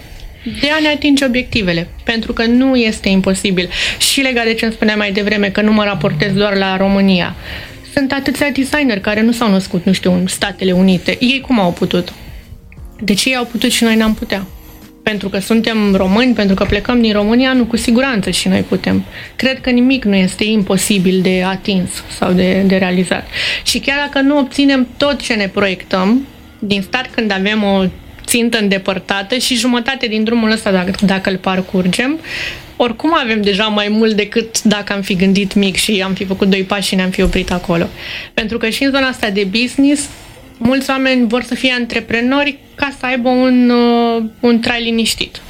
de 0.43 0.69
a 0.69 0.79
ne 0.79 0.87
atinge 0.87 1.25
obiectivele, 1.25 1.87
pentru 2.03 2.33
că 2.33 2.45
nu 2.45 2.75
este 2.75 3.09
imposibil. 3.09 3.69
Și 4.11 4.21
legat 4.21 4.45
de 4.45 4.53
ce 4.53 4.65
îmi 4.65 4.73
spuneam 4.73 4.97
mai 4.97 5.11
devreme, 5.11 5.49
că 5.49 5.61
nu 5.61 5.71
mă 5.71 5.83
raportez 5.83 6.33
doar 6.33 6.55
la 6.55 6.77
România. 6.77 7.35
Sunt 7.93 8.11
atâția 8.11 8.49
designeri 8.49 9.01
care 9.01 9.21
nu 9.21 9.31
s-au 9.31 9.49
născut, 9.49 9.85
nu 9.85 9.91
știu, 9.91 10.13
în 10.13 10.27
Statele 10.27 10.71
Unite. 10.71 11.17
Ei 11.19 11.43
cum 11.47 11.59
au 11.59 11.71
putut? 11.71 12.13
De 12.99 13.13
ce 13.13 13.29
ei 13.29 13.35
au 13.35 13.45
putut 13.45 13.71
și 13.71 13.83
noi 13.83 13.95
n-am 13.95 14.13
putea? 14.13 14.45
Pentru 15.03 15.29
că 15.29 15.39
suntem 15.39 15.95
români, 15.95 16.33
pentru 16.33 16.55
că 16.55 16.63
plecăm 16.63 17.01
din 17.01 17.13
România, 17.13 17.53
nu, 17.53 17.65
cu 17.65 17.77
siguranță 17.77 18.29
și 18.29 18.47
noi 18.47 18.61
putem. 18.61 19.05
Cred 19.35 19.61
că 19.61 19.69
nimic 19.69 20.03
nu 20.03 20.15
este 20.15 20.43
imposibil 20.43 21.21
de 21.21 21.43
atins 21.45 21.89
sau 22.17 22.31
de, 22.31 22.63
de 22.65 22.77
realizat. 22.77 23.27
Și 23.63 23.79
chiar 23.79 23.97
dacă 24.05 24.25
nu 24.25 24.37
obținem 24.37 24.87
tot 24.97 25.21
ce 25.21 25.33
ne 25.33 25.47
proiectăm, 25.47 26.27
din 26.59 26.81
start 26.81 27.13
când 27.13 27.31
avem 27.31 27.63
o 27.63 27.85
țintă 28.25 28.57
îndepărtată 28.57 29.37
și 29.37 29.55
jumătate 29.55 30.07
din 30.07 30.23
drumul 30.23 30.51
ăsta 30.51 30.71
dacă, 30.71 30.91
dacă 31.05 31.29
îl 31.29 31.37
parcurgem, 31.37 32.19
oricum 32.83 33.13
avem 33.13 33.41
deja 33.41 33.63
mai 33.63 33.87
mult 33.87 34.15
decât 34.15 34.63
dacă 34.63 34.93
am 34.93 35.01
fi 35.01 35.15
gândit 35.15 35.53
mic 35.53 35.75
și 35.75 36.01
am 36.05 36.13
fi 36.13 36.25
făcut 36.25 36.49
doi 36.49 36.63
pași 36.63 36.87
și 36.87 36.95
ne-am 36.95 37.09
fi 37.09 37.21
oprit 37.21 37.51
acolo. 37.51 37.87
Pentru 38.33 38.57
că 38.57 38.69
și 38.69 38.83
în 38.83 38.91
zona 38.91 39.07
asta 39.07 39.29
de 39.29 39.43
business, 39.43 40.09
mulți 40.57 40.89
oameni 40.89 41.27
vor 41.27 41.43
să 41.43 41.55
fie 41.55 41.73
antreprenori 41.77 42.57
ca 42.75 42.95
să 42.99 43.05
aibă 43.05 43.29
un, 43.29 43.69
uh, 43.69 44.23
un 44.39 44.59
trai 44.59 44.83
liniștit. 44.83 45.41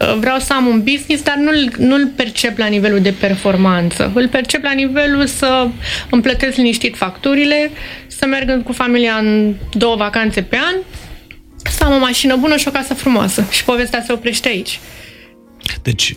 Uh, 0.00 0.16
Vreau 0.18 0.38
să 0.38 0.52
am 0.52 0.66
un 0.66 0.82
business, 0.82 1.22
dar 1.22 1.36
nu-l, 1.36 1.72
nu-l 1.78 2.12
percep 2.16 2.58
la 2.58 2.66
nivelul 2.66 3.00
de 3.00 3.14
performanță. 3.20 4.12
Îl 4.14 4.28
percep 4.28 4.62
la 4.62 4.72
nivelul 4.72 5.26
să 5.26 5.68
îmi 6.10 6.22
plătesc 6.22 6.56
liniștit 6.56 6.96
facturile, 6.96 7.70
să 8.06 8.26
merg 8.26 8.62
cu 8.62 8.72
familia 8.72 9.14
în 9.14 9.54
două 9.72 9.96
vacanțe 9.96 10.42
pe 10.42 10.56
an, 10.56 10.74
să 11.70 11.84
am 11.84 11.92
o 11.92 11.98
mașină 11.98 12.36
bună 12.36 12.56
și 12.56 12.68
o 12.68 12.70
casă 12.70 12.94
frumoasă. 12.94 13.46
Și 13.50 13.64
povestea 13.64 14.02
se 14.02 14.12
oprește 14.12 14.48
aici. 14.48 14.80
Deci, 15.82 16.16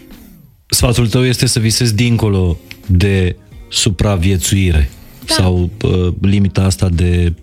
sfatul 0.74 1.08
tău 1.08 1.26
este 1.26 1.46
să 1.46 1.60
visezi 1.60 1.96
dincolo 1.96 2.58
de 2.86 3.36
supraviețuire 3.70 4.90
Da. 5.26 5.34
sau 5.34 5.70
uh, 5.84 6.14
limita 6.22 6.62
asta 6.62 6.90
de 6.90 7.34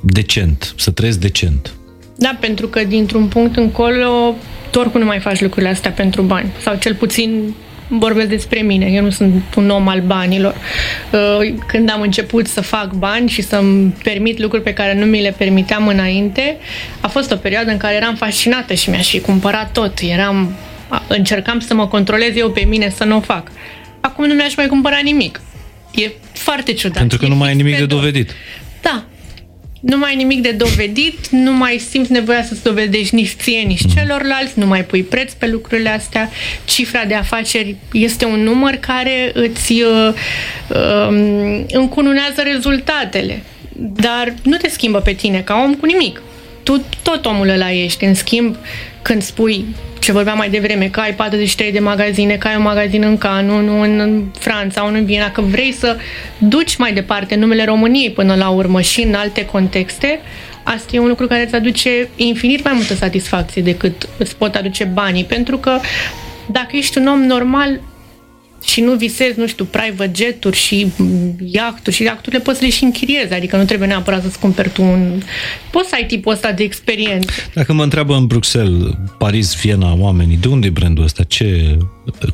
decent, 0.00 0.74
să 0.76 0.90
trăiesc 0.90 1.18
decent. 1.18 1.74
Da, 2.16 2.36
pentru 2.40 2.66
că 2.68 2.84
dintr-un 2.84 3.26
punct 3.26 3.56
încolo, 3.56 4.34
tu 4.70 4.78
oricum 4.78 5.00
nu 5.00 5.06
mai 5.06 5.20
faci 5.20 5.40
lucrurile 5.40 5.70
astea 5.70 5.90
pentru 5.90 6.22
bani. 6.22 6.50
Sau 6.62 6.76
cel 6.80 6.94
puțin 6.94 7.54
vorbesc 7.88 8.28
despre 8.28 8.60
mine. 8.60 8.86
Eu 8.86 9.02
nu 9.02 9.10
sunt 9.10 9.42
un 9.56 9.70
om 9.70 9.88
al 9.88 10.00
banilor. 10.00 10.54
Uh, 11.12 11.54
Când 11.66 11.90
am 11.90 12.00
început 12.00 12.46
să 12.46 12.60
fac 12.60 12.92
bani 12.92 13.28
și 13.28 13.42
să-mi 13.42 13.94
permit 14.02 14.38
lucruri 14.38 14.62
pe 14.62 14.72
care 14.72 14.94
nu 14.98 15.04
mi 15.04 15.20
le 15.22 15.34
permiteam 15.38 15.88
înainte, 15.88 16.56
a 17.00 17.08
fost 17.08 17.32
o 17.32 17.36
perioadă 17.36 17.70
în 17.70 17.76
care 17.76 17.94
eram 17.94 18.14
fascinată 18.14 18.74
și 18.74 18.90
mi-aș 18.90 19.08
fi 19.08 19.20
cumpărat 19.20 19.72
tot. 19.72 19.98
Eram, 20.02 20.54
încercam 21.08 21.60
să 21.60 21.74
mă 21.74 21.86
controlez 21.86 22.36
eu 22.36 22.50
pe 22.50 22.60
mine 22.60 22.92
să 22.96 23.04
nu 23.04 23.16
o 23.16 23.20
fac. 23.20 23.50
Acum 24.00 24.26
nu 24.26 24.34
mi-aș 24.34 24.54
mai 24.56 24.66
cumpăra 24.66 24.98
nimic. 25.02 25.40
E 25.94 26.10
foarte 26.32 26.72
ciudat. 26.72 26.98
Pentru 26.98 27.18
că 27.18 27.24
E 27.24 27.28
nu 27.28 27.34
mai 27.34 27.48
ai 27.48 27.54
fix 27.54 27.64
nimic 27.64 27.78
pe 27.78 27.86
de 27.86 27.94
dos. 27.94 27.98
dovedit. 27.98 28.30
Da. 28.82 29.04
Nu 29.80 29.98
mai 29.98 30.10
ai 30.10 30.16
nimic 30.16 30.42
de 30.42 30.50
dovedit, 30.50 31.28
nu 31.28 31.52
mai 31.52 31.78
simți 31.90 32.12
nevoia 32.12 32.42
să-ți 32.42 32.62
dovedești 32.62 33.14
nici 33.14 33.28
ție, 33.38 33.60
nici 33.60 33.94
celorlalți, 33.94 34.58
nu 34.58 34.66
mai 34.66 34.84
pui 34.84 35.02
preț 35.02 35.32
pe 35.32 35.46
lucrurile 35.46 35.88
astea. 35.88 36.30
Cifra 36.64 37.04
de 37.04 37.14
afaceri 37.14 37.76
este 37.92 38.24
un 38.24 38.42
număr 38.42 38.74
care 38.74 39.30
îți 39.34 39.72
uh, 39.72 40.12
um, 41.08 41.66
încununează 41.70 42.42
rezultatele, 42.52 43.42
dar 43.76 44.34
nu 44.42 44.56
te 44.56 44.68
schimbă 44.68 44.98
pe 44.98 45.12
tine 45.12 45.40
ca 45.40 45.62
om 45.64 45.74
cu 45.74 45.86
nimic. 45.86 46.22
Tu 46.62 46.84
tot 47.02 47.26
omul 47.26 47.48
ăla 47.48 47.72
ești. 47.72 48.04
În 48.04 48.14
schimb, 48.14 48.56
când 49.02 49.22
spui 49.22 49.64
ce 49.98 50.12
vorbeam 50.12 50.36
mai 50.36 50.50
devreme, 50.50 50.88
că 50.88 51.00
ai 51.00 51.14
43 51.14 51.72
de 51.72 51.78
magazine, 51.78 52.36
că 52.36 52.48
ai 52.48 52.56
un 52.56 52.62
magazin 52.62 53.02
în 53.02 53.18
Cannes, 53.18 53.54
unul 53.54 53.84
în 53.84 54.24
Franța, 54.38 54.82
unul 54.82 54.98
în 54.98 55.04
Viena, 55.04 55.30
că 55.30 55.40
vrei 55.40 55.72
să 55.72 55.96
duci 56.38 56.76
mai 56.76 56.92
departe 56.92 57.34
numele 57.34 57.64
României 57.64 58.10
până 58.10 58.34
la 58.34 58.48
urmă 58.48 58.80
și 58.80 59.02
în 59.02 59.14
alte 59.14 59.44
contexte, 59.44 60.20
asta 60.62 60.88
e 60.92 60.98
un 60.98 61.08
lucru 61.08 61.26
care 61.26 61.44
îți 61.44 61.54
aduce 61.54 62.08
infinit 62.16 62.64
mai 62.64 62.72
multă 62.74 62.94
satisfacție 62.94 63.62
decât 63.62 64.08
îți 64.16 64.36
pot 64.36 64.54
aduce 64.54 64.84
banii, 64.84 65.24
pentru 65.24 65.58
că 65.58 65.80
dacă 66.46 66.76
ești 66.76 66.98
un 66.98 67.06
om 67.06 67.20
normal 67.22 67.80
și 68.64 68.80
nu 68.80 68.94
visezi, 68.94 69.38
nu 69.38 69.46
știu, 69.46 69.64
private 69.64 70.10
jet-uri 70.14 70.56
și 70.56 70.86
iahturi 71.44 71.96
și 71.96 72.02
iahturile 72.02 72.42
poți 72.42 72.58
să 72.58 72.64
le 72.64 72.70
și 72.70 72.84
închiriezi, 72.84 73.32
adică 73.32 73.56
nu 73.56 73.64
trebuie 73.64 73.88
neapărat 73.88 74.22
să-ți 74.22 74.38
cumperi 74.38 74.70
tu 74.70 74.82
un... 74.82 75.22
Poți 75.70 75.88
să 75.88 75.94
ai 75.94 76.06
tipul 76.06 76.32
ăsta 76.32 76.52
de 76.52 76.62
experiență. 76.62 77.30
Dacă 77.54 77.72
mă 77.72 77.82
întreabă 77.82 78.14
în 78.14 78.26
Bruxelles, 78.26 78.92
Paris, 79.18 79.60
Viena, 79.60 79.96
oamenii, 79.98 80.36
de 80.36 80.48
unde 80.48 80.66
e 80.66 80.70
brandul 80.70 81.04
ăsta? 81.04 81.22
Ce, 81.22 81.78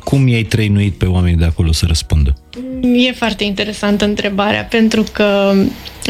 cum 0.03 0.27
i-ai 0.27 0.43
trăinuit 0.43 0.93
pe 0.93 1.05
oamenii 1.05 1.37
de 1.37 1.45
acolo 1.45 1.71
să 1.71 1.85
răspundă? 1.87 2.33
E 2.81 3.11
foarte 3.11 3.43
interesantă 3.43 4.05
întrebarea, 4.05 4.63
pentru 4.63 5.03
că 5.11 5.53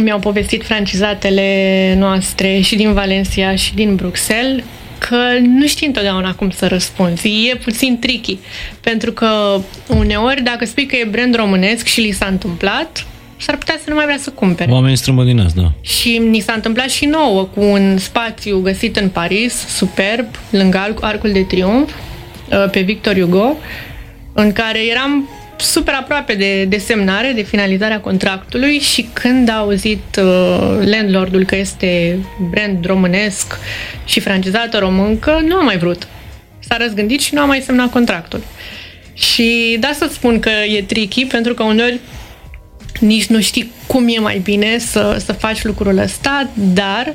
mi-au 0.02 0.19
povestit 0.19 0.65
francizatele 0.65 1.95
noastre 1.98 2.60
și 2.60 2.76
din 2.76 2.94
Valencia 2.94 3.56
și 3.56 3.73
din 3.73 3.95
Bruxelles 3.95 4.64
că 4.98 5.18
nu 5.41 5.68
știi 5.68 5.88
întotdeauna 5.88 6.36
cum 6.36 6.49
să 6.49 6.68
răspunzi. 6.68 7.28
E 7.28 7.56
puțin 7.56 7.99
tricky, 7.99 8.38
pentru 8.82 9.11
că 9.11 9.60
uneori 9.88 10.41
dacă 10.41 10.65
spui 10.65 10.86
că 10.86 10.95
e 10.95 11.07
brand 11.11 11.36
românesc 11.36 11.86
și 11.86 12.02
li 12.02 12.11
s-a 12.11 12.26
întâmplat, 12.26 13.06
s-ar 13.38 13.57
putea 13.57 13.76
să 13.84 13.90
nu 13.90 13.95
mai 13.95 14.06
vrea 14.06 14.18
să 14.18 14.30
cumpere. 14.30 14.72
Oamenii 14.72 14.98
strămădinați, 14.98 15.56
da. 15.56 15.72
Și 15.82 16.18
ni 16.18 16.40
s-a 16.40 16.53
întâmplat 16.53 16.90
și 16.90 17.06
nouă 17.06 17.44
cu 17.44 17.61
un 17.61 17.98
spațiu 17.98 18.60
găsit 18.60 18.98
în 18.98 19.10
Paris, 19.10 19.53
superb, 19.68 20.28
lângă 20.49 20.78
Arc- 20.78 21.02
Arcul 21.02 21.32
de 21.32 21.44
Triunf, 21.44 21.91
uh, 21.91 22.69
pe 22.72 22.82
Victor 22.82 23.19
Hugo, 23.19 23.56
în 24.34 24.52
care 24.52 24.86
eram 24.86 25.30
super 25.57 25.93
aproape 25.93 26.34
de, 26.34 26.63
de 26.63 26.77
semnare, 26.77 27.31
de 27.35 27.41
finalizarea 27.41 27.99
contractului 27.99 28.79
și 28.79 29.09
când 29.13 29.49
a 29.49 29.57
auzit 29.57 30.19
uh, 30.19 30.79
landlordul 30.85 31.45
că 31.45 31.55
este 31.55 32.19
brand 32.49 32.85
românesc 32.85 33.57
și 34.05 34.19
francizată 34.19 34.77
româncă, 34.77 35.41
nu 35.45 35.55
a 35.55 35.61
mai 35.61 35.77
vrut. 35.77 36.07
S-a 36.59 36.77
răzgândit 36.77 37.21
și 37.21 37.34
nu 37.34 37.41
a 37.41 37.45
mai 37.45 37.61
semnat 37.61 37.91
contractul. 37.91 38.43
Și 39.13 39.77
da 39.79 39.91
să 39.93 40.09
spun 40.11 40.39
că 40.39 40.49
e 40.49 40.81
tricky, 40.81 41.25
pentru 41.25 41.53
că 41.53 41.63
uneori 41.63 41.99
nici 42.99 43.26
nu 43.26 43.41
știi 43.41 43.72
cum 43.88 44.07
e 44.07 44.19
mai 44.19 44.40
bine 44.44 44.78
să, 44.78 45.22
să 45.26 45.34
faci 45.34 45.64
lucrul 45.64 45.98
ăsta, 45.98 46.49
dar 46.53 47.14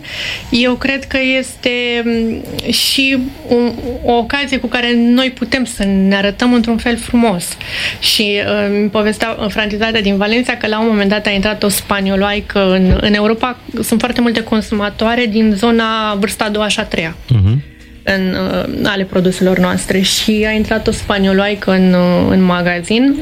eu 0.50 0.74
cred 0.74 1.04
că 1.04 1.18
este 1.38 2.02
mm, 2.04 2.42
și 2.72 3.18
un, 3.48 3.72
o 4.04 4.12
ocazie 4.12 4.58
cu 4.58 4.66
care 4.66 4.94
noi 4.96 5.30
putem 5.30 5.64
să 5.64 5.84
ne 5.84 6.14
arătăm 6.14 6.52
într-un 6.52 6.76
fel 6.76 6.96
frumos. 6.96 7.56
Și 8.00 8.40
uh, 8.46 8.76
îmi 8.78 8.88
povestea 8.88 9.36
francizarea 9.48 10.00
din 10.00 10.16
Valencia 10.16 10.56
că 10.56 10.66
la 10.66 10.80
un 10.80 10.86
moment 10.86 11.10
dat 11.10 11.26
a 11.26 11.30
intrat 11.30 11.62
o 11.62 11.68
spanioloaică 11.68 12.72
în, 12.72 12.98
în 13.00 13.14
Europa. 13.14 13.58
Sunt 13.82 14.00
foarte 14.00 14.20
multe 14.20 14.42
consumatoare 14.42 15.26
din 15.26 15.52
zona 15.56 16.14
vârsta 16.14 16.44
a 16.44 16.48
doua 16.48 16.68
și 16.68 16.80
a 16.80 16.84
treia. 16.84 17.16
Uh-huh 17.16 17.70
în, 18.02 18.34
uh, 18.34 18.88
ale 18.88 19.04
produselor 19.04 19.58
noastre 19.58 20.00
și 20.00 20.44
a 20.46 20.50
intrat 20.50 20.86
o 20.86 20.90
spanioloaică 20.90 21.70
în, 21.70 21.92
uh, 21.92 22.26
în 22.30 22.42
magazin. 22.42 23.16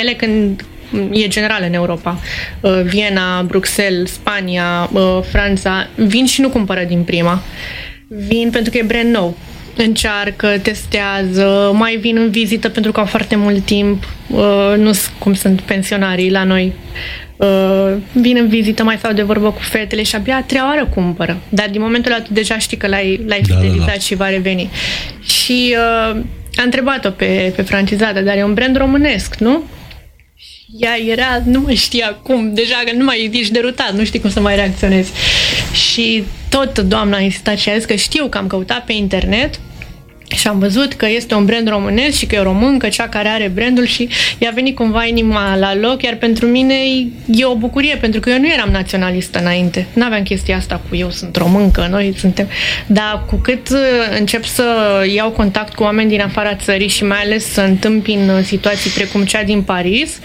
Ele 0.00 0.12
când 0.12 0.64
e 1.12 1.28
general 1.28 1.62
în 1.66 1.74
Europa. 1.74 2.20
Uh, 2.60 2.80
Viena, 2.84 3.42
Bruxelles, 3.42 4.12
Spania, 4.12 4.90
uh, 4.92 5.18
Franța, 5.30 5.88
vin 5.94 6.26
și 6.26 6.40
nu 6.40 6.48
cumpără 6.48 6.84
din 6.88 7.02
prima. 7.02 7.42
Vin 8.06 8.50
pentru 8.50 8.70
că 8.70 8.78
e 8.78 8.82
brand 8.82 9.14
nou. 9.14 9.36
Încearcă, 9.76 10.58
testează, 10.62 11.70
mai 11.74 11.96
vin 11.96 12.16
în 12.16 12.30
vizită 12.30 12.68
pentru 12.68 12.92
că 12.92 13.00
au 13.00 13.06
foarte 13.06 13.36
mult 13.36 13.64
timp, 13.64 14.04
uh, 14.30 14.74
nu 14.76 14.90
cum 15.18 15.34
sunt 15.34 15.60
pensionarii 15.60 16.30
la 16.30 16.44
noi. 16.44 16.72
Vin 18.12 18.36
în 18.36 18.48
vizită, 18.48 18.84
mai 18.84 18.96
stau 18.96 19.12
de 19.12 19.22
vorbă 19.22 19.50
cu 19.50 19.60
fetele 19.60 20.02
și 20.02 20.14
abia 20.14 20.36
a 20.36 20.42
treia 20.42 20.66
oară 20.66 20.88
cumpără. 20.94 21.36
Dar 21.48 21.68
din 21.70 21.80
momentul 21.80 22.12
ăla 22.12 22.20
tu 22.20 22.32
deja 22.32 22.58
știi 22.58 22.76
că 22.76 22.86
l-ai, 22.86 23.20
l-ai 23.26 23.40
da, 23.40 23.54
fidelizat 23.54 23.86
da, 23.86 23.92
da. 23.92 23.98
și 23.98 24.14
va 24.14 24.28
reveni. 24.28 24.70
Și 25.22 25.76
uh, 25.76 26.16
a 26.56 26.62
întrebat-o 26.62 27.10
pe, 27.10 27.52
pe 27.56 27.62
francizată, 27.62 28.20
dar 28.20 28.36
e 28.36 28.44
un 28.44 28.54
brand 28.54 28.76
românesc, 28.76 29.36
nu? 29.36 29.62
Ea 30.78 30.98
era, 31.06 31.42
nu 31.44 31.60
mai 31.60 31.74
știa 31.74 32.18
cum, 32.22 32.54
deja 32.54 32.82
că 32.84 32.96
nu 32.96 33.04
mai 33.04 33.30
ești 33.32 33.52
derutat, 33.52 33.94
nu 33.94 34.04
știi 34.04 34.20
cum 34.20 34.30
să 34.30 34.40
mai 34.40 34.54
reacționezi. 34.54 35.10
Și 35.72 36.24
tot 36.48 36.78
doamna 36.78 37.16
a 37.16 37.20
insistat 37.20 37.58
și 37.58 37.68
a 37.68 37.76
zis 37.76 37.84
că 37.84 37.94
știu 37.94 38.26
că 38.26 38.38
am 38.38 38.46
căutat 38.46 38.84
pe 38.84 38.92
internet 38.92 39.60
și 40.28 40.48
am 40.48 40.58
văzut 40.58 40.92
că 40.92 41.06
este 41.08 41.34
un 41.34 41.44
brand 41.44 41.68
românesc 41.68 42.16
și 42.16 42.26
că 42.26 42.34
e 42.34 42.38
o 42.38 42.42
româncă, 42.42 42.88
cea 42.88 43.08
care 43.08 43.28
are 43.28 43.50
brandul 43.54 43.86
și 43.86 44.08
i-a 44.38 44.50
venit 44.54 44.74
cumva 44.74 45.04
inima 45.04 45.56
la 45.56 45.74
loc, 45.74 46.02
iar 46.02 46.14
pentru 46.14 46.46
mine 46.46 46.74
e 47.26 47.44
o 47.44 47.56
bucurie, 47.56 47.96
pentru 48.00 48.20
că 48.20 48.30
eu 48.30 48.38
nu 48.38 48.46
eram 48.46 48.68
naționalistă 48.70 49.38
înainte. 49.38 49.86
Nu 49.92 50.04
aveam 50.04 50.22
chestia 50.22 50.56
asta 50.56 50.80
cu 50.88 50.96
eu 50.96 51.10
sunt 51.10 51.36
româncă, 51.36 51.86
noi 51.90 52.14
suntem... 52.16 52.48
Dar 52.86 53.24
cu 53.26 53.36
cât 53.36 53.68
uh, 53.70 53.78
încep 54.18 54.44
să 54.44 54.64
iau 55.14 55.30
contact 55.30 55.74
cu 55.74 55.82
oameni 55.82 56.08
din 56.08 56.20
afara 56.20 56.54
țării 56.54 56.88
și 56.88 57.04
mai 57.04 57.18
ales 57.24 57.52
să 57.52 57.60
întâmpin 57.60 58.28
uh, 58.28 58.44
situații 58.44 58.90
precum 58.90 59.24
cea 59.24 59.42
din 59.42 59.62
Paris, 59.62 60.18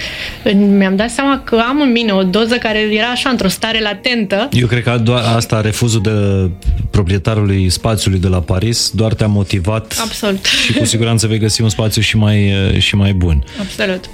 mi-am 0.54 0.96
dat 0.96 1.10
seama 1.10 1.42
că 1.46 1.64
am 1.68 1.82
în 1.82 1.92
mine 1.92 2.12
o 2.12 2.24
doză 2.24 2.56
care 2.56 2.80
era 2.80 3.08
așa 3.08 3.30
într-o 3.30 3.48
stare 3.48 3.80
latentă. 3.82 4.50
Eu 4.52 4.68
cred 4.68 4.84
că 4.84 5.00
doar 5.04 5.24
asta, 5.36 5.62
refuzul 5.62 6.02
de 6.02 6.50
proprietarului 6.92 7.70
spațiului 7.70 8.20
de 8.20 8.28
la 8.28 8.40
Paris, 8.40 8.92
doar 8.94 9.14
te-a 9.14 9.28
motivat 9.28 9.89
Absolut. 10.02 10.46
Și 10.46 10.74
cu 10.74 10.86
siguranță 10.86 11.28
vei 11.28 11.40
găsi 11.40 11.62
un 11.62 11.70
spațiu 11.70 12.02
și 12.02 12.18
mai, 12.18 12.54
și 12.78 12.96
mai 12.96 13.14
bun. 13.14 13.44
Absolut. 13.60 14.10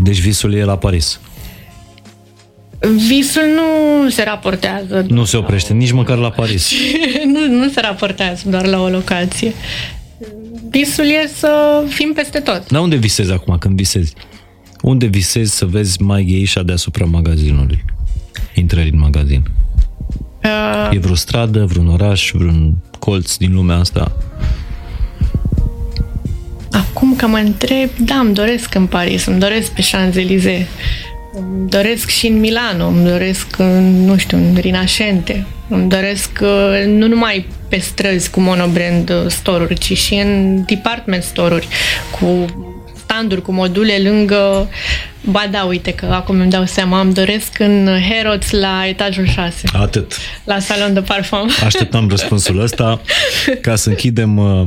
Deci 0.00 0.20
visul 0.20 0.54
e 0.54 0.64
la 0.64 0.76
Paris. 0.76 1.20
Visul 3.08 3.42
nu 3.54 4.08
se 4.10 4.22
raportează. 4.22 5.04
Nu 5.08 5.24
se 5.24 5.36
oprește, 5.36 5.72
nici 5.72 5.92
măcar 5.92 6.18
la 6.18 6.30
Paris. 6.30 6.72
nu, 7.32 7.46
nu 7.46 7.68
se 7.68 7.80
raportează 7.80 8.48
doar 8.48 8.66
la 8.66 8.82
o 8.82 8.88
locație. 8.88 9.52
Visul 10.70 11.04
e 11.04 11.30
să 11.34 11.82
fim 11.88 12.12
peste 12.12 12.38
tot. 12.38 12.68
Dar 12.68 12.80
unde 12.80 12.96
visezi 12.96 13.32
acum 13.32 13.56
când 13.58 13.76
visezi? 13.76 14.12
Unde 14.82 15.06
visezi 15.06 15.56
să 15.56 15.64
vezi 15.64 16.02
mai 16.02 16.24
Geisha 16.28 16.62
deasupra 16.62 17.04
magazinului? 17.04 17.84
Intrări 18.54 18.90
în 18.90 18.98
magazin. 18.98 19.42
Uh... 20.44 20.88
E 20.92 20.98
vreo 20.98 21.14
stradă, 21.14 21.64
vreun 21.64 21.88
oraș, 21.88 22.30
vreun 22.34 22.76
colț 22.98 23.36
din 23.36 23.54
lumea 23.54 23.76
asta? 23.76 24.16
Acum 26.72 27.16
că 27.16 27.26
mă 27.26 27.36
întreb, 27.36 27.90
da, 27.98 28.14
îmi 28.14 28.34
doresc 28.34 28.74
în 28.74 28.86
Paris, 28.86 29.26
îmi 29.26 29.38
doresc 29.38 29.70
pe 29.70 29.82
Champs-Élysées, 29.82 30.66
îmi 31.32 31.68
doresc 31.68 32.08
și 32.08 32.26
în 32.26 32.40
Milano, 32.40 32.86
îmi 32.86 33.04
doresc, 33.04 33.58
în, 33.58 34.04
nu 34.04 34.16
știu, 34.16 34.36
în 34.36 34.56
Rinascente, 34.60 35.46
îmi 35.68 35.88
doresc 35.88 36.30
uh, 36.40 36.84
nu 36.86 37.06
numai 37.06 37.46
pe 37.68 37.78
străzi 37.78 38.30
cu 38.30 38.40
monobrand 38.40 39.10
uh, 39.10 39.24
store-uri, 39.26 39.78
ci 39.78 39.98
și 39.98 40.14
în 40.14 40.62
department 40.66 41.22
store-uri 41.22 41.68
cu 42.20 42.44
standuri, 43.08 43.42
cu 43.42 43.52
module 43.52 43.98
lângă 44.02 44.68
Ba 45.30 45.46
da, 45.50 45.64
uite 45.64 45.92
că 45.92 46.06
acum 46.06 46.40
îmi 46.40 46.50
dau 46.50 46.64
seama, 46.64 47.00
îmi 47.00 47.14
doresc 47.14 47.58
în 47.58 47.88
Herods 48.08 48.50
la 48.50 48.86
etajul 48.86 49.26
6. 49.26 49.68
Atât. 49.72 50.16
La 50.44 50.58
salon 50.58 50.94
de 50.94 51.00
parfum. 51.00 51.50
Așteptam 51.64 52.08
răspunsul 52.08 52.60
ăsta 52.60 53.00
ca 53.60 53.76
să 53.76 53.88
închidem 53.88 54.36
uh, 54.36 54.66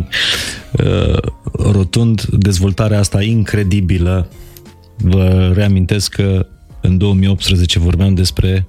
uh, 0.71 1.17
rotund 1.53 2.21
dezvoltarea 2.21 2.99
asta 2.99 3.21
incredibilă. 3.21 4.29
Vă 4.97 5.51
reamintesc 5.55 6.13
că 6.13 6.47
în 6.81 6.97
2018 6.97 7.79
vorbeam 7.79 8.13
despre 8.13 8.67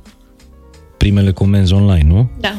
primele 0.97 1.33
comenzi 1.33 1.73
online, 1.73 2.05
nu? 2.09 2.31
Da 2.41 2.55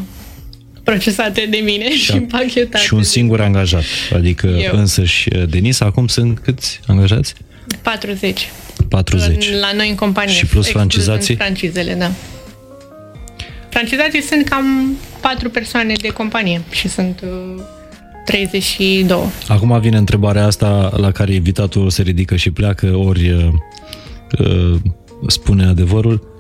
procesate 0.84 1.48
de 1.50 1.58
mine 1.58 1.92
și, 1.92 2.04
și 2.04 2.12
împachetate. 2.12 2.84
Și 2.84 2.94
un 2.94 3.04
singur 3.04 3.42
angajat, 3.42 3.84
adică 4.14 4.48
Eu. 4.48 4.78
însăși 4.78 5.36
uh, 5.36 5.44
Denisa, 5.50 5.86
acum 5.86 6.08
sunt 6.08 6.40
câți 6.40 6.80
angajați? 6.88 7.34
40. 7.82 8.52
40. 8.90 9.50
La 9.60 9.72
noi 9.76 9.90
în 9.90 9.96
companie. 9.96 10.34
Și 10.34 10.46
plus 10.46 10.70
francizații? 10.70 11.36
Francizele, 11.36 11.94
da. 11.94 12.12
Francizații 13.70 14.22
sunt 14.22 14.50
cam 14.50 14.98
4 15.22 15.50
persoane 15.50 15.94
de 16.02 16.08
companie 16.08 16.62
și 16.72 16.88
sunt 16.90 17.24
uh, 17.24 17.64
32. 18.26 19.20
Acum 19.48 19.80
vine 19.80 19.98
întrebarea 19.98 20.46
asta 20.46 20.92
la 20.98 21.12
care 21.12 21.34
invitatul 21.34 21.90
se 21.90 22.02
ridică 22.02 22.36
și 22.36 22.52
pleacă, 22.52 22.96
ori 22.96 23.30
uh, 23.30 23.48
uh, 24.40 24.76
spune 25.28 25.66
adevărul. 25.66 26.33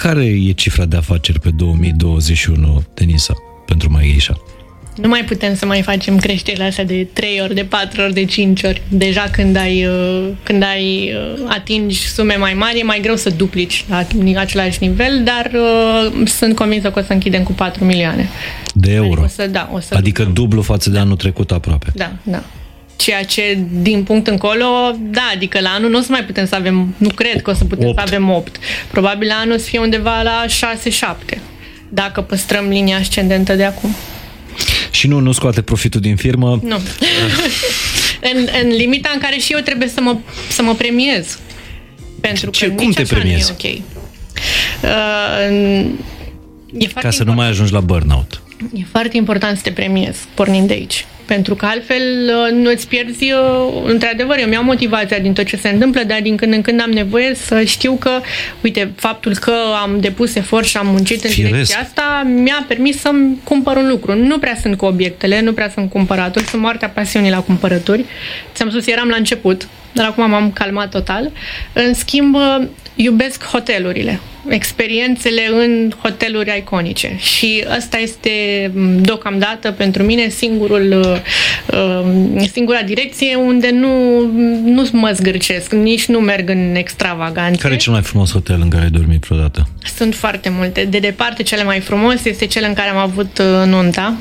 Care 0.00 0.24
e 0.24 0.52
cifra 0.52 0.84
de 0.84 0.96
afaceri 0.96 1.40
pe 1.40 1.50
2021, 1.50 2.82
Denisa, 2.94 3.34
pentru 3.66 3.90
Maisha? 3.90 4.34
Nu 4.96 5.08
mai 5.08 5.24
putem 5.24 5.54
să 5.54 5.66
mai 5.66 5.82
facem 5.82 6.16
creșterile 6.18 6.64
astea 6.64 6.84
de 6.84 7.08
3 7.12 7.40
ori, 7.42 7.54
de 7.54 7.64
4 7.64 8.02
ori, 8.02 8.12
de 8.12 8.24
5 8.24 8.62
ori. 8.62 8.82
Deja 8.88 9.28
când 9.32 9.56
ai, 9.56 9.86
uh, 9.86 10.28
când 10.42 10.62
ai 10.62 11.12
uh, 11.14 11.44
atingi 11.48 12.08
sume 12.08 12.34
mai 12.34 12.54
mari, 12.54 12.78
e 12.78 12.82
mai 12.82 13.00
greu 13.00 13.16
să 13.16 13.30
duplici 13.30 13.84
la 13.88 14.06
același 14.36 14.78
nivel, 14.80 15.24
dar 15.24 15.50
uh, 15.54 16.26
sunt 16.28 16.54
convinsă 16.54 16.90
că 16.90 16.98
o 16.98 17.02
să 17.02 17.12
închidem 17.12 17.42
cu 17.42 17.52
4 17.52 17.84
milioane. 17.84 18.28
De 18.74 18.92
euro? 18.92 19.22
O 19.22 19.26
să, 19.26 19.46
da, 19.46 19.70
o 19.72 19.80
să 19.80 19.94
adică 19.94 20.22
dublăm. 20.22 20.44
dublu 20.44 20.62
față 20.62 20.90
de 20.90 20.98
anul 20.98 21.16
trecut 21.16 21.50
aproape. 21.50 21.92
Da, 21.94 22.12
da. 22.22 22.42
Ceea 22.96 23.24
ce, 23.24 23.58
din 23.70 24.02
punct 24.02 24.26
încolo, 24.26 24.96
da, 24.98 25.30
adică 25.34 25.60
la 25.60 25.70
anul 25.70 25.90
nu 25.90 25.98
o 25.98 26.00
să 26.00 26.06
mai 26.10 26.24
putem 26.24 26.46
să 26.46 26.54
avem, 26.54 26.94
nu 26.96 27.08
cred 27.08 27.42
că 27.42 27.50
o 27.50 27.54
să 27.54 27.64
putem 27.64 27.88
8. 27.88 27.98
să 27.98 28.04
avem 28.06 28.30
8. 28.30 28.56
Probabil 28.90 29.28
la 29.28 29.34
anul 29.34 29.54
o 29.54 29.58
să 29.58 29.64
fie 29.64 29.78
undeva 29.78 30.22
la 30.22 30.44
6-7, 31.34 31.38
dacă 31.88 32.20
păstrăm 32.20 32.68
linia 32.68 32.96
ascendentă 32.96 33.54
de 33.54 33.64
acum. 33.64 33.94
Și 34.90 35.06
nu, 35.06 35.18
nu 35.18 35.32
scoate 35.32 35.62
profitul 35.62 36.00
din 36.00 36.16
firmă? 36.16 36.60
Nu. 36.62 36.76
în, 38.32 38.48
în 38.62 38.68
limita 38.68 39.10
în 39.14 39.20
care 39.20 39.36
și 39.36 39.52
eu 39.52 39.60
trebuie 39.60 39.88
să 39.88 40.00
mă, 40.00 40.16
să 40.48 40.62
mă 40.62 40.74
premiez. 40.74 41.38
Pentru 42.20 42.50
Ce, 42.50 42.66
că 42.66 42.72
cum 42.72 42.90
te 42.90 43.02
premiezi? 43.02 43.50
ok. 43.50 43.62
Uh, 44.82 45.86
e 46.78 46.86
Ca 46.86 47.10
să 47.10 47.24
nu 47.24 47.32
mai 47.32 47.48
ajungi 47.48 47.72
la 47.72 47.80
burnout. 47.80 48.42
E 48.74 48.82
foarte 48.90 49.16
important 49.16 49.56
să 49.56 49.62
te 49.62 49.70
premiezi, 49.70 50.18
pornind 50.34 50.68
de 50.68 50.72
aici 50.72 51.06
pentru 51.34 51.54
că 51.54 51.66
altfel 51.66 52.02
uh, 52.28 52.52
nu 52.52 52.70
îți 52.70 52.88
pierzi, 52.88 53.32
uh, 53.32 53.82
într-adevăr, 53.84 54.38
eu 54.38 54.48
mi-am 54.48 54.64
motivația 54.64 55.18
din 55.18 55.32
tot 55.32 55.44
ce 55.44 55.56
se 55.56 55.68
întâmplă, 55.68 56.02
dar 56.02 56.20
din 56.20 56.36
când 56.36 56.52
în 56.52 56.62
când 56.62 56.80
am 56.80 56.90
nevoie 56.90 57.34
să 57.34 57.62
știu 57.64 57.92
că, 57.92 58.10
uite, 58.60 58.92
faptul 58.96 59.36
că 59.36 59.54
am 59.82 60.00
depus 60.00 60.34
efort 60.34 60.66
și 60.66 60.76
am 60.76 60.86
muncit 60.86 61.24
în 61.24 61.30
Firesc. 61.30 61.52
direcția 61.52 61.78
asta 61.80 62.22
mi-a 62.26 62.64
permis 62.68 63.00
să-mi 63.00 63.38
cumpăr 63.44 63.76
un 63.76 63.88
lucru. 63.88 64.14
Nu 64.14 64.38
prea 64.38 64.56
sunt 64.60 64.76
cu 64.76 64.84
obiectele, 64.84 65.40
nu 65.40 65.52
prea 65.52 65.70
sunt 65.70 65.90
cumpăratul, 65.90 66.42
sunt 66.42 66.62
moartea 66.62 66.88
pasiunii 66.88 67.30
la 67.30 67.40
cumpărături. 67.40 68.04
Ți-am 68.54 68.70
spus, 68.70 68.86
eram 68.86 69.08
la 69.08 69.16
început, 69.16 69.68
dar 69.92 70.06
acum 70.06 70.30
m-am 70.30 70.50
calmat 70.52 70.90
total. 70.90 71.30
În 71.72 71.94
schimb, 71.94 72.36
iubesc 72.94 73.44
hotelurile, 73.44 74.20
experiențele 74.48 75.48
în 75.52 75.92
hoteluri 76.02 76.54
iconice 76.58 77.16
și 77.18 77.64
asta 77.68 77.98
este 77.98 78.30
deocamdată 79.00 79.70
pentru 79.70 80.02
mine 80.02 80.28
singurul, 80.28 81.20
uh, 81.72 82.46
singura 82.52 82.82
direcție 82.82 83.34
unde 83.34 83.70
nu, 83.70 84.20
nu 84.64 84.88
mă 84.92 85.10
zgârcesc, 85.14 85.72
nici 85.72 86.06
nu 86.06 86.18
merg 86.18 86.48
în 86.48 86.74
extravaganțe. 86.74 87.60
Care 87.60 87.74
e 87.74 87.76
cel 87.76 87.92
mai 87.92 88.02
frumos 88.02 88.32
hotel 88.32 88.58
în 88.62 88.68
care 88.68 88.82
ai 88.82 88.90
dormit 88.90 89.24
vreodată? 89.24 89.68
Sunt 89.96 90.14
foarte 90.14 90.48
multe. 90.48 90.84
De 90.84 90.98
departe, 90.98 91.42
cele 91.42 91.64
mai 91.64 91.80
frumos 91.80 92.24
este 92.24 92.46
cel 92.46 92.64
în 92.66 92.72
care 92.74 92.88
am 92.88 92.96
avut 92.96 93.38
uh, 93.38 93.66
nunta, 93.66 94.14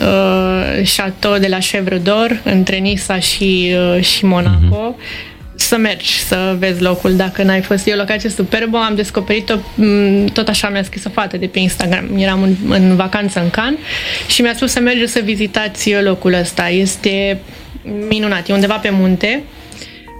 uh, 0.00 0.88
Chateau 0.96 1.38
de 1.38 1.46
la 1.46 1.58
Chevre 1.58 1.98
d'Or, 1.98 2.42
între 2.42 2.76
Nisa 2.76 3.18
și, 3.18 3.74
uh, 3.94 4.04
și 4.04 4.24
Monaco. 4.24 4.94
Uh-huh 4.96 5.28
să 5.60 5.76
mergi 5.76 6.18
să 6.18 6.56
vezi 6.58 6.82
locul 6.82 7.16
dacă 7.16 7.42
n-ai 7.42 7.62
fost. 7.62 7.86
E 7.86 7.92
o 7.92 7.96
locație 7.96 8.30
superbă, 8.30 8.78
am 8.78 8.94
descoperit-o, 8.94 9.54
m, 9.74 10.24
tot 10.24 10.48
așa 10.48 10.68
mi-a 10.68 10.82
scris 10.82 11.04
o 11.04 11.10
fată 11.10 11.36
de 11.36 11.46
pe 11.46 11.58
Instagram. 11.58 12.16
Eram 12.16 12.42
în, 12.42 12.54
în 12.68 12.96
vacanță 12.96 13.40
în 13.40 13.50
Cannes 13.50 13.78
și 14.28 14.42
mi-a 14.42 14.54
spus 14.54 14.70
să 14.70 14.80
mergeți 14.80 15.12
să 15.12 15.20
vizitați 15.24 15.94
locul 16.02 16.32
ăsta. 16.32 16.68
Este 16.68 17.38
minunat, 18.08 18.48
e 18.48 18.52
undeva 18.52 18.74
pe 18.74 18.90
munte, 18.92 19.42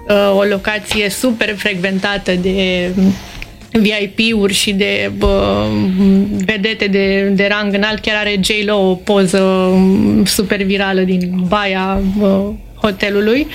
uh, 0.08 0.36
o 0.36 0.42
locație 0.42 1.08
super 1.08 1.54
frecventată 1.56 2.32
de 2.32 2.90
VIP-uri 3.72 4.52
și 4.52 4.72
de 4.72 5.10
bă, 5.18 5.66
vedete 6.44 6.86
de, 6.86 7.30
de 7.34 7.46
rang 7.50 7.74
înalt. 7.74 8.00
Chiar 8.00 8.16
are 8.16 8.40
J-Lo 8.40 8.90
o 8.90 8.94
poză 8.94 9.72
super 10.24 10.62
virală 10.62 11.00
din 11.00 11.44
baia 11.48 12.00
bă, 12.18 12.50
hotelului, 12.80 13.46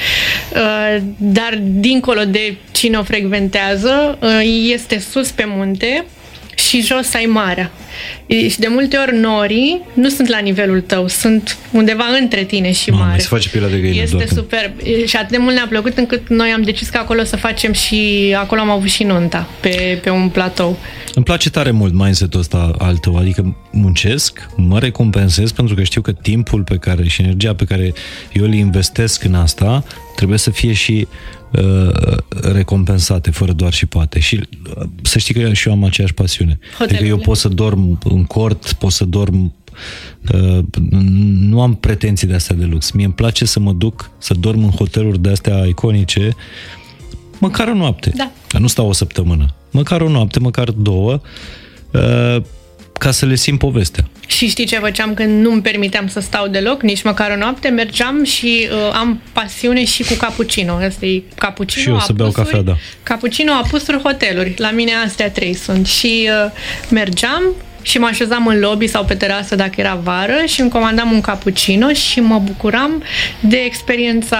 uh, 0.56 0.98
dar 1.18 1.60
dincolo 1.62 2.24
de 2.24 2.56
cine 2.72 2.98
o 2.98 3.04
frecventează, 3.04 4.18
uh, 4.22 4.30
este 4.72 5.00
sus 5.00 5.32
pe 5.32 5.44
munte 5.48 6.06
și 6.68 6.82
jos 6.82 7.14
ai 7.14 7.26
marea. 7.26 7.72
Și 8.50 8.60
de 8.60 8.68
multe 8.70 8.98
ori 8.98 9.18
norii 9.18 9.82
nu 9.94 10.10
sunt 10.10 10.28
la 10.28 10.38
nivelul 10.40 10.82
tău, 10.82 11.08
sunt 11.08 11.58
undeva 11.72 12.04
între 12.22 12.44
tine 12.44 12.72
și 12.72 12.90
Mamă, 12.90 13.04
mare. 13.04 13.20
se 13.22 13.28
face 13.28 13.50
pielea 13.50 13.70
de 13.70 13.78
găină 13.78 14.02
Este 14.02 14.16
doar 14.16 14.24
când- 14.24 14.38
superb. 14.40 14.72
Și 15.08 15.16
atât 15.16 15.30
de 15.30 15.38
mult 15.38 15.54
ne-a 15.56 15.68
plăcut 15.70 15.98
încât 15.98 16.30
noi 16.30 16.50
am 16.50 16.62
decis 16.62 16.90
că 16.90 16.98
acolo 16.98 17.24
să 17.24 17.36
facem 17.36 17.72
și 17.74 18.34
acolo 18.38 18.62
am 18.62 18.70
avut 18.70 18.90
și 18.90 19.04
nunta, 19.04 19.50
pe, 19.60 20.00
pe 20.04 20.10
un 20.10 20.30
platou. 20.30 20.78
Îmi 21.14 21.26
place 21.26 21.50
tare 21.50 21.72
mult 21.72 21.94
mindset-ul 21.94 22.40
ăsta 22.40 22.76
al 22.78 22.96
tău, 22.98 23.16
adică 23.16 23.56
muncesc, 23.72 24.48
mă 24.56 24.80
recompensez 24.80 25.52
pentru 25.52 25.76
că 25.76 25.84
știu 25.84 26.02
că 26.02 26.12
timpul 26.12 26.62
pe 26.64 26.76
care 26.76 27.08
și 27.08 27.22
energia 27.22 27.54
pe 27.56 27.64
care 27.66 27.94
eu 28.34 28.46
le 28.46 28.56
investesc 28.56 29.24
în 29.24 29.34
asta 29.34 29.84
trebuie 30.16 30.38
să 30.38 30.50
fie 30.52 30.74
și 30.74 31.08
uh, 31.10 31.35
recompensate, 32.42 33.32
fără 33.32 33.52
doar 33.52 33.74
și 33.74 33.86
poate. 33.86 34.20
Și 34.20 34.42
uh, 34.78 34.84
să 35.02 35.20
știi 35.20 35.34
că 35.34 35.54
și 35.54 35.68
eu 35.68 35.74
am 35.74 35.84
aceeași 35.84 36.14
pasiune. 36.14 36.60
Adică 36.62 36.82
eu 36.82 36.88
Hotelurile. 36.88 37.26
pot 37.26 37.38
să 37.38 37.48
dorm 37.48 38.00
în 38.04 38.24
cort, 38.24 38.74
pot 38.74 38.92
să 38.92 39.06
dorm 39.06 39.54
Uh, 40.34 40.64
nu 41.40 41.62
am 41.62 41.76
pretenții 41.76 42.28
de 42.28 42.34
astea 42.34 42.56
de 42.56 42.66
lux. 42.66 42.92
Mie 42.92 43.06
îmi 43.06 43.14
place 43.14 43.46
să 43.46 43.60
mă 43.60 43.72
duc 43.72 44.10
să 44.18 44.34
dorm 44.34 44.64
în 44.64 44.70
hoteluri 44.70 45.22
de 45.22 45.30
astea 45.30 45.66
iconice 45.66 46.36
măcar 47.40 47.68
o 47.68 47.74
noapte. 47.74 48.12
Da. 48.16 48.32
Dar 48.52 48.62
nu 48.62 48.68
stau 48.68 48.88
o 48.88 48.94
săptămână. 48.94 49.54
Măcar 49.72 50.02
o 50.02 50.10
noapte, 50.10 50.40
măcar 50.40 50.72
două, 50.72 51.22
uh, 51.92 52.42
ca 53.00 53.12
să 53.12 53.26
le 53.26 53.36
simt 53.36 53.60
povestea. 53.60 54.04
Și 54.28 54.48
știi 54.48 54.66
ce 54.66 54.78
făceam 54.80 55.14
când 55.14 55.44
nu-mi 55.46 55.62
permiteam 55.62 56.08
să 56.08 56.20
stau 56.20 56.48
deloc, 56.48 56.82
nici 56.82 57.04
măcar 57.04 57.32
o 57.32 57.36
noapte? 57.38 57.70
Mergeam 57.70 58.24
și 58.24 58.68
uh, 58.72 58.94
am 58.94 59.22
pasiune 59.34 59.86
și 59.86 60.04
cu 60.04 60.14
cappuccino. 60.14 60.74
Asta 60.74 61.06
e 61.06 61.24
cappuccino, 61.36 61.84
Și 61.84 61.90
eu 61.90 62.00
să 62.00 62.14
beau 62.14 62.28
apusuri, 62.28 62.50
cafea, 62.50 62.62
da. 62.62 62.78
Cappuccino, 63.04 63.52
apusuri, 63.52 63.98
hoteluri. 63.98 64.54
La 64.58 64.72
mine 64.72 64.92
astea 65.06 65.32
trei 65.32 65.54
sunt. 65.54 65.88
Și 65.88 66.30
uh, 66.46 66.52
mergeam 66.90 67.44
și 67.86 67.98
mă 67.98 68.08
așezam 68.12 68.48
în 68.48 68.60
lobby 68.60 68.88
sau 68.88 69.06
pe 69.06 69.14
terasă 69.14 69.56
dacă 69.56 69.74
era 69.76 70.00
vară 70.04 70.44
și 70.46 70.62
îmi 70.62 70.70
comandam 70.70 71.12
un 71.12 71.22
cappuccino 71.22 71.94
și 71.94 72.20
mă 72.20 72.42
bucuram 72.44 73.04
de 73.40 73.58
experiența, 73.58 74.40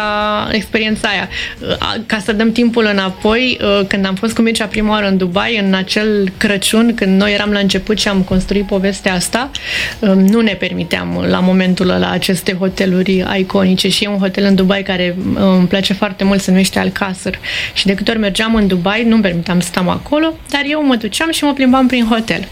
experiența 0.52 1.08
aia. 1.08 1.30
Uh, 1.62 1.96
Ca 2.06 2.20
să 2.20 2.32
dăm 2.32 2.52
timpul 2.52 2.88
înapoi, 2.92 3.58
uh, 3.62 3.86
când 3.88 4.06
am 4.06 4.16
fost 4.16 4.34
cu 4.34 4.42
Mircea 4.42 4.66
prima 4.66 4.90
oară 4.90 5.08
în 5.08 5.18
Dubai, 5.18 5.60
în 5.66 5.74
acel 5.74 6.32
Crăciun, 6.38 6.96
când 6.96 7.22
noi 7.22 7.34
eram 7.34 7.52
la 7.52 7.60
început 7.60 8.00
și 8.00 8.08
am 8.08 8.22
construit 8.22 8.66
povestea 8.66 9.14
asta, 9.14 9.52
uh, 10.00 10.10
nu 10.10 10.40
ne 10.40 10.54
permiteam 10.54 11.26
la 11.30 11.40
momentul 11.40 11.90
ăla 11.90 12.10
aceste 12.10 12.54
hoteluri 12.54 13.26
iconice 13.38 13.90
și 13.90 14.04
e 14.04 14.08
un 14.08 14.20
hotel 14.20 14.44
în 14.44 14.56
Dubai 14.56 14.84
care 14.84 15.16
uh, 15.18 15.42
îmi 15.58 15.68
place 15.68 15.94
foarte 15.94 16.24
mult, 16.24 16.42
se 16.42 16.52
numește 16.52 16.80
Alcasar 16.80 17.40
și 17.74 17.86
de 17.86 17.94
câte 17.94 18.12
ori 18.12 18.20
mergeam 18.20 18.56
în 18.56 18.68
Dubai, 18.68 19.04
nu-mi 19.04 19.22
permiteam 19.22 19.60
să 19.60 19.68
stăm 19.68 19.90
acolo, 19.90 20.34
dar 20.50 20.62
eu 20.70 20.86
mă 20.86 20.96
duceam 20.96 21.32
și 21.32 21.44
mă 21.44 21.54
plimbam 21.54 21.88
prin 21.88 22.06
hotel. 22.08 22.48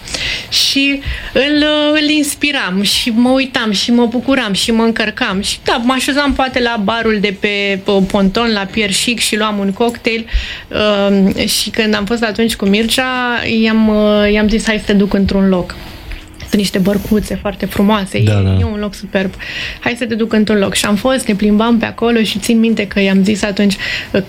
Și 0.49 0.82
îl, 1.33 1.65
îl 1.93 2.09
inspiram 2.09 2.81
și 2.81 3.09
mă 3.09 3.29
uitam 3.29 3.71
și 3.71 3.91
mă 3.91 4.05
bucuram 4.05 4.53
și 4.53 4.71
mă 4.71 4.83
încărcam 4.83 5.41
și 5.41 5.57
da, 5.63 5.81
mă 5.83 5.93
așezam 5.93 6.33
poate 6.33 6.59
la 6.59 6.81
barul 6.83 7.17
de 7.21 7.37
pe 7.39 7.79
uh, 7.85 8.03
ponton, 8.07 8.51
la 8.53 8.67
Pier 8.71 8.89
Chic 8.89 9.19
și 9.19 9.37
luam 9.37 9.57
un 9.57 9.71
cocktail 9.71 10.25
uh, 10.67 11.45
și 11.47 11.69
când 11.69 11.95
am 11.95 12.05
fost 12.05 12.23
atunci 12.23 12.55
cu 12.55 12.65
Mircea, 12.65 13.41
i-am, 13.63 13.87
uh, 13.87 14.31
i-am 14.31 14.47
zis 14.47 14.65
hai 14.65 14.77
să 14.77 14.85
te 14.85 14.93
duc 14.93 15.13
într-un 15.13 15.49
loc. 15.49 15.75
Sunt 16.53 16.65
niște 16.65 16.79
bărcuțe 16.79 17.35
foarte 17.35 17.65
frumoase, 17.65 18.19
Da, 18.19 18.39
e, 18.39 18.43
da. 18.43 18.57
e 18.59 18.63
un 18.63 18.79
loc 18.79 18.93
superb. 18.93 19.33
Hai 19.79 19.95
să 19.97 20.05
te 20.05 20.15
duc 20.15 20.33
într-un 20.33 20.57
loc. 20.57 20.73
Și 20.73 20.85
am 20.85 20.95
fost, 20.95 21.27
ne 21.27 21.33
plimbam 21.33 21.77
pe 21.77 21.85
acolo 21.85 22.21
și 22.21 22.39
țin 22.39 22.59
minte 22.59 22.87
că 22.87 22.99
i-am 22.99 23.23
zis 23.23 23.43
atunci, 23.43 23.75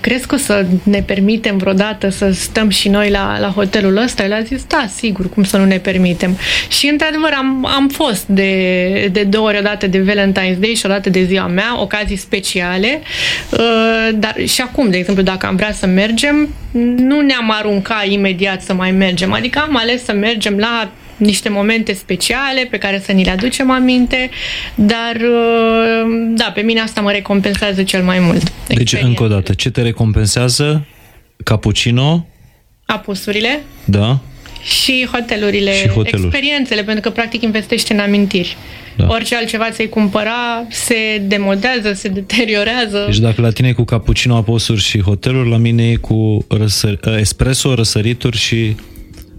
crezi 0.00 0.26
că 0.26 0.34
o 0.34 0.38
să 0.38 0.66
ne 0.82 1.02
permitem 1.02 1.56
vreodată 1.56 2.08
să 2.08 2.30
stăm 2.30 2.68
și 2.68 2.88
noi 2.88 3.10
la, 3.10 3.38
la 3.40 3.48
hotelul 3.48 3.96
ăsta? 3.96 4.24
El 4.24 4.32
a 4.32 4.40
zis, 4.42 4.64
da, 4.68 4.86
sigur, 4.96 5.28
cum 5.28 5.44
să 5.44 5.56
nu 5.56 5.64
ne 5.64 5.76
permitem. 5.78 6.36
Și 6.68 6.86
într-adevăr 6.86 7.30
am, 7.38 7.66
am 7.66 7.88
fost 7.88 8.26
de, 8.26 9.08
de 9.12 9.22
două 9.22 9.46
ori, 9.48 9.58
o 9.58 9.62
dată 9.62 9.86
de 9.86 10.04
Valentine's 10.04 10.58
Day 10.58 10.74
și 10.76 10.86
o 10.86 10.88
dată 10.88 11.10
de 11.10 11.24
ziua 11.24 11.46
mea, 11.46 11.80
ocazii 11.80 12.16
speciale, 12.16 13.00
Uh, 13.50 14.08
dar 14.14 14.34
și 14.46 14.60
acum, 14.60 14.90
de 14.90 14.96
exemplu, 14.96 15.22
dacă 15.22 15.46
am 15.46 15.56
vrea 15.56 15.72
să 15.72 15.86
mergem, 15.86 16.48
nu 16.96 17.20
ne-am 17.20 17.50
arunca 17.50 18.04
imediat 18.08 18.62
să 18.62 18.74
mai 18.74 18.90
mergem. 18.90 19.32
Adică 19.32 19.58
am 19.58 19.76
ales 19.76 20.04
să 20.04 20.12
mergem 20.12 20.56
la 20.56 20.90
niște 21.16 21.48
momente 21.48 21.92
speciale 21.92 22.66
pe 22.70 22.78
care 22.78 23.02
să 23.04 23.12
ni 23.12 23.24
le 23.24 23.30
aducem 23.30 23.70
aminte, 23.70 24.30
dar 24.74 25.14
uh, 25.16 26.32
da, 26.36 26.50
pe 26.54 26.60
mine 26.60 26.80
asta 26.80 27.00
mă 27.00 27.10
recompensează 27.10 27.82
cel 27.82 28.02
mai 28.02 28.18
mult. 28.18 28.42
Deci, 28.66 28.78
Experiența. 28.80 29.08
încă 29.08 29.22
o 29.22 29.28
dată, 29.36 29.54
ce 29.54 29.70
te 29.70 29.82
recompensează? 29.82 30.86
Cappuccino, 31.44 32.26
Apusurile 32.86 33.62
da? 33.84 34.18
și 34.62 35.08
hotelurile, 35.12 35.72
Și 35.74 35.88
hoteluri. 35.88 36.26
experiențele, 36.28 36.82
pentru 36.82 37.02
că 37.02 37.10
practic 37.10 37.42
investești 37.42 37.92
în 37.92 37.98
amintiri. 37.98 38.56
Da. 38.96 39.06
Orice 39.08 39.36
altceva 39.36 39.70
ți-ai 39.70 39.86
cumpăra 39.88 40.66
se 40.70 41.22
demodează, 41.26 41.92
se 41.92 42.08
deteriorează. 42.08 43.02
Deci 43.06 43.18
dacă 43.18 43.40
la 43.40 43.50
tine 43.50 43.68
e 43.68 43.72
cu 43.72 43.84
cappuccino, 43.84 44.36
aposuri 44.36 44.80
și 44.80 45.00
hoteluri, 45.00 45.48
la 45.50 45.56
mine 45.56 45.90
e 45.90 45.94
cu 45.94 46.46
răsăr- 46.58 47.18
espresso, 47.18 47.74
răsărituri 47.74 48.36
și 48.36 48.74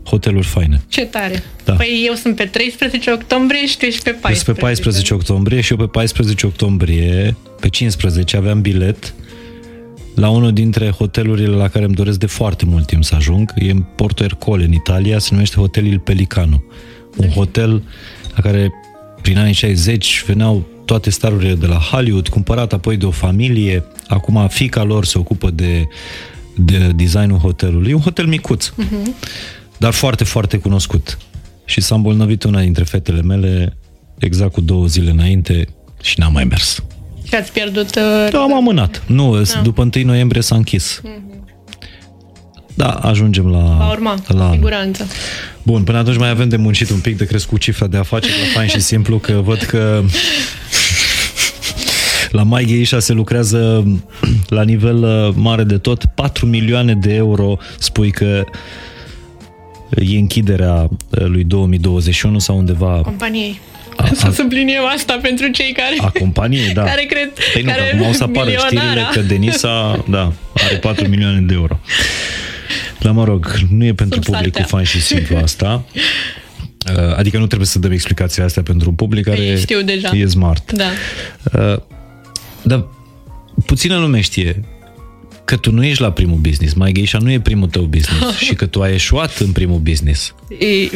hoteluri 0.05 0.47
faine. 0.47 0.81
Ce 0.87 1.05
tare! 1.05 1.43
Da. 1.63 1.73
Păi 1.73 2.03
eu 2.07 2.13
sunt 2.13 2.35
pe 2.35 2.45
13 2.45 3.11
octombrie 3.11 3.67
și 3.67 3.77
tu 3.77 3.85
ești 3.85 4.03
pe 4.03 4.09
14. 4.09 4.45
Deci 4.45 4.55
pe 4.55 4.61
14 4.61 5.13
octombrie 5.13 5.61
și 5.61 5.71
eu 5.71 5.77
pe 5.77 5.85
14 5.85 6.45
octombrie, 6.45 7.35
pe 7.59 7.69
15 7.69 8.37
aveam 8.37 8.61
bilet 8.61 9.13
la 10.15 10.29
unul 10.29 10.53
dintre 10.53 10.89
hotelurile 10.89 11.55
la 11.55 11.67
care 11.67 11.85
îmi 11.85 11.95
doresc 11.95 12.19
de 12.19 12.25
foarte 12.25 12.65
mult 12.65 12.85
timp 12.85 13.03
să 13.03 13.15
ajung. 13.15 13.53
E 13.55 13.71
în 13.71 13.83
Porto 13.95 14.23
Ercole, 14.23 14.63
în 14.63 14.73
Italia, 14.73 15.19
se 15.19 15.29
numește 15.31 15.55
Hotel 15.55 15.85
Il 15.85 15.99
Pelicano. 15.99 16.63
Un 17.17 17.29
hotel 17.29 17.83
la 18.35 18.41
care 18.41 18.71
prin 19.21 19.37
anii 19.37 19.53
60 19.53 20.23
veneau 20.27 20.67
toate 20.85 21.09
starurile 21.09 21.53
de 21.53 21.65
la 21.65 21.77
Hollywood, 21.77 22.27
cumpărat 22.27 22.73
apoi 22.73 22.97
de 22.97 23.05
o 23.05 23.11
familie. 23.11 23.83
Acum 24.07 24.47
fica 24.47 24.83
lor 24.83 25.05
se 25.05 25.17
ocupă 25.17 25.49
de, 25.49 25.87
de 26.55 26.91
designul 26.95 27.37
hotelului. 27.37 27.91
E 27.91 27.93
un 27.93 28.01
hotel 28.01 28.25
micuț, 28.25 28.69
uh-huh. 28.69 29.33
Dar 29.77 29.93
foarte, 29.93 30.23
foarte 30.23 30.57
cunoscut. 30.57 31.17
Și 31.65 31.81
s-a 31.81 31.95
îmbolnăvit 31.95 32.43
una 32.43 32.61
dintre 32.61 32.83
fetele 32.83 33.21
mele 33.21 33.77
exact 34.19 34.51
cu 34.51 34.61
două 34.61 34.85
zile 34.85 35.09
înainte 35.09 35.67
și 36.01 36.19
n-am 36.19 36.31
mai 36.33 36.43
mers. 36.43 36.83
Și 37.27 37.35
ați 37.35 37.51
pierdut... 37.51 37.95
Uh, 37.95 38.27
Da, 38.31 38.39
am 38.39 38.53
amânat. 38.55 39.03
Nu, 39.07 39.41
da. 39.41 39.61
după 39.61 39.89
1 39.95 40.05
noiembrie 40.05 40.41
s-a 40.41 40.55
închis. 40.55 41.01
Da, 42.73 42.89
ajungem 42.89 43.47
la... 43.47 43.75
va 43.77 43.89
urma, 43.91 44.15
la 44.27 44.35
cu 44.35 44.41
anul. 44.41 44.53
siguranță. 44.53 45.07
Bun, 45.63 45.83
până 45.83 45.97
atunci 45.97 46.17
mai 46.17 46.29
avem 46.29 46.49
de 46.49 46.55
muncit 46.55 46.89
un 46.89 46.99
pic, 46.99 47.17
de 47.17 47.25
crescut 47.25 47.59
cifra 47.59 47.87
de 47.87 47.97
afaceri 47.97 48.33
la 48.39 48.53
fain 48.53 48.67
și 48.67 48.79
simplu, 48.91 49.17
că 49.17 49.33
văd 49.33 49.57
că 49.57 50.03
la 52.31 52.43
Mai 52.43 52.63
Gheisha 52.63 52.99
se 52.99 53.13
lucrează 53.13 53.83
la 54.47 54.63
nivel 54.63 55.03
uh, 55.03 55.33
mare 55.35 55.63
de 55.63 55.77
tot. 55.77 56.05
4 56.15 56.45
milioane 56.45 56.93
de 56.93 57.13
euro 57.13 57.57
spui 57.79 58.11
că 58.11 58.43
e 59.89 60.17
închiderea 60.17 60.73
uh, 60.73 61.25
lui 61.25 61.43
2021 61.43 62.39
sau 62.39 62.57
undeva 62.57 63.01
Companiei. 63.03 63.59
A- 63.97 64.09
Să 64.13 64.27
a- 64.27 64.31
subliniem 64.31 64.81
asta 64.95 65.19
pentru 65.21 65.47
cei 65.47 65.71
care... 65.73 65.95
a 65.99 66.09
companiei, 66.19 66.73
da. 66.73 66.83
Care 66.83 67.03
cred... 67.03 67.31
Păi 67.53 67.61
nu, 67.61 67.69
că 67.69 67.75
care 67.75 67.93
acum 67.95 68.07
o 68.07 68.11
să 68.11 68.23
apară 68.23 68.49
știrile 68.49 68.79
milionara. 68.81 69.07
că 69.09 69.19
Denisa, 69.21 70.03
da, 70.09 70.33
are 70.65 70.75
4 70.75 71.07
milioane 71.07 71.39
de 71.39 71.53
euro. 71.53 71.79
Dar 72.99 73.11
mă 73.11 73.23
rog, 73.23 73.57
nu 73.69 73.85
e 73.85 73.93
pentru 73.93 74.15
Sub 74.21 74.33
publicul 74.33 74.51
saltea. 74.61 74.63
fain 74.77 74.85
și 74.85 75.01
simplu 75.01 75.37
asta. 75.37 75.85
Uh, 76.95 77.15
Adică 77.17 77.37
nu 77.37 77.45
trebuie 77.45 77.67
să 77.67 77.79
dăm 77.79 77.91
explicațiile 77.91 78.45
astea 78.45 78.63
pentru 78.63 78.89
un 78.89 78.95
public 78.95 79.23
care 79.25 79.37
Ei 79.41 79.57
știu 79.57 79.81
deja. 79.81 80.09
e 80.13 80.25
smart. 80.25 80.71
Da. 80.71 80.85
Uh, 81.73 81.79
Dar 82.61 82.85
puțină 83.65 83.97
lume 83.97 84.21
știe. 84.21 84.63
Că 85.45 85.55
tu 85.55 85.71
nu 85.71 85.83
ești 85.83 86.01
la 86.01 86.11
primul 86.11 86.37
business, 86.37 86.73
mai 86.73 86.91
Geisha 86.91 87.17
nu 87.21 87.31
e 87.31 87.39
primul 87.39 87.67
tău 87.67 87.81
business 87.81 88.37
și 88.45 88.53
că 88.53 88.65
tu 88.65 88.81
ai 88.81 88.93
eșuat 88.93 89.37
în 89.37 89.51
primul 89.51 89.77
business. 89.77 90.33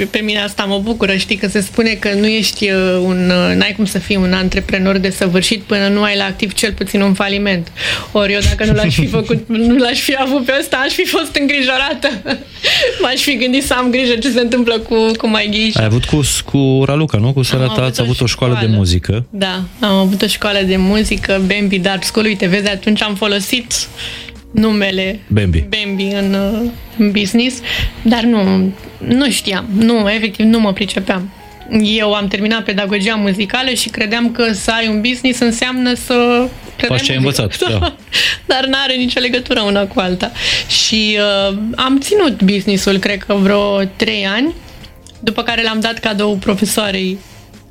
Pe 0.09 0.19
mine 0.19 0.39
asta 0.39 0.63
mă 0.63 0.79
bucură, 0.83 1.15
știi, 1.15 1.35
că 1.35 1.47
se 1.47 1.61
spune 1.61 1.93
că 1.93 2.13
nu 2.13 2.27
ești 2.27 2.69
uh, 2.71 3.01
un, 3.03 3.29
uh, 3.29 3.55
n-ai 3.55 3.73
cum 3.75 3.85
să 3.85 3.99
fii 3.99 4.15
un 4.15 4.33
antreprenor 4.33 4.97
de 4.97 5.09
săvârșit 5.09 5.61
până 5.61 5.87
nu 5.87 6.01
ai 6.01 6.17
la 6.17 6.23
activ 6.23 6.53
cel 6.53 6.73
puțin 6.73 7.01
un 7.01 7.13
faliment. 7.13 7.71
Ori 8.11 8.33
eu 8.33 8.39
dacă 8.43 8.65
nu 8.65 8.73
l-aș 8.73 8.95
fi 8.95 9.07
făcut, 9.07 9.47
nu 9.67 9.77
l-aș 9.77 9.99
fi 9.99 10.15
avut 10.19 10.45
pe 10.45 10.53
ăsta, 10.59 10.77
aș 10.77 10.91
fi 10.91 11.05
fost 11.05 11.35
îngrijorată. 11.35 12.09
M-aș 13.01 13.21
fi 13.21 13.37
gândit 13.37 13.63
să 13.63 13.73
am 13.73 13.89
grijă 13.89 14.15
ce 14.15 14.31
se 14.31 14.39
întâmplă 14.39 14.79
cu, 14.79 14.95
cu 15.17 15.27
mai 15.27 15.47
Geisha. 15.51 15.79
Ai 15.79 15.85
avut 15.85 16.05
cu, 16.05 16.19
cu 16.45 16.83
Raluca, 16.85 17.17
nu? 17.17 17.33
Cu 17.33 17.41
sora 17.41 17.67
ta 17.67 17.83
ați 17.83 18.01
avut 18.01 18.21
o 18.21 18.25
școală, 18.25 18.53
școală 18.53 18.71
de 18.71 18.77
muzică. 18.77 19.25
Da, 19.29 19.63
am 19.79 19.95
avut 19.95 20.21
o 20.21 20.27
școală 20.27 20.59
de 20.65 20.75
muzică, 20.77 21.41
Bambi 21.47 21.79
Dart 21.79 22.03
School, 22.03 22.25
uite, 22.25 22.45
vezi, 22.45 22.67
atunci 22.67 23.01
am 23.01 23.15
folosit 23.15 23.73
numele 24.51 25.19
Bambi, 25.27 25.65
Bambi 25.69 26.03
în, 26.03 26.35
în 26.97 27.11
business, 27.11 27.61
dar 28.01 28.23
nu, 28.23 28.71
nu 28.97 29.29
știam, 29.29 29.65
nu, 29.77 30.09
efectiv 30.09 30.45
nu 30.45 30.59
mă 30.59 30.73
pricepeam. 30.73 31.33
Eu 31.83 32.13
am 32.13 32.27
terminat 32.27 32.63
pedagogia 32.63 33.15
muzicală 33.15 33.69
și 33.69 33.89
credeam 33.89 34.31
că 34.31 34.51
să 34.51 34.71
ai 34.71 34.87
un 34.87 35.01
business 35.01 35.39
înseamnă 35.39 35.93
să 35.93 36.47
Faci 36.87 37.01
ce 37.01 37.11
ai 37.11 37.17
învățat, 37.17 37.57
da. 37.69 37.95
Dar 38.51 38.65
nu 38.65 38.77
are 38.83 38.93
nicio 38.93 39.19
legătură 39.19 39.61
una 39.61 39.85
cu 39.85 39.99
alta. 39.99 40.31
Și 40.67 41.17
uh, 41.49 41.57
am 41.75 41.99
ținut 41.99 42.43
businessul, 42.43 42.97
cred 42.97 43.23
că 43.23 43.33
vreo 43.33 43.83
trei 43.95 44.25
ani, 44.25 44.53
după 45.19 45.43
care 45.43 45.63
l-am 45.63 45.79
dat 45.79 45.99
cadou 45.99 46.35
profesoarei 46.35 47.17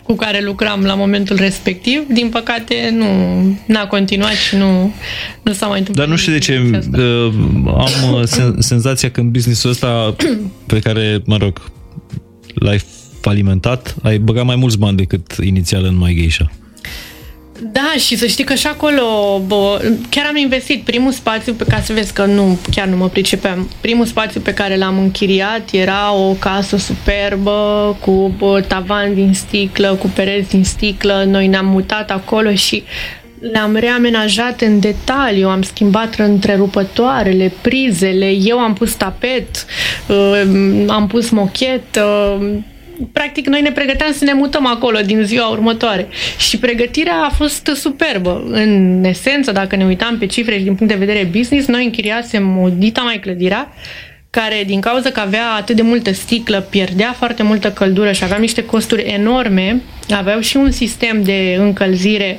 cu 0.09 0.15
care 0.15 0.43
lucram 0.43 0.85
la 0.85 0.95
momentul 0.95 1.37
respectiv. 1.37 2.03
Din 2.13 2.29
păcate, 2.29 2.75
nu 2.93 3.07
n-a 3.67 3.87
continuat 3.87 4.33
și 4.33 4.57
nu, 4.57 4.95
nu 5.43 5.53
s-a 5.53 5.67
mai 5.67 5.79
întâmplat. 5.79 6.07
Dar 6.07 6.15
nu 6.15 6.21
știu 6.21 6.33
de 6.33 6.39
ce 6.39 6.83
uh, 6.93 7.33
am 7.67 8.13
uh, 8.13 8.23
senzația 8.59 9.11
că 9.11 9.21
în 9.21 9.31
businessul 9.31 9.71
ăsta 9.71 10.15
pe 10.67 10.79
care, 10.79 11.23
mă 11.25 11.37
rog, 11.37 11.63
l-ai 12.55 12.81
falimentat, 13.21 13.95
ai 14.03 14.19
băgat 14.19 14.45
mai 14.45 14.57
mulți 14.57 14.79
bani 14.79 14.97
decât 14.97 15.37
inițial 15.43 15.85
în 15.85 15.97
My 15.97 16.15
Geisha. 16.15 16.51
Da, 17.61 17.93
și 17.99 18.17
să 18.17 18.27
știi 18.27 18.45
că 18.45 18.55
și 18.55 18.67
acolo 18.67 19.03
bă, 19.47 19.93
chiar 20.11 20.27
am 20.29 20.37
investit 20.37 20.83
primul 20.83 21.13
spațiu 21.13 21.53
pe 21.53 21.65
ca 21.69 21.81
să 21.81 21.93
vezi 21.93 22.13
că 22.13 22.25
nu, 22.25 22.59
chiar 22.71 22.87
nu 22.87 22.97
mă 22.97 23.09
pricepeam. 23.09 23.71
Primul 23.81 24.07
spațiu 24.07 24.41
pe 24.41 24.55
care 24.55 24.77
l-am 24.77 24.99
închiriat 24.99 25.71
era 25.73 26.15
o 26.15 26.33
casă 26.33 26.77
superbă 26.77 27.97
cu 28.01 28.35
bă, 28.39 28.61
tavan 28.61 29.15
din 29.15 29.35
sticlă, 29.35 29.99
cu 30.01 30.07
pereți 30.07 30.49
din 30.49 30.65
sticlă. 30.65 31.25
Noi 31.27 31.47
ne-am 31.47 31.67
mutat 31.67 32.11
acolo 32.11 32.55
și 32.55 32.83
le-am 33.53 33.77
reamenajat 33.77 34.61
în 34.61 34.81
detaliu, 34.81 35.49
am 35.49 35.63
schimbat 35.63 36.15
întrerupătoarele, 36.15 37.53
prizele, 37.61 38.31
eu 38.31 38.59
am 38.59 38.75
pus 38.75 38.95
tapet, 38.95 39.65
uh, 40.09 40.43
am 40.87 41.07
pus 41.07 41.29
mochet, 41.29 42.01
practic 43.13 43.47
noi 43.47 43.61
ne 43.61 43.73
pregăteam 43.73 44.13
să 44.13 44.25
ne 44.25 44.33
mutăm 44.33 44.67
acolo 44.67 44.99
din 45.01 45.23
ziua 45.23 45.49
următoare. 45.49 46.09
Și 46.39 46.59
pregătirea 46.59 47.25
a 47.25 47.35
fost 47.35 47.71
superbă. 47.75 48.45
În 48.51 49.05
esență, 49.05 49.53
dacă 49.53 49.77
ne 49.77 49.85
uitam 49.85 50.19
pe 50.19 50.27
cifre 50.27 50.57
și 50.57 50.63
din 50.63 50.75
punct 50.75 50.93
de 50.93 51.05
vedere 51.05 51.29
business, 51.37 51.67
noi 51.67 51.85
închiriasem 51.85 52.59
o 52.59 52.69
dita 52.69 53.01
mai 53.01 53.19
clădirea 53.19 53.73
care 54.31 54.63
din 54.67 54.81
cauza 54.81 55.11
că 55.11 55.21
avea 55.21 55.51
atât 55.57 55.77
de 55.77 55.83
multă 55.83 56.13
sticlă, 56.13 56.61
pierdea 56.61 57.15
foarte 57.19 57.43
multă 57.43 57.71
căldură 57.71 58.13
și 58.13 58.25
aveam 58.25 58.41
niște 58.41 58.65
costuri 58.65 59.03
enorme, 59.03 59.81
aveau 60.11 60.41
și 60.41 60.57
un 60.57 60.71
sistem 60.71 61.23
de 61.23 61.57
încălzire 61.59 62.39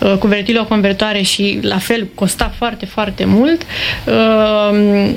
uh, 0.00 0.14
cu 0.18 0.26
ventiloconvertoare 0.26 1.22
și 1.22 1.58
la 1.62 1.78
fel 1.78 2.08
costa 2.14 2.52
foarte, 2.56 2.86
foarte 2.86 3.24
mult. 3.24 3.62
Uh, 4.06 5.10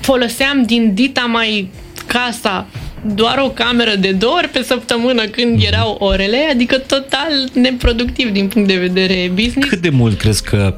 foloseam 0.00 0.62
din 0.62 0.94
dita 0.94 1.20
mai 1.20 1.70
casa 2.06 2.66
doar 3.06 3.38
o 3.44 3.48
cameră 3.50 3.94
de 4.00 4.12
două 4.12 4.34
ori 4.36 4.48
pe 4.48 4.62
săptămână 4.62 5.24
când 5.24 5.62
erau 5.62 5.96
orele, 5.98 6.38
adică 6.52 6.78
total 6.78 7.48
neproductiv 7.52 8.30
din 8.30 8.48
punct 8.48 8.68
de 8.68 8.76
vedere 8.76 9.30
business. 9.34 9.68
Cât 9.68 9.80
de 9.80 9.90
mult 9.90 10.18
crezi 10.18 10.42
că, 10.42 10.74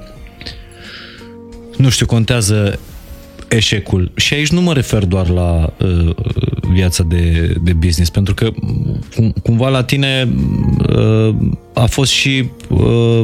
nu 1.76 1.88
știu, 1.88 2.06
contează 2.06 2.80
eșecul? 3.48 4.10
Și 4.16 4.34
aici 4.34 4.50
nu 4.50 4.60
mă 4.60 4.72
refer 4.72 5.04
doar 5.04 5.28
la 5.28 5.72
uh, 5.78 6.14
viața 6.72 7.02
de, 7.02 7.54
de 7.62 7.72
business, 7.72 8.10
pentru 8.10 8.34
că 8.34 8.50
cum, 9.14 9.34
cumva 9.42 9.68
la 9.68 9.84
tine 9.84 10.28
uh, 10.96 11.34
a 11.74 11.86
fost 11.86 12.12
și 12.12 12.48
uh, 12.68 13.22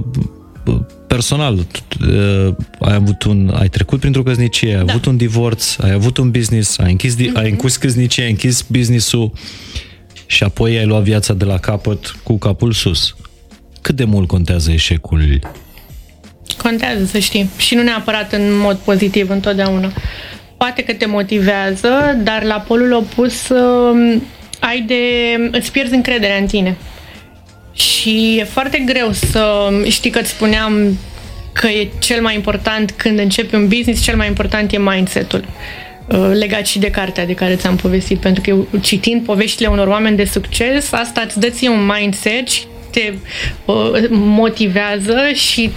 personal, 1.07 1.55
uh, 1.55 2.55
ai 2.81 2.95
avut 2.95 3.23
un, 3.23 3.53
ai 3.59 3.69
trecut 3.69 4.01
printr-o 4.01 4.23
căsnicie, 4.23 4.77
ai 4.77 4.85
da. 4.85 4.93
avut 4.93 5.05
un 5.05 5.17
divorț, 5.17 5.77
ai 5.79 5.93
avut 5.93 6.17
un 6.17 6.31
business, 6.31 6.79
ai 6.79 6.91
închis, 6.91 7.15
mm-hmm. 7.17 7.33
ai 7.35 7.51
închis 7.51 7.77
căsnicie, 7.77 8.25
ai 8.25 8.31
închis 8.31 8.63
businessul 8.69 9.33
și 10.27 10.43
apoi 10.43 10.79
ai 10.79 10.87
luat 10.87 11.03
viața 11.03 11.35
de 11.35 11.45
la 11.45 11.59
capăt 11.59 12.17
cu 12.23 12.39
capul 12.39 12.73
sus. 12.73 13.17
Cât 13.81 13.97
de 13.97 14.05
mult 14.05 14.29
contează 14.29 14.73
eșecul? 14.73 15.41
Contează, 16.63 17.05
să 17.05 17.19
știi. 17.19 17.51
Și 17.57 17.75
nu 17.75 17.83
neapărat 17.83 18.33
în 18.33 18.59
mod 18.59 18.77
pozitiv 18.77 19.31
întotdeauna. 19.31 19.93
Poate 20.57 20.83
că 20.83 20.93
te 20.93 21.07
motivează, 21.07 21.89
dar 22.23 22.43
la 22.43 22.55
polul 22.55 22.93
opus 22.93 23.49
um, 23.49 24.23
ai 24.61 24.81
de... 24.81 24.97
îți 25.53 25.73
pierzi 25.73 25.95
încrederea 25.95 26.37
în 26.37 26.47
tine. 26.47 26.77
Și 27.77 28.37
e 28.39 28.45
foarte 28.45 28.83
greu 28.87 29.13
să 29.13 29.71
știi 29.89 30.11
că 30.11 30.19
îți 30.19 30.31
spuneam 30.31 30.99
că 31.53 31.67
e 31.67 31.89
cel 31.99 32.23
mai 32.23 32.35
important 32.35 32.91
când 32.91 33.19
începi 33.19 33.55
un 33.55 33.69
business, 33.69 34.03
cel 34.03 34.17
mai 34.17 34.27
important 34.27 34.73
e 34.73 34.79
mindset-ul 34.79 35.45
uh, 36.07 36.31
legat 36.33 36.67
și 36.67 36.79
de 36.79 36.91
cartea 36.91 37.27
de 37.27 37.35
care 37.35 37.55
ți-am 37.55 37.77
povestit, 37.77 38.19
pentru 38.19 38.43
că 38.43 38.79
citind 38.79 39.25
poveștile 39.25 39.69
unor 39.69 39.87
oameni 39.87 40.17
de 40.17 40.25
succes, 40.25 40.93
asta 40.93 41.23
îți 41.25 41.41
dă 41.41 41.49
ție 41.49 41.69
un 41.69 41.91
mindset 41.99 42.49
și 42.49 42.63
te 42.91 43.13
uh, 43.65 44.09
motivează 44.11 45.17
și 45.35 45.71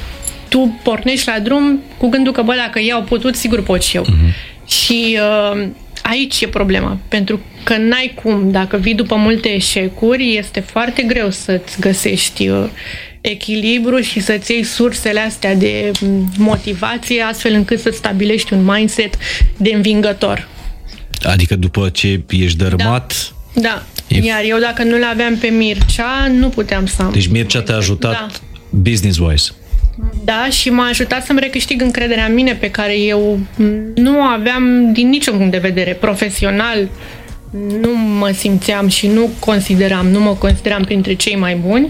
tu 0.49 0.79
pornești 0.83 1.27
la 1.27 1.39
drum 1.39 1.81
cu 1.97 2.07
gândul 2.07 2.33
că, 2.33 2.41
bă, 2.41 2.53
dacă 2.55 2.79
ei 2.79 2.91
au 2.91 3.01
putut, 3.01 3.35
sigur 3.35 3.63
pot 3.63 3.83
și 3.83 3.95
eu. 3.95 4.03
Uh-huh. 4.03 4.67
Și 4.67 5.17
uh, 5.53 5.67
aici 6.09 6.41
e 6.41 6.47
problema, 6.47 6.97
pentru 7.07 7.39
că 7.63 7.77
n-ai 7.77 8.13
cum, 8.23 8.51
dacă 8.51 8.77
vii 8.77 8.93
după 8.93 9.15
multe 9.15 9.49
eșecuri, 9.49 10.35
este 10.37 10.59
foarte 10.59 11.01
greu 11.01 11.29
să-ți 11.29 11.79
găsești 11.79 12.47
uh, 12.47 12.69
echilibru 13.21 13.99
și 13.99 14.19
să-ți 14.19 14.51
iei 14.51 14.63
sursele 14.63 15.19
astea 15.19 15.55
de 15.55 15.91
mm, 16.01 16.31
motivație, 16.37 17.21
astfel 17.21 17.53
încât 17.53 17.79
să 17.79 17.89
stabilești 17.93 18.53
un 18.53 18.63
mindset 18.63 19.17
de 19.57 19.71
învingător. 19.73 20.47
Adică 21.21 21.55
după 21.55 21.89
ce 21.89 22.21
ești 22.29 22.57
dărmat... 22.57 23.33
Da, 23.53 23.61
da. 23.61 23.83
E... 24.07 24.25
iar 24.25 24.41
eu 24.43 24.59
dacă 24.59 24.83
nu 24.83 24.97
le 24.97 25.05
aveam 25.05 25.37
pe 25.37 25.47
Mircea, 25.47 26.27
nu 26.31 26.49
puteam 26.49 26.85
să 26.85 27.01
am. 27.01 27.11
Deci 27.11 27.27
Mircea 27.27 27.61
te-a 27.61 27.75
ajutat 27.75 28.11
da. 28.11 28.27
business-wise. 28.69 29.51
Da, 30.23 30.47
și 30.49 30.69
m-a 30.69 30.87
ajutat 30.87 31.25
să-mi 31.25 31.39
recâștig 31.39 31.81
încrederea 31.81 32.25
în 32.25 32.33
mine 32.33 32.53
pe 32.53 32.71
care 32.71 32.97
eu 32.97 33.39
nu 33.95 34.21
aveam 34.21 34.93
din 34.93 35.09
niciun 35.09 35.37
punct 35.37 35.51
de 35.51 35.57
vedere 35.57 35.93
profesional. 35.93 36.89
Nu 37.81 37.95
mă 37.95 38.29
simțeam 38.33 38.87
și 38.87 39.07
nu 39.07 39.29
consideram, 39.39 40.07
nu 40.07 40.19
mă 40.19 40.33
consideram 40.33 40.83
printre 40.83 41.13
cei 41.13 41.35
mai 41.35 41.55
buni. 41.55 41.89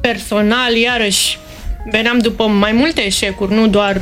Personal, 0.00 0.74
iarăși, 0.74 1.38
veneam 1.90 2.18
după 2.18 2.44
mai 2.44 2.72
multe 2.72 3.04
eșecuri, 3.04 3.54
nu 3.54 3.66
doar, 3.66 3.96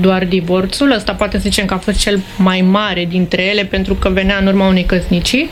doar 0.00 0.24
divorțul. 0.24 0.90
Ăsta 0.90 1.12
poate 1.12 1.36
să 1.36 1.42
zicem 1.42 1.64
că 1.64 1.74
a 1.74 1.78
fost 1.78 1.98
cel 1.98 2.20
mai 2.36 2.60
mare 2.60 3.04
dintre 3.04 3.42
ele, 3.42 3.64
pentru 3.64 3.94
că 3.94 4.08
venea 4.08 4.38
în 4.38 4.46
urma 4.46 4.68
unei 4.68 4.84
căsnicii. 4.84 5.48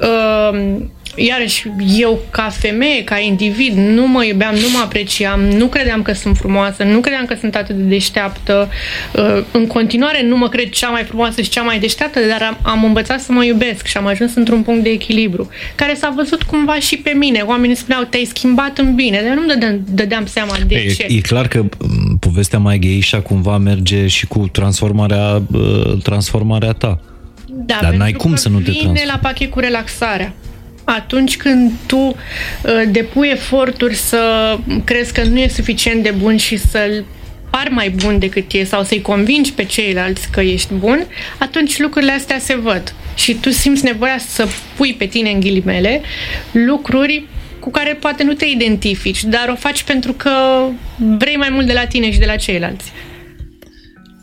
Uh, 0.00 0.76
iarăși, 1.16 1.68
eu 1.98 2.20
ca 2.30 2.48
femeie, 2.48 3.04
ca 3.04 3.18
individ, 3.18 3.76
nu 3.76 4.06
mă 4.06 4.24
iubeam, 4.24 4.54
nu 4.54 4.70
mă 4.72 4.80
apreciam, 4.82 5.40
nu 5.40 5.66
credeam 5.66 6.02
că 6.02 6.12
sunt 6.12 6.36
frumoasă, 6.36 6.82
nu 6.82 7.00
credeam 7.00 7.24
că 7.24 7.36
sunt 7.40 7.56
atât 7.56 7.76
de 7.76 7.82
deșteaptă. 7.82 8.68
Uh, 9.12 9.44
în 9.50 9.66
continuare 9.66 10.22
nu 10.22 10.36
mă 10.36 10.48
cred 10.48 10.68
cea 10.68 10.88
mai 10.88 11.02
frumoasă 11.02 11.40
și 11.40 11.48
cea 11.48 11.62
mai 11.62 11.78
deșteaptă, 11.78 12.20
dar 12.28 12.42
am, 12.42 12.58
am 12.62 12.84
învățat 12.84 13.20
să 13.20 13.32
mă 13.32 13.44
iubesc 13.44 13.86
și 13.86 13.96
am 13.96 14.06
ajuns 14.06 14.34
într-un 14.34 14.62
punct 14.62 14.82
de 14.82 14.90
echilibru, 14.90 15.48
care 15.74 15.94
s-a 15.94 16.12
văzut 16.16 16.42
cumva 16.42 16.78
și 16.78 16.96
pe 16.96 17.10
mine. 17.10 17.40
Oamenii 17.40 17.76
spuneau, 17.76 18.02
te-ai 18.02 18.24
schimbat 18.24 18.78
în 18.78 18.94
bine, 18.94 19.22
dar 19.26 19.34
nu 19.34 19.46
dădeam, 19.46 19.80
dădeam 19.88 20.26
seama 20.26 20.56
de 20.66 20.74
e, 20.74 20.92
ce. 20.92 21.06
E 21.08 21.20
clar 21.20 21.48
că 21.48 21.64
povestea 22.20 22.58
mai 22.58 22.78
geișa 22.78 23.20
cumva 23.20 23.58
merge 23.58 24.06
și 24.06 24.26
cu 24.26 24.48
transformarea, 24.52 25.42
uh, 25.52 26.02
transformarea 26.02 26.72
ta. 26.72 27.00
Da, 27.46 27.78
Dar 27.80 27.94
n-ai 27.94 28.12
cum 28.12 28.34
să 28.34 28.48
nu 28.48 28.58
te 28.58 28.70
transformi. 28.70 29.02
la 29.06 29.18
pachet 29.22 29.50
cu 29.50 29.58
relaxarea 29.58 30.34
atunci 30.84 31.36
când 31.36 31.72
tu 31.86 31.96
uh, 31.96 32.14
depui 32.88 33.28
eforturi 33.28 33.94
să 33.94 34.54
crezi 34.84 35.12
că 35.12 35.22
nu 35.22 35.38
e 35.38 35.48
suficient 35.48 36.02
de 36.02 36.10
bun 36.10 36.36
și 36.36 36.56
să-l 36.56 37.04
par 37.50 37.68
mai 37.68 37.90
bun 37.90 38.18
decât 38.18 38.52
e 38.52 38.64
sau 38.64 38.82
să-i 38.82 39.02
convingi 39.02 39.52
pe 39.52 39.64
ceilalți 39.64 40.30
că 40.30 40.40
ești 40.40 40.74
bun, 40.74 41.06
atunci 41.38 41.78
lucrurile 41.78 42.12
astea 42.12 42.38
se 42.38 42.56
văd. 42.56 42.94
Și 43.14 43.34
tu 43.34 43.50
simți 43.50 43.84
nevoia 43.84 44.18
să 44.18 44.48
pui 44.76 44.94
pe 44.94 45.06
tine 45.06 45.30
în 45.30 45.40
ghilimele 45.40 46.00
lucruri 46.52 47.24
cu 47.58 47.70
care 47.70 47.94
poate 47.94 48.22
nu 48.22 48.32
te 48.32 48.46
identifici, 48.46 49.24
dar 49.24 49.48
o 49.48 49.54
faci 49.54 49.82
pentru 49.82 50.12
că 50.12 50.30
vrei 50.96 51.36
mai 51.36 51.48
mult 51.50 51.66
de 51.66 51.72
la 51.72 51.86
tine 51.86 52.10
și 52.10 52.18
de 52.18 52.24
la 52.24 52.36
ceilalți. 52.36 52.92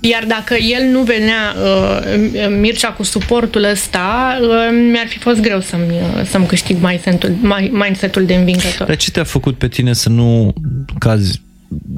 Iar 0.04 0.26
dacă 0.28 0.56
el 0.56 0.92
nu 0.92 1.04
venea, 1.04 1.56
uh, 1.56 2.58
Mircea, 2.60 2.92
cu 2.92 3.04
suportul 3.04 3.64
ăsta, 3.64 4.40
uh, 4.42 4.48
mi-ar 4.92 5.08
fi 5.08 5.18
fost 5.18 5.40
greu 5.40 5.60
să-mi, 5.60 5.92
uh, 5.92 6.26
să-mi 6.26 6.46
câștig 6.46 6.78
mindset-ul, 6.82 7.36
mindset-ul 7.72 8.26
de 8.26 8.36
învingător. 8.36 8.88
Dar 8.88 8.96
ce 8.96 9.12
te-a 9.12 9.24
făcut 9.24 9.58
pe 9.58 9.68
tine 9.68 9.94
să 9.94 10.10
nu 10.10 10.54
cazi 11.00 11.42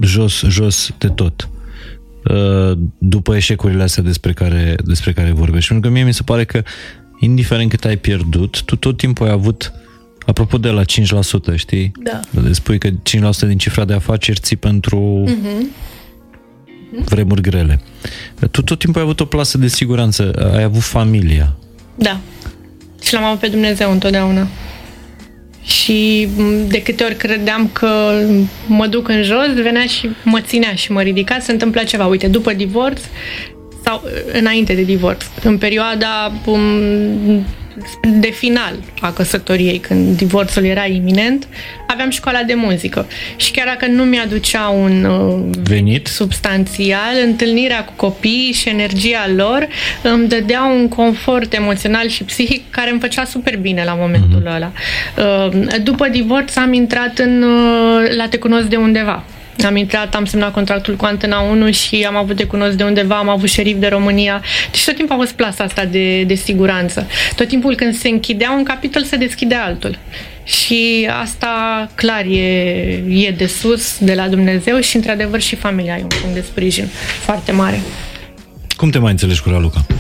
jos, 0.01 0.43
jos 0.47 0.89
de 0.97 1.07
tot? 1.07 1.49
Uh, 2.23 2.77
după 2.97 3.35
eșecurile 3.35 3.83
astea 3.83 4.03
despre 4.03 4.33
care, 4.33 4.75
despre 4.85 5.11
care 5.11 5.31
vorbești. 5.31 5.69
Pentru 5.69 5.89
că 5.89 5.95
mie 5.95 6.03
mi 6.03 6.13
se 6.13 6.23
pare 6.23 6.43
că, 6.45 6.63
indiferent 7.19 7.69
cât 7.69 7.85
ai 7.85 7.97
pierdut, 7.97 8.61
tu 8.61 8.75
tot 8.75 8.97
timpul 8.97 9.25
ai 9.25 9.31
avut, 9.31 9.73
apropo 10.25 10.57
de 10.57 10.69
la 10.69 10.83
5%, 10.83 11.55
știi? 11.55 11.91
Da. 12.03 12.19
Spui 12.51 12.77
că 12.77 12.89
5% 12.89 13.47
din 13.47 13.57
cifra 13.57 13.85
de 13.85 13.93
afaceri 13.93 14.39
ții 14.39 14.55
pentru 14.55 15.23
uh-huh. 15.27 15.91
Vremuri 17.05 17.41
grele. 17.41 17.79
Tu 18.51 18.61
tot 18.61 18.79
timpul 18.79 18.99
ai 18.99 19.05
avut 19.05 19.19
o 19.19 19.25
plasă 19.25 19.57
de 19.57 19.67
siguranță, 19.67 20.51
ai 20.55 20.63
avut 20.63 20.81
familia. 20.81 21.55
Da. 21.95 22.19
Și 23.03 23.13
l-am 23.13 23.23
avut 23.23 23.39
pe 23.39 23.47
Dumnezeu 23.47 23.91
întotdeauna 23.91 24.47
și 25.63 26.27
de 26.67 26.81
câte 26.81 27.03
ori 27.03 27.15
credeam 27.15 27.69
că 27.73 28.21
mă 28.67 28.87
duc 28.87 29.07
în 29.07 29.23
jos, 29.23 29.53
venea 29.61 29.85
și 29.85 30.09
mă 30.23 30.41
ținea 30.41 30.73
și 30.73 30.91
mă 30.91 31.01
ridica, 31.01 31.39
se 31.39 31.51
întâmpla 31.51 31.83
ceva. 31.83 32.05
Uite, 32.05 32.27
după 32.27 32.53
divorț 32.53 33.01
sau 33.83 34.03
înainte 34.33 34.73
de 34.73 34.83
divorț, 34.83 35.23
în 35.43 35.57
perioada 35.57 36.31
um, 36.45 37.45
de 38.01 38.27
final 38.27 38.73
a 39.01 39.11
căsătoriei, 39.11 39.79
când 39.79 40.17
divorțul 40.17 40.63
era 40.63 40.85
iminent, 40.85 41.47
aveam 41.87 42.09
școala 42.09 42.43
de 42.43 42.53
muzică. 42.53 43.07
Și 43.35 43.51
chiar 43.51 43.65
dacă 43.65 43.91
nu 43.91 44.03
mi-aducea 44.03 44.67
un 44.67 45.03
uh, 45.03 45.57
venit 45.63 46.07
substanțial, 46.07 47.13
întâlnirea 47.25 47.85
cu 47.85 47.93
copiii 47.95 48.51
și 48.51 48.69
energia 48.69 49.29
lor 49.35 49.67
îmi 50.01 50.27
dădea 50.27 50.63
un 50.63 50.87
confort 50.87 51.53
emoțional 51.53 52.07
și 52.07 52.23
psihic 52.23 52.69
care 52.69 52.91
îmi 52.91 52.99
făcea 52.99 53.25
super 53.25 53.57
bine 53.57 53.83
la 53.83 53.93
momentul 53.93 54.41
uh-huh. 54.41 54.55
ăla. 54.55 54.71
Uh, 55.17 55.77
după 55.83 56.07
divorț 56.07 56.55
am 56.55 56.73
intrat 56.73 57.19
în 57.19 57.41
uh, 57.41 58.15
la 58.15 58.27
Te 58.27 58.37
cunosc 58.37 58.65
de 58.65 58.75
undeva 58.75 59.23
am 59.65 59.75
intrat, 59.75 60.15
am 60.15 60.25
semnat 60.25 60.53
contractul 60.53 60.95
cu 60.95 61.05
Antena 61.05 61.39
1 61.39 61.71
și 61.71 62.05
am 62.07 62.15
avut 62.15 62.35
de 62.35 62.43
cunosc 62.43 62.75
de 62.75 62.83
undeva, 62.83 63.17
am 63.17 63.29
avut 63.29 63.49
șerif 63.49 63.77
de 63.77 63.87
România. 63.87 64.41
Deci 64.71 64.85
tot 64.85 64.95
timpul 64.95 65.15
a 65.15 65.19
fost 65.19 65.31
plasa 65.33 65.63
asta 65.63 65.85
de, 65.85 66.23
de 66.23 66.33
siguranță. 66.33 67.07
Tot 67.35 67.47
timpul 67.47 67.75
când 67.75 67.95
se 67.95 68.07
închidea 68.07 68.51
un 68.51 68.63
capitol, 68.63 69.03
se 69.03 69.15
deschide 69.15 69.55
altul. 69.55 69.97
Și 70.43 71.09
asta 71.21 71.89
clar 71.95 72.25
e, 72.25 72.39
e 73.09 73.31
de 73.37 73.45
sus, 73.45 73.97
de 73.99 74.13
la 74.13 74.27
Dumnezeu 74.27 74.79
și 74.79 74.95
într-adevăr 74.95 75.41
și 75.41 75.55
familia 75.55 75.95
e 75.97 76.01
un 76.01 76.07
punct 76.21 76.35
de 76.35 76.41
sprijin 76.41 76.87
foarte 77.19 77.51
mare. 77.51 77.81
Cum 78.77 78.89
te 78.89 78.99
mai 78.99 79.11
înțelegi 79.11 79.41
cu 79.41 79.49
Raluca? 79.49 79.85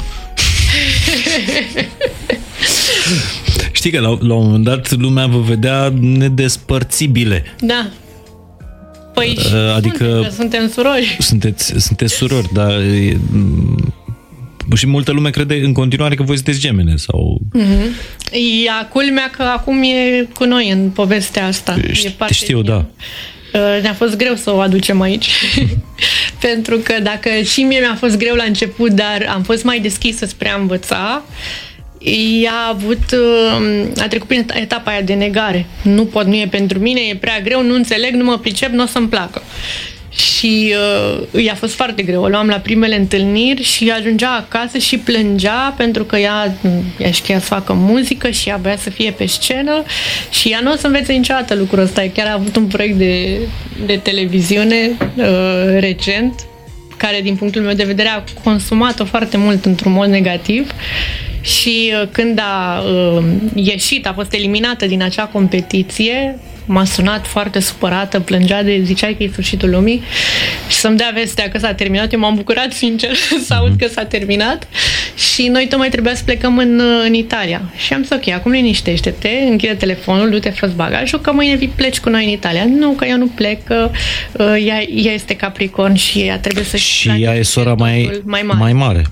Știi 3.71 3.91
că 3.91 3.99
la, 3.99 4.17
la 4.19 4.33
un 4.33 4.45
moment 4.45 4.63
dat 4.63 4.91
lumea 4.91 5.25
vă 5.25 5.39
vedea 5.39 5.93
nedespărțibile. 5.99 7.43
Da. 7.59 7.89
Păi 9.13 9.37
uh, 9.37 9.75
adică 9.75 10.05
suntem, 10.05 10.31
suntem 10.31 10.69
surori. 10.69 11.17
Sunteți, 11.19 11.73
sunteți 11.77 12.13
surori, 12.13 12.49
dar 12.53 12.71
e, 12.71 13.17
și 14.75 14.87
multă 14.87 15.11
lume 15.11 15.29
crede 15.29 15.55
în 15.55 15.73
continuare 15.73 16.15
că 16.15 16.23
voi 16.23 16.35
sunteți 16.35 16.59
gemene 16.59 16.95
sau... 16.95 17.39
Mm-hmm. 17.57 18.11
Ia 18.63 18.87
culmea 18.91 19.31
că 19.37 19.41
acum 19.41 19.83
e 19.83 20.27
cu 20.33 20.43
noi 20.43 20.69
în 20.69 20.89
povestea 20.89 21.45
asta. 21.45 21.75
Ș- 21.77 22.05
e 22.05 22.09
parte 22.09 22.33
știu, 22.33 22.61
da. 22.61 22.85
Uh, 23.53 23.81
ne-a 23.81 23.93
fost 23.93 24.17
greu 24.17 24.35
să 24.35 24.53
o 24.53 24.59
aducem 24.59 25.01
aici. 25.01 25.29
Pentru 26.47 26.77
că 26.77 26.93
dacă 27.03 27.29
și 27.43 27.61
mie 27.61 27.79
mi-a 27.79 27.95
fost 27.95 28.17
greu 28.17 28.35
la 28.35 28.43
început, 28.43 28.91
dar 28.91 29.29
am 29.29 29.43
fost 29.43 29.63
mai 29.63 29.79
deschisă 29.79 30.25
spre 30.25 30.49
a 30.49 30.55
învăța, 30.59 31.23
ea 32.41 32.51
a 32.51 32.69
avut, 32.69 33.11
um, 33.11 33.91
a 33.97 34.07
trecut 34.07 34.27
prin 34.27 34.45
etapa 34.53 34.91
aia 34.91 35.01
de 35.01 35.13
negare. 35.13 35.65
Nu 35.81 36.05
pot, 36.05 36.25
nu 36.25 36.35
e 36.35 36.47
pentru 36.49 36.79
mine, 36.79 36.99
e 36.99 37.15
prea 37.15 37.39
greu, 37.43 37.63
nu 37.63 37.75
înțeleg, 37.75 38.13
nu 38.13 38.23
mă 38.23 38.37
pricep, 38.37 38.71
nu 38.71 38.83
o 38.83 38.85
să-mi 38.85 39.07
placă. 39.07 39.41
Și 40.09 40.73
uh, 41.33 41.43
i-a 41.43 41.55
fost 41.55 41.73
foarte 41.73 42.03
greu. 42.03 42.23
O 42.23 42.27
luam 42.27 42.47
la 42.47 42.55
primele 42.55 42.95
întâlniri 42.95 43.63
și 43.63 43.89
ajungea 43.89 44.31
acasă 44.31 44.77
și 44.77 44.97
plângea 44.97 45.73
pentru 45.77 46.03
că 46.03 46.17
ea, 46.17 46.57
ea 46.97 47.11
știa 47.11 47.39
să 47.39 47.45
facă 47.45 47.73
muzică 47.73 48.29
și 48.29 48.49
ea 48.49 48.55
avea 48.55 48.77
să 48.77 48.89
fie 48.89 49.11
pe 49.11 49.25
scenă 49.25 49.83
și 50.29 50.49
ea 50.49 50.59
nu 50.59 50.71
o 50.71 50.75
să 50.75 50.85
învețe 50.85 51.13
niciodată 51.13 51.55
lucrul 51.55 51.83
ăsta. 51.83 52.05
Chiar 52.13 52.27
a 52.27 52.33
avut 52.33 52.55
un 52.55 52.65
proiect 52.65 52.97
de, 52.97 53.39
de 53.85 53.99
televiziune 54.03 54.91
uh, 55.15 55.25
recent 55.79 56.33
care, 57.05 57.21
din 57.21 57.35
punctul 57.35 57.61
meu 57.61 57.73
de 57.73 57.83
vedere, 57.83 58.07
a 58.07 58.23
consumat-o 58.43 59.05
foarte 59.05 59.37
mult 59.37 59.65
într-un 59.65 59.91
mod 59.91 60.09
negativ 60.09 60.71
și 61.41 61.93
uh, 62.01 62.07
când 62.11 62.39
a 62.39 62.81
uh, 62.81 63.23
ieșit, 63.55 64.07
a 64.07 64.13
fost 64.13 64.33
eliminată 64.33 64.85
din 64.85 65.03
acea 65.03 65.25
competiție, 65.25 66.39
m-a 66.65 66.85
sunat 66.85 67.27
foarte 67.27 67.59
supărată, 67.59 68.19
plângea 68.19 68.63
de 68.63 68.81
zicea 68.83 69.07
că 69.07 69.23
e 69.23 69.29
sfârșitul 69.31 69.69
lumii 69.69 70.03
și 70.67 70.75
să-mi 70.75 70.97
dea 70.97 71.11
vestea 71.13 71.49
că 71.49 71.57
s-a 71.57 71.73
terminat. 71.73 72.13
Eu 72.13 72.19
m-am 72.19 72.35
bucurat, 72.35 72.71
sincer, 72.71 73.15
să 73.45 73.53
aud 73.53 73.79
că 73.79 73.87
s-a 73.87 74.05
terminat 74.05 74.67
și 75.33 75.47
noi 75.47 75.67
tocmai 75.67 75.89
trebuia 75.89 76.15
să 76.15 76.21
plecăm 76.25 76.57
în, 76.57 76.79
uh, 76.79 77.03
în 77.05 77.13
Italia. 77.13 77.61
Și 77.75 77.93
am 77.93 78.01
zis, 78.01 78.11
ok, 78.11 78.27
acum 78.27 78.51
liniștește-te, 78.51 79.29
închide 79.49 79.73
telefonul, 79.73 80.29
du-te 80.29 80.49
fă 80.49 80.71
bagajul, 80.75 81.19
că 81.19 81.31
mâine 81.31 81.55
vii 81.55 81.71
pleci 81.75 81.99
cu 81.99 82.09
noi 82.09 82.25
în 82.25 82.31
Italia. 82.31 82.65
Nu, 82.65 82.91
că 82.91 83.05
eu 83.05 83.17
nu 83.17 83.27
plec, 83.27 83.63
că 83.63 83.91
uh, 84.31 84.45
ea, 84.65 84.81
ea 84.81 85.13
este 85.13 85.35
Capricorn 85.35 85.93
și 85.93 86.19
ea 86.19 86.39
trebuie 86.39 86.63
să 86.63 86.77
Și 86.77 87.11
ea 87.19 87.35
e 87.35 87.41
sora 87.41 87.73
mai, 87.73 88.21
mai 88.23 88.41
mare. 88.41 88.59
Mai 88.59 88.73
mare. 88.73 89.05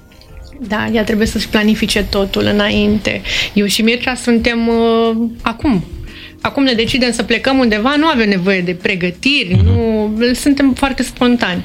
Da, 0.67 0.89
ea 0.93 1.03
trebuie 1.03 1.27
să-și 1.27 1.47
planifice 1.47 2.03
totul 2.03 2.45
înainte. 2.53 3.21
Eu 3.53 3.65
și 3.65 3.81
Mircea 3.81 4.15
suntem 4.15 4.67
uh, 4.67 5.29
acum. 5.41 5.83
Acum 6.41 6.63
ne 6.63 6.73
decidem 6.73 7.11
să 7.11 7.23
plecăm 7.23 7.57
undeva, 7.57 7.95
nu 7.97 8.07
avem 8.07 8.29
nevoie 8.29 8.61
de 8.61 8.73
pregătiri, 8.73 9.55
uh-huh. 9.55 9.63
nu, 9.63 10.33
suntem 10.33 10.73
foarte 10.73 11.03
spontani. 11.03 11.63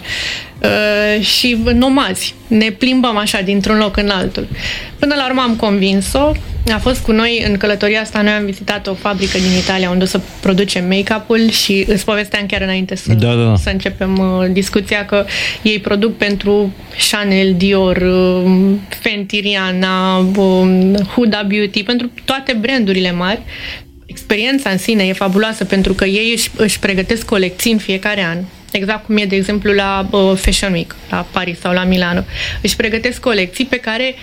Uh, 0.63 1.25
și 1.25 1.59
nomazi. 1.75 2.35
Ne 2.47 2.71
plimbăm 2.71 3.17
așa 3.17 3.41
dintr-un 3.41 3.79
loc 3.79 3.97
în 3.97 4.09
altul. 4.09 4.47
Până 4.99 5.15
la 5.15 5.27
urmă 5.27 5.41
am 5.41 5.57
convins-o. 5.57 6.33
A 6.73 6.79
fost 6.79 7.03
cu 7.03 7.13
noi 7.13 7.45
în 7.49 7.57
călătoria 7.57 8.01
asta. 8.01 8.23
Noi 8.23 8.33
am 8.33 8.45
vizitat 8.45 8.87
o 8.87 8.95
fabrică 8.95 9.39
din 9.39 9.59
Italia 9.59 9.91
unde 9.91 10.05
o 10.05 10.07
să 10.07 10.21
producem 10.41 10.87
make-up-ul 10.87 11.51
și 11.51 11.85
îți 11.89 12.05
povesteam 12.05 12.47
chiar 12.47 12.61
înainte 12.61 12.95
să, 12.95 13.13
da, 13.13 13.35
da, 13.35 13.45
da. 13.45 13.57
să 13.57 13.71
începem 13.71 14.19
uh, 14.19 14.53
discuția 14.53 15.05
că 15.05 15.25
ei 15.63 15.79
produc 15.79 16.17
pentru 16.17 16.73
Chanel, 17.11 17.55
Dior, 17.57 17.97
uh, 17.97 18.73
Fenty, 18.89 19.41
Rihanna, 19.41 20.17
uh, 20.17 20.95
Huda 21.15 21.45
Beauty, 21.49 21.83
pentru 21.83 22.11
toate 22.25 22.53
brandurile 22.61 23.13
mari 23.13 23.41
experiența 24.17 24.71
în 24.71 24.79
sine 24.79 25.07
e 25.07 25.13
fabuloasă 25.13 25.65
pentru 25.65 25.93
că 25.93 26.05
ei 26.05 26.33
își, 26.33 26.51
își 26.57 26.79
pregătesc 26.79 27.25
colecții 27.25 27.73
în 27.73 27.79
fiecare 27.79 28.25
an 28.25 28.39
exact 28.73 29.05
cum 29.05 29.17
e, 29.17 29.25
de 29.25 29.37
exemplu, 29.37 29.73
la 29.73 30.09
uh, 30.11 30.33
Fashion 30.37 30.73
Week, 30.73 30.95
la 31.11 31.27
Paris 31.31 31.59
sau 31.61 31.73
la 31.73 31.85
Milano. 31.85 32.25
Își 32.63 32.77
pregătesc 32.77 33.21
colecții 33.21 33.65
pe 33.65 33.77
care, 33.77 34.15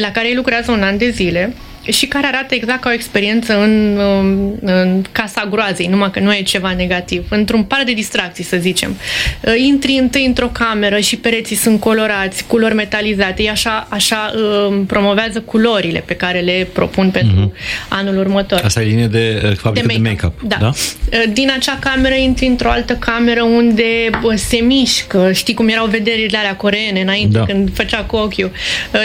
la 0.00 0.10
care 0.10 0.28
ei 0.28 0.34
lucrează 0.34 0.70
un 0.70 0.82
an 0.82 0.98
de 0.98 1.10
zile 1.10 1.54
și 1.90 2.06
care 2.06 2.26
arată 2.26 2.54
exact 2.54 2.80
ca 2.80 2.88
o 2.88 2.92
experiență 2.92 3.60
în, 3.62 3.96
um, 3.96 4.58
în 4.62 5.04
casa 5.12 5.48
groazei, 5.50 5.86
numai 5.86 6.10
că 6.10 6.20
nu 6.20 6.32
e 6.32 6.42
ceva 6.42 6.72
negativ, 6.76 7.26
într-un 7.28 7.62
par 7.62 7.82
de 7.84 7.92
distracții, 7.92 8.44
să 8.44 8.56
zicem. 8.56 8.96
Uh, 9.40 9.52
intri 9.56 9.98
întâi 10.00 10.26
într-o 10.26 10.46
cameră 10.46 10.98
și 10.98 11.16
pereții 11.16 11.56
sunt 11.56 11.80
colorați, 11.80 12.44
culori 12.46 12.74
metalizate, 12.74 13.42
ei 13.42 13.48
așa, 13.48 13.86
așa 13.90 14.32
um, 14.68 14.84
promovează 14.84 15.40
culorile 15.40 16.02
pe 16.06 16.14
care 16.14 16.40
le 16.40 16.68
propun 16.72 17.10
pentru 17.10 17.52
mm-hmm. 17.52 17.88
anul 17.88 18.18
următor. 18.18 18.60
Asta 18.64 18.82
e 18.82 18.84
linie 18.84 19.06
de 19.06 19.42
uh, 19.44 19.56
fabrică 19.56 19.86
de, 19.86 19.92
de 19.92 20.08
make-up, 20.08 20.42
da. 20.42 20.56
da? 20.60 20.68
Uh, 20.68 21.22
din 21.32 21.50
acea 21.56 21.78
cameră 21.80 22.14
intri 22.14 22.46
într-o 22.46 22.70
altă 22.70 22.94
cameră 22.94 23.42
unde 23.42 24.10
se 24.34 24.56
mișcă, 24.56 25.32
știi 25.32 25.54
cum 25.54 25.68
erau 25.68 25.86
vederile 25.86 26.38
alea 26.38 26.56
coreene 26.56 27.00
înainte, 27.00 27.38
da. 27.38 27.44
când 27.44 27.74
făcea 27.74 28.02
cu 28.02 28.16
ochiul. 28.16 28.52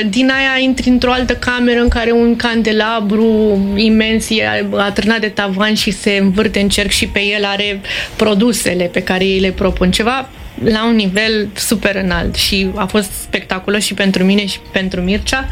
Din 0.10 0.30
aia 0.30 0.64
intri 0.64 0.90
într-o 0.90 1.12
altă 1.12 1.36
cameră 1.36 1.80
în 1.80 1.88
care 1.88 2.12
un 2.12 2.36
candel 2.36 2.69
candelabru 2.70 3.58
imens 3.76 4.30
e 4.30 4.68
atârnat 4.78 5.20
de 5.20 5.28
tavan 5.28 5.74
și 5.74 5.92
se 5.92 6.18
învârte 6.22 6.60
în 6.60 6.70
cerc 6.70 6.90
și 6.90 7.08
pe 7.08 7.20
el 7.20 7.46
are 7.46 7.82
produsele 8.16 8.84
pe 8.84 9.04
care 9.04 9.26
ei 9.26 9.40
le 9.40 9.52
propun. 9.52 9.92
Ceva 9.92 10.30
la 10.64 10.86
un 10.86 10.96
nivel 10.96 11.48
super 11.56 11.96
înalt 11.96 12.36
și 12.36 12.68
a 12.76 12.86
fost 12.86 13.12
spectaculos 13.22 13.84
și 13.84 13.94
pentru 13.94 14.24
mine 14.24 14.46
și 14.46 14.60
pentru 14.72 15.02
Mircea 15.02 15.48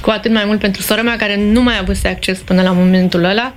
cu 0.00 0.10
atât 0.10 0.32
mai 0.32 0.42
mult 0.46 0.60
pentru 0.60 0.82
sora 0.82 1.02
mea 1.02 1.16
care 1.16 1.36
nu 1.36 1.62
mai 1.62 1.78
avut 1.80 1.96
acces 2.04 2.38
până 2.38 2.62
la 2.62 2.70
momentul 2.70 3.24
ăla. 3.24 3.54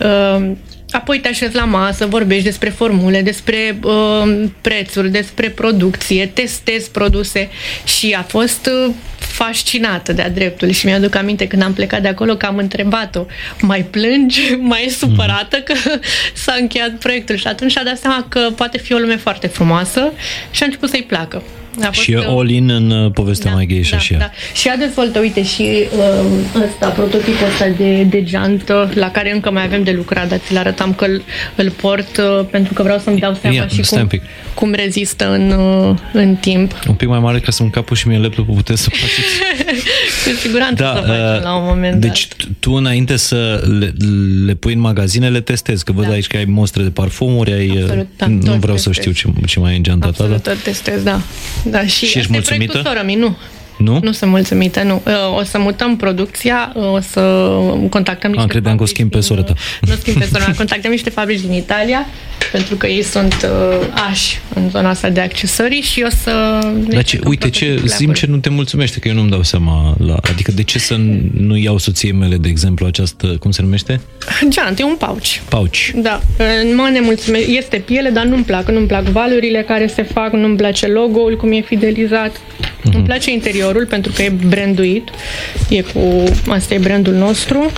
Uh, 0.00 0.50
Apoi 0.90 1.20
te 1.20 1.28
așezi 1.28 1.54
la 1.54 1.64
masă, 1.64 2.06
vorbești 2.06 2.44
despre 2.44 2.68
formule, 2.68 3.22
despre 3.22 3.78
uh, 3.82 4.44
prețuri, 4.60 5.10
despre 5.10 5.48
producție, 5.48 6.26
testezi 6.26 6.90
produse 6.90 7.48
și 7.84 8.16
a 8.18 8.22
fost 8.22 8.70
uh, 8.86 8.94
fascinată 9.34 10.12
de-a 10.12 10.30
dreptul 10.30 10.70
și 10.70 10.86
mi-aduc 10.86 11.14
aminte 11.14 11.46
când 11.46 11.62
am 11.62 11.72
plecat 11.72 12.02
de 12.02 12.08
acolo 12.08 12.36
că 12.36 12.46
am 12.46 12.56
întrebat-o 12.56 13.26
mai 13.60 13.82
plângi, 13.82 14.54
mai 14.72 14.86
supărată 14.88 15.56
că 15.56 15.74
s-a 16.44 16.56
încheiat 16.60 16.90
proiectul 16.90 17.36
și 17.36 17.46
atunci 17.46 17.78
a 17.78 17.84
dat 17.84 17.98
seama 17.98 18.26
că 18.28 18.40
poate 18.56 18.78
fi 18.78 18.92
o 18.92 18.98
lume 18.98 19.16
foarte 19.16 19.46
frumoasă 19.46 20.12
și 20.50 20.62
a 20.62 20.66
început 20.66 20.88
să-i 20.88 21.02
placă. 21.02 21.42
A 21.82 21.84
fost, 21.84 22.00
Și 22.00 22.12
e 22.12 22.18
uh, 22.18 22.24
all-in 22.28 22.70
în 22.70 22.90
uh, 22.90 23.10
povestea 23.12 23.52
mai 23.52 23.66
gay 23.66 23.82
și 23.82 23.90
da, 23.90 23.96
așa. 23.96 24.16
da. 24.18 24.30
Și 24.54 24.68
ea 24.68 24.76
dezvoltă, 24.76 25.18
uite, 25.18 25.44
și 25.44 25.62
uh, 25.96 26.62
ăsta, 26.66 26.88
prototipul 26.88 27.46
ăsta 27.52 27.68
de, 27.76 28.02
de 28.02 28.22
geantă, 28.22 28.90
la 28.94 29.10
care 29.10 29.32
încă 29.32 29.50
mai 29.50 29.64
avem 29.64 29.82
de 29.82 29.90
lucrat, 29.90 30.28
dar 30.28 30.38
ți-l 30.38 30.56
arătam 30.56 30.92
că 30.94 31.04
îl, 31.04 31.22
îl 31.54 31.70
port 31.70 32.16
uh, 32.16 32.46
pentru 32.50 32.72
că 32.72 32.82
vreau 32.82 32.98
să-mi 32.98 33.18
dau 33.18 33.34
seama 33.40 33.56
Ia, 33.56 33.66
și 33.66 33.82
stai 33.82 34.00
un 34.00 34.06
cum, 34.08 34.18
pic. 34.18 34.28
cum 34.54 34.72
rezistă 34.72 35.32
în, 35.32 35.50
uh, 35.50 35.96
în 36.12 36.34
timp. 36.34 36.72
Un 36.88 36.94
pic 36.94 37.08
mai 37.08 37.18
mare 37.18 37.38
ca 37.38 37.50
să-mi 37.50 37.70
capă 37.70 37.94
și 37.94 38.08
mie 38.08 38.18
laptopul, 38.18 38.54
puteți 38.54 38.82
să 38.82 38.90
faceți. 38.90 39.28
Cu 40.24 40.30
siguranță 40.40 40.82
Da, 40.82 40.92
să 40.94 41.00
facem 41.06 41.36
uh, 41.36 41.42
la 41.42 41.56
un 41.56 41.64
moment 41.66 42.00
deci 42.00 42.28
dat. 42.28 42.48
tu 42.58 42.72
înainte 42.72 43.16
să 43.16 43.64
le, 43.78 43.92
le 44.46 44.54
pui 44.54 44.72
în 44.72 44.80
magazine, 44.80 45.28
le 45.28 45.40
testezi, 45.40 45.84
că 45.84 45.92
văd 45.92 46.04
Da. 46.06 46.12
aici 46.12 46.26
că 46.26 46.36
ai 46.36 46.44
mostre 46.44 46.82
de 46.82 46.90
parfumuri, 46.90 47.52
ai, 47.52 47.68
uh, 47.70 47.82
Absolut, 47.82 48.06
da, 48.16 48.26
nu 48.26 48.38
tot 48.38 48.54
vreau 48.54 48.76
să 48.76 48.92
știu 48.92 49.10
testez. 49.10 49.32
ce, 49.40 49.46
ce 49.46 49.58
mai 49.60 49.72
e 49.72 49.76
în 49.76 49.82
geanta 49.82 50.04
ta, 50.04 50.08
Absolut, 50.10 50.42
dar 50.42 50.54
tot 50.54 50.62
testez, 50.62 51.02
da. 51.02 51.20
Da 51.64 51.86
și, 51.86 51.88
Și 51.88 52.04
ești 52.04 52.18
asta 52.18 52.32
e 52.32 52.36
mulțumită? 52.36 52.72
proiectul 52.72 52.92
soră-mi, 52.92 53.14
nu. 53.14 53.36
Nu? 53.78 53.98
Nu 54.02 54.12
sunt 54.12 54.30
mulțumită, 54.30 54.82
nu. 54.82 55.02
Uh, 55.06 55.38
O 55.38 55.42
să 55.42 55.58
mutăm 55.58 55.96
producția, 55.96 56.72
uh, 56.74 56.92
o 56.92 57.00
să 57.00 57.20
contactăm 57.90 58.30
niște 58.30 58.42
Am, 58.42 58.48
credeam 58.48 58.76
că 58.76 58.82
o 58.82 58.86
fabrici 58.86 58.94
schimb 58.96 59.10
pe 59.10 59.18
din- 59.18 59.26
soră 59.26 59.42
ta. 59.42 59.52
Nu 59.80 59.94
schimb 59.94 60.18
pe 60.18 60.28
soră 60.32 60.42
mea, 60.46 60.54
contactăm 60.56 60.90
niște 60.90 61.10
fabrici 61.10 61.40
din 61.40 61.52
Italia, 61.52 62.06
pentru 62.52 62.74
că 62.76 62.86
ei 62.86 63.02
sunt 63.02 63.34
uh, 63.80 63.86
ași 64.10 64.38
în 64.54 64.68
zona 64.70 64.88
asta 64.88 65.08
de 65.08 65.20
accesorii 65.20 65.80
și 65.80 66.02
o 66.06 66.10
să... 66.22 66.58
Dar 66.88 67.02
ce, 67.04 67.20
uite, 67.24 67.50
ce, 67.50 67.82
zim 67.86 68.12
ce 68.12 68.26
nu 68.26 68.36
te 68.36 68.48
mulțumește, 68.48 68.98
că 68.98 69.08
eu 69.08 69.14
nu-mi 69.14 69.30
dau 69.30 69.42
seama, 69.42 69.94
la, 70.06 70.16
adică 70.30 70.52
de 70.52 70.62
ce 70.62 70.78
să 70.78 70.96
nu 71.36 71.56
iau 71.56 71.78
soției 71.78 72.12
mele, 72.12 72.36
de 72.36 72.48
exemplu, 72.48 72.86
această, 72.86 73.26
cum 73.26 73.50
se 73.50 73.62
numește? 73.62 74.00
Geant, 74.48 74.78
e 74.78 74.82
un 74.84 74.96
pouch. 74.98 75.26
Pouch. 75.48 75.76
Da, 75.94 76.20
uh, 76.38 76.46
mă 76.76 76.88
nemulțumește. 76.92 77.50
Este 77.50 77.76
piele, 77.76 78.10
dar 78.10 78.24
nu-mi 78.24 78.44
plac. 78.44 78.70
Nu-mi 78.70 78.86
plac 78.86 79.02
valurile 79.04 79.62
care 79.62 79.86
se 79.86 80.02
fac, 80.02 80.32
nu-mi 80.32 80.56
place 80.56 80.86
logo-ul, 80.86 81.36
cum 81.36 81.52
e 81.52 81.60
fidelizat. 81.60 82.40
Mhm. 82.84 82.94
Îmi 82.96 83.04
place 83.04 83.30
interiorul, 83.64 83.86
pentru 83.86 84.12
că 84.12 84.22
e 84.22 84.32
branduit. 84.48 85.08
E 85.68 85.80
cu... 85.80 86.24
Asta 86.48 86.74
e 86.74 86.78
brandul 86.78 87.12
nostru. 87.14 87.72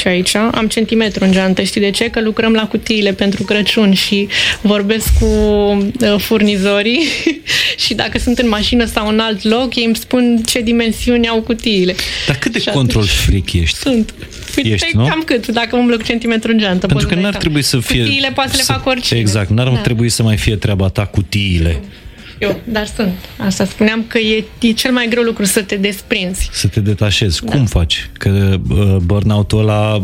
Și 0.00 0.08
aici 0.08 0.34
am 0.34 0.66
centimetru 0.68 1.24
în 1.24 1.32
geantă. 1.32 1.62
Știi 1.62 1.80
de 1.80 1.90
ce? 1.90 2.04
Că 2.10 2.20
lucrăm 2.20 2.52
la 2.52 2.66
cutiile 2.66 3.12
pentru 3.12 3.42
Crăciun 3.42 3.92
și 3.94 4.28
vorbesc 4.60 5.06
cu 5.18 5.24
uh, 5.24 6.14
furnizorii 6.18 7.00
și 7.84 7.94
dacă 7.94 8.18
sunt 8.18 8.38
în 8.38 8.48
mașină 8.48 8.84
sau 8.84 9.08
în 9.08 9.18
alt 9.18 9.42
loc, 9.42 9.76
ei 9.76 9.84
îmi 9.84 9.96
spun 9.96 10.40
ce 10.46 10.60
dimensiuni 10.60 11.28
au 11.28 11.40
cutiile. 11.40 11.94
Dar 12.26 12.36
cât 12.36 12.52
de 12.52 12.58
Și 12.58 12.68
control 12.68 13.02
atunci- 13.02 13.16
freak 13.18 13.52
ești? 13.52 13.76
Sunt. 13.78 14.14
Păi 14.54 14.70
Ești, 14.72 14.86
te- 14.90 14.96
nu? 14.96 15.06
Cam 15.06 15.22
cât, 15.26 15.46
dacă 15.46 15.76
umblă 15.76 15.96
cu 15.96 16.02
centimetru 16.02 16.50
în 16.52 16.58
geantă. 16.58 16.86
Pentru 16.86 16.96
poți 16.96 17.06
că 17.06 17.14
să 17.14 17.14
dai 17.14 17.22
n-ar 17.22 17.32
seama. 17.32 17.44
trebui 17.44 17.62
să 17.62 17.78
fie... 17.78 18.02
Cutiile 18.02 18.30
poate 18.34 18.50
să 18.50 18.56
le 18.56 18.62
fac 18.74 18.86
oricine. 18.86 19.18
Exact, 19.18 19.50
n-ar 19.50 19.68
Da. 19.68 19.76
trebui 19.76 20.08
să 20.08 20.22
mai 20.22 20.36
fie 20.36 20.56
treaba 20.56 20.88
ta 20.88 21.06
cutiile. 21.06 21.80
Eu, 22.42 22.60
dar 22.64 22.86
sunt. 22.86 23.14
Asta 23.36 23.64
spuneam 23.64 24.04
că 24.08 24.18
e, 24.18 24.44
e 24.60 24.72
cel 24.72 24.92
mai 24.92 25.06
greu 25.08 25.22
lucru 25.22 25.44
să 25.44 25.62
te 25.62 25.76
desprinzi. 25.76 26.48
Să 26.52 26.68
te 26.68 26.80
detașezi. 26.80 27.44
Da. 27.44 27.52
Cum 27.52 27.66
faci? 27.66 28.10
Că 28.12 28.58
uh, 28.70 28.96
burnout-ul 28.96 29.58
ăla 29.58 30.02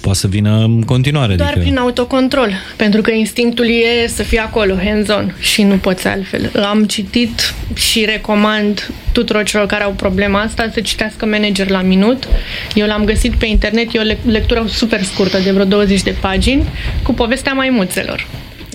poate 0.00 0.18
să 0.18 0.26
vină 0.26 0.58
în 0.58 0.82
continuare. 0.82 1.34
Doar 1.34 1.48
adică... 1.48 1.64
prin 1.64 1.76
autocontrol, 1.76 2.52
pentru 2.76 3.00
că 3.00 3.10
instinctul 3.10 3.64
e 3.64 4.06
să 4.06 4.22
fii 4.22 4.38
acolo, 4.38 4.74
hands-on, 4.84 5.34
și 5.40 5.62
nu 5.62 5.76
poți 5.76 6.06
altfel. 6.06 6.50
Am 6.68 6.84
citit 6.84 7.54
și 7.74 8.04
recomand 8.04 8.90
tuturor 9.12 9.44
celor 9.44 9.66
care 9.66 9.82
au 9.82 9.92
problema 9.92 10.40
asta 10.40 10.70
să 10.72 10.80
citească 10.80 11.26
Manager 11.26 11.68
la 11.68 11.82
minut. 11.82 12.28
Eu 12.74 12.86
l-am 12.86 13.04
găsit 13.04 13.34
pe 13.34 13.46
internet, 13.46 13.94
e 13.94 13.98
o 13.98 14.12
lec- 14.12 14.30
lectură 14.30 14.64
super 14.68 15.02
scurtă, 15.02 15.38
de 15.38 15.50
vreo 15.50 15.64
20 15.64 16.02
de 16.02 16.14
pagini, 16.20 16.64
cu 17.02 17.12
povestea 17.12 17.52
maimuțelor. 17.52 18.26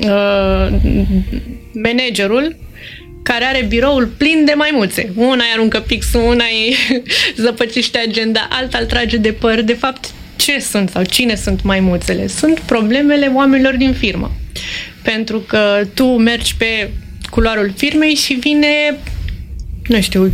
Uh, 0.02 0.68
managerul 1.74 2.56
care 3.24 3.46
are 3.46 3.66
biroul 3.68 4.06
plin 4.18 4.46
de 4.46 4.54
maimuțe. 4.54 5.12
Una 5.16 5.44
îi 5.44 5.52
aruncă 5.54 5.80
pixul, 5.80 6.22
una 6.22 6.44
îi 6.44 6.76
zăpăcește 7.44 7.98
agenda, 7.98 8.48
alta 8.52 8.78
îl 8.78 8.86
trage 8.86 9.18
de 9.18 9.32
păr. 9.32 9.62
De 9.62 9.74
fapt, 9.74 10.10
ce 10.36 10.60
sunt 10.60 10.90
sau 10.90 11.04
cine 11.04 11.36
sunt 11.36 11.64
maimuțele? 11.64 12.28
Sunt 12.28 12.60
problemele 12.60 13.32
oamenilor 13.34 13.76
din 13.76 13.94
firmă. 13.94 14.32
Pentru 15.04 15.40
că 15.40 15.88
tu 15.94 16.06
mergi 16.06 16.56
pe 16.56 16.90
culoarul 17.30 17.74
firmei 17.78 18.16
și 18.16 18.34
vine, 18.34 18.98
nu 19.88 20.02
știu, 20.02 20.32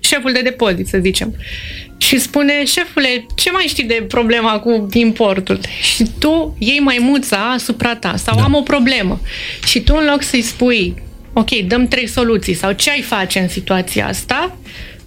șeful 0.00 0.32
de 0.32 0.40
depozit, 0.40 0.86
să 0.86 0.98
zicem. 1.02 1.34
Și 2.06 2.18
spune, 2.18 2.64
șefule, 2.64 3.26
ce 3.34 3.50
mai 3.50 3.64
știi 3.68 3.84
de 3.84 4.04
problema 4.08 4.58
cu 4.58 4.86
importul? 4.92 5.60
Și 5.80 6.06
tu 6.18 6.56
iei 6.58 6.78
maimuța 6.78 7.36
asupra 7.36 7.96
ta 7.96 8.16
sau 8.16 8.36
da. 8.36 8.42
am 8.42 8.54
o 8.54 8.60
problemă. 8.60 9.20
Și 9.66 9.80
tu 9.80 9.94
în 9.98 10.06
loc 10.10 10.22
să-i 10.22 10.42
spui, 10.42 10.94
ok, 11.32 11.50
dăm 11.50 11.88
trei 11.88 12.06
soluții 12.06 12.54
sau 12.54 12.72
ce 12.72 12.90
ai 12.90 13.00
face 13.00 13.38
în 13.38 13.48
situația 13.48 14.06
asta, 14.06 14.56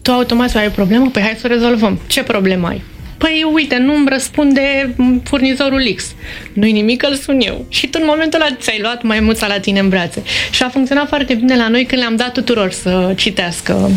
tu 0.01 0.11
automat 0.11 0.49
să 0.49 0.57
ai 0.57 0.67
o 0.67 0.69
problemă, 0.69 1.09
păi 1.09 1.21
hai 1.21 1.35
să 1.39 1.41
o 1.45 1.53
rezolvăm. 1.53 1.99
Ce 2.07 2.23
problemă 2.23 2.67
ai? 2.67 2.81
Păi 3.17 3.45
uite, 3.53 3.77
nu-mi 3.77 4.09
răspunde 4.09 4.95
furnizorul 5.23 5.93
X. 5.95 6.13
Nu-i 6.53 6.71
nimic, 6.71 7.03
îl 7.03 7.15
sun 7.15 7.39
eu. 7.41 7.65
Și 7.69 7.87
tu 7.87 7.97
în 8.01 8.07
momentul 8.07 8.41
ăla 8.41 8.55
ți-ai 8.55 8.79
luat 8.81 9.03
maimuța 9.03 9.47
la 9.47 9.59
tine 9.59 9.79
în 9.79 9.89
brațe. 9.89 10.23
Și 10.51 10.63
a 10.63 10.69
funcționat 10.69 11.07
foarte 11.07 11.33
bine 11.33 11.55
la 11.55 11.67
noi 11.67 11.85
când 11.85 12.01
le-am 12.01 12.15
dat 12.15 12.33
tuturor 12.33 12.71
să 12.71 13.13
citească 13.15 13.89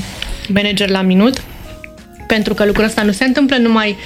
manager 0.49 0.89
la 0.89 1.03
minut 1.03 1.43
pentru 2.35 2.55
că 2.55 2.65
lucrul 2.65 2.85
ăsta 2.85 3.03
nu 3.03 3.13
se 3.13 3.25
întâmplă 3.25 3.57
numai 3.57 3.97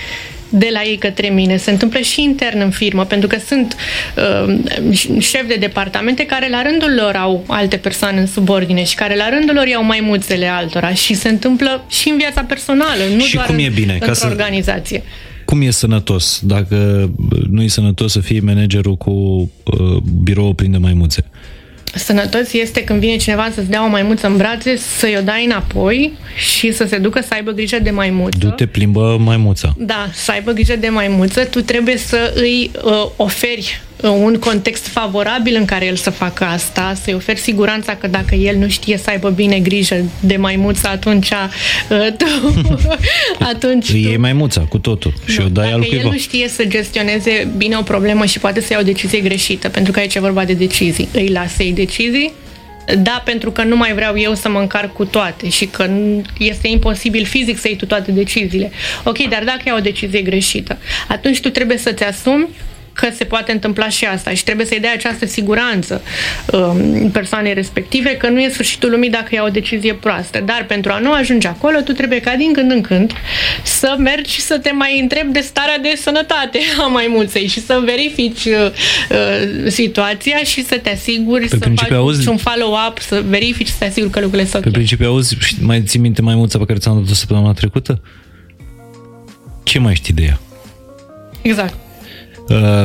de 0.49 0.69
la 0.73 0.83
ei 0.83 0.97
către 0.97 1.29
mine, 1.29 1.57
se 1.57 1.71
întâmplă 1.71 1.99
și 1.99 2.23
intern 2.23 2.61
în 2.61 2.71
firmă, 2.71 3.05
pentru 3.05 3.29
că 3.29 3.37
sunt 3.47 3.77
uh, 4.17 4.55
șefi 5.19 5.47
de 5.47 5.55
departamente 5.55 6.27
care 6.27 6.49
la 6.49 6.63
rândul 6.63 6.95
lor 6.95 7.15
au 7.17 7.45
alte 7.47 7.77
persoane 7.77 8.21
în 8.21 8.27
subordine 8.27 8.85
și 8.85 8.95
care 8.95 9.17
la 9.17 9.29
rândul 9.29 9.55
lor 9.55 9.67
iau 9.67 9.85
maimuțele 9.85 10.47
altora 10.47 10.95
și 10.95 11.15
se 11.15 11.29
întâmplă 11.29 11.85
și 11.89 12.09
în 12.09 12.17
viața 12.17 12.41
personală, 12.43 13.03
nu 13.17 13.21
Și 13.23 13.35
doar 13.35 13.47
cum 13.47 13.55
în, 13.55 13.61
e 13.61 13.69
bine? 13.69 13.87
Ca 13.87 14.07
într-o 14.07 14.13
să- 14.15 14.27
organizație. 14.27 15.03
Cum 15.45 15.63
e 15.63 15.71
sănătos? 15.71 16.41
Dacă 16.45 17.11
nu 17.51 17.63
e 17.63 17.69
sănătos 17.69 18.13
să 18.13 18.21
fii 18.21 18.41
managerul 18.41 18.97
cu 18.97 19.11
uh, 19.11 19.97
birou 20.23 20.53
plin 20.53 20.71
de 20.71 20.77
maimuțe. 20.77 21.25
Sănătos 21.97 22.53
este 22.53 22.85
când 22.85 23.01
vine 23.01 23.17
cineva 23.17 23.51
să-ți 23.55 23.71
dea 23.71 23.85
o 23.85 23.89
maimuță 23.89 24.27
în 24.27 24.37
brațe, 24.37 24.77
să-i 24.77 25.17
o 25.19 25.23
dai 25.23 25.45
înapoi 25.45 26.13
și 26.37 26.73
să 26.73 26.87
se 26.89 26.99
ducă 26.99 27.21
să 27.21 27.29
aibă 27.35 27.51
grijă 27.51 27.79
de 27.79 27.91
maimuță. 27.91 28.39
Du-te, 28.39 28.67
plimbă 28.67 29.17
maimuța. 29.21 29.75
Da, 29.79 30.09
să 30.13 30.31
aibă 30.31 30.53
grijă 30.53 30.77
de 30.77 30.89
maimuță, 30.89 31.45
tu 31.45 31.61
trebuie 31.61 31.97
să 31.97 32.33
îi 32.35 32.71
uh, 32.85 33.07
oferi 33.17 33.81
uh, 33.81 33.86
un 34.03 34.39
context 34.39 34.87
favorabil 34.87 35.55
în 35.57 35.65
care 35.65 35.85
el 35.87 35.97
să 35.97 36.11
facă 36.11 36.45
asta, 36.45 36.95
să-i 37.03 37.15
oferi 37.15 37.39
siguranța 37.39 37.95
că 37.95 38.07
dacă 38.07 38.35
el 38.35 38.57
nu 38.57 38.69
știe 38.69 38.97
să 38.97 39.11
aibă 39.11 39.31
bine 39.31 39.59
grijă 39.59 40.05
de 40.21 40.37
maimuță, 40.37 40.89
atunci 40.89 41.31
uh, 41.31 42.07
tu, 42.17 42.25
atunci 43.53 43.89
Îi 43.89 44.03
tu, 44.03 44.09
iei 44.09 44.17
maimuța 44.17 44.61
cu 44.61 44.79
totul 44.79 45.13
și 45.27 45.41
o 45.41 45.49
dai 45.49 45.65
dacă 45.65 45.75
al 45.75 45.83
el 45.83 45.89
cuiva. 45.89 46.11
nu 46.11 46.17
știe 46.19 46.49
să 46.49 46.65
gestioneze 46.65 47.49
bine 47.57 47.77
o 47.77 47.83
problemă 47.83 48.25
și 48.25 48.39
poate 48.39 48.61
să 48.61 48.73
ia 48.73 48.79
o 48.79 48.83
decizie 48.83 49.21
greșită, 49.21 49.69
pentru 49.69 49.93
că 49.93 49.99
aici 49.99 50.15
e 50.15 50.21
vorba 50.21 50.45
de 50.45 50.53
decizii, 50.53 51.09
îi 51.13 51.29
lasă 51.29 51.63
ei 51.63 51.73
decizii, 51.73 52.33
da, 52.99 53.23
pentru 53.25 53.51
că 53.51 53.63
nu 53.63 53.77
mai 53.77 53.95
vreau 53.95 54.19
eu 54.19 54.35
să 54.35 54.49
mă 54.49 54.59
încarc 54.59 54.93
cu 54.93 55.05
toate 55.05 55.49
și 55.49 55.65
că 55.67 55.87
nu- 55.87 56.23
este 56.39 56.69
imposibil 56.69 57.25
fizic 57.25 57.59
să 57.59 57.69
iei 57.69 57.77
tu 57.77 57.87
toate 57.87 58.11
deciziile. 58.13 58.71
Ok, 59.05 59.29
dar 59.29 59.43
dacă 59.45 59.61
ia 59.67 59.75
o 59.77 59.81
decizie 59.81 60.21
greșită, 60.21 60.79
atunci 61.09 61.41
tu 61.41 61.49
trebuie 61.51 61.79
să-ți 61.79 62.03
asumi 62.05 62.49
că 62.97 63.09
se 63.15 63.25
poate 63.25 63.53
întâmpla 63.53 63.89
și 63.89 64.05
asta 64.05 64.31
și 64.31 64.45
trebuie 64.45 64.67
să-i 64.67 64.81
dai 64.81 64.93
această 64.95 65.27
siguranță 65.27 66.03
um, 66.53 67.11
persoanei 67.11 67.55
respective 67.55 68.17
că 68.17 68.29
nu 68.29 68.41
e 68.41 68.49
sfârșitul 68.49 68.91
lumii 68.91 69.11
dacă 69.11 69.29
ia 69.31 69.43
o 69.43 69.49
decizie 69.49 69.95
proastă. 69.95 70.41
Dar 70.45 70.65
pentru 70.69 70.93
a 70.93 70.99
nu 70.99 71.13
ajunge 71.13 71.49
acolo, 71.49 71.81
tu 71.81 71.93
trebuie 71.93 72.21
ca 72.21 72.35
din 72.37 72.53
când 72.53 72.71
în 72.71 72.81
când 72.81 73.13
să 73.63 73.95
mergi 73.99 74.33
și 74.33 74.41
să 74.41 74.59
te 74.59 74.71
mai 74.73 75.01
întrebi 75.01 75.33
de 75.33 75.41
starea 75.41 75.79
de 75.79 75.93
sănătate 75.97 76.59
a 76.81 76.87
maimuței 76.87 77.47
și 77.47 77.61
să 77.65 77.83
verifici 77.85 78.45
uh, 78.45 78.71
uh, 79.11 79.71
situația 79.71 80.37
și 80.37 80.65
să 80.65 80.79
te 80.83 80.91
asiguri 80.91 81.49
să 81.49 81.57
principiu, 81.57 81.95
faci 81.97 82.05
auzi- 82.05 82.29
un 82.29 82.37
follow-up, 82.37 82.99
să 82.99 83.23
verifici, 83.29 83.69
să 83.69 83.75
te 83.79 83.85
asiguri 83.85 84.13
că 84.13 84.21
lucrurile 84.21 84.49
sunt 84.49 84.63
Pe 84.63 84.69
ok. 84.69 84.75
principiu, 84.75 85.07
auzi, 85.09 85.37
știi- 85.41 85.63
mai 85.65 85.83
ții 85.83 85.99
minte 86.01 86.23
maimuța 86.23 86.59
pe 86.59 86.65
care 86.65 86.79
ți-am 86.79 86.99
dat-o 87.01 87.15
săptămâna 87.15 87.53
trecută? 87.53 88.01
Ce 89.63 89.79
mai 89.79 89.95
știi 89.95 90.15
de 90.15 90.23
ea? 90.23 90.41
Exact. 91.43 91.75
Uh, 92.49 92.83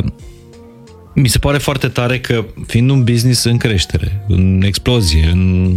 mi 1.14 1.28
se 1.28 1.38
pare 1.38 1.58
foarte 1.58 1.88
tare 1.88 2.20
că, 2.20 2.44
fiind 2.66 2.90
un 2.90 3.04
business 3.04 3.44
în 3.44 3.56
creștere, 3.56 4.24
în 4.28 4.62
explozie, 4.64 5.28
în 5.32 5.74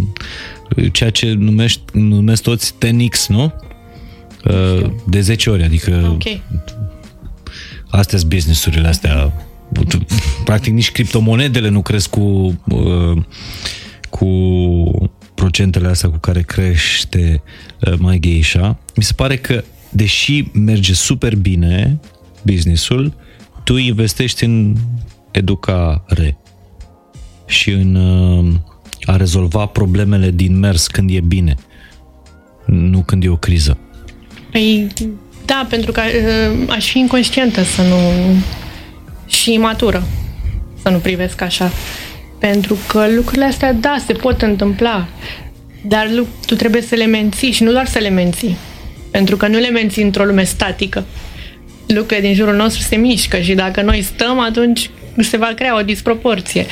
ceea 0.92 1.10
ce 1.10 1.34
numești, 1.34 1.82
numesc 1.94 2.42
toți 2.42 2.74
10x, 2.74 3.26
nu? 3.28 3.54
Uh, 4.46 4.90
de 5.08 5.22
10 5.22 5.50
ori, 5.50 5.64
adică 5.64 6.10
Ok. 6.12 6.40
astea 7.90 8.18
sunt 8.18 8.30
businessurile 8.30 8.88
astea. 8.88 9.34
Practic 10.44 10.74
nici 10.74 10.92
criptomonedele 10.92 11.70
nu 11.70 11.82
cresc 11.82 12.10
cu, 12.10 12.60
uh, 12.68 13.22
cu 14.10 14.30
procentele 15.36 15.88
astea 15.88 16.10
cu 16.10 16.18
care 16.18 16.42
crește 16.42 17.42
uh, 17.82 17.94
mai 17.98 18.20
geisha. 18.20 18.80
Mi 18.96 19.04
se 19.04 19.14
pare 19.16 19.38
că, 19.38 19.64
deși 19.92 20.44
merge 20.54 20.94
super 20.94 21.36
bine 21.36 22.00
businessul, 22.42 23.14
tu 23.66 23.76
investești 23.76 24.44
în 24.44 24.76
educare 25.32 26.38
și 27.46 27.70
în 27.70 27.96
uh, 27.96 28.54
a 29.04 29.16
rezolva 29.16 29.66
problemele 29.66 30.32
din 30.32 30.60
mers 30.60 30.88
când 30.88 31.10
e 31.10 31.20
bine, 31.20 31.56
nu 32.66 33.02
când 33.02 33.24
e 33.24 33.30
o 33.30 33.36
criză. 33.36 33.78
Păi, 34.52 34.88
da, 35.46 35.66
pentru 35.70 35.92
că 35.92 36.02
uh, 36.02 36.70
aș 36.70 36.92
fi 36.92 37.00
inconștientă 37.00 37.64
să 37.64 37.82
nu... 37.82 37.98
și 39.28 39.54
imatură 39.54 40.04
să 40.82 40.90
nu 40.90 40.98
privesc 40.98 41.42
așa. 41.42 41.72
Pentru 42.40 42.78
că 42.88 43.08
lucrurile 43.16 43.46
astea, 43.46 43.74
da, 43.74 43.96
se 44.06 44.14
pot 44.14 44.42
întâmpla, 44.42 45.08
dar 45.88 46.10
tu 46.46 46.56
trebuie 46.56 46.82
să 46.82 46.96
le 46.96 47.06
menții 47.06 47.52
și 47.52 47.64
nu 47.64 47.72
doar 47.72 47.86
să 47.86 48.00
le 48.00 48.10
menții. 48.10 48.58
Pentru 49.12 49.38
că 49.38 49.48
nu 49.48 49.58
le 49.58 49.70
menții 49.70 50.04
într-o 50.04 50.24
lume 50.24 50.44
statică. 50.44 51.06
Lucrurile 51.88 52.28
din 52.28 52.36
jurul 52.36 52.56
nostru 52.56 52.82
se 52.82 52.96
mișcă 52.96 53.40
și 53.40 53.54
dacă 53.54 53.82
noi 53.82 54.02
stăm, 54.02 54.40
atunci 54.40 54.90
se 55.18 55.38
va 55.38 55.52
crea 55.56 55.78
o 55.78 55.82
disproporție. 55.82 56.66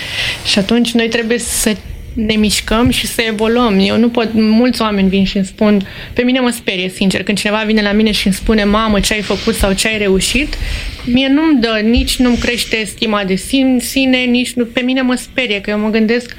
Și 0.45 0.60
atunci 0.60 0.91
noi 0.91 1.07
trebuie 1.07 1.40
să 1.40 1.76
ne 2.14 2.34
mișcăm 2.34 2.90
și 2.90 3.07
să 3.07 3.22
evoluăm. 3.22 3.80
Eu 3.80 3.98
nu 3.98 4.10
pot, 4.10 4.30
mulți 4.34 4.81
oameni 4.81 5.10
vin 5.10 5.26
și 5.26 5.38
îmi 5.38 5.45
spun, 5.45 5.88
pe 6.14 6.22
mine 6.22 6.40
mă 6.40 6.49
sperie, 6.49 6.90
sincer, 6.90 7.23
când 7.23 7.38
cineva 7.38 7.64
vine 7.65 7.81
la 7.81 7.91
mine 7.91 8.11
și 8.11 8.26
îmi 8.26 8.35
spune, 8.35 8.64
mamă, 8.64 8.99
ce 8.99 9.14
ai 9.14 9.22
făcut 9.22 9.56
sau 9.56 9.73
ce 9.73 9.88
ai 9.88 9.98
reușit, 9.98 10.57
mie 11.06 11.27
nu-mi 11.27 11.61
dă, 11.61 11.80
nici 11.84 12.15
nu-mi 12.15 12.38
crește 12.38 12.84
stima 12.85 13.23
de 13.23 13.35
sine, 13.80 14.18
nici 14.18 14.53
nu, 14.53 14.65
pe 14.65 14.81
mine 14.81 15.02
mă 15.02 15.15
sperie, 15.15 15.61
că 15.61 15.69
eu 15.69 15.80
mă 15.80 15.90
gândesc, 15.90 16.35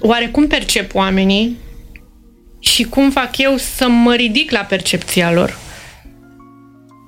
oare 0.00 0.26
cum 0.26 0.46
percep 0.46 0.94
oamenii 0.94 1.56
și 2.60 2.82
cum 2.82 3.10
fac 3.10 3.38
eu 3.38 3.56
să 3.56 3.88
mă 3.88 4.14
ridic 4.14 4.50
la 4.50 4.60
percepția 4.60 5.32
lor? 5.32 5.58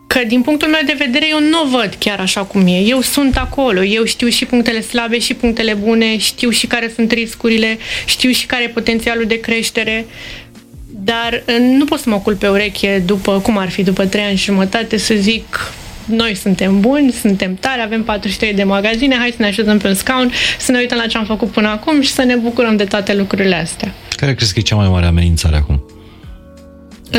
Că 0.09 0.21
din 0.27 0.43
punctul 0.43 0.69
meu 0.69 0.81
de 0.87 0.95
vedere 0.99 1.27
eu 1.31 1.41
nu 1.41 1.63
o 1.65 1.79
văd 1.79 1.97
chiar 1.99 2.21
așa 2.21 2.41
cum 2.41 2.67
e. 2.67 2.79
Eu 2.79 3.01
sunt 3.01 3.37
acolo, 3.37 3.85
eu 3.85 4.05
știu 4.05 4.29
și 4.29 4.45
punctele 4.45 4.81
slabe 4.81 5.19
și 5.19 5.35
punctele 5.35 5.75
bune, 5.75 6.19
știu 6.19 6.51
și 6.51 6.67
care 6.67 6.93
sunt 6.95 7.13
riscurile, 7.13 7.79
știu 8.07 8.31
și 8.31 8.47
care 8.47 8.65
e 8.65 8.69
potențialul 8.69 9.25
de 9.25 9.41
creștere, 9.41 10.07
dar 10.91 11.43
uh, 11.47 11.57
nu 11.61 11.85
pot 11.85 11.99
să 12.01 12.09
mă 12.09 12.19
culp 12.19 12.39
pe 12.39 12.49
ureche 12.49 13.03
după, 13.07 13.41
cum 13.41 13.59
ar 13.59 13.71
fi, 13.71 13.83
după 13.83 14.07
trei 14.07 14.25
ani 14.25 14.37
și 14.37 14.45
jumătate 14.45 14.97
să 14.97 15.15
zic 15.15 15.73
noi 16.05 16.35
suntem 16.35 16.81
buni, 16.81 17.13
suntem 17.13 17.55
tari, 17.55 17.83
avem 17.83 18.03
43 18.03 18.55
de 18.55 18.65
magazine, 18.65 19.17
hai 19.17 19.31
să 19.31 19.43
ne 19.43 19.47
așezăm 19.47 19.79
pe 19.79 19.89
un 19.89 19.95
scaun, 19.95 20.33
să 20.59 20.73
ne 20.73 20.79
uităm 20.79 20.99
la 20.99 21.07
ce 21.07 21.19
am 21.19 21.25
făcut 21.25 21.51
până 21.51 21.69
acum 21.69 22.01
și 22.01 22.13
să 22.13 22.23
ne 22.23 22.35
bucurăm 22.35 22.77
de 22.77 22.85
toate 22.85 23.15
lucrurile 23.15 23.55
astea. 23.55 23.95
Care 24.11 24.35
crezi 24.35 24.53
că 24.53 24.59
e 24.59 24.63
cea 24.63 24.77
mai 24.77 24.89
mare 24.89 25.07
amenințare 25.07 25.57
acum? 25.57 25.83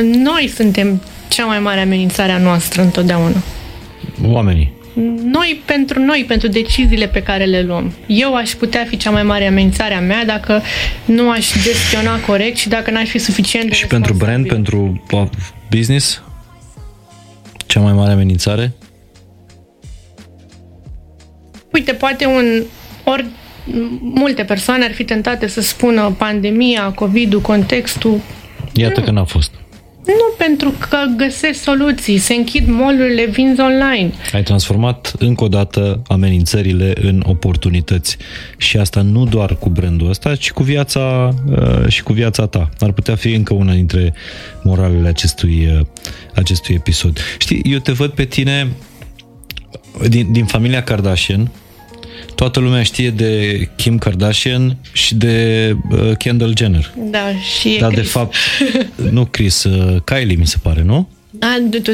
Noi 0.02 0.52
suntem 0.56 1.02
cea 1.30 1.46
mai 1.46 1.60
mare 1.60 1.80
amenințare 1.80 2.32
a 2.32 2.38
noastră 2.38 2.82
întotdeauna. 2.82 3.36
Oamenii. 4.26 4.74
Noi 5.24 5.62
pentru 5.66 6.00
noi, 6.00 6.26
pentru 6.28 6.48
deciziile 6.48 7.08
pe 7.08 7.24
care 7.24 7.46
le 7.46 7.62
luăm. 7.62 7.94
Eu 8.08 8.36
aș 8.36 8.52
putea 8.52 8.86
fi 8.90 8.98
cea 8.98 9.10
mai 9.10 9.24
mare 9.24 9.48
amenințare 9.48 9.94
a 9.94 10.00
mea 10.00 10.26
dacă 10.26 10.62
nu 11.06 11.30
aș 11.30 11.52
gestiona 11.64 12.20
corect 12.20 12.58
și 12.58 12.70
dacă 12.70 12.92
n-aș 12.92 13.10
fi 13.10 13.18
suficient 13.18 13.70
de 13.70 13.76
Și 13.76 13.88
pentru 13.88 14.14
brand, 14.14 14.48
pentru 14.48 15.04
business? 15.70 16.22
Cea 17.66 17.80
mai 17.80 17.94
mare 17.94 18.12
amenințare? 18.12 18.74
Uite, 21.72 21.94
poate 21.94 22.26
un 22.26 22.64
ori 23.04 23.26
multe 24.00 24.44
persoane 24.44 24.84
ar 24.84 24.92
fi 24.92 25.04
tentate 25.04 25.48
să 25.48 25.62
spună 25.62 26.16
pandemia, 26.18 26.92
COVID-ul, 26.92 27.42
contextul. 27.42 28.20
Iată 28.74 29.02
că 29.02 29.12
n-a 29.12 29.24
fost. 29.24 29.52
Nu, 30.06 30.34
pentru 30.38 30.74
că 30.90 30.98
găsesc 31.18 31.62
soluții. 31.62 32.18
Se 32.18 32.34
închid 32.34 32.68
molurile, 32.68 33.26
vinzi 33.26 33.62
online. 33.62 34.12
Ai 34.34 34.44
transformat 34.44 35.14
încă 35.20 35.44
o 35.44 35.48
dată 35.48 36.02
amenințările 36.08 36.94
în 37.02 37.24
oportunități. 37.26 38.18
Și 38.58 38.78
asta 38.78 39.02
nu 39.02 39.26
doar 39.26 39.56
cu 39.56 39.70
brandul 39.70 40.10
ăsta, 40.10 40.36
ci 40.36 40.52
cu 40.52 40.64
viața 40.64 41.34
uh, 41.50 41.88
și 41.88 42.04
cu 42.04 42.14
viața 42.14 42.46
ta. 42.46 42.70
Ar 42.80 42.92
putea 42.92 43.16
fi 43.16 43.34
încă 43.34 43.54
una 43.54 43.74
dintre 43.74 44.14
moralele 44.64 45.08
acestui, 45.08 45.70
uh, 45.80 45.86
acestui 46.36 46.76
episod. 46.76 47.20
Știi, 47.38 47.62
eu 47.64 47.80
te 47.80 47.92
văd 47.92 48.12
pe 48.12 48.26
tine 48.26 48.68
din, 50.08 50.32
din 50.32 50.46
familia 50.46 50.84
Kardashian, 50.84 51.52
toată 52.36 52.60
lumea 52.60 52.84
știe 52.84 53.10
de 53.10 53.70
Kim 53.76 53.98
Kardashian 53.98 54.78
și 54.92 55.16
de 55.16 55.76
uh, 55.92 56.18
Kendall 56.18 56.54
Jenner. 56.58 56.94
Da, 56.98 57.32
și 57.60 57.78
Dar 57.80 57.94
de 57.94 58.02
fapt, 58.02 58.36
nu 59.12 59.26
Chris, 59.26 59.64
uh, 59.64 60.02
Kylie 60.04 60.36
mi 60.36 60.48
se 60.48 60.58
pare, 60.62 60.84
nu? 60.84 61.10
A, 61.40 61.48
tu, 61.72 61.80
tu, 61.80 61.92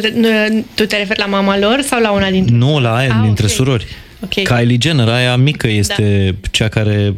tu 0.74 0.86
te 0.86 0.98
referi 0.98 1.20
la 1.20 1.26
mama 1.26 1.58
lor 1.58 1.82
sau 1.82 2.02
la 2.02 2.12
una 2.12 2.30
dintre 2.30 2.56
Nu, 2.56 2.80
la 2.80 2.96
aia, 2.96 3.16
ah, 3.16 3.22
dintre 3.22 3.44
okay. 3.44 3.56
surori. 3.56 3.86
Okay. 4.24 4.44
Kylie 4.44 4.78
Jenner, 4.82 5.08
aia 5.08 5.36
mică, 5.36 5.68
este 5.68 6.36
da. 6.42 6.48
cea 6.52 6.68
care 6.68 7.16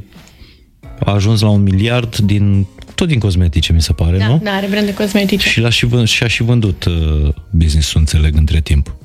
a 1.00 1.12
ajuns 1.14 1.42
la 1.42 1.50
un 1.50 1.64
miliard 1.64 2.18
din 2.18 2.68
tot 2.98 3.08
din 3.08 3.20
cosmetice, 3.20 3.74
mi 3.74 3.82
se 3.82 3.94
pare, 3.94 4.18
da, 4.18 4.28
nu? 4.28 4.40
Da, 4.44 4.52
are 4.52 4.68
brand 4.68 4.86
de 4.86 4.94
cosmetice. 4.94 5.50
Și, 5.50 5.60
l-a 5.60 5.70
și, 5.70 5.86
vând, 5.86 6.08
și 6.08 6.24
a 6.24 6.28
și 6.28 6.44
vândut 6.44 6.86
uh, 6.86 7.34
business-ul, 7.52 8.00
înțeleg, 8.00 8.36
între 8.36 8.62
timp. 8.62 8.96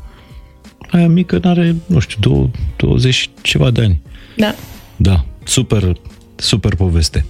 Aia 0.92 1.08
mică 1.08 1.38
n-are, 1.42 1.76
nu 1.86 1.98
știu, 1.98 2.50
20 2.76 3.30
ceva 3.42 3.70
de 3.70 3.80
ani. 3.80 4.00
Da. 4.36 4.54
Da, 4.96 5.24
super, 5.44 5.92
super 6.36 6.74
poveste. 6.74 7.24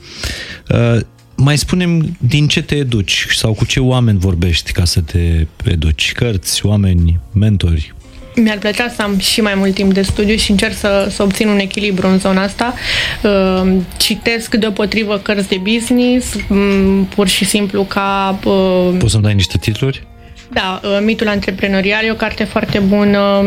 Uh, 0.69 1.01
mai 1.37 1.59
spunem 1.59 2.17
din 2.19 2.49
ce 2.49 2.63
te 2.63 2.75
educi 2.75 3.27
sau 3.35 3.53
cu 3.53 3.65
ce 3.65 3.81
oameni 3.81 4.19
vorbești 4.19 4.73
ca 4.73 4.85
să 4.85 5.01
te 5.01 5.47
educi? 5.65 6.13
Cărți, 6.13 6.67
oameni, 6.67 7.21
mentori? 7.33 7.95
Mi-ar 8.35 8.59
plăcea 8.59 8.89
să 8.89 9.03
am 9.03 9.19
și 9.19 9.41
mai 9.41 9.55
mult 9.55 9.75
timp 9.75 9.93
de 9.93 10.03
studiu 10.03 10.37
și 10.37 10.51
încerc 10.51 10.75
să, 10.75 11.09
să 11.11 11.23
obțin 11.23 11.49
un 11.49 11.59
echilibru 11.59 12.09
în 12.09 12.19
zona 12.19 12.43
asta. 12.43 12.75
Uh, 13.23 13.77
citesc 13.97 14.55
deopotrivă 14.55 15.19
cărți 15.19 15.49
de 15.49 15.61
business, 15.63 16.35
um, 16.49 17.05
pur 17.05 17.29
și 17.29 17.45
simplu 17.45 17.85
ca... 17.85 18.39
Uh, 18.45 18.95
Poți 18.99 19.11
să-mi 19.11 19.23
dai 19.23 19.35
niște 19.35 19.59
titluri? 19.59 20.07
Da, 20.53 20.81
uh, 20.85 20.99
Mitul 21.01 21.29
antreprenorial 21.29 22.05
e 22.05 22.11
o 22.11 22.15
carte 22.15 22.45
foarte 22.45 22.79
bună. 22.79 23.45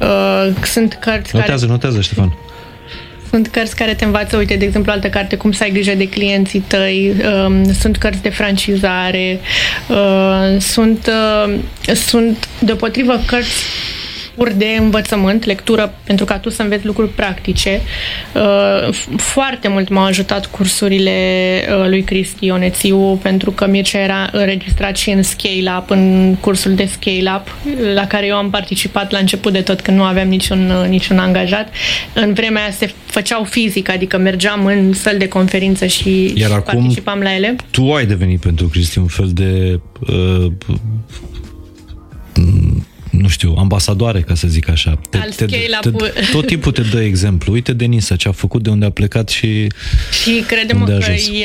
Uh, 0.00 0.48
sunt 0.64 0.98
cărți 1.00 1.34
notează, 1.36 1.60
care... 1.60 1.72
Notează, 1.72 2.00
Ștefan. 2.00 2.36
Sunt 3.30 3.48
cărți 3.48 3.76
care 3.76 3.94
te 3.94 4.04
învață, 4.04 4.36
uite, 4.36 4.56
de 4.56 4.64
exemplu, 4.64 4.92
altă 4.92 5.08
carte, 5.08 5.36
cum 5.36 5.52
să 5.52 5.62
ai 5.62 5.70
grijă 5.70 5.94
de 5.94 6.08
clienții 6.08 6.60
tăi, 6.60 7.14
um, 7.46 7.72
sunt 7.72 7.96
cărți 7.96 8.22
de 8.22 8.28
francizare, 8.28 9.40
uh, 9.88 10.60
sunt, 10.60 11.10
uh, 11.46 11.54
sunt 11.94 12.48
deopotrivă 12.58 13.20
cărți 13.26 13.64
pur 14.34 14.52
de 14.52 14.76
învățământ, 14.78 15.44
lectură, 15.44 15.94
pentru 16.04 16.24
ca 16.24 16.38
tu 16.38 16.50
să 16.50 16.62
înveți 16.62 16.86
lucruri 16.86 17.08
practice. 17.08 17.80
Uh, 18.34 18.94
foarte 19.16 19.68
mult 19.68 19.88
m-au 19.88 20.04
ajutat 20.04 20.46
cursurile 20.46 21.12
uh, 21.68 21.88
lui 21.88 22.02
Cristi 22.02 22.46
Ionețiu, 22.46 22.98
pentru 23.22 23.50
că 23.50 23.66
Mircea 23.66 23.98
era 23.98 24.28
înregistrat 24.32 24.96
și 24.96 25.10
în 25.10 25.22
Scale 25.22 25.72
Up, 25.78 25.90
în 25.90 26.34
cursul 26.40 26.74
de 26.74 26.88
Scale 26.92 27.32
Up, 27.36 27.54
la 27.94 28.06
care 28.06 28.26
eu 28.26 28.36
am 28.36 28.50
participat 28.50 29.10
la 29.10 29.18
început 29.18 29.52
de 29.52 29.60
tot, 29.60 29.80
când 29.80 29.96
nu 29.96 30.02
aveam 30.02 30.28
niciun, 30.28 30.70
uh, 30.70 30.88
niciun 30.88 31.18
angajat. 31.18 31.68
În 32.12 32.32
vremea 32.32 32.62
aia 32.62 32.70
se 32.70 32.92
făceau 33.06 33.44
fizic, 33.44 33.88
adică 33.88 34.18
mergeam 34.18 34.66
în 34.66 34.92
săl 34.92 35.18
de 35.18 35.28
conferință 35.28 35.86
și, 35.86 36.32
Iar 36.34 36.48
și 36.48 36.54
acum 36.54 36.74
participam 36.74 37.20
la 37.20 37.34
ele. 37.34 37.56
Tu 37.70 37.92
ai 37.92 38.06
devenit 38.06 38.40
pentru 38.40 38.66
Cristi 38.66 38.98
un 38.98 39.06
fel 39.06 39.30
de 39.32 39.80
uh, 40.08 40.52
nu 43.20 43.28
știu, 43.28 43.54
ambasadoare, 43.58 44.20
ca 44.20 44.34
să 44.34 44.48
zic 44.48 44.68
așa. 44.68 44.98
Te, 45.10 45.18
te, 45.36 45.44
te, 45.44 45.58
tot 46.32 46.46
timpul 46.46 46.72
te 46.72 46.82
dă 46.82 47.02
exemplu. 47.02 47.52
Uite 47.52 47.72
Denisa, 47.72 48.16
ce 48.16 48.28
a 48.28 48.32
făcut, 48.32 48.62
de 48.62 48.70
unde 48.70 48.84
a 48.84 48.90
plecat 48.90 49.28
și 49.28 49.66
Și 50.22 50.44
credem 50.46 50.84
că 50.84 50.92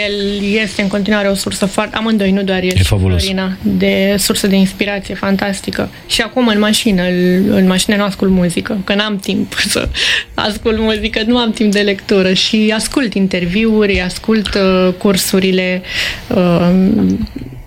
el 0.08 0.44
este 0.62 0.82
în 0.82 0.88
continuare 0.88 1.28
o 1.28 1.34
sursă 1.34 1.66
foarte... 1.66 1.96
Amândoi, 1.96 2.32
nu 2.32 2.44
doar 2.44 2.64
el 2.64 2.74
e 2.76 2.84
fabulos. 2.84 3.22
Florina, 3.22 3.58
de 3.62 4.16
sursă 4.18 4.48
de 4.48 4.56
inspirație 4.56 5.16
fantastică. 5.16 5.90
Și 6.08 6.22
acum 6.22 6.48
în 6.48 6.60
mașină, 6.60 7.04
în 7.50 7.68
mașină 7.68 7.96
nu 7.96 8.04
ascult 8.04 8.32
muzică, 8.32 8.78
că 8.84 8.96
n-am 8.96 9.18
timp 9.18 9.54
să 9.74 9.90
ascult 10.34 10.80
muzică, 10.80 11.22
nu 11.26 11.38
am 11.38 11.52
timp 11.52 11.72
de 11.72 11.80
lectură 11.80 12.34
și 12.34 12.74
ascult 12.76 13.14
interviuri, 13.14 14.02
ascult 14.02 14.54
uh, 14.54 14.94
cursurile 14.98 15.82
uh, 16.28 16.72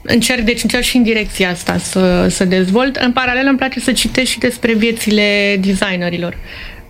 încerc, 0.03 0.41
deci 0.41 0.63
încerc 0.63 0.83
și 0.83 0.97
în 0.97 1.03
direcția 1.03 1.51
asta 1.51 1.79
să, 1.79 2.27
să 2.31 2.45
dezvolt. 2.45 2.97
În 2.97 3.13
paralel 3.13 3.47
îmi 3.49 3.59
place 3.59 3.81
să 3.81 3.93
citesc 3.93 4.31
și 4.31 4.39
despre 4.39 4.73
viețile 4.73 5.59
designerilor. 5.61 6.37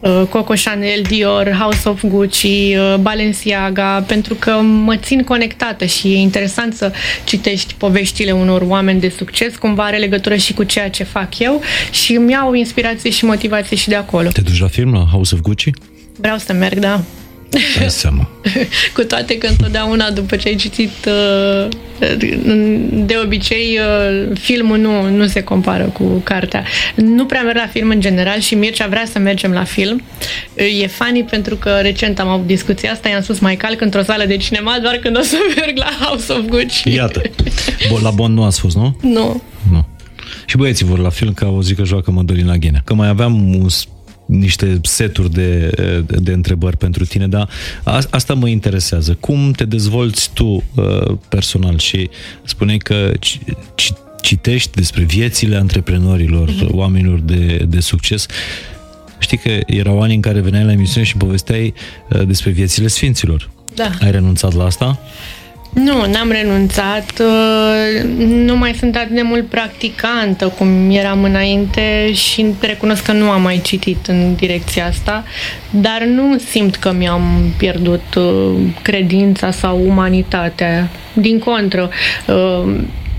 Uh, 0.00 0.22
Coco 0.28 0.54
Chanel, 0.64 1.02
Dior, 1.02 1.56
House 1.58 1.88
of 1.88 2.04
Gucci, 2.04 2.42
uh, 2.42 2.94
Balenciaga, 3.00 4.04
pentru 4.06 4.34
că 4.34 4.50
mă 4.60 4.96
țin 4.96 5.22
conectată 5.22 5.84
și 5.84 6.08
e 6.08 6.16
interesant 6.16 6.74
să 6.74 6.92
citești 7.24 7.74
poveștile 7.74 8.32
unor 8.32 8.62
oameni 8.62 9.00
de 9.00 9.08
succes, 9.08 9.56
cumva 9.56 9.84
are 9.84 9.96
legătură 9.96 10.36
și 10.36 10.52
cu 10.52 10.62
ceea 10.62 10.90
ce 10.90 11.04
fac 11.04 11.38
eu 11.38 11.62
și 11.90 12.14
îmi 12.14 12.30
iau 12.30 12.52
inspirație 12.52 13.10
și 13.10 13.24
motivație 13.24 13.76
și 13.76 13.88
de 13.88 13.94
acolo. 13.94 14.28
Te 14.28 14.40
duci 14.40 14.60
la 14.60 14.68
film, 14.68 14.92
la 14.92 15.06
House 15.10 15.34
of 15.34 15.40
Gucci? 15.40 15.70
Vreau 16.18 16.38
să 16.38 16.52
merg, 16.52 16.78
da. 16.78 17.00
Dai 17.78 17.90
seama. 17.90 18.28
Cu 18.94 19.02
toate 19.02 19.38
că 19.38 19.46
întotdeauna 19.46 20.10
după 20.10 20.36
ce 20.36 20.48
ai 20.48 20.54
citit, 20.54 20.90
uh, 21.06 21.68
de 22.92 23.14
obicei 23.24 23.78
uh, 23.78 24.36
filmul 24.38 24.78
nu, 24.78 25.08
nu 25.08 25.26
se 25.26 25.42
compară 25.42 25.84
cu 25.84 26.04
cartea. 26.04 26.64
Nu 26.94 27.26
prea 27.26 27.42
merg 27.42 27.56
la 27.56 27.66
film 27.72 27.90
în 27.90 28.00
general 28.00 28.40
și 28.40 28.54
Mircea 28.54 28.86
vrea 28.86 29.04
să 29.12 29.18
mergem 29.18 29.52
la 29.52 29.64
film. 29.64 30.02
E 30.82 30.86
funny 30.86 31.24
pentru 31.24 31.56
că 31.56 31.78
recent 31.82 32.18
am 32.18 32.28
avut 32.28 32.46
discuția 32.46 32.92
asta, 32.92 33.08
i-am 33.08 33.22
spus 33.22 33.38
mai 33.38 33.56
calc 33.56 33.80
într-o 33.80 34.02
sală 34.02 34.24
de 34.24 34.36
cinema 34.36 34.78
doar 34.82 34.94
când 34.94 35.18
o 35.18 35.22
să 35.22 35.36
merg 35.56 35.76
la 35.76 36.06
House 36.06 36.32
of 36.32 36.40
Gucci. 36.40 36.82
Iată. 36.84 37.22
La 38.02 38.10
Bond 38.10 38.36
nu 38.36 38.44
ați 38.44 38.60
fost, 38.60 38.76
nu? 38.76 38.96
Nu. 39.00 39.42
Nu. 39.70 39.86
Și 40.46 40.56
băieții 40.56 40.86
vor 40.86 40.98
la 40.98 41.08
film 41.08 41.32
că 41.32 41.44
au 41.44 41.60
zis 41.60 41.76
că 41.76 41.84
joacă 41.84 42.10
Mădălina 42.10 42.56
Ghenea. 42.56 42.82
Că 42.84 42.94
mai 42.94 43.08
aveam 43.08 43.54
un 43.54 43.68
niște 44.26 44.80
seturi 44.82 45.32
de, 45.32 45.70
de, 46.06 46.16
de 46.16 46.32
întrebări 46.32 46.76
pentru 46.76 47.04
tine, 47.04 47.28
dar 47.28 47.48
a, 47.82 48.00
asta 48.10 48.34
mă 48.34 48.48
interesează. 48.48 49.16
Cum 49.20 49.52
te 49.52 49.64
dezvolți 49.64 50.30
tu 50.32 50.44
uh, 50.44 51.16
personal 51.28 51.78
și 51.78 52.10
spuneai 52.44 52.78
că 52.78 53.12
ci, 53.20 53.38
ci, 53.74 53.92
citești 54.22 54.70
despre 54.74 55.02
viețile 55.02 55.56
antreprenorilor, 55.56 56.48
uh-huh. 56.48 56.70
oamenilor 56.70 57.18
de, 57.18 57.64
de 57.68 57.80
succes. 57.80 58.26
Știi 59.18 59.38
că 59.38 59.60
erau 59.66 60.02
ani 60.02 60.14
în 60.14 60.20
care 60.20 60.40
veneai 60.40 60.64
la 60.64 60.72
emisiune 60.72 61.06
și 61.06 61.16
povesteai 61.16 61.74
uh, 62.10 62.26
despre 62.26 62.50
viețile 62.50 62.86
sfinților. 62.86 63.50
Da. 63.74 63.90
Ai 64.00 64.10
renunțat 64.10 64.54
la 64.54 64.64
asta? 64.64 64.98
Nu, 65.72 66.06
n-am 66.06 66.30
renunțat. 66.30 67.20
Uh, 67.20 68.02
nu 68.18 68.56
mai 68.56 68.74
sunt 68.74 68.96
atât 68.96 69.14
de 69.14 69.22
mult 69.22 69.46
practicantă 69.46 70.48
cum 70.58 70.90
eram 70.90 71.24
înainte 71.24 72.12
și 72.12 72.46
recunosc 72.60 73.04
că 73.04 73.12
nu 73.12 73.30
am 73.30 73.42
mai 73.42 73.60
citit 73.64 74.06
în 74.06 74.34
direcția 74.34 74.86
asta, 74.86 75.24
dar 75.70 76.02
nu 76.06 76.38
simt 76.38 76.76
că 76.76 76.92
mi-am 76.92 77.52
pierdut 77.56 78.14
uh, 78.16 78.52
credința 78.82 79.50
sau 79.50 79.80
umanitatea. 79.86 80.90
Din 81.12 81.38
contră, 81.38 81.90
uh, 82.26 82.74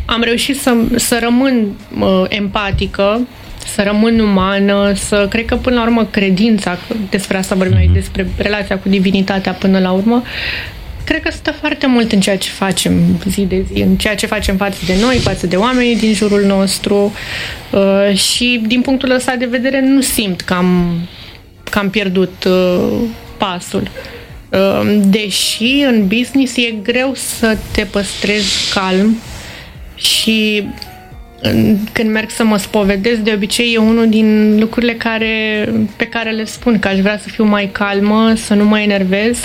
am 0.05 0.21
reușit 0.21 0.59
să, 0.59 0.75
să 0.95 1.19
rămân 1.21 1.67
empatică 2.27 3.27
să 3.65 3.83
rămân 3.83 4.19
umană, 4.19 4.91
să 4.95 5.27
cred 5.29 5.45
că 5.45 5.55
până 5.55 5.75
la 5.75 5.81
urmă 5.81 6.05
credința, 6.11 6.77
despre 7.09 7.37
asta 7.37 7.55
vorbim 7.55 7.77
aici, 7.77 7.85
mhm. 7.85 7.97
despre 7.97 8.27
relația 8.37 8.77
cu 8.77 8.89
divinitatea 8.89 9.51
până 9.51 9.79
la 9.79 9.91
urmă, 9.91 10.23
cred 11.05 11.21
că 11.21 11.31
stă 11.31 11.51
foarte 11.51 11.87
mult 11.87 12.11
în 12.11 12.19
ceea 12.19 12.37
ce 12.37 12.49
facem 12.49 13.21
zi 13.29 13.41
de 13.41 13.65
zi, 13.73 13.81
în 13.81 13.95
ceea 13.95 14.15
ce 14.15 14.25
facem 14.25 14.57
față 14.57 14.77
de 14.85 14.95
noi, 15.01 15.17
față 15.17 15.47
de 15.47 15.55
oamenii 15.55 15.95
din 15.95 16.13
jurul 16.13 16.41
nostru 16.41 17.13
uh, 17.71 18.17
și 18.17 18.61
din 18.67 18.81
punctul 18.81 19.11
ăsta 19.11 19.35
de 19.35 19.45
vedere 19.45 19.81
nu 19.81 20.01
simt 20.01 20.41
că 20.41 20.53
am, 20.53 20.99
că 21.63 21.79
am 21.79 21.89
pierdut 21.89 22.43
uh, 22.47 23.01
pasul. 23.37 23.89
Uh, 24.49 24.99
deși 25.05 25.83
în 25.87 26.07
business 26.07 26.57
e 26.57 26.75
greu 26.83 27.13
să 27.15 27.57
te 27.71 27.83
păstrezi 27.83 28.73
calm 28.73 29.17
și 29.95 30.67
când 31.91 32.09
merg 32.09 32.29
să 32.29 32.43
mă 32.43 32.57
spovedesc, 32.57 33.19
de 33.19 33.31
obicei 33.35 33.73
e 33.73 33.77
unul 33.77 34.09
din 34.09 34.59
lucrurile 34.59 34.93
care, 34.93 35.69
pe 35.95 36.05
care 36.05 36.31
le 36.31 36.45
spun, 36.45 36.79
că 36.79 36.87
aș 36.87 36.99
vrea 36.99 37.19
să 37.19 37.29
fiu 37.29 37.43
mai 37.43 37.69
calmă, 37.71 38.33
să 38.35 38.53
nu 38.53 38.65
mă 38.65 38.79
enervez 38.79 39.37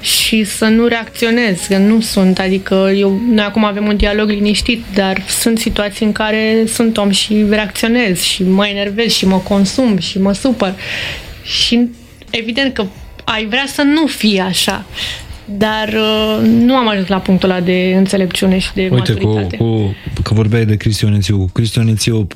și 0.00 0.44
să 0.44 0.64
nu 0.64 0.86
reacționez, 0.86 1.60
că 1.68 1.76
nu 1.76 2.00
sunt, 2.00 2.38
adică 2.38 2.92
eu, 2.96 3.20
noi 3.30 3.44
acum 3.44 3.64
avem 3.64 3.86
un 3.86 3.96
dialog 3.96 4.28
liniștit, 4.28 4.84
dar 4.94 5.22
sunt 5.28 5.58
situații 5.58 6.06
în 6.06 6.12
care 6.12 6.64
sunt 6.66 6.96
om 6.96 7.10
și 7.10 7.44
reacționez 7.50 8.20
și 8.20 8.42
mă 8.42 8.66
enervez 8.66 9.12
și 9.12 9.26
mă 9.26 9.38
consum 9.38 9.98
și 9.98 10.18
mă 10.18 10.32
supăr 10.32 10.74
și 11.42 11.88
evident 12.30 12.74
că 12.74 12.86
ai 13.24 13.46
vrea 13.46 13.64
să 13.66 13.82
nu 13.82 14.06
fie 14.06 14.40
așa. 14.40 14.84
Dar 15.58 15.88
uh, 15.88 16.48
nu 16.48 16.74
am 16.74 16.88
ajuns 16.88 17.06
la 17.06 17.18
punctul 17.18 17.50
ăla 17.50 17.60
de 17.60 17.94
înțelepciune 17.96 18.58
și 18.58 18.74
de 18.74 18.82
Uite, 18.82 18.94
maturitate. 18.94 19.56
Cu, 19.56 19.64
cu, 20.14 20.22
că 20.22 20.34
vorbeai 20.34 20.66
de 20.66 20.76
Cristianețiu, 20.76 21.38
cu 21.38 21.44
Cristianețiu 21.52 22.26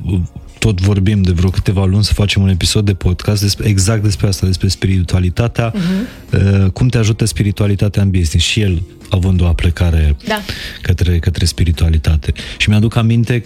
tot 0.58 0.80
vorbim 0.80 1.22
de 1.22 1.32
vreo 1.32 1.50
câteva 1.50 1.84
luni 1.84 2.04
să 2.04 2.12
facem 2.12 2.42
un 2.42 2.48
episod 2.48 2.84
de 2.84 2.94
podcast 2.94 3.42
despre, 3.42 3.68
exact 3.68 4.02
despre 4.02 4.26
asta, 4.26 4.46
despre 4.46 4.68
spiritualitatea, 4.68 5.72
uh-huh. 5.72 6.72
cum 6.72 6.88
te 6.88 6.98
ajută 6.98 7.24
spiritualitatea 7.24 8.02
în 8.02 8.10
business 8.10 8.46
și 8.46 8.60
el 8.60 8.82
având 9.10 9.40
o 9.40 9.46
aplecare 9.46 10.16
da. 10.26 10.40
către, 10.82 11.18
către 11.18 11.44
spiritualitate. 11.44 12.32
Și 12.58 12.68
mi-aduc 12.68 12.96
aminte 12.96 13.44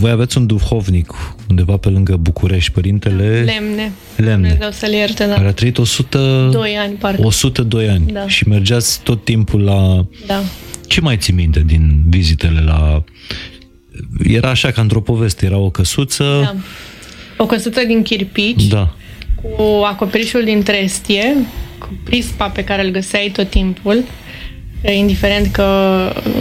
voi 0.00 0.10
aveți 0.10 0.38
un 0.38 0.46
duhovnic 0.46 1.12
undeva 1.48 1.76
pe 1.76 1.88
lângă 1.88 2.16
București, 2.16 2.70
părintele... 2.70 3.42
Lemne. 3.42 3.92
Lemne. 4.16 4.48
Dumnezeu 4.48 4.70
să-l 4.70 4.92
ierte, 4.92 5.26
da. 5.26 5.34
Care 5.34 5.48
a 5.48 5.52
trăit 5.52 5.78
102 5.78 6.76
ani, 6.76 6.94
parcă. 6.94 7.26
102 7.26 7.88
ani. 7.88 8.12
Da. 8.12 8.28
Și 8.28 8.48
mergeați 8.48 9.00
tot 9.02 9.24
timpul 9.24 9.62
la... 9.62 10.06
Da. 10.26 10.42
Ce 10.86 11.00
mai 11.00 11.16
ți 11.16 11.32
minte 11.32 11.62
din 11.66 12.02
vizitele 12.06 12.60
la... 12.60 13.04
Era 14.24 14.50
așa 14.50 14.70
ca 14.70 14.80
într-o 14.80 15.00
poveste, 15.00 15.46
era 15.46 15.56
o 15.56 15.70
căsuță... 15.70 16.40
Da. 16.42 16.54
O 17.36 17.46
căsuță 17.46 17.84
din 17.84 18.02
chirpici. 18.02 18.64
Da. 18.64 18.94
Cu 19.34 19.62
acoperișul 19.84 20.44
din 20.44 20.62
trestie, 20.62 21.36
cu 21.78 21.88
prispa 22.04 22.48
pe 22.48 22.64
care 22.64 22.84
îl 22.84 22.90
găseai 22.90 23.30
tot 23.32 23.50
timpul 23.50 24.04
indiferent 24.92 25.46
că 25.46 25.64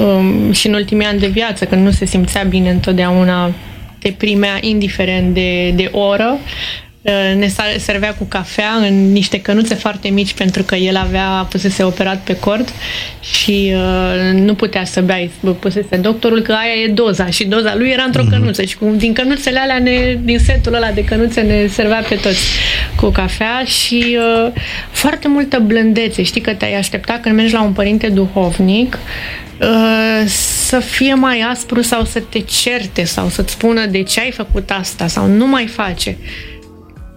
um, 0.03 0.51
și 0.51 0.67
în 0.67 0.73
ultimii 0.73 1.05
ani 1.05 1.19
de 1.19 1.27
viață, 1.27 1.65
când 1.65 1.84
nu 1.84 1.91
se 1.91 2.05
simțea 2.05 2.43
bine 2.43 2.69
întotdeauna, 2.69 3.51
te 3.99 4.11
primea 4.11 4.57
indiferent 4.61 5.34
de, 5.34 5.69
de 5.69 5.89
oră, 5.91 6.38
uh, 6.41 6.84
ne 7.36 7.48
servea 7.77 8.14
cu 8.14 8.23
cafea 8.23 8.72
în 8.88 9.11
niște 9.11 9.41
cănuțe 9.41 9.76
foarte 9.76 10.10
mici 10.10 10.34
pentru 10.34 10.64
că 10.64 10.76
el 10.76 10.95
avea, 10.95 11.48
pusese 11.49 11.84
operat 11.84 12.22
pe 12.23 12.36
cord 12.36 12.69
și 13.19 13.73
uh, 13.76 14.40
nu 14.40 14.53
putea 14.53 14.86
să 14.86 15.02
bea, 15.02 15.30
pusese 15.60 15.95
doctorul 15.95 16.41
că 16.41 16.52
aia 16.52 16.84
e 16.86 16.88
doza 16.88 17.26
și 17.26 17.45
doza 17.45 17.76
lui 17.76 17.90
era 17.90 18.03
într-o 18.03 18.23
mm-hmm. 18.23 18.30
cănuță 18.30 18.64
și 18.64 18.77
cu, 18.77 18.94
din 18.98 19.14
cănuțele 19.14 19.60
alea, 19.60 19.80
ne, 19.80 20.18
din 20.23 20.40
setul 20.40 20.73
ăla 20.73 20.91
de 20.91 21.03
cănuțe 21.03 21.41
ne 21.41 21.68
servea 21.68 22.03
pe 22.10 22.15
toți 22.15 22.48
cu 22.95 23.10
cafea 23.10 23.64
și 23.64 24.18
uh, 24.45 24.52
foarte 24.91 25.27
multă 25.27 25.60
blândețe. 25.60 26.23
Știi 26.23 26.41
că 26.41 26.53
te-ai 26.53 26.77
aștepta 26.77 27.19
când 27.22 27.36
mergi 27.36 27.53
la 27.53 27.61
un 27.61 27.72
părinte 27.72 28.07
duhovnic 28.07 28.98
uh, 29.61 30.27
să 30.68 30.80
fie 30.80 31.14
mai 31.14 31.45
aspru 31.49 31.82
sau 31.82 32.03
să 32.03 32.19
te 32.30 32.40
certe 32.40 33.03
sau 33.03 33.30
să-ți 33.30 33.52
spună 33.52 33.86
de 33.86 34.03
ce 34.03 34.19
ai 34.19 34.32
făcut 34.32 34.69
asta 34.69 35.07
sau 35.07 35.27
nu 35.27 35.48
mai 35.48 35.68
face. 35.68 36.18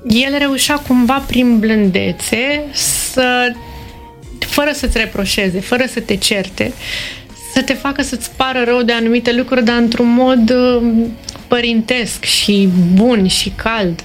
El 0.06 0.38
reușea 0.38 0.76
cumva 0.76 1.24
prin 1.26 1.58
blândețe 1.58 2.62
să 2.72 3.52
fără 4.38 4.70
să-ți 4.72 4.98
reproșeze, 4.98 5.60
fără 5.60 5.84
să 5.88 6.00
te 6.00 6.16
certe, 6.16 6.72
să 7.54 7.62
te 7.62 7.72
facă 7.72 8.02
să-ți 8.02 8.30
pară 8.36 8.62
rău 8.64 8.82
de 8.82 8.92
anumite 8.92 9.32
lucruri, 9.34 9.64
dar 9.64 9.76
într-un 9.76 10.12
mod 10.12 10.50
uh, 10.50 11.06
părintesc 11.48 12.24
și 12.24 12.68
bun 12.94 13.26
și 13.26 13.50
cald. 13.50 14.04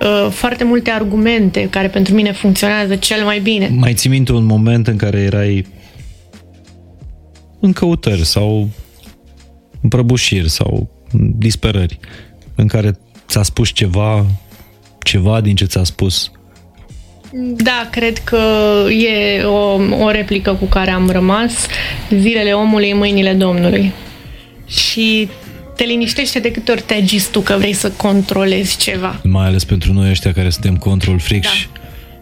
Uh, 0.00 0.30
foarte 0.30 0.64
multe 0.64 0.90
argumente 0.90 1.68
care 1.70 1.88
pentru 1.88 2.14
mine 2.14 2.32
funcționează 2.32 2.96
cel 2.96 3.24
mai 3.24 3.40
bine. 3.40 3.68
Mai 3.74 3.94
ții 3.94 4.10
minte 4.10 4.32
un 4.32 4.44
moment 4.44 4.86
în 4.86 4.96
care 4.96 5.18
erai 5.18 5.66
în 7.60 7.72
căutări 7.72 8.24
sau 8.24 8.68
în 9.80 9.88
prăbușiri 9.88 10.50
sau 10.50 10.90
în 11.12 11.32
disperări, 11.36 11.98
în 12.54 12.66
care 12.66 12.98
ți-a 13.28 13.42
spus 13.42 13.72
ceva, 13.72 14.26
ceva 15.02 15.40
din 15.40 15.54
ce 15.54 15.64
ți-a 15.64 15.84
spus 15.84 16.30
da, 17.56 17.88
cred 17.90 18.18
că 18.18 18.42
e 18.90 19.42
o, 19.42 19.80
o 20.04 20.10
replică 20.10 20.54
cu 20.54 20.64
care 20.64 20.90
am 20.90 21.10
rămas. 21.10 21.52
Zilele 22.10 22.52
omului 22.52 22.90
în 22.90 22.96
mâinile 22.96 23.32
Domnului. 23.32 23.92
Și 24.66 25.28
te 25.76 25.84
liniștește 25.84 26.38
de 26.38 26.50
câte 26.50 26.70
ori 26.70 26.82
te 26.82 26.94
agiți 26.94 27.30
tu 27.30 27.40
că 27.40 27.56
vrei 27.58 27.72
să 27.72 27.90
controlezi 27.90 28.76
ceva. 28.76 29.20
Mai 29.22 29.46
ales 29.46 29.64
pentru 29.64 29.92
noi 29.92 30.10
ăștia 30.10 30.32
care 30.32 30.50
suntem 30.50 30.76
control 30.76 31.18
freak 31.18 31.42
da 31.42 31.77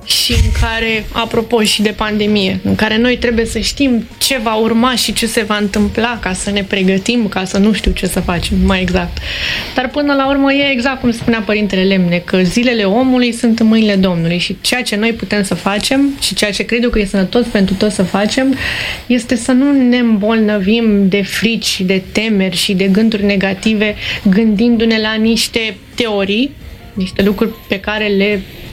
și 0.07 0.33
în 0.33 0.51
care, 0.61 1.07
apropo 1.13 1.63
și 1.63 1.83
de 1.83 1.91
pandemie, 1.97 2.61
în 2.65 2.75
care 2.75 2.99
noi 2.99 3.17
trebuie 3.17 3.45
să 3.45 3.59
știm 3.59 4.07
ce 4.19 4.39
va 4.43 4.55
urma 4.55 4.95
și 4.95 5.13
ce 5.13 5.27
se 5.27 5.43
va 5.43 5.57
întâmpla 5.57 6.19
ca 6.23 6.33
să 6.33 6.51
ne 6.51 6.63
pregătim, 6.63 7.29
ca 7.29 7.45
să 7.45 7.59
nu 7.59 7.73
știu 7.73 7.91
ce 7.91 8.07
să 8.07 8.21
facem 8.21 8.57
mai 8.65 8.81
exact. 8.81 9.19
Dar 9.75 9.89
până 9.89 10.15
la 10.15 10.29
urmă 10.29 10.53
e 10.53 10.71
exact 10.71 11.01
cum 11.01 11.11
spunea 11.11 11.41
Părintele 11.41 11.83
Lemne, 11.83 12.23
că 12.25 12.39
zilele 12.43 12.83
omului 12.83 13.33
sunt 13.33 13.59
în 13.59 13.67
mâinile 13.67 13.95
Domnului 13.95 14.39
și 14.39 14.57
ceea 14.61 14.83
ce 14.83 14.97
noi 14.97 15.13
putem 15.13 15.43
să 15.43 15.55
facem 15.55 16.11
și 16.21 16.35
ceea 16.35 16.51
ce 16.51 16.63
cred 16.63 16.83
eu 16.83 16.91
că 16.91 16.99
e 16.99 17.05
sănătos 17.05 17.47
pentru 17.47 17.75
toți 17.75 17.95
să 17.95 18.03
facem 18.03 18.55
este 19.07 19.37
să 19.37 19.53
nu 19.53 19.89
ne 19.89 19.99
îmbolnăvim 19.99 21.09
de 21.09 21.23
frici, 21.23 21.81
de 21.81 22.03
temeri 22.13 22.57
și 22.57 22.75
de 22.75 22.85
gânduri 22.85 23.25
negative 23.25 23.95
gândindu-ne 24.23 24.99
la 25.01 25.15
niște 25.15 25.77
teorii 25.95 26.51
niște 26.97 27.23
lucruri 27.23 27.51
pe 27.69 27.81
care 27.81 28.07
le 28.07 28.33
uh, 28.35 28.41
uh, 28.41 28.66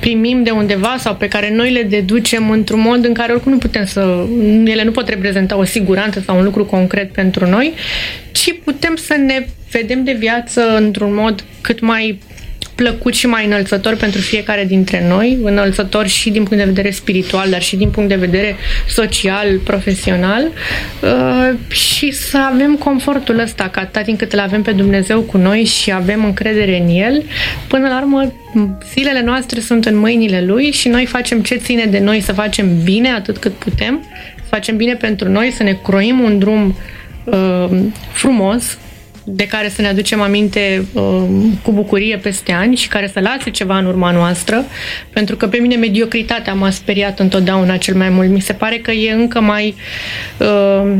primim 0.00 0.42
de 0.42 0.50
undeva 0.50 0.96
sau 0.98 1.14
pe 1.14 1.28
care 1.28 1.54
noi 1.54 1.70
le 1.70 1.82
deducem 1.82 2.50
într-un 2.50 2.80
mod 2.80 3.04
în 3.04 3.12
care 3.12 3.32
oricum 3.32 3.52
nu 3.52 3.58
putem 3.58 3.84
să... 3.84 4.26
ele 4.64 4.84
nu 4.84 4.90
pot 4.90 5.08
reprezenta 5.08 5.56
o 5.56 5.64
siguranță 5.64 6.20
sau 6.20 6.38
un 6.38 6.44
lucru 6.44 6.64
concret 6.64 7.12
pentru 7.12 7.46
noi, 7.46 7.72
ci 8.32 8.54
putem 8.64 8.96
să 8.96 9.14
ne 9.16 9.46
vedem 9.70 10.04
de 10.04 10.12
viață 10.12 10.76
într-un 10.76 11.14
mod 11.14 11.44
cât 11.60 11.80
mai 11.80 12.18
plăcut 12.74 13.14
și 13.14 13.26
mai 13.26 13.46
înălțător 13.46 13.96
pentru 13.96 14.20
fiecare 14.20 14.64
dintre 14.64 15.06
noi, 15.08 15.38
înălțător 15.42 16.06
și 16.06 16.30
din 16.30 16.42
punct 16.42 16.58
de 16.58 16.70
vedere 16.70 16.90
spiritual, 16.90 17.50
dar 17.50 17.62
și 17.62 17.76
din 17.76 17.90
punct 17.90 18.08
de 18.08 18.14
vedere 18.14 18.56
social, 18.88 19.58
profesional. 19.58 20.50
Uh, 21.00 21.50
și 21.68 22.10
să 22.10 22.38
avem 22.52 22.74
confortul 22.74 23.38
ăsta, 23.38 23.68
că 23.68 23.78
atât 23.78 24.04
timp 24.04 24.18
cât 24.18 24.32
îl 24.32 24.38
avem 24.38 24.62
pe 24.62 24.70
Dumnezeu 24.70 25.20
cu 25.20 25.36
noi 25.36 25.64
și 25.64 25.92
avem 25.92 26.24
încredere 26.24 26.80
în 26.80 26.88
El, 26.88 27.22
până 27.68 27.88
la 27.88 28.00
urmă 28.00 28.32
zilele 28.92 29.22
noastre 29.22 29.60
sunt 29.60 29.84
în 29.84 29.96
mâinile 29.96 30.44
Lui 30.44 30.70
și 30.70 30.88
noi 30.88 31.06
facem 31.06 31.42
ce 31.42 31.54
ține 31.54 31.84
de 31.84 31.98
noi 31.98 32.20
să 32.20 32.32
facem 32.32 32.82
bine 32.82 33.10
atât 33.10 33.38
cât 33.38 33.52
putem, 33.52 34.06
să 34.36 34.48
facem 34.48 34.76
bine 34.76 34.94
pentru 34.94 35.28
noi, 35.28 35.50
să 35.50 35.62
ne 35.62 35.78
croim 35.82 36.20
un 36.20 36.38
drum 36.38 36.76
uh, 37.24 37.68
frumos, 38.12 38.78
de 39.24 39.46
care 39.46 39.68
să 39.68 39.80
ne 39.80 39.88
aducem 39.88 40.20
aminte 40.20 40.86
uh, 40.92 41.02
cu 41.62 41.72
bucurie 41.72 42.16
peste 42.16 42.52
ani 42.52 42.76
și 42.76 42.88
care 42.88 43.10
să 43.12 43.20
lase 43.20 43.50
ceva 43.50 43.78
în 43.78 43.86
urma 43.86 44.10
noastră, 44.10 44.64
pentru 45.12 45.36
că 45.36 45.46
pe 45.46 45.56
mine 45.56 45.76
mediocritatea 45.76 46.54
m-a 46.54 46.70
speriat 46.70 47.18
întotdeauna 47.18 47.76
cel 47.76 47.94
mai 47.94 48.08
mult. 48.08 48.28
Mi 48.28 48.40
se 48.40 48.52
pare 48.52 48.76
că 48.76 48.90
e 48.90 49.12
încă 49.12 49.40
mai 49.40 49.74
uh, 50.38 50.92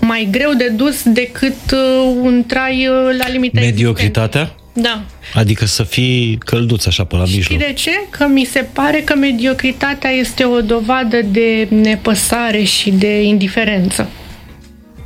mai 0.00 0.28
greu 0.30 0.52
de 0.52 0.68
dus 0.68 1.02
decât 1.02 1.70
uh, 1.72 2.14
un 2.20 2.44
trai 2.46 2.88
uh, 2.88 3.16
la 3.18 3.28
limite 3.28 3.60
Mediocritatea? 3.60 4.40
Existente. 4.40 4.60
Da. 4.72 5.02
Adică 5.34 5.64
să 5.64 5.82
fii 5.82 6.38
călduț 6.44 6.86
așa 6.86 7.04
pe 7.04 7.16
la 7.16 7.22
mijloc. 7.22 7.42
Știi 7.42 7.58
de 7.58 7.72
ce? 7.72 7.90
Că 8.10 8.26
mi 8.26 8.44
se 8.44 8.66
pare 8.72 9.00
că 9.00 9.16
mediocritatea 9.16 10.10
este 10.10 10.44
o 10.44 10.60
dovadă 10.60 11.20
de 11.30 11.66
nepăsare 11.70 12.62
și 12.62 12.90
de 12.90 13.22
indiferență. 13.22 14.08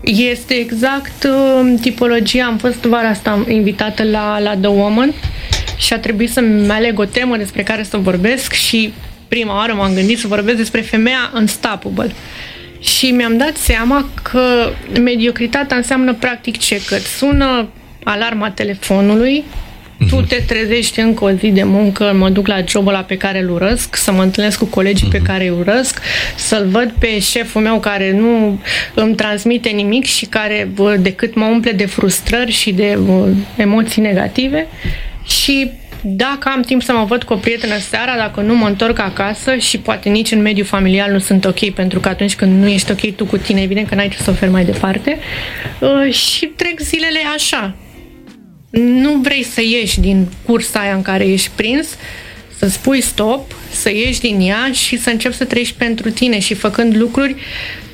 Este 0.06 0.54
exact 0.54 1.24
uh, 1.24 1.74
tipologia. 1.80 2.46
Am 2.46 2.56
fost 2.56 2.82
vara 2.82 3.08
asta 3.08 3.44
invitată 3.48 4.02
la, 4.02 4.38
la 4.38 4.56
The 4.56 4.68
Woman 4.68 5.14
și 5.76 5.92
a 5.92 5.98
trebuit 5.98 6.30
să-mi 6.30 6.70
aleg 6.70 6.98
o 6.98 7.04
temă 7.04 7.36
despre 7.36 7.62
care 7.62 7.82
să 7.82 7.96
vorbesc 7.96 8.52
și 8.52 8.92
prima 9.28 9.54
oară 9.54 9.74
m-am 9.74 9.94
gândit 9.94 10.18
să 10.18 10.26
vorbesc 10.26 10.56
despre 10.56 10.80
femeia 10.80 11.32
unstoppable. 11.34 12.10
Și 12.80 13.10
mi-am 13.10 13.36
dat 13.36 13.56
seama 13.56 14.08
că 14.22 14.72
mediocritatea 15.00 15.76
înseamnă 15.76 16.14
practic 16.14 16.58
ce? 16.58 16.80
Că 16.86 16.96
sună 16.96 17.68
alarma 18.04 18.50
telefonului, 18.50 19.44
tu 20.08 20.20
te 20.20 20.36
trezești 20.46 21.00
încă 21.00 21.24
o 21.24 21.30
zi 21.30 21.48
de 21.48 21.62
muncă, 21.62 22.12
mă 22.14 22.28
duc 22.28 22.46
la 22.46 22.64
jobul 22.68 22.88
ăla 22.88 23.02
pe 23.02 23.16
care 23.16 23.40
îl 23.40 23.50
urăsc, 23.50 23.96
să 23.96 24.12
mă 24.12 24.22
întâlnesc 24.22 24.58
cu 24.58 24.64
colegii 24.64 25.08
pe 25.08 25.18
care 25.18 25.44
îi 25.44 25.54
urăsc, 25.58 26.00
să-l 26.36 26.66
văd 26.68 26.92
pe 26.98 27.18
șeful 27.18 27.62
meu 27.62 27.80
care 27.80 28.12
nu 28.12 28.60
îmi 28.94 29.14
transmite 29.14 29.68
nimic 29.68 30.04
și 30.04 30.26
care 30.26 30.70
decât 30.98 31.34
mă 31.34 31.44
umple 31.44 31.72
de 31.72 31.86
frustrări 31.86 32.50
și 32.50 32.72
de 32.72 32.98
emoții 33.56 34.02
negative. 34.02 34.66
Și 35.24 35.70
dacă 36.02 36.50
am 36.54 36.60
timp 36.60 36.82
să 36.82 36.92
mă 36.92 37.04
văd 37.04 37.22
cu 37.22 37.32
o 37.32 37.36
prietenă 37.36 37.78
seara, 37.78 38.16
dacă 38.16 38.40
nu 38.40 38.56
mă 38.56 38.66
întorc 38.66 38.98
acasă 38.98 39.56
și 39.56 39.78
poate 39.78 40.08
nici 40.08 40.30
în 40.30 40.42
mediul 40.42 40.66
familial 40.66 41.12
nu 41.12 41.18
sunt 41.18 41.44
ok, 41.44 41.70
pentru 41.70 42.00
că 42.00 42.08
atunci 42.08 42.36
când 42.36 42.62
nu 42.62 42.68
ești 42.68 42.90
ok 42.90 43.14
tu 43.14 43.24
cu 43.24 43.36
tine, 43.36 43.62
evident 43.62 43.88
că 43.88 43.94
n-ai 43.94 44.08
ce 44.08 44.22
să 44.22 44.30
oferi 44.30 44.50
mai 44.50 44.64
departe 44.64 45.18
uh, 45.78 46.12
și 46.12 46.46
trec 46.46 46.80
zilele 46.80 47.18
așa, 47.34 47.74
nu 48.76 49.12
vrei 49.12 49.42
să 49.42 49.60
ieși 49.62 50.00
din 50.00 50.28
cursa 50.44 50.80
aia 50.80 50.94
în 50.94 51.02
care 51.02 51.26
ești 51.26 51.50
prins, 51.54 51.86
să 52.58 52.68
spui 52.68 53.00
stop, 53.00 53.54
să 53.70 53.90
ieși 53.90 54.20
din 54.20 54.40
ea 54.40 54.70
și 54.72 54.98
să 54.98 55.10
începi 55.10 55.34
să 55.34 55.44
trăiești 55.44 55.74
pentru 55.78 56.10
tine 56.10 56.38
și 56.38 56.54
făcând 56.54 56.96
lucruri 56.96 57.36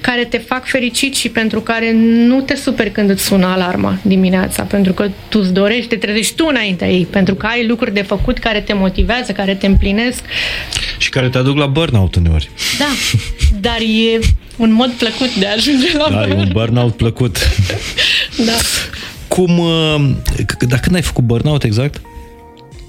care 0.00 0.24
te 0.24 0.38
fac 0.38 0.66
fericit 0.66 1.14
și 1.14 1.28
pentru 1.28 1.60
care 1.60 1.92
nu 2.26 2.40
te 2.40 2.56
superi 2.56 2.90
când 2.90 3.10
îți 3.10 3.24
sună 3.24 3.46
alarma 3.46 3.98
dimineața, 4.02 4.62
pentru 4.62 4.92
că 4.92 5.10
tu 5.28 5.38
îți 5.38 5.52
dorești, 5.52 5.88
te 5.88 5.96
trezești 5.96 6.34
tu 6.34 6.46
înaintea 6.48 6.90
ei, 6.90 7.06
pentru 7.10 7.34
că 7.34 7.46
ai 7.46 7.66
lucruri 7.66 7.94
de 7.94 8.02
făcut 8.02 8.38
care 8.38 8.60
te 8.60 8.72
motivează, 8.72 9.32
care 9.32 9.54
te 9.54 9.66
împlinesc. 9.66 10.20
Și 10.98 11.08
care 11.08 11.28
te 11.28 11.38
aduc 11.38 11.56
la 11.56 11.66
burnout 11.66 12.14
uneori. 12.14 12.50
Da, 12.78 12.88
dar 13.60 13.78
e 13.78 14.18
un 14.56 14.72
mod 14.72 14.90
plăcut 14.90 15.34
de 15.34 15.46
a 15.46 15.52
ajunge 15.52 15.96
la 15.96 16.08
da, 16.10 16.18
burnout. 16.18 16.38
e 16.38 16.40
un 16.40 16.48
burnout 16.52 16.96
plăcut. 16.96 17.38
da. 18.46 18.52
Cum, 19.32 19.58
uh, 19.58 20.10
dar 20.68 20.80
când 20.80 20.94
ai 20.94 21.02
făcut 21.02 21.24
burnout 21.24 21.62
exact? 21.62 22.00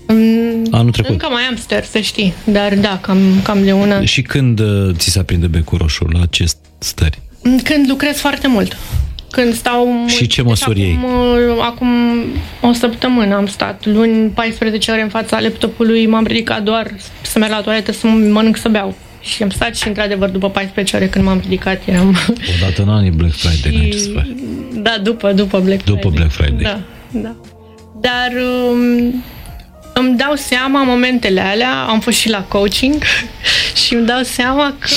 Mm, 0.07 0.67
Anul 0.71 0.91
trecut. 0.91 1.11
Încă 1.11 1.27
mai 1.31 1.43
am 1.43 1.55
stări, 1.55 1.85
să 1.85 1.99
știi, 1.99 2.33
dar 2.43 2.75
da, 2.75 2.99
cam, 3.01 3.17
cam 3.43 3.63
de 3.63 3.71
una. 3.71 4.05
Și 4.05 4.21
când 4.21 4.59
uh, 4.59 4.89
ți 4.93 5.09
se 5.09 5.19
aprinde 5.19 5.47
becul 5.47 5.77
roșu 5.77 6.05
la 6.05 6.25
ce 6.25 6.45
stări? 6.77 7.19
Când 7.63 7.89
lucrez 7.89 8.17
foarte 8.17 8.47
mult. 8.47 8.77
Când 9.31 9.53
stau 9.53 9.87
mult. 9.87 10.09
Și 10.09 10.27
ce 10.27 10.41
măsuri 10.41 10.75
deci, 10.75 10.85
iei? 10.85 10.99
acum, 11.01 11.61
acum 11.61 11.89
o 12.61 12.73
săptămână 12.73 13.35
am 13.35 13.47
stat. 13.47 13.85
Luni 13.85 14.29
14 14.29 14.91
ore 14.91 15.01
în 15.01 15.09
fața 15.09 15.39
laptopului, 15.39 16.05
m-am 16.05 16.25
ridicat 16.25 16.63
doar 16.63 16.91
să 17.21 17.39
merg 17.39 17.51
la 17.51 17.61
toaletă, 17.61 17.91
să 17.91 18.07
mănânc, 18.07 18.57
să 18.57 18.69
beau. 18.69 18.95
Și 19.23 19.43
am 19.43 19.49
stat 19.49 19.75
și, 19.75 19.87
într-adevăr, 19.87 20.29
după 20.29 20.49
14 20.49 20.95
ore 20.95 21.07
când 21.07 21.25
m-am 21.25 21.39
ridicat, 21.39 21.81
eram... 21.85 22.17
Odată 22.57 22.81
în 22.81 22.89
anii 22.89 23.11
Black 23.11 23.35
Friday, 23.41 23.77
n-ai 23.79 23.89
ce 23.89 23.97
să 23.97 24.09
faci. 24.13 24.27
Da, 24.73 24.97
după, 25.03 25.31
după 25.31 25.59
Black 25.59 25.81
Friday. 25.81 26.01
După 26.01 26.15
Black 26.15 26.31
Friday. 26.31 26.61
Da, 26.61 26.79
da. 27.11 27.35
Dar 28.01 28.31
um, 28.71 29.23
îmi 29.93 30.17
dau 30.17 30.35
seama 30.35 30.79
în 30.79 30.87
momentele 30.87 31.41
alea, 31.41 31.83
am 31.83 31.99
fost 31.99 32.17
și 32.17 32.29
la 32.29 32.41
coaching 32.41 33.03
și 33.85 33.93
îmi 33.93 34.05
dau 34.05 34.21
seama 34.23 34.75
că 34.79 34.89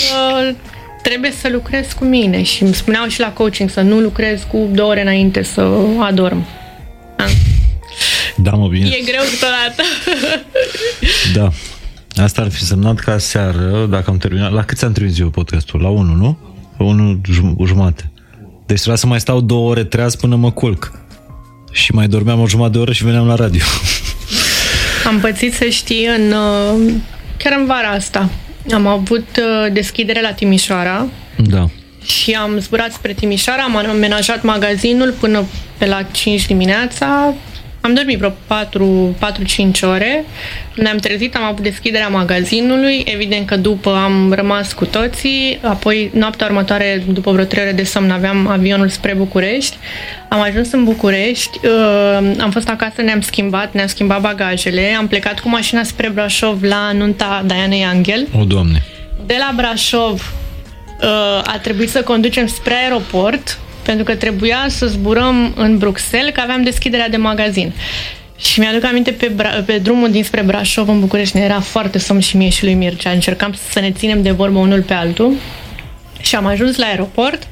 trebuie 1.03 1.32
să 1.40 1.48
lucrez 1.48 1.93
cu 1.93 2.05
mine 2.05 2.43
și 2.43 2.62
îmi 2.62 2.74
spuneau 2.74 3.07
și 3.07 3.20
la 3.20 3.28
coaching 3.32 3.70
să 3.70 3.81
nu 3.81 3.98
lucrez 3.98 4.43
cu 4.51 4.69
două 4.73 4.90
ore 4.90 5.01
înainte 5.01 5.43
să 5.43 5.69
adorm. 5.98 6.47
Da, 8.36 8.51
mă, 8.51 8.69
bine. 8.69 8.86
E 8.86 9.05
greu 9.05 9.23
câteodată. 9.31 9.82
da. 11.35 11.48
Asta 12.23 12.43
ar 12.43 12.51
fi 12.51 12.65
semnat 12.65 12.99
ca 12.99 13.19
seară, 13.19 13.87
dacă 13.91 14.11
am 14.11 14.17
terminat... 14.17 14.53
La 14.53 14.65
cât 14.65 14.83
am 14.83 14.93
terminat 14.93 15.19
eu 15.19 15.29
podcastul? 15.29 15.81
La 15.81 15.89
1, 15.89 16.15
nu? 16.15 16.39
La 16.79 16.85
1 16.85 17.21
jumate. 17.67 18.11
Deci 18.67 18.77
trebuia 18.77 18.97
să 18.97 19.07
mai 19.07 19.21
stau 19.21 19.41
două 19.41 19.71
ore 19.71 19.85
treaz 19.85 20.15
până 20.15 20.37
mă 20.37 20.51
culc. 20.51 20.93
Și 21.73 21.93
mai 21.93 22.09
dormeam 22.09 22.41
o 22.41 22.47
jumătate 22.47 22.77
de 22.77 22.83
oră 22.83 22.93
și 22.93 23.05
veneam 23.05 23.27
la 23.27 23.35
radio. 23.35 23.63
Am 25.09 25.21
pățit, 25.21 25.55
să 25.55 25.65
știi, 25.65 26.07
în, 26.07 26.33
uh, 26.33 26.93
chiar 27.37 27.59
în 27.59 27.67
vara 27.67 27.89
asta. 27.89 28.31
Am 28.75 28.87
avut 28.87 29.27
uh, 29.39 29.73
deschidere 29.73 30.21
la 30.21 30.33
Timișoara. 30.33 31.07
Da. 31.37 31.69
Și 32.05 32.33
am 32.33 32.59
zburat 32.59 32.93
spre 32.93 33.13
Timișoara, 33.13 33.63
am 33.63 33.77
amenajat 33.77 34.43
magazinul 34.43 35.15
până 35.21 35.45
pe 35.79 35.87
la 35.87 36.03
5 36.03 36.47
dimineața. 36.47 37.35
Am 37.87 37.95
dormit 37.95 38.19
vreo 38.19 38.31
4-5 38.31 38.35
ore. 39.83 40.25
Ne-am 40.75 40.97
trezit, 40.97 41.37
am 41.37 41.45
avut 41.45 41.63
deschiderea 41.63 42.09
magazinului. 42.09 43.05
Evident 43.05 43.47
că 43.47 43.57
după 43.57 43.91
am 43.91 44.33
rămas 44.33 44.73
cu 44.73 44.85
toții. 44.85 45.59
Apoi, 45.63 46.11
noaptea 46.15 46.47
următoare, 46.47 47.05
după 47.09 47.33
vreo 47.33 47.45
3 47.45 47.63
ore 47.63 47.73
de 47.73 47.83
somn, 47.85 48.11
aveam 48.11 48.47
avionul 48.47 48.89
spre 48.89 49.15
București. 49.15 49.77
Am 50.29 50.41
ajuns 50.41 50.73
în 50.73 50.85
București, 50.85 51.59
uh, 51.67 52.31
am 52.41 52.51
fost 52.51 52.69
acasă, 52.69 53.03
ne-am 53.03 53.21
schimbat, 53.21 53.73
ne-am 53.73 53.87
schimbat 53.87 54.21
bagajele, 54.21 54.95
am 54.99 55.07
plecat 55.07 55.41
cu 55.41 55.49
mașina 55.49 55.83
spre 55.83 56.09
Brașov 56.09 56.63
la 56.63 56.93
nunta 56.93 57.43
Dianei 57.47 57.85
Angel. 57.85 58.27
O, 58.41 58.45
Doamne! 58.45 58.83
De 59.27 59.35
la 59.39 59.53
Brașov 59.57 60.33
uh, 61.03 61.09
a 61.45 61.59
trebuit 61.63 61.91
să 61.91 62.03
conducem 62.03 62.47
spre 62.47 62.75
aeroport, 62.75 63.59
pentru 63.87 64.05
că 64.05 64.15
trebuia 64.15 64.65
să 64.69 64.87
zburăm 64.87 65.53
în 65.57 65.79
Bruxelles, 65.79 66.35
că 66.35 66.41
aveam 66.41 66.63
deschiderea 66.63 67.09
de 67.09 67.17
magazin. 67.17 67.73
Și 68.39 68.61
mi-aduc 68.61 68.85
aminte 68.85 69.11
pe, 69.11 69.33
Bra- 69.35 69.65
pe 69.67 69.79
drumul 69.79 70.11
dinspre 70.11 70.43
Brașov 70.43 70.89
în 70.89 71.01
București, 71.01 71.37
ne 71.37 71.43
era 71.43 71.61
foarte 71.61 71.99
somn 71.99 72.21
și 72.21 72.37
mie 72.37 72.49
și 72.49 72.65
lui 72.65 72.75
Mircea. 72.75 73.11
Încercam 73.11 73.55
să 73.71 73.81
ne 73.81 73.91
ținem 73.91 74.23
de 74.23 74.31
vorbă 74.31 74.59
unul 74.59 74.83
pe 74.83 74.93
altul. 74.95 75.33
Și 76.27 76.35
am 76.35 76.47
ajuns 76.47 76.77
la 76.77 76.86
aeroport 76.86 77.48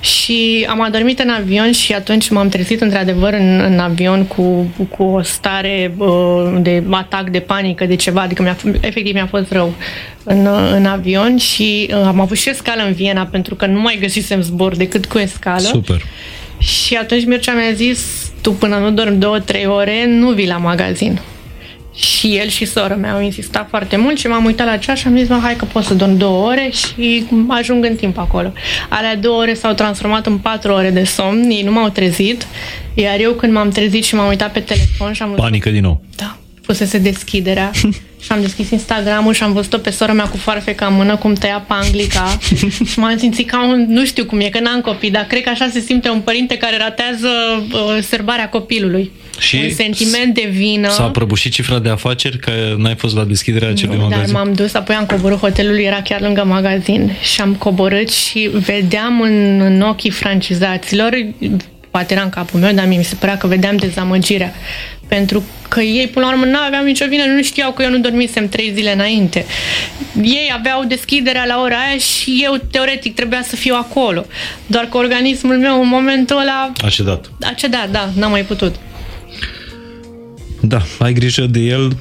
și 0.00 0.66
am 0.68 0.80
adormit 0.80 1.18
în 1.18 1.28
avion 1.28 1.72
și 1.72 1.92
atunci 1.92 2.28
m-am 2.28 2.48
trezit 2.48 2.80
într-adevăr 2.80 3.32
în, 3.32 3.60
în 3.60 3.78
avion 3.78 4.24
cu, 4.24 4.74
cu 4.88 5.02
o 5.02 5.22
stare 5.22 5.94
uh, 5.96 6.58
de 6.60 6.82
atac, 6.90 7.30
de 7.30 7.40
panică, 7.40 7.84
de 7.84 7.96
ceva, 7.96 8.20
adică 8.20 8.42
mi-a, 8.42 8.56
efectiv 8.80 9.14
mi-a 9.14 9.26
fost 9.26 9.52
rău 9.52 9.74
în, 10.22 10.46
în 10.72 10.86
avion 10.86 11.36
și 11.36 11.90
uh, 11.90 12.02
am 12.06 12.20
avut 12.20 12.36
și 12.36 12.48
escală 12.48 12.82
în 12.82 12.92
Viena 12.92 13.24
pentru 13.24 13.54
că 13.54 13.66
nu 13.66 13.80
mai 13.80 13.98
găsisem 14.00 14.40
zbor 14.40 14.76
decât 14.76 15.06
cu 15.06 15.18
escală. 15.18 15.60
Super. 15.60 16.02
Și 16.58 16.94
atunci 16.94 17.24
Mircea 17.24 17.52
mi-a 17.52 17.72
zis, 17.72 18.30
tu 18.40 18.52
până 18.52 18.76
nu 18.76 18.90
dormi 18.90 19.16
două, 19.16 19.38
trei 19.38 19.66
ore, 19.66 20.06
nu 20.06 20.30
vii 20.30 20.46
la 20.46 20.56
magazin. 20.56 21.20
Și 22.00 22.36
el 22.36 22.48
și 22.48 22.64
sora 22.64 22.94
mea 22.94 23.12
au 23.12 23.20
insistat 23.20 23.68
foarte 23.68 23.96
mult 23.96 24.18
și 24.18 24.26
m-am 24.26 24.44
uitat 24.44 24.66
la 24.66 24.76
ceas 24.76 24.98
și 24.98 25.06
am 25.06 25.16
zis, 25.16 25.28
mă, 25.28 25.38
hai 25.42 25.56
că 25.56 25.64
pot 25.64 25.84
să 25.84 25.94
dorm 25.94 26.16
două 26.16 26.46
ore 26.46 26.70
și 26.72 27.24
ajung 27.48 27.84
în 27.84 27.94
timp 27.94 28.18
acolo. 28.18 28.52
Alea 28.88 29.16
două 29.16 29.40
ore 29.40 29.54
s-au 29.54 29.72
transformat 29.72 30.26
în 30.26 30.38
patru 30.38 30.72
ore 30.72 30.90
de 30.90 31.04
somn, 31.04 31.50
ei 31.50 31.62
nu 31.62 31.72
m-au 31.72 31.88
trezit, 31.88 32.46
iar 32.94 33.20
eu 33.20 33.32
când 33.32 33.52
m-am 33.52 33.70
trezit 33.70 34.04
și 34.04 34.14
m-am 34.14 34.28
uitat 34.28 34.52
pe 34.52 34.60
telefon 34.60 35.12
și 35.12 35.22
am 35.22 35.28
văzut... 35.28 35.44
Panică 35.44 35.70
din 35.70 35.82
nou. 35.82 36.04
Da, 36.16 36.36
fusese 36.62 36.98
deschiderea 36.98 37.70
și 38.24 38.32
am 38.32 38.40
deschis 38.40 38.70
Instagram-ul 38.70 39.32
și 39.32 39.42
am 39.42 39.52
văzut-o 39.52 39.78
pe 39.78 39.90
sora 39.90 40.12
mea 40.12 40.24
cu 40.24 40.36
farfeca 40.36 40.86
în 40.86 40.94
mână 40.94 41.16
cum 41.16 41.34
tăia 41.34 41.64
panglica 41.66 42.38
și 42.84 42.98
m-am 43.00 43.18
simțit 43.18 43.50
ca 43.50 43.64
un, 43.64 43.86
nu 43.88 44.04
știu 44.04 44.24
cum 44.24 44.40
e, 44.40 44.48
că 44.48 44.60
n-am 44.60 44.80
copii, 44.80 45.10
dar 45.10 45.24
cred 45.24 45.42
că 45.42 45.48
așa 45.48 45.68
se 45.72 45.80
simte 45.80 46.08
un 46.08 46.20
părinte 46.20 46.56
care 46.56 46.76
ratează 46.76 47.28
uh, 47.72 48.02
serbarea 48.02 48.48
copilului. 48.48 49.10
Și 49.40 49.56
un 49.56 49.70
sentiment 49.70 50.34
de 50.34 50.48
vină. 50.50 50.88
S-a 50.88 51.08
prăbușit 51.08 51.52
cifra 51.52 51.78
de 51.78 51.88
afaceri 51.88 52.38
că 52.38 52.50
n-ai 52.76 52.94
fost 52.94 53.16
la 53.16 53.24
deschiderea 53.24 53.68
acelui 53.68 53.96
nu, 53.96 54.02
magazin? 54.02 54.32
Dar 54.32 54.42
m-am 54.42 54.52
dus, 54.54 54.74
apoi 54.74 54.94
am 54.94 55.06
coborât, 55.06 55.38
hotelul 55.38 55.78
era 55.78 56.02
chiar 56.02 56.20
lângă 56.20 56.44
magazin 56.44 57.12
și 57.34 57.40
am 57.40 57.54
coborât 57.54 58.10
și 58.10 58.50
vedeam 58.52 59.20
în, 59.20 59.60
în 59.60 59.80
ochii 59.80 60.10
francizaților, 60.10 61.16
poate 61.90 62.14
era 62.14 62.22
în 62.22 62.28
capul 62.28 62.60
meu, 62.60 62.72
dar 62.72 62.86
mie 62.86 62.98
mi 62.98 63.04
se 63.04 63.14
părea 63.14 63.36
că 63.36 63.46
vedeam 63.46 63.76
dezamăgirea. 63.76 64.54
Pentru 65.08 65.42
că 65.68 65.80
ei, 65.80 66.06
până 66.06 66.26
la 66.26 66.32
urmă, 66.32 66.44
nu 66.44 66.58
aveau 66.66 66.84
nicio 66.84 67.04
vină, 67.08 67.24
nu 67.24 67.42
știau 67.42 67.72
că 67.72 67.82
eu 67.82 67.90
nu 67.90 67.98
dormisem 67.98 68.48
trei 68.48 68.72
zile 68.74 68.92
înainte. 68.92 69.44
Ei 70.22 70.52
aveau 70.58 70.84
deschiderea 70.84 71.44
la 71.44 71.60
ora 71.62 71.76
aia 71.76 71.98
și 71.98 72.40
eu, 72.44 72.60
teoretic, 72.70 73.14
trebuia 73.14 73.42
să 73.42 73.56
fiu 73.56 73.74
acolo. 73.74 74.26
Doar 74.66 74.84
că 74.84 74.96
organismul 74.96 75.58
meu, 75.58 75.80
în 75.82 75.88
momentul 75.88 76.38
ăla... 76.40 76.72
A 76.84 76.88
cedat. 76.88 77.30
A 77.40 77.52
cedat, 77.56 77.90
da, 77.90 78.10
n-am 78.16 78.30
mai 78.30 78.42
putut. 78.42 78.74
Da, 80.60 80.82
ai 80.98 81.12
grijă 81.12 81.46
de 81.46 81.60
el 81.60 81.96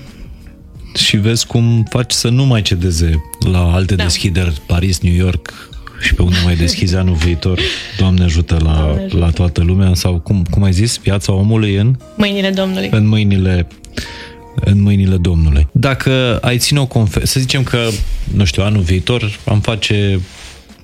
și 0.96 1.18
vezi 1.18 1.48
cum 1.48 1.86
faci 1.90 2.12
să 2.12 2.30
nu 2.30 2.46
mai 2.46 2.62
cedeze 2.62 3.24
la 3.52 3.74
alte 3.74 3.96
da. 3.96 4.04
deschideri, 4.04 4.62
Paris, 4.66 5.00
New 5.00 5.14
York 5.14 5.54
și 6.02 6.14
pe 6.14 6.22
unde 6.22 6.38
mai 6.44 6.56
deschizi 6.56 6.96
anul 6.96 7.16
viitor. 7.16 7.60
Doamne 7.98 8.24
ajută 8.24 8.54
la, 8.54 8.74
Doamne 8.74 9.04
ajută. 9.04 9.18
la 9.18 9.30
toată 9.30 9.62
lumea 9.62 9.94
sau 9.94 10.20
cum, 10.20 10.46
cum 10.50 10.64
ai 10.64 10.74
zis, 10.74 10.98
viața 10.98 11.34
omului 11.34 11.76
în 11.76 11.96
mâinile 12.18 12.50
Domnului. 12.50 12.90
În 12.92 13.08
mâinile 13.08 13.68
în 14.64 14.82
mâinile 14.82 15.18
Domnului. 15.18 15.68
Dacă 15.72 16.38
ai 16.42 16.58
ține 16.58 16.80
o 16.80 16.86
conferință, 16.86 17.32
să 17.32 17.40
zicem 17.40 17.64
că, 17.64 17.88
nu 18.34 18.44
știu, 18.44 18.64
anul 18.64 18.82
viitor 18.82 19.40
am 19.46 19.60
face 19.60 20.20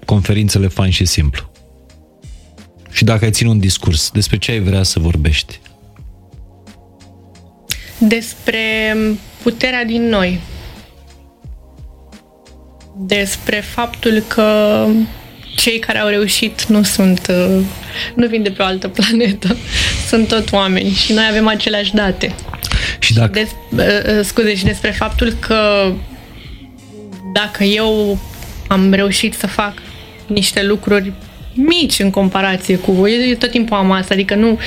conferințele 0.05 0.67
fain 0.67 0.91
și 0.91 1.05
simplu. 1.05 1.51
Și 2.91 3.03
dacă 3.03 3.25
ai 3.25 3.31
ține 3.31 3.49
un 3.49 3.59
discurs, 3.59 4.11
despre 4.11 4.37
ce 4.37 4.51
ai 4.51 4.59
vrea 4.59 4.83
să 4.83 4.99
vorbești? 4.99 5.59
Despre 7.97 8.97
puterea 9.43 9.83
din 9.83 10.09
noi, 10.09 10.39
despre 12.97 13.59
faptul 13.59 14.23
că 14.27 14.87
cei 15.55 15.79
care 15.79 15.99
au 15.99 16.07
reușit 16.07 16.65
nu 16.65 16.83
sunt, 16.83 17.27
uh, 17.29 17.63
nu 18.15 18.27
vin 18.27 18.43
de 18.43 18.49
pe 18.49 18.61
o 18.61 18.65
altă 18.65 18.87
planetă, 18.87 19.57
sunt 20.09 20.27
tot 20.27 20.51
oameni 20.51 20.89
și 20.89 21.13
noi 21.13 21.25
avem 21.29 21.47
aceleași 21.47 21.93
date. 21.93 22.35
Și 22.99 23.13
dacă... 23.13 23.31
Des, 23.31 23.49
uh, 23.69 24.17
uh, 24.17 24.23
scuze, 24.23 24.55
și 24.55 24.63
despre 24.63 24.91
faptul 24.91 25.35
că 25.39 25.91
dacă 27.33 27.63
eu 27.63 28.19
am 28.67 28.93
reușit 28.93 29.33
să 29.33 29.47
fac 29.47 29.73
niște 30.27 30.63
lucruri 30.63 31.13
mici 31.55 31.99
în 31.99 32.09
comparație 32.09 32.77
cu 32.77 32.91
voi. 32.91 33.29
Eu 33.29 33.35
tot 33.35 33.51
timpul 33.51 33.77
am 33.77 33.91
asta, 33.91 34.13
adică 34.13 34.35
nu... 34.35 34.59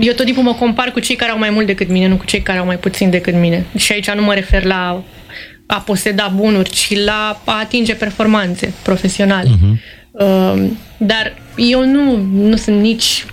Eu 0.00 0.12
tot 0.12 0.24
timpul 0.24 0.42
mă 0.42 0.54
compar 0.54 0.90
cu 0.90 1.00
cei 1.00 1.16
care 1.16 1.30
au 1.30 1.38
mai 1.38 1.50
mult 1.50 1.66
decât 1.66 1.88
mine, 1.88 2.08
nu 2.08 2.16
cu 2.16 2.24
cei 2.24 2.42
care 2.42 2.58
au 2.58 2.66
mai 2.66 2.78
puțin 2.78 3.10
decât 3.10 3.34
mine. 3.34 3.66
Și 3.76 3.92
aici 3.92 4.10
nu 4.10 4.22
mă 4.22 4.34
refer 4.34 4.64
la 4.64 5.02
a 5.66 5.76
poseda 5.80 6.32
bunuri, 6.34 6.70
ci 6.70 6.96
la 7.04 7.42
a 7.44 7.58
atinge 7.58 7.94
performanțe 7.94 8.72
profesionale. 8.82 9.50
Uh-huh. 9.50 9.78
Dar 10.96 11.34
eu 11.56 11.84
nu, 11.86 12.16
nu 12.32 12.56
sunt 12.56 12.80
nici 12.80 13.24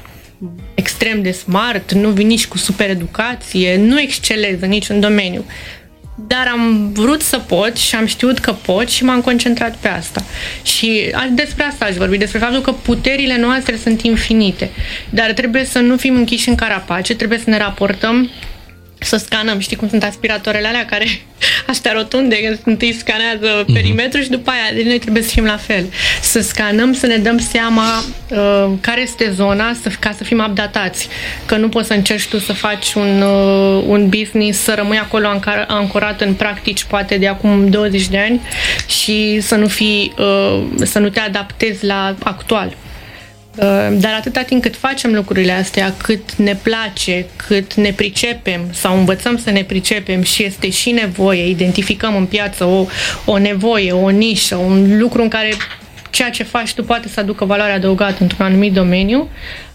extrem 0.73 1.21
de 1.21 1.31
smart, 1.31 1.91
nu 1.91 2.09
vin 2.09 2.27
nici 2.27 2.47
cu 2.47 2.57
super 2.57 2.89
educație, 2.89 3.77
nu 3.77 3.99
excelez 3.99 4.61
în 4.61 4.69
niciun 4.69 4.99
domeniu 4.99 5.45
dar 6.27 6.47
am 6.51 6.91
vrut 6.93 7.21
să 7.21 7.37
pot 7.37 7.77
și 7.77 7.95
am 7.95 8.05
știut 8.05 8.39
că 8.39 8.51
pot 8.51 8.89
și 8.89 9.03
m-am 9.03 9.21
concentrat 9.21 9.75
pe 9.75 9.87
asta. 9.87 10.23
Și 10.63 11.11
despre 11.31 11.63
asta 11.63 11.85
aș 11.85 11.95
vorbi, 11.95 12.17
despre 12.17 12.39
faptul 12.39 12.61
că 12.61 12.71
puterile 12.71 13.37
noastre 13.37 13.77
sunt 13.77 14.01
infinite, 14.01 14.69
dar 15.09 15.31
trebuie 15.31 15.65
să 15.65 15.79
nu 15.79 15.97
fim 15.97 16.15
închiși 16.15 16.49
în 16.49 16.55
carapace, 16.55 17.15
trebuie 17.15 17.39
să 17.39 17.49
ne 17.49 17.57
raportăm 17.57 18.29
să 19.03 19.17
scanăm, 19.17 19.59
știi 19.59 19.75
cum 19.75 19.89
sunt 19.89 20.03
aspiratoarele 20.03 20.67
alea 20.67 20.85
care 20.85 21.05
astea 21.67 21.91
rotunde, 21.91 22.59
întâi 22.63 22.93
scanează 22.93 23.63
mhm. 23.63 23.73
perimetrul 23.73 24.23
și 24.23 24.29
după 24.29 24.49
aia, 24.49 24.73
deci 24.73 24.85
noi 24.85 24.99
trebuie 24.99 25.23
să 25.23 25.29
fim 25.29 25.45
la 25.45 25.57
fel. 25.57 25.85
Să 26.21 26.41
scanăm, 26.41 26.93
să 26.93 27.05
ne 27.05 27.17
dăm 27.17 27.37
seama 27.37 28.03
uh, 28.29 28.71
care 28.81 29.01
este 29.01 29.31
zona, 29.31 29.73
să, 29.81 29.89
ca 29.99 30.13
să 30.17 30.23
fim 30.23 30.45
updatați. 30.47 31.07
Că 31.45 31.55
nu 31.55 31.69
poți 31.69 31.87
să 31.87 31.93
încerci 31.93 32.27
tu 32.27 32.37
să 32.37 32.53
faci 32.53 32.93
un, 32.93 33.21
uh, 33.21 33.83
un 33.87 34.09
business, 34.09 34.59
să 34.59 34.73
rămâi 34.73 34.97
acolo 34.97 35.27
ancorat 35.67 36.21
în 36.21 36.33
practici 36.33 36.83
poate 36.83 37.17
de 37.17 37.27
acum 37.27 37.69
20 37.69 38.07
de 38.07 38.17
ani 38.17 38.41
și 38.87 39.39
să 39.41 39.55
nu 39.55 39.67
fii, 39.67 40.13
uh, 40.17 40.63
să 40.83 40.99
nu 40.99 41.09
te 41.09 41.19
adaptezi 41.19 41.85
la 41.85 42.15
actual. 42.23 42.75
Uh, 43.57 43.87
dar 43.99 44.13
atâta 44.17 44.41
timp 44.41 44.61
cât 44.61 44.75
facem 44.75 45.13
lucrurile 45.13 45.51
astea, 45.51 45.93
cât 46.03 46.35
ne 46.35 46.55
place, 46.55 47.25
cât 47.35 47.73
ne 47.73 47.91
pricepem 47.91 48.61
sau 48.71 48.97
învățăm 48.97 49.37
să 49.37 49.51
ne 49.51 49.63
pricepem 49.63 50.21
și 50.21 50.43
este 50.43 50.69
și 50.69 50.91
nevoie, 50.91 51.49
identificăm 51.49 52.15
în 52.15 52.25
piață 52.25 52.65
o, 52.65 52.85
o 53.25 53.37
nevoie, 53.37 53.91
o 53.91 54.09
nișă, 54.09 54.55
un 54.55 54.99
lucru 54.99 55.21
în 55.21 55.27
care 55.27 55.53
ceea 56.09 56.29
ce 56.29 56.43
faci 56.43 56.73
tu 56.73 56.83
poate 56.83 57.07
să 57.07 57.19
aducă 57.19 57.45
valoare 57.45 57.71
adăugată 57.71 58.17
într-un 58.19 58.45
anumit 58.45 58.73
domeniu, 58.73 59.29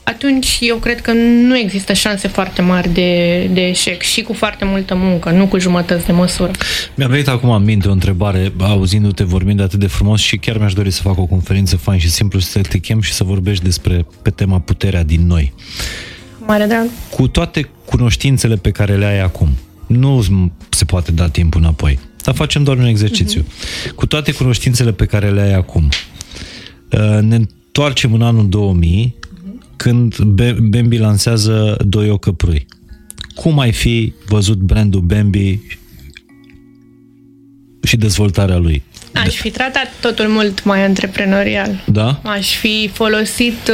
atunci 0.08 0.58
eu 0.60 0.76
cred 0.76 1.00
că 1.00 1.12
nu 1.12 1.58
există 1.58 1.92
șanse 1.92 2.28
foarte 2.28 2.62
mari 2.62 2.92
de, 2.92 3.42
de 3.52 3.60
eșec 3.60 4.02
și 4.02 4.22
cu 4.22 4.32
foarte 4.32 4.64
multă 4.64 4.94
muncă, 4.94 5.30
nu 5.30 5.46
cu 5.46 5.58
jumătăți 5.58 6.06
de 6.06 6.12
măsură. 6.12 6.50
Mi-a 6.94 7.06
venit 7.06 7.28
acum 7.28 7.50
în 7.50 7.64
minte 7.64 7.88
o 7.88 7.92
întrebare, 7.92 8.52
auzindu-te 8.58 9.24
vorbind 9.24 9.60
atât 9.60 9.78
de 9.78 9.86
frumos 9.86 10.20
și 10.20 10.36
chiar 10.36 10.58
mi-aș 10.58 10.72
dori 10.72 10.90
să 10.90 11.02
fac 11.02 11.18
o 11.18 11.24
conferință 11.24 11.76
fain 11.76 11.98
și 11.98 12.10
simplu 12.10 12.38
să 12.38 12.60
te 12.60 12.78
chem 12.78 13.00
și 13.00 13.12
să 13.12 13.24
vorbești 13.24 13.64
despre 13.64 14.06
pe 14.22 14.30
tema 14.30 14.60
puterea 14.60 15.02
din 15.02 15.26
noi. 15.26 15.52
Mare 16.38 16.64
drag. 16.64 16.86
Cu 17.10 17.28
toate 17.28 17.70
cunoștințele 17.84 18.56
pe 18.56 18.70
care 18.70 18.96
le 18.96 19.04
ai 19.04 19.20
acum, 19.20 19.48
nu 19.86 20.24
se 20.68 20.84
poate 20.84 21.12
da 21.12 21.28
timp 21.28 21.54
înapoi, 21.54 21.98
dar 22.22 22.34
facem 22.34 22.64
doar 22.64 22.76
un 22.76 22.86
exercițiu. 22.86 23.40
Uh-huh. 23.42 23.94
Cu 23.94 24.06
toate 24.06 24.32
cunoștințele 24.32 24.92
pe 24.92 25.04
care 25.04 25.30
le 25.30 25.40
ai 25.40 25.54
acum, 25.54 25.88
uh, 26.90 27.18
ne 27.20 27.34
întoarcem 27.34 28.14
în 28.14 28.22
anul 28.22 28.48
2000 28.48 29.14
când 29.86 30.18
Bambi 30.70 30.98
lansează 30.98 31.76
doi 31.84 32.10
ocăprui. 32.10 32.66
Cum 33.34 33.58
ai 33.58 33.72
fi 33.72 34.12
văzut 34.28 34.58
brandul 34.58 35.00
Bambi 35.00 35.60
și 37.82 37.96
dezvoltarea 37.96 38.56
lui? 38.56 38.82
Aș 39.24 39.34
fi 39.34 39.50
tratat 39.50 39.92
totul 40.00 40.24
mult 40.28 40.64
mai 40.64 40.84
antreprenorial. 40.84 41.82
Da? 41.84 42.20
Aș 42.22 42.54
fi 42.54 42.90
folosit 42.92 43.72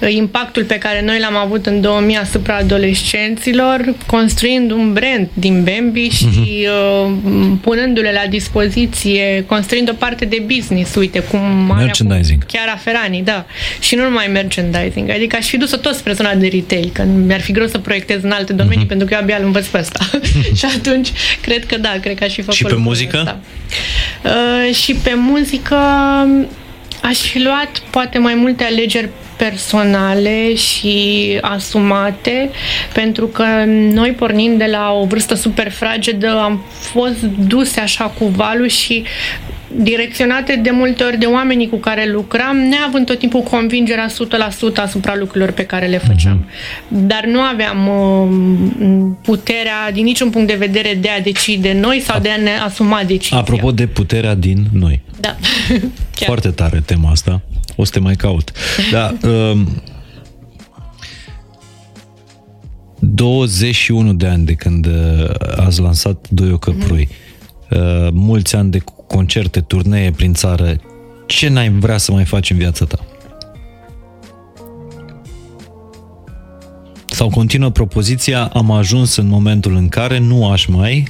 uh, 0.00 0.12
impactul 0.14 0.64
pe 0.64 0.78
care 0.78 1.02
noi 1.04 1.18
l-am 1.20 1.36
avut 1.36 1.66
în 1.66 1.80
2000 1.80 2.16
asupra 2.16 2.56
adolescenților, 2.56 3.94
construind 4.06 4.70
un 4.70 4.92
brand 4.92 5.28
din 5.34 5.64
Bambi 5.64 6.08
și 6.08 6.26
uh-huh. 6.26 7.04
uh, 7.04 7.50
punându-le 7.60 8.12
la 8.12 8.28
dispoziție, 8.28 9.44
construind 9.46 9.88
o 9.88 9.92
parte 9.92 10.24
de 10.24 10.44
business, 10.54 10.94
uite, 10.94 11.18
cum 11.18 11.40
merchandising. 11.76 12.46
chiar 12.46 12.78
Ferrani, 12.82 13.22
da. 13.22 13.46
Și 13.80 13.94
nu 13.94 14.02
numai 14.02 14.26
merchandising, 14.32 15.10
adică 15.10 15.36
aș 15.36 15.46
fi 15.46 15.56
dus-o 15.56 15.76
tot 15.76 15.94
spre 15.94 16.12
zona 16.12 16.34
de 16.34 16.48
retail, 16.48 16.90
că 16.92 17.02
mi-ar 17.02 17.40
fi 17.40 17.52
greu 17.52 17.66
să 17.66 17.78
proiectez 17.78 18.22
în 18.22 18.30
alte 18.30 18.52
domenii, 18.52 18.84
uh-huh. 18.84 18.88
pentru 18.88 19.06
că 19.06 19.14
eu 19.14 19.20
abia 19.20 19.36
îl 19.36 19.44
învăț 19.44 19.66
pe 19.66 19.78
asta. 19.78 19.98
și 20.58 20.64
atunci, 20.76 21.08
cred 21.40 21.66
că 21.66 21.78
da, 21.78 21.98
cred 22.00 22.18
că 22.18 22.24
aș 22.24 22.32
fi 22.32 22.40
făcut 22.40 22.54
Și 22.54 22.64
pe 22.64 22.74
muzică? 22.74 23.16
Asta. 23.16 23.38
Uh, 24.24 24.55
și 24.72 24.94
pe 24.94 25.14
muzică 25.14 25.76
aș 27.02 27.18
fi 27.18 27.42
luat 27.42 27.82
poate 27.90 28.18
mai 28.18 28.34
multe 28.34 28.64
alegeri 28.64 29.08
personale 29.36 30.54
și 30.54 31.38
asumate, 31.40 32.50
pentru 32.92 33.26
că 33.26 33.44
noi 33.66 34.10
pornind 34.10 34.58
de 34.58 34.66
la 34.70 34.92
o 34.92 35.04
vârstă 35.04 35.34
super 35.34 35.70
fragedă 35.70 36.40
am 36.40 36.64
fost 36.70 37.22
duse 37.22 37.80
așa 37.80 38.04
cu 38.04 38.24
valul 38.26 38.68
și 38.68 39.04
direcționate 39.78 40.56
de 40.56 40.70
multe 40.70 41.04
ori 41.04 41.18
de 41.18 41.26
oamenii 41.26 41.68
cu 41.68 41.76
care 41.76 42.10
lucram, 42.10 42.56
neavând 42.56 43.06
tot 43.06 43.18
timpul 43.18 43.40
convingerea 43.40 44.08
100% 44.08 44.12
asupra 44.76 45.16
lucrurilor 45.16 45.52
pe 45.52 45.62
care 45.62 45.86
le 45.86 45.98
făceam. 45.98 46.44
Mm-hmm. 46.44 46.88
Dar 46.88 47.24
nu 47.24 47.40
aveam 47.40 47.88
uh, 47.88 49.16
puterea 49.22 49.92
din 49.92 50.04
niciun 50.04 50.30
punct 50.30 50.48
de 50.48 50.54
vedere 50.54 50.98
de 51.00 51.08
a 51.08 51.20
decide 51.20 51.72
noi 51.72 52.00
sau 52.00 52.20
de 52.20 52.28
a 52.28 52.36
ne 52.36 52.58
asuma 52.64 53.02
decizia. 53.06 53.38
Apropo 53.38 53.72
de 53.72 53.86
puterea 53.86 54.34
din 54.34 54.66
noi. 54.72 55.00
Da. 55.20 55.36
Foarte 56.26 56.48
tare 56.48 56.82
tema 56.86 57.10
asta. 57.10 57.42
O 57.76 57.84
să 57.84 57.90
te 57.92 57.98
mai 57.98 58.14
caut. 58.14 58.52
Da, 58.90 59.16
um, 59.28 59.82
21 62.98 64.14
de 64.14 64.26
ani 64.26 64.44
de 64.44 64.52
când 64.52 64.86
uh, 64.86 65.30
ați 65.56 65.80
lansat 65.80 66.26
Doi 66.30 66.52
Ocăprui. 66.52 67.08
Mm-hmm. 67.08 67.24
Uh, 67.70 68.08
mulți 68.12 68.56
ani 68.56 68.70
de 68.70 68.78
concerte, 69.06 69.60
turnee 69.60 70.10
prin 70.10 70.34
țară, 70.34 70.76
ce 71.26 71.48
n-ai 71.48 71.70
vrea 71.70 71.96
să 71.96 72.12
mai 72.12 72.24
faci 72.24 72.50
în 72.50 72.56
viața 72.56 72.84
ta? 72.84 72.98
Sau 77.10 77.30
continuă 77.30 77.70
propoziția, 77.70 78.50
am 78.54 78.70
ajuns 78.70 79.16
în 79.16 79.28
momentul 79.28 79.74
în 79.74 79.88
care 79.88 80.18
nu 80.18 80.50
aș 80.50 80.66
mai... 80.66 81.08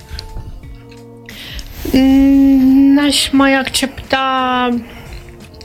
Mm, 1.93 2.95
n-aș 2.95 3.31
mai 3.31 3.55
accepta 3.55 4.69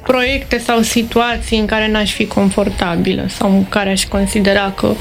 proiecte 0.04 0.58
sau 0.58 0.82
situații 0.82 1.60
în 1.60 1.66
care 1.66 1.92
n-aș 1.92 2.12
fi 2.12 2.26
confortabilă 2.26 3.26
sau 3.28 3.52
în 3.52 3.70
care 3.70 3.90
aș 3.90 4.06
considera 4.06 4.72
că 4.72 4.94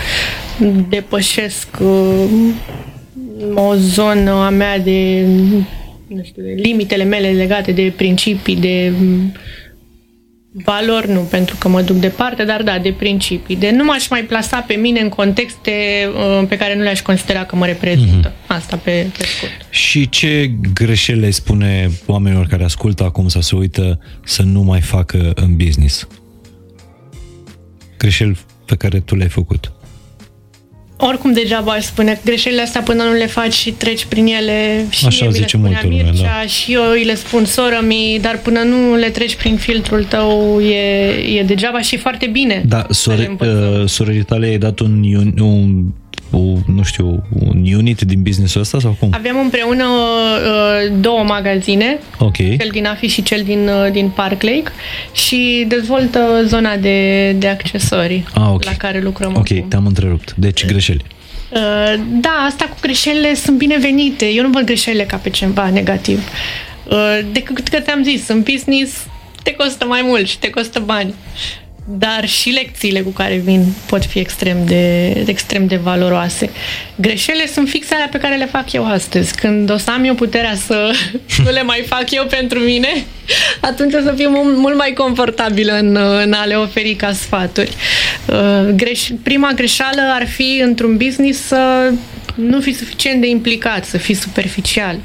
depășesc 0.89 1.69
uh, 1.81 2.25
o 3.55 3.75
zonă 3.75 4.31
a 4.31 4.49
mea 4.49 4.79
de, 4.79 5.27
nu 6.15 6.23
știu, 6.23 6.43
de 6.43 6.55
limitele 6.57 7.05
mele 7.05 7.31
legate 7.31 7.73
de 7.73 7.93
principii, 7.97 8.57
de 8.57 8.93
valori, 10.53 11.11
nu 11.11 11.21
pentru 11.21 11.57
că 11.57 11.69
mă 11.69 11.83
duc 11.83 11.97
departe, 11.97 12.45
dar 12.45 12.63
da, 12.63 12.79
de 12.79 12.93
principii. 12.93 13.57
De 13.57 13.71
nu 13.71 13.85
m-aș 13.85 14.09
mai 14.09 14.23
plasa 14.23 14.61
pe 14.61 14.75
mine 14.75 15.01
în 15.01 15.09
contexte 15.09 15.73
uh, 16.15 16.47
pe 16.49 16.57
care 16.57 16.77
nu 16.77 16.83
le-aș 16.83 17.03
considera 17.03 17.45
că 17.45 17.57
mă 17.57 17.67
reprezintă. 17.67 18.31
Mm-hmm. 18.31 18.47
Asta 18.47 18.77
pe, 18.77 19.07
pe 19.19 19.25
scurt. 19.25 19.67
Și 19.71 20.09
ce 20.09 20.51
greșeli 20.75 21.21
le 21.21 21.31
spune 21.31 21.91
oamenilor 22.07 22.47
care 22.47 22.65
ascultă 22.65 23.05
acum 23.05 23.29
sau 23.29 23.41
se 23.41 23.57
uită 23.57 24.01
să 24.25 24.43
nu 24.43 24.63
mai 24.63 24.81
facă 24.81 25.33
în 25.35 25.57
business? 25.57 26.09
Greșeli 27.99 28.39
pe 28.67 28.77
care 28.77 29.01
tu 29.01 29.17
le-ai 29.17 29.29
făcut 29.29 29.73
oricum 31.01 31.33
degeaba 31.33 31.73
aș 31.73 31.85
spune 31.85 32.21
greșelile 32.25 32.63
astea 32.63 32.81
până 32.81 33.03
nu 33.03 33.13
le 33.13 33.27
faci 33.27 33.53
și 33.53 33.71
treci 33.71 34.05
prin 34.05 34.27
ele 34.27 34.87
și 34.91 35.07
Așa 35.07 35.25
mie 35.25 35.33
zice 35.33 35.57
le 35.57 35.63
spunea 35.63 35.81
multă 35.83 35.87
lume, 35.87 36.11
Mircea 36.11 36.41
da. 36.41 36.47
și 36.47 36.73
eu 36.73 36.91
îi 36.91 37.05
le 37.05 37.15
spun 37.15 37.45
soră 37.45 37.83
mi, 37.87 38.19
dar 38.21 38.39
până 38.43 38.63
nu 38.63 38.95
le 38.95 39.09
treci 39.09 39.35
prin 39.35 39.57
filtrul 39.57 40.05
tău 40.05 40.61
e, 40.61 41.09
e 41.39 41.43
degeaba 41.43 41.81
și 41.81 41.97
foarte 41.97 42.27
bine. 42.27 42.63
Da, 42.67 42.87
sore, 42.91 43.37
uh, 43.41 43.87
surorii 43.87 44.23
tale 44.23 44.47
ai 44.47 44.59
dat 44.59 44.79
un, 44.79 45.03
un, 45.17 45.33
un 45.41 45.85
o, 46.31 46.39
nu 46.67 46.83
știu, 46.85 47.23
un 47.47 47.65
unit 47.75 48.01
din 48.01 48.23
businessul 48.23 48.61
ăsta 48.61 48.79
sau 48.81 48.97
cum? 48.99 49.09
Avem 49.13 49.39
împreună 49.39 49.85
uh, 49.85 50.93
două 51.01 51.23
magazine, 51.23 51.99
Ok. 52.19 52.37
cel 52.37 52.69
din 52.73 52.87
AFI 52.87 53.07
și 53.07 53.23
cel 53.23 53.43
din, 53.43 53.69
uh, 53.69 53.93
din 53.93 54.09
Park 54.09 54.43
Lake 54.43 54.73
și 55.13 55.65
dezvoltă 55.69 56.43
zona 56.47 56.77
de, 56.77 57.31
de 57.33 57.49
accesorii 57.49 58.25
Ah, 58.35 58.43
ok. 58.53 58.65
la 58.65 58.73
care 58.73 59.01
lucrăm 59.01 59.31
Ok, 59.37 59.51
acum. 59.51 59.69
te-am 59.69 59.87
întrerupt. 59.87 60.35
Deci 60.37 60.67
greșeli. 60.67 61.05
Uh, 61.53 61.95
da, 62.21 62.45
asta 62.47 62.65
cu 62.65 62.77
greșelile 62.81 63.35
sunt 63.35 63.57
binevenite. 63.57 64.27
Eu 64.27 64.43
nu 64.43 64.51
văd 64.51 64.65
greșelile 64.65 65.05
ca 65.05 65.17
pe 65.17 65.31
ceva 65.31 65.71
negativ. 65.71 66.29
Uh, 66.91 67.19
decât 67.33 67.69
că 67.69 67.79
ți-am 67.81 68.03
zis, 68.03 68.29
în 68.29 68.43
business 68.51 69.07
te 69.43 69.55
costă 69.55 69.85
mai 69.87 70.01
mult 70.05 70.29
și 70.29 70.39
te 70.39 70.51
costă 70.51 70.79
bani. 70.85 71.15
Dar 71.99 72.29
și 72.29 72.49
lecțiile 72.49 73.01
cu 73.01 73.11
care 73.11 73.37
vin 73.37 73.65
pot 73.87 74.05
fi 74.05 74.19
extrem 74.19 74.57
de, 74.67 75.09
extrem 75.27 75.67
de 75.67 75.77
valoroase. 75.77 76.51
Greșelile 76.97 77.47
sunt 77.47 77.69
fix 77.69 77.93
alea 77.93 78.09
pe 78.11 78.19
care 78.19 78.37
le 78.37 78.47
fac 78.47 78.73
eu 78.73 78.87
astăzi. 78.87 79.35
Când 79.35 79.71
o 79.71 79.77
să 79.77 79.91
am 79.91 80.05
eu 80.05 80.15
puterea 80.15 80.55
să 80.55 80.91
nu 81.45 81.51
le 81.51 81.63
mai 81.63 81.85
fac 81.87 82.11
eu 82.11 82.27
pentru 82.27 82.59
mine, 82.59 82.89
atunci 83.61 83.95
o 83.95 84.01
să 84.01 84.15
fiu 84.17 84.31
mult, 84.31 84.57
mult 84.57 84.77
mai 84.77 84.93
confortabilă 84.93 85.73
în, 85.73 85.97
în 85.97 86.33
a 86.33 86.45
le 86.45 86.55
oferi 86.55 86.95
ca 86.95 87.13
sfaturi. 87.13 87.75
Uh, 88.27 88.69
Greș, 88.75 89.09
prima 89.23 89.53
greșeală 89.53 90.01
ar 90.15 90.27
fi 90.27 90.61
într-un 90.63 90.97
business 90.97 91.47
să 91.47 91.93
nu 92.35 92.61
fii 92.61 92.75
suficient 92.75 93.21
de 93.21 93.29
implicat, 93.29 93.85
să 93.85 93.99
fii 93.99 94.15
superficial 94.15 94.99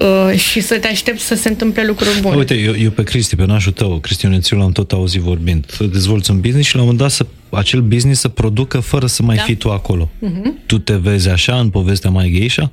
uh, 0.00 0.38
și 0.38 0.60
să 0.60 0.78
te 0.78 0.88
aștepți 0.88 1.24
să 1.24 1.34
se 1.34 1.48
întâmple 1.48 1.86
lucruri 1.86 2.20
bune. 2.20 2.36
Uite, 2.36 2.54
eu, 2.54 2.76
eu 2.76 2.90
pe 2.90 3.02
Cristi, 3.02 3.36
pe 3.36 3.44
nașul 3.44 3.72
tău, 3.72 3.98
Cristianețiu, 3.98 4.56
l-am 4.56 4.72
tot 4.72 4.92
auzit 4.92 5.20
vorbind. 5.20 5.64
Să 5.68 5.84
dezvolți 5.84 6.30
un 6.30 6.40
business 6.40 6.68
și 6.68 6.74
la 6.74 6.80
un 6.80 6.86
moment 6.86 7.08
dat 7.08 7.16
să, 7.16 7.26
acel 7.50 7.80
business 7.80 8.20
să 8.20 8.28
producă 8.28 8.80
fără 8.80 9.06
să 9.06 9.22
mai 9.22 9.36
Da. 9.36 9.42
fii 9.42 9.54
tu 9.54 9.70
acolo. 9.70 10.10
Uh-huh. 10.16 10.66
Tu 10.66 10.78
te 10.78 10.94
vezi 10.94 11.28
așa 11.28 11.58
în 11.58 11.70
povestea 11.70 12.10
mai 12.10 12.32
geisha? 12.38 12.72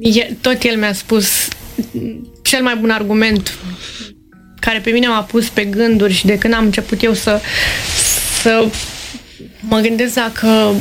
E, 0.00 0.34
tot 0.40 0.62
el 0.62 0.78
mi-a 0.78 0.92
spus 0.92 1.48
cel 2.42 2.62
mai 2.62 2.76
bun 2.80 2.90
argument 2.90 3.58
care 4.60 4.78
pe 4.78 4.90
mine 4.90 5.06
m-a 5.06 5.22
pus 5.22 5.48
pe 5.48 5.64
gânduri 5.64 6.12
și 6.12 6.26
de 6.26 6.38
când 6.38 6.54
am 6.54 6.64
început 6.64 7.02
eu 7.02 7.12
să, 7.12 7.40
să 8.42 8.64
mă 9.60 9.78
gândesc 9.78 10.14
dacă 10.14 10.74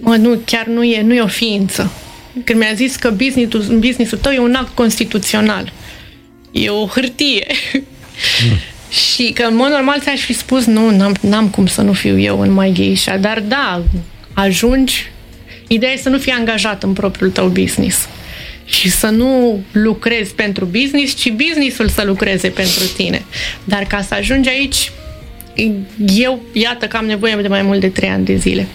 mă, 0.00 0.16
nu, 0.16 0.40
chiar 0.44 0.66
nu 0.66 0.84
e, 0.84 1.02
nu 1.02 1.14
e 1.14 1.20
o 1.20 1.26
ființă. 1.26 1.92
Când 2.44 2.58
mi-a 2.58 2.72
zis 2.74 2.96
că 2.96 3.10
business-ul, 3.10 3.78
business-ul 3.78 4.18
tău 4.18 4.32
e 4.32 4.38
un 4.38 4.54
act 4.54 4.74
constituțional. 4.74 5.72
E 6.50 6.68
o 6.68 6.86
hârtie. 6.86 7.46
Și 9.12 9.32
că 9.34 9.42
în 9.42 9.56
mod 9.56 9.68
normal 9.70 10.00
ți-aș 10.00 10.20
fi 10.20 10.32
spus 10.32 10.64
nu, 10.64 10.90
n-am, 10.90 11.16
n-am 11.20 11.48
cum 11.48 11.66
să 11.66 11.82
nu 11.82 11.92
fiu 11.92 12.18
eu 12.18 12.40
în 12.40 12.50
mai 12.50 12.72
geisha, 12.72 13.16
dar 13.16 13.40
da, 13.40 13.82
ajungi 14.32 15.12
Ideea 15.72 15.92
e 15.92 15.96
să 15.96 16.08
nu 16.08 16.18
fii 16.18 16.32
angajat 16.32 16.82
în 16.82 16.92
propriul 16.92 17.30
tău 17.30 17.48
business 17.48 18.08
și 18.64 18.90
să 18.90 19.06
nu 19.06 19.62
lucrezi 19.72 20.34
pentru 20.34 20.64
business, 20.64 21.14
ci 21.14 21.30
businessul 21.30 21.88
să 21.88 22.02
lucreze 22.04 22.48
pentru 22.48 22.84
tine. 22.96 23.22
Dar 23.64 23.82
ca 23.82 24.02
să 24.02 24.14
ajungi 24.14 24.48
aici, 24.48 24.92
eu, 26.16 26.40
iată 26.52 26.86
că 26.86 26.96
am 26.96 27.04
nevoie 27.04 27.38
de 27.42 27.48
mai 27.48 27.62
mult 27.62 27.80
de 27.80 27.88
trei 27.88 28.08
ani 28.08 28.24
de 28.24 28.36
zile. 28.36 28.66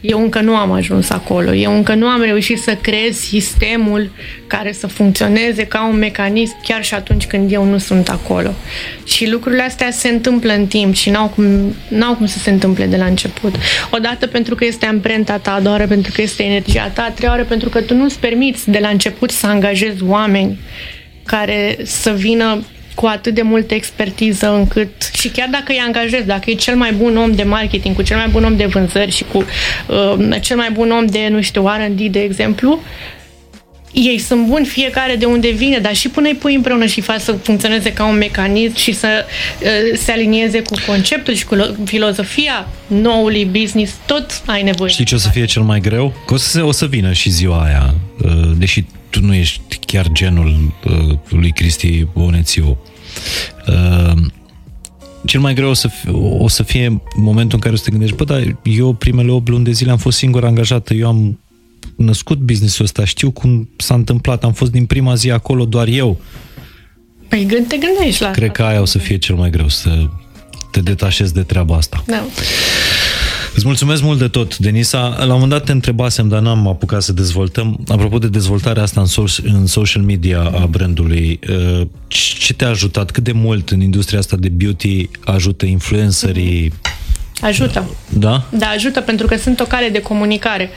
Eu 0.00 0.22
încă 0.22 0.40
nu 0.40 0.56
am 0.56 0.72
ajuns 0.72 1.10
acolo. 1.10 1.54
Eu 1.54 1.74
încă 1.74 1.94
nu 1.94 2.06
am 2.06 2.22
reușit 2.22 2.58
să 2.58 2.78
creez 2.80 3.16
sistemul 3.16 4.10
care 4.46 4.72
să 4.72 4.86
funcționeze 4.86 5.66
ca 5.66 5.86
un 5.86 5.98
mecanism 5.98 6.56
chiar 6.62 6.84
și 6.84 6.94
atunci 6.94 7.26
când 7.26 7.52
eu 7.52 7.64
nu 7.64 7.78
sunt 7.78 8.08
acolo. 8.08 8.54
Și 9.04 9.30
lucrurile 9.30 9.62
astea 9.62 9.90
se 9.90 10.08
întâmplă 10.08 10.52
în 10.52 10.66
timp 10.66 10.94
și 10.94 11.10
n-au 11.10 11.28
cum, 11.28 11.74
n-au 11.88 12.14
cum 12.14 12.26
să 12.26 12.38
se 12.38 12.50
întâmple 12.50 12.86
de 12.86 12.96
la 12.96 13.04
început. 13.04 13.54
Odată 13.90 14.26
pentru 14.26 14.54
că 14.54 14.64
este 14.64 14.86
amprenta 14.86 15.38
ta, 15.38 15.54
a 15.54 15.60
doua 15.60 15.74
oară 15.74 15.86
pentru 15.86 16.12
că 16.14 16.22
este 16.22 16.42
energia 16.42 16.90
ta, 16.94 17.02
a 17.02 17.10
treia 17.10 17.30
oară 17.30 17.44
pentru 17.44 17.68
că 17.68 17.80
tu 17.80 17.94
nu-ți 17.94 18.18
permiți 18.18 18.70
de 18.70 18.78
la 18.78 18.88
început 18.88 19.30
să 19.30 19.46
angajezi 19.46 20.02
oameni 20.02 20.58
care 21.24 21.76
să 21.82 22.10
vină 22.10 22.62
cu 22.94 23.06
atât 23.06 23.34
de 23.34 23.42
multă 23.42 23.74
expertiză 23.74 24.54
încât 24.54 25.10
și 25.18 25.28
chiar 25.28 25.48
dacă 25.50 25.64
îi 25.68 25.82
angajezi, 25.86 26.26
dacă 26.26 26.50
e 26.50 26.54
cel 26.54 26.76
mai 26.76 26.92
bun 26.92 27.16
om 27.16 27.32
de 27.32 27.42
marketing, 27.42 27.94
cu 27.94 28.02
cel 28.02 28.16
mai 28.16 28.28
bun 28.28 28.44
om 28.44 28.56
de 28.56 28.64
vânzări 28.64 29.10
și 29.10 29.24
cu 29.32 29.44
uh, 29.86 30.40
cel 30.40 30.56
mai 30.56 30.70
bun 30.72 30.90
om 30.90 31.06
de, 31.06 31.28
nu 31.30 31.40
știu, 31.42 31.66
R&D, 31.66 32.00
de 32.00 32.20
exemplu, 32.20 32.80
ei 33.92 34.18
sunt 34.18 34.46
buni 34.46 34.66
fiecare 34.66 35.16
de 35.16 35.24
unde 35.24 35.50
vine, 35.50 35.78
dar 35.78 35.94
și 35.94 36.08
până 36.08 36.28
îi 36.28 36.34
pui 36.34 36.54
împreună 36.54 36.86
și 36.86 37.00
faci 37.00 37.20
să 37.20 37.32
funcționeze 37.32 37.92
ca 37.92 38.04
un 38.04 38.16
mecanism 38.16 38.76
și 38.76 38.92
să 38.92 39.24
uh, 39.60 39.98
se 39.98 40.12
alinieze 40.12 40.62
cu 40.62 40.74
conceptul 40.86 41.34
și 41.34 41.44
cu 41.44 41.56
lo- 41.56 41.84
filozofia 41.84 42.68
noului 42.86 43.44
business, 43.44 43.92
tot 44.06 44.42
ai 44.46 44.62
nevoie. 44.62 44.90
Știi 44.90 45.04
ce 45.04 45.14
o 45.14 45.18
să 45.18 45.28
fie 45.28 45.44
cel 45.44 45.62
mai 45.62 45.80
greu? 45.80 46.14
Că 46.26 46.34
o 46.34 46.36
să, 46.36 46.48
se, 46.48 46.60
o 46.60 46.72
să 46.72 46.86
vină 46.86 47.12
și 47.12 47.30
ziua 47.30 47.64
aia, 47.64 47.94
uh, 48.24 48.30
deși 48.56 48.84
tu 49.14 49.20
nu 49.26 49.34
ești 49.34 49.78
chiar 49.86 50.08
genul 50.12 50.72
uh, 50.84 51.16
lui 51.28 51.52
Cristi 51.52 52.06
Bonețiu. 52.14 52.78
Uh, 53.68 54.12
Cel 55.24 55.40
mai 55.40 55.54
greu 55.54 55.68
o 55.68 55.72
să, 55.74 55.88
fie, 55.88 56.10
o 56.38 56.48
să 56.48 56.62
fie 56.62 57.02
momentul 57.16 57.54
în 57.54 57.60
care 57.60 57.74
o 57.74 57.76
să 57.76 57.84
te 57.84 57.90
gândești, 57.90 58.16
bă, 58.16 58.24
dar 58.24 58.56
eu 58.62 58.92
primele 58.92 59.30
8 59.30 59.48
luni 59.48 59.64
de 59.64 59.70
zile 59.70 59.90
am 59.90 59.96
fost 59.96 60.18
singur 60.18 60.44
angajată, 60.44 60.94
eu 60.94 61.08
am 61.08 61.38
născut 61.96 62.38
businessul 62.38 62.84
ăsta, 62.84 63.04
știu 63.04 63.30
cum 63.30 63.68
s-a 63.76 63.94
întâmplat, 63.94 64.44
am 64.44 64.52
fost 64.52 64.70
din 64.70 64.86
prima 64.86 65.14
zi 65.14 65.30
acolo 65.30 65.64
doar 65.64 65.86
eu. 65.88 66.20
Păi 67.28 67.44
gând, 67.46 67.66
te 67.66 67.76
gândești 67.76 68.22
la 68.22 68.30
Cred 68.30 68.48
asta. 68.50 68.62
că 68.62 68.68
aia 68.68 68.80
o 68.80 68.84
să 68.84 68.98
fie 68.98 69.16
cel 69.16 69.34
mai 69.34 69.50
greu, 69.50 69.68
să 69.68 70.08
te 70.70 70.80
detașezi 70.80 71.34
de 71.34 71.42
treaba 71.42 71.76
asta. 71.76 72.04
Da. 72.06 72.24
Îți 73.54 73.66
mulțumesc 73.66 74.02
mult 74.02 74.18
de 74.18 74.28
tot, 74.28 74.58
Denisa. 74.58 75.14
La 75.18 75.24
un 75.24 75.30
moment 75.30 75.50
dat 75.50 75.64
te 75.64 75.72
întrebasem, 75.72 76.28
dar 76.28 76.40
n-am 76.40 76.68
apucat 76.68 77.02
să 77.02 77.12
dezvoltăm. 77.12 77.80
Apropo 77.88 78.18
de 78.18 78.28
dezvoltarea 78.28 78.82
asta 78.82 79.00
în, 79.00 79.06
so- 79.06 79.44
în 79.44 79.66
social 79.66 80.02
media 80.02 80.40
a 80.40 80.66
brandului, 80.66 81.40
uh, 81.48 81.86
ce 82.38 82.54
te-a 82.54 82.68
ajutat? 82.68 83.10
Cât 83.10 83.24
de 83.24 83.32
mult 83.32 83.70
în 83.70 83.80
industria 83.80 84.18
asta 84.18 84.36
de 84.36 84.48
beauty 84.48 85.08
ajută 85.24 85.66
influencerii? 85.66 86.72
Ajută. 87.40 87.90
Da? 88.08 88.48
Da, 88.50 88.66
ajută 88.66 89.00
pentru 89.00 89.26
că 89.26 89.36
sunt 89.36 89.60
o 89.60 89.64
cale 89.64 89.88
de 89.88 90.00
comunicare. 90.00 90.70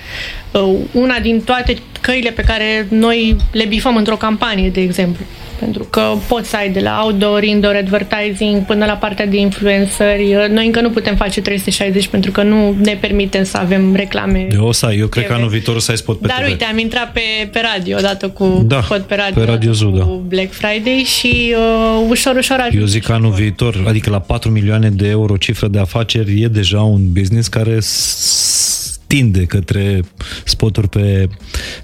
Uh, 0.52 0.74
Una 0.92 1.20
din 1.20 1.42
toate 1.42 1.76
căile 2.02 2.30
pe 2.30 2.42
care 2.42 2.88
noi 2.90 3.36
le 3.52 3.66
bifăm 3.66 3.96
într-o 3.96 4.16
campanie, 4.16 4.70
de 4.70 4.82
exemplu. 4.82 5.26
Pentru 5.60 5.84
că 5.84 6.14
poți 6.28 6.50
să 6.50 6.56
ai 6.56 6.70
de 6.70 6.80
la 6.80 7.02
outdoor, 7.04 7.44
indoor 7.44 7.76
advertising 7.76 8.66
până 8.66 8.86
la 8.86 8.94
partea 8.94 9.26
de 9.26 9.38
influenceri. 9.38 10.36
Uh, 10.36 10.48
Noi 10.50 10.66
încă 10.66 10.82
nu 10.82 10.90
putem 10.90 11.16
face 11.16 11.42
360 11.42 12.08
pentru 12.08 12.32
că 12.32 12.44
nu 12.44 12.76
ne 12.84 12.98
permitem 13.02 13.44
să 13.44 13.58
avem 13.58 13.96
reclame. 13.96 14.48
Eu 14.54 14.66
o 14.68 14.72
să 14.72 14.86
ai, 14.86 14.98
eu 14.98 15.08
cred 15.08 15.24
că 15.26 15.30
TV. 15.32 15.38
anul 15.38 15.50
viitor 15.50 15.76
o 15.76 15.80
să 15.80 15.92
ai 15.92 15.98
spot 15.98 16.20
pe 16.20 16.28
Dar 16.28 16.38
TV. 16.42 16.48
uite, 16.48 16.64
am 16.66 16.78
intrat 16.78 17.12
pe, 17.12 17.22
pe 17.52 17.62
radio 17.74 17.98
odată 17.98 18.28
cu 18.30 18.64
Da, 18.68 18.82
spot 18.82 19.02
pe 19.02 19.16
radio, 19.16 19.44
pe 19.44 19.50
Radio 19.52 19.72
Zoo, 19.72 19.90
cu 19.90 19.98
da. 19.98 20.04
Black 20.28 20.52
Friday 20.52 21.04
și 21.20 21.54
uh, 21.58 22.06
ușor, 22.10 22.36
ușor 22.36 22.58
ajung. 22.60 22.80
Eu 22.82 22.86
zic 22.88 23.04
că 23.04 23.12
anul 23.14 23.32
viitor, 23.32 23.84
adică 23.88 24.10
la 24.10 24.20
4 24.20 24.50
milioane 24.52 24.90
de 24.90 25.08
euro 25.08 25.38
cifră 25.38 25.68
de 25.68 25.80
afaceri, 25.80 26.42
e 26.42 26.48
deja 26.48 26.82
un 26.82 27.02
business 27.14 27.48
care 27.48 27.80
s- 27.80 28.77
tinde 29.08 29.46
către 29.46 30.02
spoturi 30.44 30.90
pe, 30.90 31.30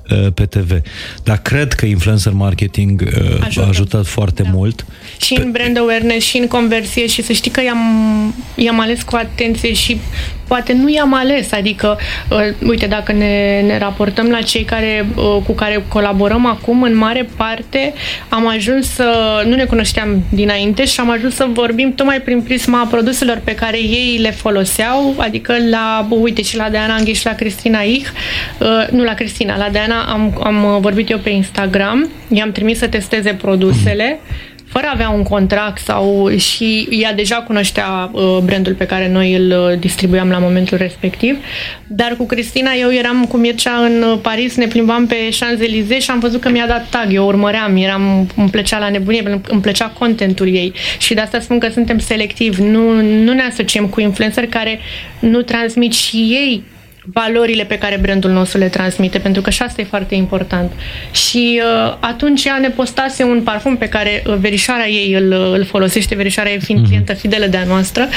uh, 0.10 0.28
pe 0.34 0.46
TV. 0.46 0.82
Dar 1.24 1.42
cred 1.42 1.74
că 1.74 1.86
influencer 1.86 2.34
marketing 2.34 3.02
uh, 3.02 3.38
Ajută. 3.42 3.66
a 3.66 3.68
ajutat 3.68 4.06
foarte 4.06 4.44
mult. 4.52 4.86
și 5.22 5.40
în 5.44 5.52
brand 5.52 5.78
awareness 5.78 6.26
și 6.26 6.38
în 6.38 6.48
conversie 6.48 7.08
și 7.08 7.22
să 7.22 7.34
știi 7.34 7.52
că 7.52 7.62
i-am, 7.62 8.36
i-am 8.56 8.80
ales 8.80 9.04
cu 9.04 9.16
atenție 9.16 9.74
și 9.74 9.98
poate 10.48 10.74
nu 10.74 10.90
i-am 10.90 11.14
ales, 11.14 11.52
adică, 11.52 11.98
uh, 12.30 12.68
uite, 12.68 12.86
dacă 12.86 13.12
ne, 13.12 13.62
ne 13.62 13.78
raportăm 13.78 14.30
la 14.30 14.42
cei 14.42 14.64
care, 14.64 15.06
uh, 15.16 15.38
cu 15.46 15.52
care 15.52 15.84
colaborăm 15.88 16.46
acum, 16.46 16.84
în 16.84 16.96
mare 16.96 17.28
parte 17.38 17.94
am 18.30 18.48
ajuns 18.48 18.90
să, 18.94 19.42
nu 19.48 19.56
ne 19.56 19.64
cunoșteam 19.64 20.24
dinainte 20.30 20.86
și 20.86 21.00
am 21.00 21.10
ajuns 21.10 21.36
să 21.36 21.48
vorbim 21.50 21.94
tocmai 21.94 22.22
prin 22.22 22.42
prisma 22.42 22.88
produselor 22.92 23.42
pe 23.44 23.56
care 23.56 23.78
ei 23.78 24.18
le 24.22 24.32
foloseau, 24.32 25.16
adică 25.18 25.56
la, 25.70 26.08
uite, 26.10 26.42
și 26.42 26.58
la 26.58 26.70
Diana 26.70 26.96
Anghi 26.96 27.14
și 27.14 27.26
la 27.26 27.34
Cristina 27.34 27.82
Ich, 27.82 28.10
uh, 28.60 28.68
nu 28.92 29.04
la 29.04 29.14
Cristina, 29.14 29.58
la 29.58 29.70
Diana 29.72 30.02
am, 30.02 30.42
am 30.44 30.78
vorbit 30.82 31.10
eu 31.10 31.18
pe 31.18 31.30
Instagram, 31.30 32.10
i-am 32.28 32.52
trimis 32.52 32.78
să 32.78 32.88
testeze 32.88 33.34
produsele, 33.34 34.20
mm 34.22 34.52
fără 34.74 34.86
a 34.88 34.92
avea 34.94 35.10
un 35.10 35.24
contract 35.24 35.84
sau 35.84 36.30
și 36.38 36.88
ea 36.92 37.14
deja 37.14 37.36
cunoștea 37.36 38.10
uh, 38.12 38.38
brandul 38.44 38.74
pe 38.74 38.86
care 38.86 39.10
noi 39.10 39.34
îl 39.34 39.52
uh, 39.52 39.80
distribuiam 39.80 40.30
la 40.30 40.38
momentul 40.38 40.78
respectiv. 40.78 41.38
Dar 41.88 42.16
cu 42.18 42.26
Cristina 42.26 42.72
eu 42.80 42.92
eram 42.94 43.26
cu 43.26 43.38
Mircea 43.38 43.76
în 43.76 44.02
uh, 44.02 44.20
Paris, 44.22 44.56
ne 44.56 44.68
plimbam 44.68 45.06
pe 45.06 45.16
Champs-Élysées 45.16 46.04
și 46.04 46.12
am 46.12 46.20
văzut 46.20 46.42
că 46.42 46.50
mi-a 46.50 46.68
dat 46.68 46.90
tag, 46.90 47.14
eu 47.14 47.26
urmăream, 47.26 47.76
eram, 47.76 48.28
îmi 48.36 48.50
plăcea 48.50 48.80
la 48.80 48.90
nebunie, 48.90 49.42
îmi 49.48 49.62
plăcea 49.62 49.88
contentul 49.88 50.48
ei. 50.48 50.74
Și 50.98 51.14
de 51.14 51.22
asta 51.22 51.40
spun 51.40 51.60
că 51.60 51.70
suntem 51.70 52.00
selectivi, 52.00 52.62
nu, 52.62 53.02
nu 53.02 53.34
ne 53.34 53.42
asociem 53.42 53.88
cu 53.88 54.02
influencer 54.02 54.48
care 54.48 54.80
nu 55.20 55.42
transmit 55.42 55.94
și 55.94 56.16
ei 56.16 56.64
valorile 57.06 57.64
pe 57.64 57.78
care 57.78 57.98
brandul 58.02 58.32
nostru 58.32 58.58
le 58.58 58.68
transmite, 58.68 59.18
pentru 59.18 59.42
că 59.42 59.50
și 59.50 59.62
asta 59.62 59.82
e 59.82 59.86
foarte 59.86 60.16
important. 60.16 60.72
Și 61.12 61.62
uh, 61.64 61.98
atunci 62.00 62.46
ea 62.46 62.58
ne 62.58 62.70
postase 62.70 63.24
un 63.24 63.42
parfum 63.44 63.78
pe 63.78 63.88
care 63.88 64.24
uh, 64.28 64.36
verișoara 64.40 64.88
ei 64.88 65.14
îl, 65.14 65.32
uh, 65.32 65.58
îl 65.58 65.66
folosește, 65.66 66.16
verișoara 66.16 66.50
e 66.52 66.60
fiind 66.60 66.82
mm-hmm. 66.82 66.88
clientă 66.88 67.14
fidelă 67.14 67.46
de 67.46 67.58
a 67.58 67.66
noastră 67.66 68.08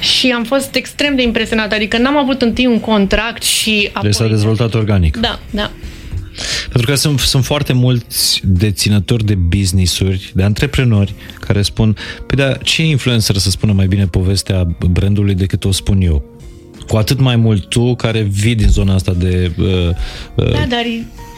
și 0.00 0.30
am 0.30 0.44
fost 0.44 0.74
extrem 0.74 1.16
de 1.16 1.22
impresionată, 1.22 1.74
adică 1.74 1.98
n-am 1.98 2.16
avut 2.16 2.42
întâi 2.42 2.66
un 2.66 2.80
contract 2.80 3.42
și 3.42 3.90
apoi... 3.92 4.14
s-a 4.14 4.26
dezvoltat 4.26 4.74
organic. 4.74 5.16
Da, 5.16 5.38
da. 5.50 5.70
Pentru 6.70 6.90
că 6.90 6.96
sunt, 6.96 7.18
sunt 7.18 7.44
foarte 7.44 7.72
mulți 7.72 8.40
deținători 8.44 9.24
de 9.24 9.34
business-uri, 9.34 10.30
de 10.34 10.42
antreprenori, 10.42 11.14
care 11.40 11.62
spun, 11.62 11.96
păi 12.26 12.36
da, 12.36 12.52
ce 12.52 12.82
influencer 12.82 13.36
să 13.36 13.50
spună 13.50 13.72
mai 13.72 13.86
bine 13.86 14.06
povestea 14.06 14.66
brandului 14.90 15.34
decât 15.34 15.64
o 15.64 15.70
spun 15.70 16.00
eu? 16.00 16.35
Cu 16.88 16.96
atât 16.96 17.20
mai 17.20 17.36
mult 17.36 17.68
tu 17.68 17.94
care 17.94 18.20
vii 18.20 18.54
din 18.54 18.68
zona 18.68 18.94
asta 18.94 19.12
de 19.12 19.52
uh, 19.58 19.66
uh, 20.34 20.52
da, 20.52 20.64
dar... 20.68 20.84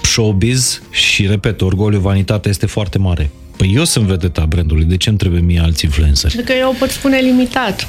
showbiz 0.02 0.82
și, 0.90 1.26
repet, 1.26 1.60
orgoliu, 1.60 1.98
vanitatea 1.98 2.50
este 2.50 2.66
foarte 2.66 2.98
mare. 2.98 3.30
Păi 3.56 3.72
eu 3.74 3.84
sunt 3.84 4.06
vedeta 4.06 4.46
brandului, 4.46 4.84
de 4.84 4.96
ce 4.96 5.08
îmi 5.08 5.18
trebuie 5.18 5.40
mie 5.40 5.60
alți 5.60 5.84
influenceri? 5.84 6.34
Pentru 6.34 6.52
că 6.52 6.58
eu 6.58 6.74
pot 6.78 6.90
spune 6.90 7.18
limitat. 7.18 7.88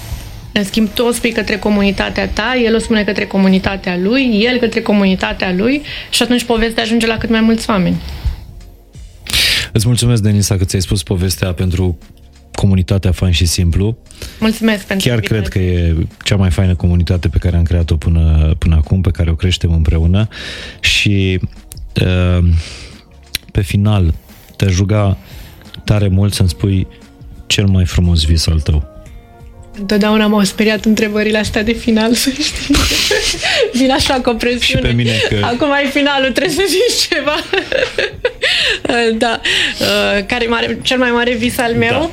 În 0.51 0.63
schimb, 0.63 0.89
tu 0.93 1.03
o 1.03 1.11
spui 1.11 1.31
către 1.31 1.57
comunitatea 1.57 2.27
ta, 2.27 2.55
el 2.65 2.75
o 2.75 2.79
spune 2.79 3.03
către 3.03 3.25
comunitatea 3.25 3.97
lui, 3.97 4.41
el 4.43 4.57
către 4.57 4.81
comunitatea 4.81 5.53
lui 5.53 5.81
și 6.09 6.21
atunci 6.21 6.43
povestea 6.43 6.83
ajunge 6.83 7.07
la 7.07 7.17
cât 7.17 7.29
mai 7.29 7.41
mulți 7.41 7.69
oameni. 7.69 8.01
Îți 9.71 9.87
mulțumesc, 9.87 10.21
Denisa, 10.21 10.57
că 10.57 10.63
ți-ai 10.63 10.81
spus 10.81 11.03
povestea 11.03 11.53
pentru 11.53 11.97
comunitatea 12.59 13.11
Fain 13.11 13.31
și 13.31 13.45
Simplu. 13.45 13.97
Mulțumesc 14.39 14.85
pentru 14.85 15.09
Chiar 15.09 15.19
cred 15.19 15.47
că 15.47 15.59
e 15.59 15.95
cea 16.23 16.35
mai 16.35 16.51
faină 16.51 16.75
comunitate 16.75 17.27
pe 17.27 17.37
care 17.37 17.55
am 17.55 17.63
creat-o 17.63 17.95
până, 17.95 18.53
până 18.57 18.75
acum, 18.75 19.01
pe 19.01 19.11
care 19.11 19.29
o 19.29 19.35
creștem 19.35 19.71
împreună 19.71 20.27
și 20.79 21.39
uh, 22.05 22.43
pe 23.51 23.61
final 23.61 24.13
te-aș 24.55 24.77
ruga 24.77 25.17
tare 25.83 26.07
mult 26.07 26.33
să-mi 26.33 26.49
spui 26.49 26.87
cel 27.47 27.65
mai 27.65 27.85
frumos 27.85 28.23
vis 28.23 28.47
al 28.47 28.59
tău. 28.59 28.87
Întotdeauna 29.77 30.27
m-au 30.27 30.43
speriat 30.43 30.85
întrebările 30.85 31.37
astea 31.37 31.63
de 31.63 31.71
final, 31.71 32.13
să 32.13 32.29
știi. 32.29 32.75
Vin 33.79 33.91
așa 33.91 34.13
cu 34.13 34.29
o 34.29 34.33
presiune. 34.33 34.81
Și 34.81 34.87
pe 34.87 35.01
mine 35.01 35.11
că... 35.29 35.45
Acum 35.45 35.71
ai 35.71 35.85
finalul, 35.85 36.31
trebuie 36.31 36.53
să 36.53 36.63
zici 36.67 37.07
ceva. 37.07 37.35
da. 39.23 39.41
Uh, 39.79 40.25
care 40.25 40.43
e 40.43 40.47
mare, 40.47 40.79
cel 40.81 40.97
mai 40.97 41.11
mare 41.11 41.33
vis 41.33 41.57
al 41.57 41.73
meu? 41.73 41.89
Da. 41.89 42.09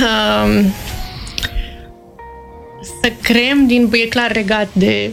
Um, 0.00 0.72
să 3.02 3.12
creăm 3.22 3.66
din, 3.66 3.88
e 3.92 4.06
clar 4.06 4.32
regat 4.32 4.68
de, 4.72 5.10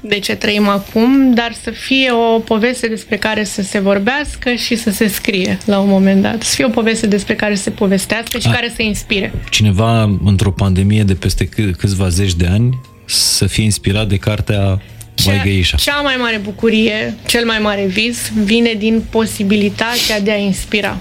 de 0.00 0.18
ce 0.18 0.34
trăim 0.34 0.68
acum, 0.68 1.34
dar 1.34 1.52
să 1.62 1.70
fie 1.70 2.10
o 2.10 2.38
poveste 2.38 2.86
despre 2.86 3.16
care 3.16 3.44
să 3.44 3.62
se 3.62 3.78
vorbească 3.78 4.54
și 4.54 4.76
să 4.76 4.90
se 4.90 5.08
scrie 5.08 5.58
la 5.64 5.78
un 5.78 5.88
moment 5.88 6.22
dat. 6.22 6.42
Să 6.42 6.54
fie 6.54 6.64
o 6.64 6.68
poveste 6.68 7.06
despre 7.06 7.34
care 7.34 7.54
să 7.54 7.62
se 7.62 7.70
povestească 7.70 8.38
și 8.38 8.46
A, 8.48 8.50
care 8.50 8.72
să 8.76 8.82
inspire. 8.82 9.32
Cineva 9.50 10.18
într-o 10.24 10.50
pandemie 10.50 11.02
de 11.02 11.14
peste 11.14 11.44
câ- 11.44 11.76
câțiva 11.78 12.08
zeci 12.08 12.34
de 12.34 12.46
ani 12.46 12.80
să 13.04 13.46
fie 13.46 13.64
inspirat 13.64 14.08
de 14.08 14.16
cartea 14.16 14.82
cea, 15.14 15.42
cea 15.76 16.00
mai 16.00 16.16
mare 16.18 16.40
bucurie, 16.42 17.14
cel 17.26 17.44
mai 17.44 17.58
mare 17.58 17.84
vis, 17.86 18.30
vine 18.44 18.72
din 18.78 19.02
posibilitatea 19.10 20.20
de 20.20 20.30
a 20.30 20.36
inspira. 20.36 20.96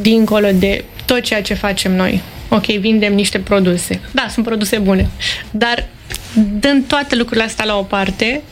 Dincolo 0.00 0.48
de 0.54 0.84
tot 1.04 1.20
ceea 1.20 1.42
ce 1.42 1.54
facem 1.54 1.96
noi. 1.96 2.22
Ok, 2.48 2.66
vindem 2.66 3.14
niște 3.14 3.38
produse. 3.38 4.00
Da, 4.12 4.26
sunt 4.30 4.44
produse 4.44 4.78
bune. 4.78 5.08
Dar 5.50 5.88
dând 6.60 6.84
toate 6.86 7.16
lucrurile 7.16 7.44
astea 7.44 7.64
la 7.64 7.78
o 7.78 7.82
parte, 7.82 8.42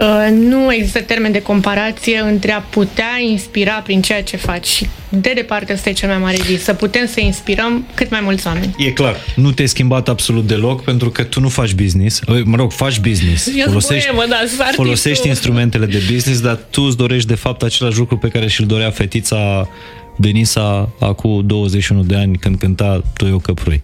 uh, 0.00 0.28
nu 0.30 0.72
există 0.72 1.00
termen 1.00 1.32
de 1.32 1.42
comparație 1.42 2.18
între 2.18 2.52
a 2.52 2.60
putea 2.60 3.18
inspira 3.20 3.72
prin 3.72 4.02
ceea 4.02 4.22
ce 4.22 4.36
faci 4.36 4.66
și 4.66 4.86
de 5.08 5.32
departe 5.34 5.72
asta 5.72 5.88
e 5.88 5.92
cel 5.92 6.08
mai 6.08 6.18
mare 6.18 6.36
vis, 6.46 6.62
să 6.62 6.74
putem 6.74 7.06
să 7.06 7.20
inspirăm 7.20 7.86
cât 7.94 8.10
mai 8.10 8.20
mulți 8.22 8.46
oameni. 8.46 8.74
E 8.78 8.90
clar, 8.90 9.16
nu 9.36 9.52
te-ai 9.52 9.68
schimbat 9.68 10.08
absolut 10.08 10.46
deloc 10.46 10.84
pentru 10.84 11.10
că 11.10 11.22
tu 11.22 11.40
nu 11.40 11.48
faci 11.48 11.72
business, 11.72 12.20
mă 12.44 12.56
rog, 12.56 12.72
faci 12.72 12.98
business, 12.98 13.50
Eu 13.56 13.66
folosești, 13.66 14.10
boemă, 14.14 14.30
da, 14.30 14.64
folosești 14.72 15.28
instrumentele 15.28 15.86
de 15.86 16.02
business, 16.12 16.40
dar 16.40 16.58
tu 16.70 16.82
îți 16.82 16.96
dorești 16.96 17.28
de 17.28 17.34
fapt 17.34 17.62
același 17.62 17.98
lucru 17.98 18.16
pe 18.16 18.28
care 18.28 18.48
și-l 18.48 18.66
dorea 18.66 18.90
fetița 18.90 19.68
Denisa 20.16 20.92
acum 21.00 21.46
21 21.46 22.02
de 22.02 22.16
ani 22.16 22.38
când 22.38 22.58
cânta 22.58 23.02
Tu 23.16 23.26
eu 23.26 23.38
căprui. 23.38 23.82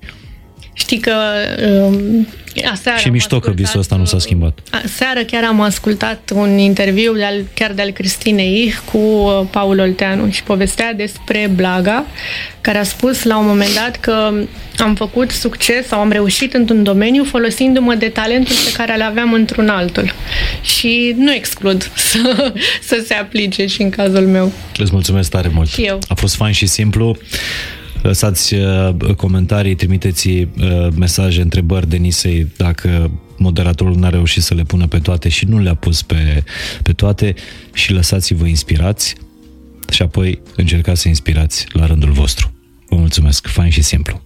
Știi 0.73 0.99
că 0.99 1.13
um, 1.85 2.27
aseară 2.71 2.99
Și 2.99 3.09
mișto 3.09 3.39
că 3.39 3.51
visul 3.51 3.81
ăsta 3.81 3.97
nu 3.97 4.05
s-a 4.05 4.19
schimbat. 4.19 4.59
Seară 4.85 5.21
chiar 5.21 5.45
am 5.45 5.61
ascultat 5.61 6.31
un 6.35 6.59
interviu 6.59 7.13
de 7.13 7.25
al, 7.25 7.45
chiar 7.55 7.73
de 7.73 7.83
al 7.83 7.91
Cristinei 7.91 8.75
cu 8.93 8.99
uh, 8.99 9.47
Paul 9.51 9.79
Olteanu 9.79 10.31
și 10.31 10.43
povestea 10.43 10.93
despre 10.93 11.51
Blaga, 11.55 12.07
care 12.61 12.79
a 12.79 12.83
spus 12.83 13.23
la 13.23 13.39
un 13.39 13.47
moment 13.47 13.75
dat 13.75 13.97
că 13.97 14.33
am 14.79 14.95
făcut 14.95 15.31
succes 15.31 15.87
sau 15.87 16.01
am 16.01 16.11
reușit 16.11 16.55
într-un 16.55 16.83
domeniu 16.83 17.25
folosindu-mă 17.25 17.95
de 17.95 18.09
talentul 18.09 18.55
pe 18.65 18.73
care 18.77 18.95
îl 18.95 19.03
aveam 19.03 19.33
într-un 19.33 19.69
altul. 19.69 20.13
Și 20.63 21.15
nu 21.17 21.33
exclud 21.33 21.91
să, 22.11 22.53
să 22.83 23.03
se 23.07 23.15
aplice 23.15 23.67
și 23.67 23.83
în 23.83 23.91
cazul 23.91 24.27
meu. 24.27 24.53
Îți 24.77 24.91
mulțumesc 24.93 25.31
tare 25.31 25.51
mult. 25.55 25.69
Și 25.69 25.83
eu. 25.83 25.99
A 26.09 26.15
fost 26.15 26.35
fain 26.35 26.53
și 26.53 26.67
simplu. 26.67 27.17
Lăsați 28.03 28.55
uh, 28.55 29.15
comentarii, 29.17 29.75
trimiteți 29.75 30.29
uh, 30.29 30.47
mesaje, 30.97 31.41
întrebări 31.41 31.89
Denisei 31.89 32.53
dacă 32.57 33.11
moderatorul 33.37 33.97
n-a 33.97 34.09
reușit 34.09 34.43
să 34.43 34.55
le 34.55 34.63
pună 34.63 34.87
pe 34.87 34.99
toate 34.99 35.29
și 35.29 35.45
nu 35.45 35.59
le-a 35.59 35.75
pus 35.75 36.03
pe, 36.03 36.45
pe 36.83 36.93
toate 36.93 37.35
și 37.73 37.93
lăsați-vă 37.93 38.47
inspirați 38.47 39.15
și 39.91 40.03
apoi 40.03 40.43
încercați 40.57 41.01
să 41.01 41.09
inspirați 41.09 41.67
la 41.73 41.87
rândul 41.87 42.11
vostru. 42.11 42.53
Vă 42.89 42.97
mulțumesc, 42.97 43.47
fain 43.47 43.71
și 43.71 43.83
simplu. 43.83 44.23